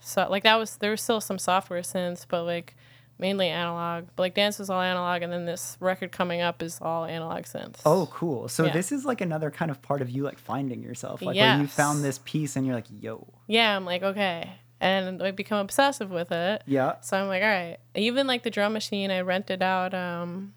so 0.00 0.26
like 0.30 0.42
that 0.44 0.56
was 0.56 0.76
there 0.76 0.90
was 0.90 1.00
still 1.00 1.20
some 1.20 1.38
software 1.38 1.82
synths, 1.82 2.24
but 2.28 2.44
like 2.44 2.76
mainly 3.18 3.48
analog. 3.48 4.06
But 4.16 4.22
like 4.24 4.34
Danz 4.34 4.58
was 4.58 4.68
all 4.70 4.80
analog, 4.80 5.22
and 5.22 5.32
then 5.32 5.44
this 5.46 5.76
record 5.80 6.12
coming 6.12 6.40
up 6.40 6.62
is 6.62 6.78
all 6.82 7.04
analog 7.04 7.44
synths. 7.44 7.80
oh, 7.86 8.08
cool. 8.12 8.48
So 8.48 8.64
Yeah. 8.66 8.72
this 8.72 8.92
is 8.92 9.04
like 9.04 9.20
another 9.20 9.50
kind 9.50 9.70
of 9.70 9.80
part 9.82 10.02
of 10.02 10.10
you 10.10 10.22
like 10.22 10.38
finding 10.38 10.82
yourself, 10.82 11.22
like 11.22 11.36
where 11.36 11.58
you 11.58 11.66
found 11.66 12.04
this 12.04 12.18
piece 12.24 12.56
and 12.56 12.66
you're 12.66 12.74
like, 12.74 12.86
yo, 12.90 13.26
yeah. 13.46 13.76
I'm 13.76 13.84
like 13.84 14.02
okay, 14.02 14.50
and 14.80 15.22
I 15.22 15.30
become 15.30 15.58
obsessive 15.58 16.10
with 16.10 16.30
it. 16.32 16.62
yeah, 16.66 16.96
So 17.00 17.16
I'm 17.16 17.28
like, 17.28 17.42
all 17.42 17.48
right. 17.48 17.78
Even 17.94 18.26
like 18.26 18.42
the 18.42 18.50
drum 18.50 18.72
machine, 18.74 19.10
I 19.10 19.20
rented 19.22 19.62
out 19.62 19.94
um, 19.94 20.52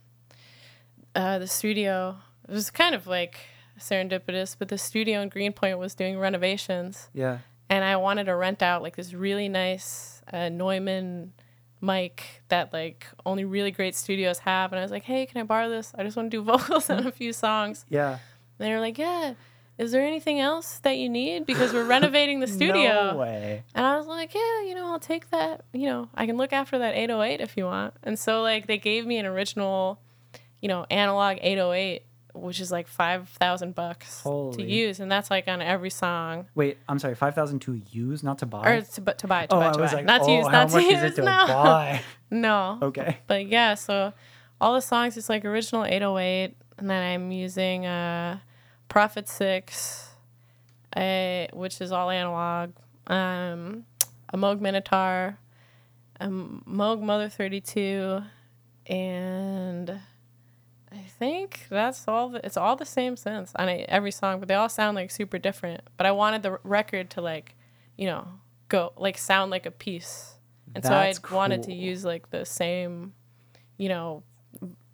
uh, 1.16 1.40
the 1.40 1.48
studio. 1.48 2.18
It 2.48 2.52
was 2.54 2.70
kind 2.70 2.94
of 2.96 3.08
like 3.08 3.38
serendipitous, 3.80 4.56
but 4.60 4.68
the 4.68 4.78
studio 4.78 5.22
in 5.22 5.30
Greenpoint 5.30 5.78
was 5.80 5.96
doing 5.96 6.20
renovations, 6.20 7.10
yeah, 7.14 7.38
and 7.70 7.86
I 7.86 7.96
wanted 7.96 8.26
to 8.26 8.36
rent 8.36 8.62
out 8.62 8.82
like 8.82 8.96
this 8.98 9.14
really 9.14 9.48
nice 9.48 10.22
uh, 10.34 10.50
Neumann 10.50 11.32
mic 11.82 12.44
that 12.50 12.74
like 12.74 13.08
only 13.26 13.46
really 13.46 13.72
great 13.72 13.96
studios 13.96 14.40
have. 14.40 14.72
And 14.72 14.80
I 14.80 14.84
was 14.84 14.92
like, 14.92 15.04
hey, 15.04 15.26
can 15.26 15.40
I 15.40 15.44
borrow 15.44 15.70
this? 15.70 15.92
I 15.98 16.04
just 16.04 16.18
want 16.18 16.32
to 16.32 16.38
do 16.38 16.44
vocals 16.58 16.90
on 16.90 17.06
a 17.08 17.12
few 17.12 17.34
songs. 17.34 17.86
yeah. 17.90 18.20
And 18.60 18.68
they 18.68 18.74
were 18.74 18.80
like, 18.82 18.98
yeah. 18.98 19.36
Is 19.78 19.94
there 19.94 20.06
anything 20.06 20.42
else 20.42 20.80
that 20.80 20.98
you 20.98 21.08
need? 21.08 21.46
Because 21.46 21.72
we're 21.72 21.86
renovating 21.86 22.42
the 22.42 22.48
studio. 22.58 23.12
No 23.12 23.18
way. 23.18 23.64
And 23.74 23.86
I 23.86 23.96
was 23.96 24.08
like, 24.08 24.34
yeah, 24.36 24.64
you 24.64 24.76
know, 24.76 24.92
I'll 24.92 25.00
take 25.00 25.30
that. 25.30 25.64
You 25.72 25.86
know, 25.88 26.10
I 26.14 26.26
can 26.26 26.36
look 26.36 26.52
after 26.52 26.80
that 26.80 26.96
808 26.96 27.40
if 27.40 27.56
you 27.56 27.64
want. 27.64 27.94
And 28.04 28.20
so, 28.20 28.42
like, 28.42 28.68
they 28.68 28.78
gave 28.78 29.06
me 29.06 29.18
an 29.18 29.26
original, 29.26 30.02
you 30.62 30.68
know, 30.68 30.86
analog 30.92 31.38
808, 31.40 32.04
which 32.42 32.60
is 32.60 32.72
like 32.72 32.88
5,000 32.88 33.76
bucks 33.76 34.24
to 34.24 34.30
Holy. 34.30 34.72
use. 34.72 35.00
And 35.00 35.12
that's 35.12 35.30
like 35.30 35.48
on 35.48 35.62
every 35.62 35.90
song. 35.90 36.48
Wait, 36.56 36.78
I'm 36.88 37.00
sorry. 37.00 37.16
Five 37.16 37.36
thousand 37.36 37.60
to 37.60 37.82
use, 37.92 38.24
not 38.24 38.40
to 38.40 38.46
buy. 38.46 38.70
Or 38.70 38.82
to, 38.82 39.02
but 39.02 39.18
to 39.20 39.28
buy, 39.28 39.46
to 39.48 39.56
oh, 39.56 39.60
buy, 39.60 39.70
I 39.70 39.72
to 39.74 39.80
was 39.80 39.92
buy. 39.92 39.98
like, 39.98 40.06
not 40.06 40.24
to 40.24 40.32
oh, 40.32 40.38
use, 40.38 40.46
how 40.46 40.52
not 40.52 40.70
to 40.70 40.76
much 40.76 40.84
use. 40.86 40.94
is 40.94 41.04
it 41.04 41.16
to 41.16 41.22
no. 41.24 41.46
buy? 41.48 42.02
no. 42.32 42.80
Okay. 42.82 43.18
But 43.28 43.48
yeah, 43.48 43.76
so 43.76 44.14
all 44.62 44.74
the 44.74 44.82
songs, 44.82 45.18
it's 45.18 45.30
like 45.30 45.46
original 45.46 45.86
808. 45.86 46.56
And 46.78 46.90
then 46.90 47.04
I'm 47.04 47.32
using 47.32 47.86
uh, 47.86 48.40
Prophet 48.88 49.28
6, 49.28 50.10
uh, 50.96 51.48
which 51.54 51.82
is 51.82 51.92
all 51.92 52.10
analog, 52.10 52.72
um, 53.08 53.86
a 54.30 54.38
Moog 54.38 54.60
Minitaur, 54.60 55.38
a 56.20 56.28
Moog 56.28 57.02
Mother 57.02 57.28
32, 57.28 58.22
and 58.88 60.00
I 60.92 60.98
think 61.20 61.68
that's 61.70 62.08
all. 62.08 62.30
The, 62.30 62.46
it's 62.46 62.58
all 62.58 62.76
the 62.76 62.86
same 62.86 63.16
sense 63.16 63.52
on 63.56 63.70
every 63.88 64.12
song, 64.12 64.40
but 64.40 64.48
they 64.48 64.56
all 64.56 64.70
sound 64.70 64.96
like 64.96 65.12
super 65.12 65.38
different. 65.38 65.82
But 65.98 66.06
I 66.06 66.12
wanted 66.12 66.42
the 66.44 66.60
record 66.64 67.12
to 67.12 67.22
like, 67.22 67.56
you 67.98 68.08
know, 68.08 68.28
go 68.70 68.94
like 68.98 69.18
sound 69.18 69.52
like 69.52 69.66
a 69.66 69.72
piece, 69.72 70.34
and 70.74 70.84
so 70.84 70.94
I 70.94 71.08
That's 71.14 71.32
wanted 71.32 71.64
to 71.64 71.74
use 71.74 72.04
like 72.04 72.30
the 72.32 72.44
same, 72.46 73.14
you 73.78 73.90
know, 73.90 74.24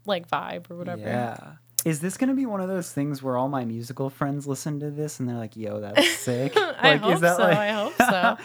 like 0.06 0.28
vibe 0.30 0.70
or 0.70 0.76
whatever. 0.76 1.02
Yeah. 1.02 1.54
Is 1.86 2.00
this 2.00 2.18
gonna 2.18 2.34
be 2.34 2.46
one 2.48 2.62
of 2.62 2.68
those 2.68 2.92
things 2.92 3.22
where 3.22 3.38
all 3.38 3.48
my 3.48 3.64
musical 3.64 4.10
friends 4.10 4.48
listen 4.48 4.80
to 4.80 4.90
this 4.92 5.20
and 5.20 5.30
they're 5.30 5.38
like, 5.38 5.56
"Yo, 5.56 5.80
that's 5.80 6.10
sick"? 6.18 6.54
I 6.58 6.96
like, 6.98 7.02
hope 7.02 7.20
so. 7.20 7.44
I 7.44 7.70
hope 7.70 7.94
so. 7.98 8.38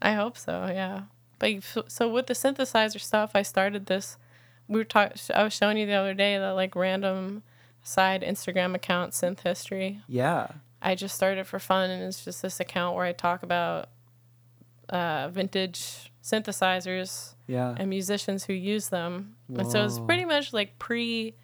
I 0.00 0.12
hope 0.12 0.38
so. 0.38 0.66
Yeah. 0.72 1.02
But 1.38 1.62
so- 1.64 1.84
so 1.88 2.08
with 2.08 2.26
the 2.26 2.34
synthesizer 2.34 3.00
stuff, 3.00 3.32
I 3.34 3.42
started 3.42 3.86
this. 3.86 4.16
We 4.70 4.78
were 4.78 4.84
talking. 4.84 5.18
I 5.34 5.42
was 5.44 5.52
showing 5.52 5.76
you 5.76 5.84
the 5.86 5.92
other 5.94 6.14
day 6.14 6.38
that 6.38 6.50
like 6.52 6.74
random 6.76 7.42
side 7.82 8.22
Instagram 8.22 8.74
account 8.74 9.12
synth 9.12 9.40
history. 9.40 10.00
yeah. 10.08 10.46
I 10.82 10.94
just 10.94 11.14
started 11.14 11.46
for 11.46 11.58
fun, 11.58 11.90
and 11.90 12.02
it's 12.04 12.24
just 12.24 12.40
this 12.40 12.58
account 12.58 12.96
where 12.96 13.04
I 13.04 13.12
talk 13.12 13.42
about 13.42 13.90
uh, 14.88 15.28
vintage 15.28 16.10
synthesizers 16.22 17.34
Yeah. 17.46 17.74
and 17.76 17.90
musicians 17.90 18.44
who 18.44 18.54
use 18.54 18.88
them. 18.88 19.36
And 19.54 19.70
so 19.70 19.84
it's 19.84 19.98
pretty 19.98 20.24
much 20.24 20.52
like 20.54 20.78
pre 20.78 21.34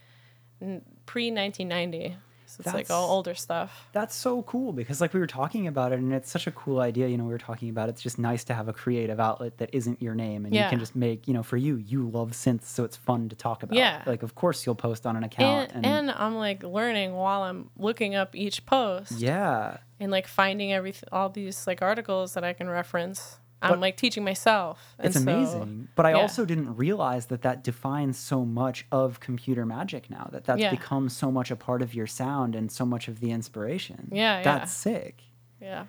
pre 1.04 1.30
1990. 1.30 2.16
It's 2.58 2.72
like 2.72 2.90
all 2.90 3.10
older 3.10 3.34
stuff. 3.34 3.88
That's 3.92 4.14
so 4.14 4.42
cool 4.42 4.72
because 4.72 5.00
like 5.00 5.12
we 5.14 5.20
were 5.20 5.26
talking 5.26 5.66
about 5.66 5.92
it 5.92 5.98
and 5.98 6.12
it's 6.12 6.30
such 6.30 6.46
a 6.46 6.50
cool 6.50 6.80
idea, 6.80 7.08
you 7.08 7.16
know, 7.16 7.24
we 7.24 7.32
were 7.32 7.38
talking 7.38 7.68
about 7.68 7.88
it's 7.88 8.02
just 8.02 8.18
nice 8.18 8.44
to 8.44 8.54
have 8.54 8.68
a 8.68 8.72
creative 8.72 9.20
outlet 9.20 9.58
that 9.58 9.70
isn't 9.72 10.00
your 10.02 10.14
name 10.14 10.44
and 10.44 10.54
you 10.54 10.62
can 10.68 10.78
just 10.78 10.96
make, 10.96 11.26
you 11.28 11.34
know, 11.34 11.42
for 11.42 11.56
you, 11.56 11.76
you 11.76 12.08
love 12.08 12.30
synths, 12.32 12.64
so 12.64 12.84
it's 12.84 12.96
fun 12.96 13.28
to 13.28 13.36
talk 13.36 13.62
about. 13.62 13.76
Yeah. 13.76 14.02
Like 14.06 14.22
of 14.22 14.34
course 14.34 14.66
you'll 14.66 14.74
post 14.74 15.06
on 15.06 15.16
an 15.16 15.24
account 15.24 15.72
and, 15.74 15.86
and, 15.86 16.08
and 16.08 16.10
I'm 16.10 16.36
like 16.36 16.62
learning 16.62 17.14
while 17.14 17.42
I'm 17.42 17.70
looking 17.76 18.14
up 18.14 18.34
each 18.34 18.66
post 18.66 19.12
yeah. 19.12 19.78
and 20.00 20.10
like 20.10 20.26
finding 20.26 20.72
every 20.72 20.94
all 21.12 21.28
these 21.28 21.66
like 21.66 21.82
articles 21.82 22.34
that 22.34 22.44
I 22.44 22.52
can 22.52 22.68
reference. 22.68 23.38
I'm 23.62 23.70
But- 23.70 23.80
like 23.80 23.96
teaching 23.96 24.22
myself. 24.24 24.94
And 24.98 25.06
It's 25.06 25.16
so- 25.16 25.22
amazing. 25.22 25.88
But 25.94 26.04
I 26.06 26.10
yeah. 26.10 26.16
also 26.18 26.44
didn't 26.44 26.76
realize 26.76 27.26
that 27.26 27.42
that 27.42 27.64
defines 27.64 28.18
so 28.18 28.44
much 28.44 28.86
of 28.92 29.18
computer 29.20 29.64
magic 29.64 30.10
now, 30.10 30.28
that 30.32 30.44
that's 30.44 30.60
Yeah. 30.60 30.70
become 30.70 31.08
so 31.08 31.30
much 31.32 31.50
a 31.50 31.56
part 31.56 31.80
of 31.82 31.94
your 31.94 32.06
sound 32.06 32.54
and 32.54 32.70
so 32.70 32.84
much 32.84 33.08
of 33.08 33.20
the 33.20 33.30
inspiration. 33.30 34.08
Yeah, 34.12 34.38
yeah. 34.38 34.42
That's 34.44 34.72
sick. 34.72 35.22
yeah, 35.60 35.86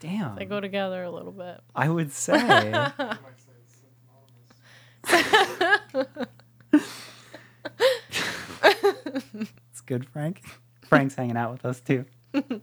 Damn. 0.00 0.34
they 0.36 0.44
go 0.46 0.60
together 0.60 1.04
a 1.04 1.10
little 1.10 1.32
bit. 1.32 1.60
I 1.74 1.88
would 1.88 2.10
say. 2.26 2.74
it's 9.70 9.80
good, 9.86 10.06
Frank. 10.08 10.42
Frank's 10.82 11.14
hanging 11.14 11.36
out 11.36 11.52
with 11.52 11.64
us 11.64 11.80
too. 11.80 12.04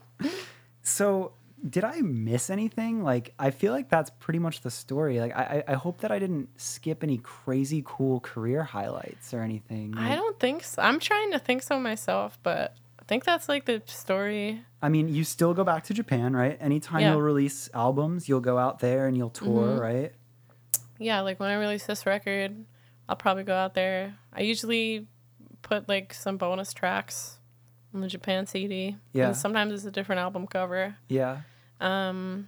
so, 0.83 1.33
did 1.67 1.83
I 1.83 2.01
miss 2.01 2.49
anything? 2.49 3.03
Like, 3.03 3.33
I 3.39 3.51
feel 3.51 3.71
like 3.71 3.89
that's 3.89 4.09
pretty 4.19 4.39
much 4.39 4.61
the 4.61 4.69
story. 4.71 5.19
Like, 5.19 5.33
I, 5.35 5.63
I 5.67 5.73
hope 5.73 5.99
that 6.01 6.11
I 6.11 6.19
didn't 6.19 6.49
skip 6.59 7.03
any 7.03 7.17
crazy 7.19 7.81
cool 7.85 8.19
career 8.19 8.63
highlights 8.63 9.33
or 9.33 9.41
anything. 9.41 9.93
I 9.97 10.15
don't 10.15 10.39
think 10.39 10.63
so. 10.63 10.81
I'm 10.81 10.99
trying 10.99 11.31
to 11.31 11.39
think 11.39 11.63
so 11.63 11.79
myself, 11.79 12.37
but 12.43 12.75
I 12.99 13.03
think 13.05 13.23
that's 13.23 13.47
like 13.47 13.65
the 13.65 13.81
story. 13.85 14.61
I 14.81 14.89
mean, 14.89 15.07
you 15.07 15.23
still 15.23 15.53
go 15.53 15.63
back 15.63 15.83
to 15.85 15.93
Japan, 15.93 16.35
right? 16.35 16.57
Anytime 16.59 17.01
Yeah. 17.01 17.11
you'll 17.13 17.21
release 17.21 17.69
albums, 17.73 18.27
you'll 18.27 18.41
go 18.41 18.57
out 18.57 18.79
there 18.79 19.07
and 19.07 19.15
you'll 19.15 19.29
tour, 19.29 19.77
Mhm. 19.77 19.79
right? 19.79 20.13
Yeah, 20.99 21.21
like 21.21 21.39
when 21.39 21.49
I 21.49 21.55
release 21.55 21.85
this 21.85 22.05
record, 22.05 22.65
I'll 23.07 23.15
probably 23.15 23.43
go 23.43 23.55
out 23.55 23.73
there. 23.73 24.15
I 24.33 24.41
usually 24.41 25.07
put 25.61 25.87
like 25.87 26.13
some 26.13 26.37
bonus 26.37 26.73
tracks 26.73 27.39
on 27.93 28.01
the 28.01 28.07
Japan 28.07 28.45
CD. 28.47 28.97
Yeah. 29.13 29.27
And 29.27 29.37
sometimes 29.37 29.71
it's 29.73 29.85
a 29.85 29.91
different 29.91 30.19
album 30.19 30.45
cover. 30.47 30.95
Yeah. 31.07 31.41
Um, 31.83 32.47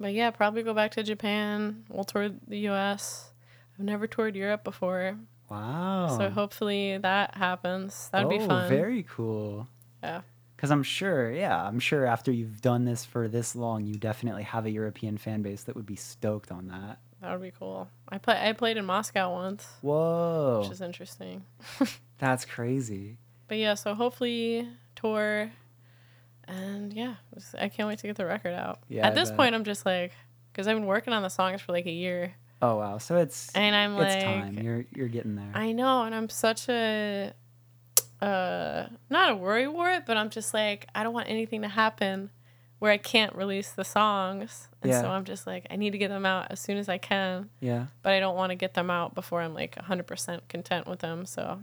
but 0.00 0.12
yeah, 0.14 0.30
probably 0.30 0.62
go 0.62 0.74
back 0.74 0.92
to 0.92 1.02
Japan. 1.02 1.84
We'll 1.88 2.04
tour 2.04 2.30
the 2.46 2.58
U.S. 2.70 3.30
I've 3.78 3.84
never 3.84 4.06
toured 4.06 4.34
Europe 4.36 4.64
before, 4.64 5.16
Wow. 5.50 6.16
so 6.18 6.28
hopefully 6.30 6.98
that 6.98 7.34
happens. 7.36 8.08
That'd 8.10 8.28
be 8.28 8.38
Oh, 8.38 8.46
fun. 8.48 8.68
Very 8.68 9.04
cool. 9.08 9.68
Yeah. 10.02 10.22
Because 10.56 10.70
I'm 10.72 10.82
sure, 10.82 11.30
yeah, 11.30 11.62
I'm 11.64 11.78
sure 11.78 12.04
after 12.04 12.32
you've 12.32 12.60
done 12.60 12.84
this 12.84 13.04
for 13.04 13.28
this 13.28 13.54
long, 13.54 13.84
you 13.86 13.94
definitely 13.94 14.42
have 14.42 14.66
a 14.66 14.70
European 14.70 15.16
fan 15.16 15.42
base 15.42 15.62
that 15.64 15.76
would 15.76 15.86
be 15.86 15.94
stoked 15.94 16.50
on 16.50 16.66
that. 16.68 16.98
That 17.22 17.32
would 17.32 17.42
be 17.42 17.52
cool. 17.56 17.88
I 18.08 18.18
play. 18.18 18.36
I 18.40 18.52
played 18.52 18.76
in 18.76 18.84
Moscow 18.84 19.32
once, 19.32 19.66
Whoa. 19.82 20.60
which 20.62 20.70
is 20.72 20.80
interesting. 20.80 21.44
That's 22.18 22.44
crazy. 22.44 23.18
But 23.46 23.58
yeah, 23.58 23.74
so 23.74 23.94
hopefully 23.94 24.68
tour, 24.96 25.50
and 26.48 26.92
yeah, 26.92 27.14
just- 27.34 27.54
I 27.56 27.68
can't 27.68 27.88
wait 27.88 27.98
to 28.00 28.06
get 28.06 28.16
the 28.16 28.26
record 28.26 28.54
out. 28.54 28.80
Yeah, 28.88 29.04
I 29.04 29.08
At 29.10 29.14
this 29.14 29.28
bet. 29.30 29.36
point, 29.38 29.54
I'm 29.54 29.64
just 29.64 29.84
like, 29.86 30.12
because 30.52 30.66
I've 30.66 30.76
been 30.76 30.86
working 30.86 31.12
on 31.12 31.22
the 31.22 31.28
songs 31.28 31.60
for 31.60 31.72
like 31.72 31.86
a 31.86 31.90
year, 31.92 32.34
Oh 32.60 32.76
wow. 32.76 32.98
So 32.98 33.16
it's 33.18 33.54
and 33.54 33.76
I'm 33.76 33.92
it's 34.00 34.14
like, 34.16 34.24
time. 34.24 34.58
You're 34.58 34.84
you're 34.94 35.06
getting 35.08 35.36
there. 35.36 35.50
I 35.54 35.70
know, 35.70 36.02
and 36.02 36.12
I'm 36.12 36.28
such 36.28 36.68
a, 36.68 37.32
uh, 38.20 38.86
not 39.08 39.30
a 39.30 39.36
worry 39.36 39.68
wart, 39.68 40.04
but 40.06 40.16
I'm 40.16 40.28
just 40.30 40.52
like, 40.52 40.88
I 40.94 41.02
don't 41.04 41.14
want 41.14 41.28
anything 41.28 41.62
to 41.62 41.68
happen 41.68 42.30
where 42.80 42.92
I 42.92 42.96
can't 42.96 43.34
release 43.34 43.70
the 43.72 43.84
songs, 43.84 44.68
and 44.82 44.90
Yeah. 44.90 45.00
so 45.02 45.08
I'm 45.08 45.24
just 45.24 45.46
like, 45.46 45.66
I 45.70 45.76
need 45.76 45.90
to 45.90 45.98
get 45.98 46.08
them 46.08 46.24
out 46.26 46.50
as 46.50 46.60
soon 46.60 46.78
as 46.78 46.88
I 46.88 46.98
can, 46.98 47.50
yeah. 47.60 47.86
but 48.02 48.12
I 48.12 48.20
don't 48.20 48.36
want 48.36 48.50
to 48.50 48.56
get 48.56 48.74
them 48.74 48.88
out 48.90 49.14
before 49.16 49.40
I'm 49.40 49.52
like 49.54 49.74
100% 49.76 50.40
content 50.48 50.86
with 50.86 51.00
them. 51.00 51.26
So 51.26 51.60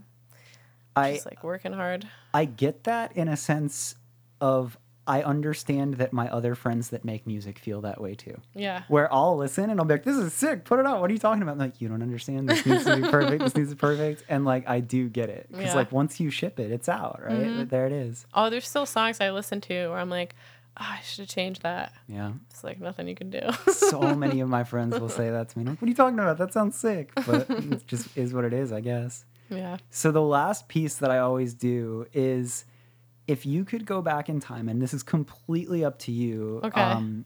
I 0.96 1.14
just 1.14 1.26
like 1.26 1.42
working 1.44 1.72
hard. 1.74 2.08
I 2.34 2.44
get 2.46 2.84
that 2.86 3.16
in 3.16 3.28
a 3.30 3.38
sense 3.38 3.96
of 4.42 4.78
I 5.08 5.22
understand 5.22 5.96
that 5.96 6.14
my 6.14 6.28
other 6.30 6.56
friends 6.56 6.90
that 6.90 7.06
make 7.06 7.28
music 7.28 7.60
feel 7.60 7.82
that 7.82 8.02
way 8.02 8.16
too. 8.16 8.42
Yeah. 8.56 8.82
Where 8.88 9.12
I'll 9.14 9.38
listen 9.38 9.70
and 9.70 9.80
I'll 9.80 9.86
be 9.86 9.94
like, 9.94 10.04
"This 10.04 10.18
is 10.18 10.34
sick. 10.34 10.66
Put 10.66 10.80
it 10.80 10.88
out. 10.88 11.00
What 11.00 11.12
are 11.12 11.14
you 11.14 11.20
talking 11.20 11.44
about?" 11.44 11.52
I'm 11.54 11.58
like, 11.60 11.80
"You 11.80 11.88
don't 11.90 12.02
understand. 12.02 12.50
This 12.50 12.66
needs 12.66 12.86
to 12.86 12.96
be 12.96 13.02
perfect. 13.12 13.44
this 13.44 13.56
needs 13.56 13.70
to 13.70 13.76
be 13.76 13.80
perfect." 13.80 14.24
And 14.30 14.46
like, 14.46 14.68
I 14.68 14.80
do 14.80 15.08
get 15.08 15.30
it 15.30 15.46
because 15.52 15.66
Yeah. 15.68 15.76
like 15.76 15.92
once 15.92 16.20
you 16.20 16.32
ship 16.32 16.60
it, 16.60 16.72
it's 16.72 16.90
out, 16.90 17.22
right? 17.24 17.38
Mhm. 17.40 17.70
There 17.70 17.86
it 17.86 17.92
is. 17.92 18.26
Oh, 18.34 18.50
there's 18.50 18.68
still 18.68 18.88
songs 18.88 19.22
I 19.22 19.30
listen 19.30 19.62
to 19.62 19.90
where 19.90 20.00
I'm 20.00 20.10
like, 20.10 20.34
oh, 20.82 20.88
I 20.90 21.02
should 21.04 21.20
have 21.20 21.30
changed 21.30 21.62
that. 21.62 21.94
Yeah. 22.08 22.32
It's 22.50 22.64
like 22.64 22.80
nothing 22.82 23.08
you 23.08 23.16
can 23.16 23.30
do. 23.30 23.42
So 23.72 24.16
many 24.16 24.40
of 24.40 24.50
my 24.50 24.64
friends 24.72 25.00
will 25.00 25.08
say 25.10 25.30
that 25.30 25.50
to 25.50 25.60
me. 25.60 25.66
Like, 25.66 25.80
what 25.80 25.86
are 25.86 25.90
you 25.90 25.96
talking 25.96 26.18
about? 26.18 26.40
That 26.40 26.52
sounds 26.52 26.80
sick. 26.80 27.12
But 27.28 27.48
it 27.48 27.86
just 27.88 28.18
is 28.18 28.34
what 28.34 28.44
it 28.44 28.54
is, 28.54 28.72
I 28.72 28.80
guess. 28.82 29.24
yeah. 29.52 29.78
So 29.92 30.12
the 30.12 30.24
last 30.24 30.68
piece 30.68 30.96
that 30.96 31.12
I 31.12 31.20
always 31.20 31.54
do 31.54 32.08
is 32.12 32.66
if 33.28 33.46
you 33.46 33.66
could 33.66 33.86
go 33.86 34.02
back 34.02 34.30
in 34.30 34.40
time, 34.40 34.70
and 34.70 34.82
this 34.82 34.94
is 34.94 35.04
completely 35.04 35.84
up 35.84 35.98
to 36.00 36.12
you. 36.12 36.62
Okay. 36.64 36.82
Um, 36.82 37.26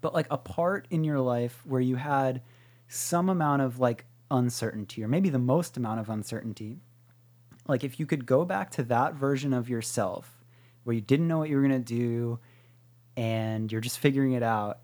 but 0.00 0.14
like 0.14 0.26
a 0.30 0.38
part 0.38 0.86
in 0.90 1.04
your 1.04 1.20
life 1.20 1.60
where 1.64 1.80
you 1.80 1.96
had 1.96 2.42
some 2.88 3.28
amount 3.28 3.62
of 3.62 3.78
like 3.78 4.06
uncertainty, 4.30 5.04
or 5.04 5.08
maybe 5.08 5.28
the 5.28 5.38
most 5.38 5.76
amount 5.76 6.00
of 6.00 6.08
uncertainty. 6.08 6.78
Like 7.68 7.84
if 7.84 8.00
you 8.00 8.06
could 8.06 8.26
go 8.26 8.44
back 8.44 8.70
to 8.72 8.82
that 8.84 9.14
version 9.14 9.52
of 9.52 9.68
yourself 9.68 10.42
where 10.84 10.94
you 10.94 11.00
didn't 11.02 11.28
know 11.28 11.38
what 11.38 11.48
you 11.50 11.56
were 11.56 11.62
gonna 11.62 11.78
do 11.78 12.38
and 13.16 13.70
you're 13.70 13.80
just 13.80 13.98
figuring 13.98 14.32
it 14.32 14.42
out. 14.42 14.78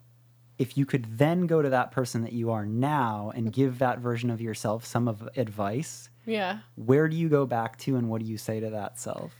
If 0.59 0.77
you 0.77 0.87
could 0.87 1.19
then 1.19 1.47
go 1.47 1.61
to 1.63 1.71
that 1.71 1.91
person 1.91 2.23
that 2.23 2.33
you 2.33 2.51
are 2.51 2.65
now 2.67 3.33
and 3.35 3.53
give 3.53 3.79
that 3.79 3.99
version 3.99 4.31
of 4.31 4.41
yourself 4.41 4.85
some 4.85 5.09
of 5.09 5.29
advice, 5.37 6.09
Yeah. 6.27 6.59
where 6.77 7.09
do 7.09 7.17
you 7.17 7.29
go 7.29 7.47
back 7.47 7.77
to 7.79 7.97
and 7.97 8.09
what 8.09 8.21
do 8.23 8.27
you 8.27 8.39
say 8.39 8.61
to 8.61 8.71
that 8.71 8.99
self? 8.99 9.33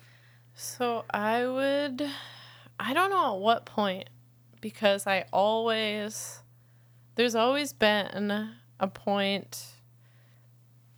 So 0.59 1.05
I 1.11 1.47
would, 1.47 2.09
I 2.81 2.95
don't 2.95 3.11
know 3.11 3.35
at 3.35 3.41
what 3.41 3.67
point, 3.67 4.09
because 4.63 5.07
I 5.07 5.27
always, 5.31 6.41
there's 7.15 7.35
always 7.35 7.75
been 7.75 8.55
a 8.81 8.89
point, 8.89 9.67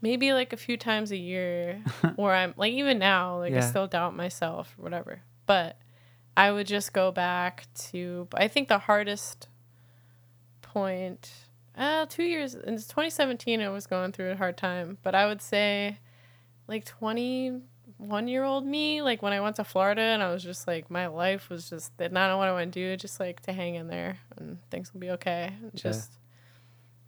maybe 0.01 0.33
like 0.33 0.53
a 0.53 0.57
few 0.57 0.77
times 0.77 1.11
a 1.11 1.17
year, 1.17 1.83
where 2.15 2.33
I'm 2.33 2.55
like, 2.57 2.73
even 2.73 3.01
now, 3.01 3.39
like 3.39 3.53
I 3.53 3.61
still 3.61 3.89
doubt 3.89 4.15
myself 4.15 4.77
or 4.79 4.85
whatever. 4.85 5.23
But 5.45 5.77
I 6.37 6.53
would 6.53 6.69
just 6.69 6.93
go 6.93 7.11
back 7.11 7.67
to, 7.91 8.29
I 8.35 8.47
think 8.47 8.69
the 8.69 8.79
hardest 8.79 9.49
point, 10.63 11.33
uh, 11.77 12.07
two 12.07 12.23
years, 12.23 12.55
in 12.55 12.77
2017, 12.77 13.61
I 13.61 13.71
was 13.71 13.89
going 13.89 14.13
through 14.13 14.31
a 14.31 14.37
hard 14.37 14.57
time, 14.57 14.99
but 15.03 15.17
I 15.17 15.27
would 15.27 15.43
say 15.43 15.99
like 16.69 16.85
21 17.99 18.29
year 18.29 18.45
old 18.45 18.65
me, 18.65 19.03
like 19.03 19.23
when 19.23 19.33
I 19.33 19.41
went 19.41 19.57
to 19.57 19.65
Florida 19.65 20.01
and 20.01 20.23
I 20.23 20.33
was 20.33 20.43
just 20.43 20.67
like, 20.67 20.91
my 20.91 21.09
life 21.09 21.51
was 21.51 21.69
just, 21.69 21.97
did 21.97 22.13
not 22.13 22.29
know 22.29 22.39
what 22.39 22.49
I 22.49 22.53
want 22.53 22.73
to 22.73 22.81
do, 22.81 22.97
just 22.97 23.21
like 23.21 23.41
to 23.43 23.53
hang 23.53 23.75
in 23.75 23.89
there 23.89 24.19
and 24.37 24.59
things 24.71 24.93
will 24.93 25.01
be 25.01 25.11
okay. 25.11 25.53
Yeah. 25.63 25.71
Just, 25.75 26.13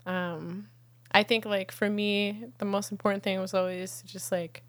um, 0.07 0.69
I 1.12 1.23
think 1.23 1.45
like 1.45 1.73
for 1.73 1.89
me, 1.89 2.45
the 2.59 2.65
most 2.65 2.91
important 2.93 3.23
thing 3.23 3.41
was 3.41 3.55
always 3.55 4.03
just 4.05 4.33
like 4.33 4.62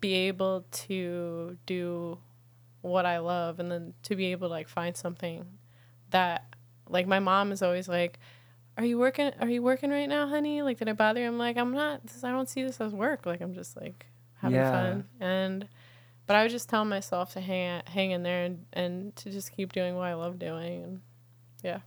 be 0.00 0.14
able 0.14 0.64
to 0.70 1.58
do 1.66 2.18
what 2.82 3.04
I 3.04 3.18
love 3.18 3.60
and 3.60 3.70
then 3.70 3.94
to 4.04 4.16
be 4.16 4.26
able 4.26 4.48
to 4.48 4.52
like 4.52 4.68
find 4.68 4.96
something 4.96 5.44
that 6.10 6.54
like 6.88 7.06
my 7.06 7.18
mom 7.18 7.52
is 7.52 7.62
always 7.62 7.88
like 7.88 8.18
are 8.78 8.84
you 8.84 8.98
working 8.98 9.30
are 9.40 9.48
you 9.48 9.62
working 9.62 9.90
right 9.90 10.08
now 10.08 10.26
honey 10.26 10.62
like 10.62 10.78
did 10.78 10.88
i 10.88 10.92
bother 10.92 11.20
you 11.20 11.26
i'm 11.26 11.38
like 11.38 11.56
i'm 11.56 11.72
not 11.72 12.04
this, 12.04 12.24
i 12.24 12.30
don't 12.30 12.48
see 12.48 12.62
this 12.62 12.80
as 12.80 12.92
work 12.92 13.26
like 13.26 13.40
i'm 13.40 13.54
just 13.54 13.76
like 13.76 14.06
having 14.40 14.56
Yeah. 14.58 14.70
fun 14.72 15.04
and 15.20 15.68
but 16.26 16.36
i 16.36 16.42
would 16.42 16.50
just 16.50 16.68
tell 16.68 16.84
myself 16.84 17.32
to 17.34 17.40
hang 17.40 17.82
hang 17.86 18.10
in 18.12 18.22
there 18.22 18.44
and, 18.44 18.64
and 18.72 19.16
to 19.16 19.30
just 19.30 19.52
keep 19.54 19.72
doing 19.72 19.94
what 19.96 20.06
i 20.06 20.14
love 20.14 20.38
doing 20.38 20.82
and 20.82 21.00
yeah 21.62 21.80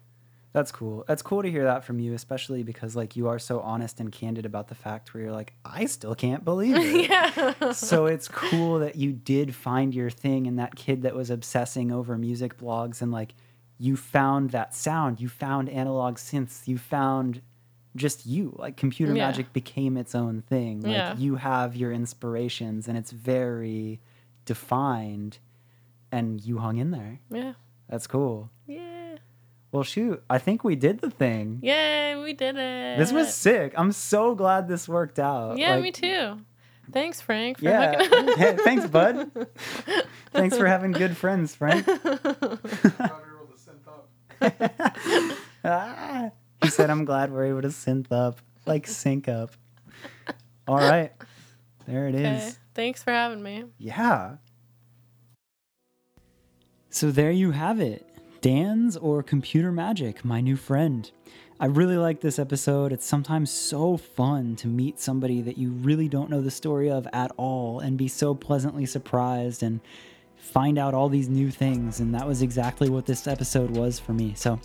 That's 0.53 0.71
cool. 0.71 1.03
That's 1.07 1.23
cool 1.23 1.41
to 1.41 1.49
hear 1.49 1.63
that 1.63 1.83
from 1.83 1.97
you, 1.99 2.13
especially 2.13 2.61
because 2.61 2.95
like 2.95 3.15
you 3.15 3.27
are 3.27 3.39
so 3.39 3.59
honest 3.61 3.99
and 3.99 4.11
candid 4.11 4.45
about 4.45 4.67
the 4.67 4.75
fact 4.75 5.11
where 5.11 5.23
you're 5.23 5.31
like, 5.31 5.53
I 5.65 5.85
still 5.87 6.13
can't 6.13 6.45
believe 6.45 6.75
it. 6.77 7.09
yeah 7.09 7.71
so 7.71 8.05
it's 8.05 8.27
cool 8.27 8.77
that 8.77 8.95
you 8.95 9.13
did 9.13 9.55
find 9.55 9.95
your 9.95 10.11
thing 10.11 10.45
and 10.45 10.59
that 10.59 10.75
kid 10.75 11.01
that 11.01 11.15
was 11.15 11.31
obsessing 11.31 11.91
over 11.91 12.19
music 12.19 12.55
blogs 12.59 13.01
and 13.01 13.11
like 13.11 13.33
you 13.79 13.95
found 13.97 14.51
that 14.51 14.75
sound 14.75 15.19
you 15.19 15.27
found 15.27 15.69
analog 15.69 16.17
synths 16.17 16.67
you 16.67 16.77
found 16.77 17.41
just 17.95 18.25
you 18.25 18.55
like 18.57 18.75
computer 18.77 19.13
Yeah. 19.15 19.27
magic 19.27 19.53
became 19.53 19.97
its 19.97 20.15
own 20.15 20.41
thing. 20.41 20.81
Like 20.81 20.93
Yeah. 20.93 21.15
you 21.17 21.35
have 21.35 21.75
your 21.75 21.91
inspirations 21.91 22.87
and 22.87 22.97
it's 22.97 23.11
very 23.11 23.99
defined 24.45 25.37
and 26.11 26.41
you 26.43 26.57
hung 26.59 26.77
in 26.77 26.91
there. 26.91 27.19
Yeah. 27.29 27.53
That's 27.89 28.07
cool. 28.07 28.49
Yeah. 28.67 29.17
Well 29.71 29.83
shoot 29.83 30.23
i 30.29 30.37
think 30.37 30.63
we 30.63 30.75
did 30.75 31.01
the 31.01 31.09
thing. 31.09 31.59
Yay 31.63 32.15
we 32.21 32.33
did 32.33 32.55
it. 32.57 32.97
This 32.99 33.11
was 33.11 33.33
sick. 33.33 33.73
I'm 33.75 33.91
so 33.91 34.35
glad 34.35 34.67
this 34.67 34.87
worked 34.87 35.19
out. 35.19 35.57
Yeah 35.57 35.73
Like, 35.75 35.83
me 35.83 35.91
too. 35.91 36.39
Thanks 36.91 37.21
frank 37.21 37.59
for 37.59 37.65
yeah. 37.65 37.97
Hey, 38.35 38.55
thanks 38.63 38.85
bud. 38.87 39.31
Thanks 40.31 40.57
for 40.57 40.67
having 40.67 40.91
good 40.91 41.15
friends 41.15 41.55
frank. 41.55 41.87
Ah, 45.65 46.29
he 46.41 46.42
said, 46.73 46.89
I'm 46.89 47.05
glad 47.05 47.31
we're 47.31 47.45
able 47.45 47.61
to 47.61 47.69
synth 47.69 48.11
up, 48.11 48.39
like 48.65 48.87
sync 48.87 49.27
up. 49.27 49.51
All 50.67 50.77
right. 50.77 51.11
There 51.87 52.07
it 52.07 52.15
is. 52.15 52.43
okay 52.43 52.57
thanks 52.73 53.03
for 53.03 53.11
having 53.11 53.43
me 53.43 53.65
Yeah. 53.77 54.37
So 56.89 57.11
there 57.11 57.31
you 57.31 57.51
have 57.51 57.79
it. 57.79 58.07
Danz 58.41 58.97
or 59.01 59.23
Computer 59.23 59.71
Magic, 59.71 60.23
my 60.25 60.41
new 60.41 60.55
friend. 60.55 61.09
I 61.59 61.67
really 61.67 61.97
like 61.97 62.21
this 62.21 62.37
episode. 62.37 62.91
It's 62.91 63.05
sometimes 63.05 63.49
so 63.49 63.95
fun 63.95 64.55
to 64.57 64.67
meet 64.67 64.99
somebody 64.99 65.41
that 65.41 65.57
you 65.57 65.71
really 65.71 66.07
don't 66.09 66.29
know 66.29 66.41
the 66.41 66.51
story 66.51 66.89
of 66.89 67.07
at 67.13 67.31
all 67.37 67.79
and 67.79 67.97
be 67.97 68.07
so 68.07 68.35
pleasantly 68.35 68.85
surprised 68.85 69.63
and 69.63 69.79
find 70.43 70.77
out 70.77 70.93
all 70.93 71.09
these 71.09 71.29
new 71.29 71.49
things. 71.49 71.99
And 71.99 72.13
that 72.13 72.27
was 72.27 72.41
exactly 72.41 72.89
what 72.89 73.05
this 73.05 73.27
episode 73.27 73.71
was 73.71 73.99
for 73.99 74.13
me. 74.13 74.33
So 74.35 74.59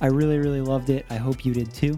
I 0.00 0.06
really, 0.06 0.38
really 0.38 0.60
loved 0.62 0.90
it. 0.90 1.04
I 1.10 1.16
hope 1.16 1.44
you 1.44 1.52
did 1.52 1.72
too. 1.74 1.96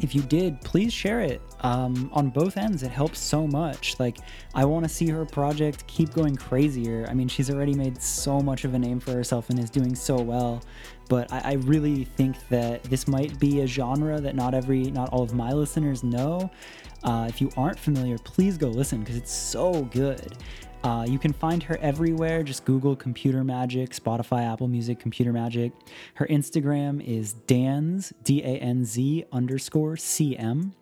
if 0.00 0.14
you 0.14 0.22
did, 0.22 0.60
please 0.62 0.92
share 0.92 1.20
it 1.20 1.40
um, 1.60 2.10
on 2.12 2.28
both 2.30 2.56
ends. 2.56 2.82
It 2.82 2.90
helps 2.90 3.20
so 3.20 3.46
much. 3.46 3.98
Like, 4.00 4.18
I 4.54 4.64
want 4.64 4.84
to 4.84 4.88
see 4.88 5.08
her 5.08 5.24
project 5.24 5.86
keep 5.86 6.12
going 6.12 6.34
crazier. 6.34 7.06
I 7.08 7.14
mean, 7.14 7.28
she's 7.28 7.48
already 7.50 7.74
made 7.74 8.02
so 8.02 8.40
much 8.40 8.64
of 8.64 8.74
a 8.74 8.78
name 8.78 8.98
for 8.98 9.12
herself 9.12 9.50
and 9.50 9.58
is 9.58 9.70
doing 9.70 9.94
so 9.94 10.16
well. 10.16 10.62
But 11.08 11.32
I, 11.32 11.40
I 11.44 11.52
really 11.54 12.04
think 12.04 12.36
that 12.48 12.82
this 12.84 13.06
might 13.06 13.38
be 13.38 13.60
a 13.60 13.66
genre 13.66 14.20
that 14.20 14.34
not 14.34 14.52
every, 14.54 14.90
not 14.90 15.10
all 15.10 15.22
of 15.22 15.32
my 15.32 15.52
listeners 15.52 16.02
know. 16.02 16.50
Uh, 17.04 17.26
if 17.28 17.40
you 17.40 17.50
aren't 17.56 17.78
familiar, 17.78 18.18
please 18.18 18.58
go 18.58 18.68
listen 18.68 19.00
because 19.00 19.16
it's 19.16 19.32
so 19.32 19.84
good. 19.84 20.36
Uh, 20.84 21.02
you 21.08 21.18
can 21.18 21.32
find 21.32 21.62
her 21.62 21.78
everywhere. 21.80 22.42
Just 22.42 22.66
Google 22.66 22.94
Computer 22.94 23.42
Magic, 23.42 23.90
Spotify, 23.90 24.52
Apple 24.52 24.68
Music, 24.68 25.00
Computer 25.00 25.32
Magic. 25.32 25.72
Her 26.14 26.26
Instagram 26.26 27.02
is 27.02 27.36
Danz, 27.46 28.12
D 28.22 28.42
A 28.42 28.58
N 28.58 28.84
Z 28.84 29.24
underscore 29.32 29.96
CM. 29.96 30.72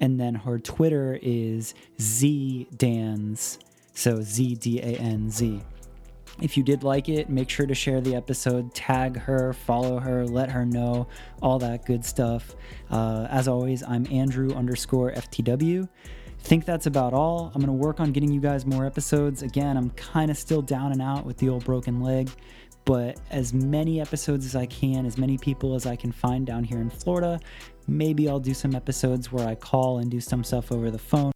And 0.00 0.18
then 0.18 0.34
her 0.34 0.58
Twitter 0.58 1.18
is 1.20 1.74
Z 2.00 2.68
Danz, 2.74 3.58
so 3.92 4.22
Z 4.22 4.54
D 4.54 4.80
A 4.80 4.96
N 4.96 5.30
Z. 5.30 5.60
If 6.40 6.56
you 6.56 6.62
did 6.62 6.82
like 6.82 7.10
it, 7.10 7.28
make 7.28 7.50
sure 7.50 7.66
to 7.66 7.74
share 7.74 8.00
the 8.00 8.14
episode, 8.14 8.72
tag 8.72 9.18
her, 9.18 9.52
follow 9.52 9.98
her, 9.98 10.26
let 10.26 10.50
her 10.50 10.64
know, 10.64 11.06
all 11.42 11.58
that 11.58 11.84
good 11.84 12.02
stuff. 12.02 12.56
Uh, 12.90 13.26
as 13.28 13.46
always, 13.46 13.82
I'm 13.82 14.06
Andrew 14.10 14.54
underscore 14.54 15.12
FTW 15.12 15.86
think 16.42 16.64
that's 16.64 16.86
about 16.86 17.12
all. 17.12 17.52
I'm 17.54 17.60
going 17.60 17.66
to 17.66 17.72
work 17.72 18.00
on 18.00 18.12
getting 18.12 18.32
you 18.32 18.40
guys 18.40 18.66
more 18.66 18.84
episodes. 18.84 19.42
Again, 19.42 19.76
I'm 19.76 19.90
kind 19.90 20.30
of 20.30 20.36
still 20.36 20.62
down 20.62 20.92
and 20.92 21.00
out 21.00 21.24
with 21.24 21.36
the 21.36 21.48
old 21.48 21.64
broken 21.64 22.00
leg, 22.00 22.30
but 22.84 23.18
as 23.30 23.52
many 23.52 24.00
episodes 24.00 24.46
as 24.46 24.56
I 24.56 24.66
can, 24.66 25.06
as 25.06 25.16
many 25.18 25.38
people 25.38 25.74
as 25.74 25.86
I 25.86 25.96
can 25.96 26.12
find 26.12 26.46
down 26.46 26.64
here 26.64 26.78
in 26.78 26.90
Florida. 26.90 27.38
Maybe 27.86 28.28
I'll 28.28 28.40
do 28.40 28.54
some 28.54 28.74
episodes 28.74 29.32
where 29.32 29.46
I 29.46 29.54
call 29.54 29.98
and 29.98 30.10
do 30.10 30.20
some 30.20 30.44
stuff 30.44 30.72
over 30.72 30.90
the 30.90 30.98
phone. 30.98 31.28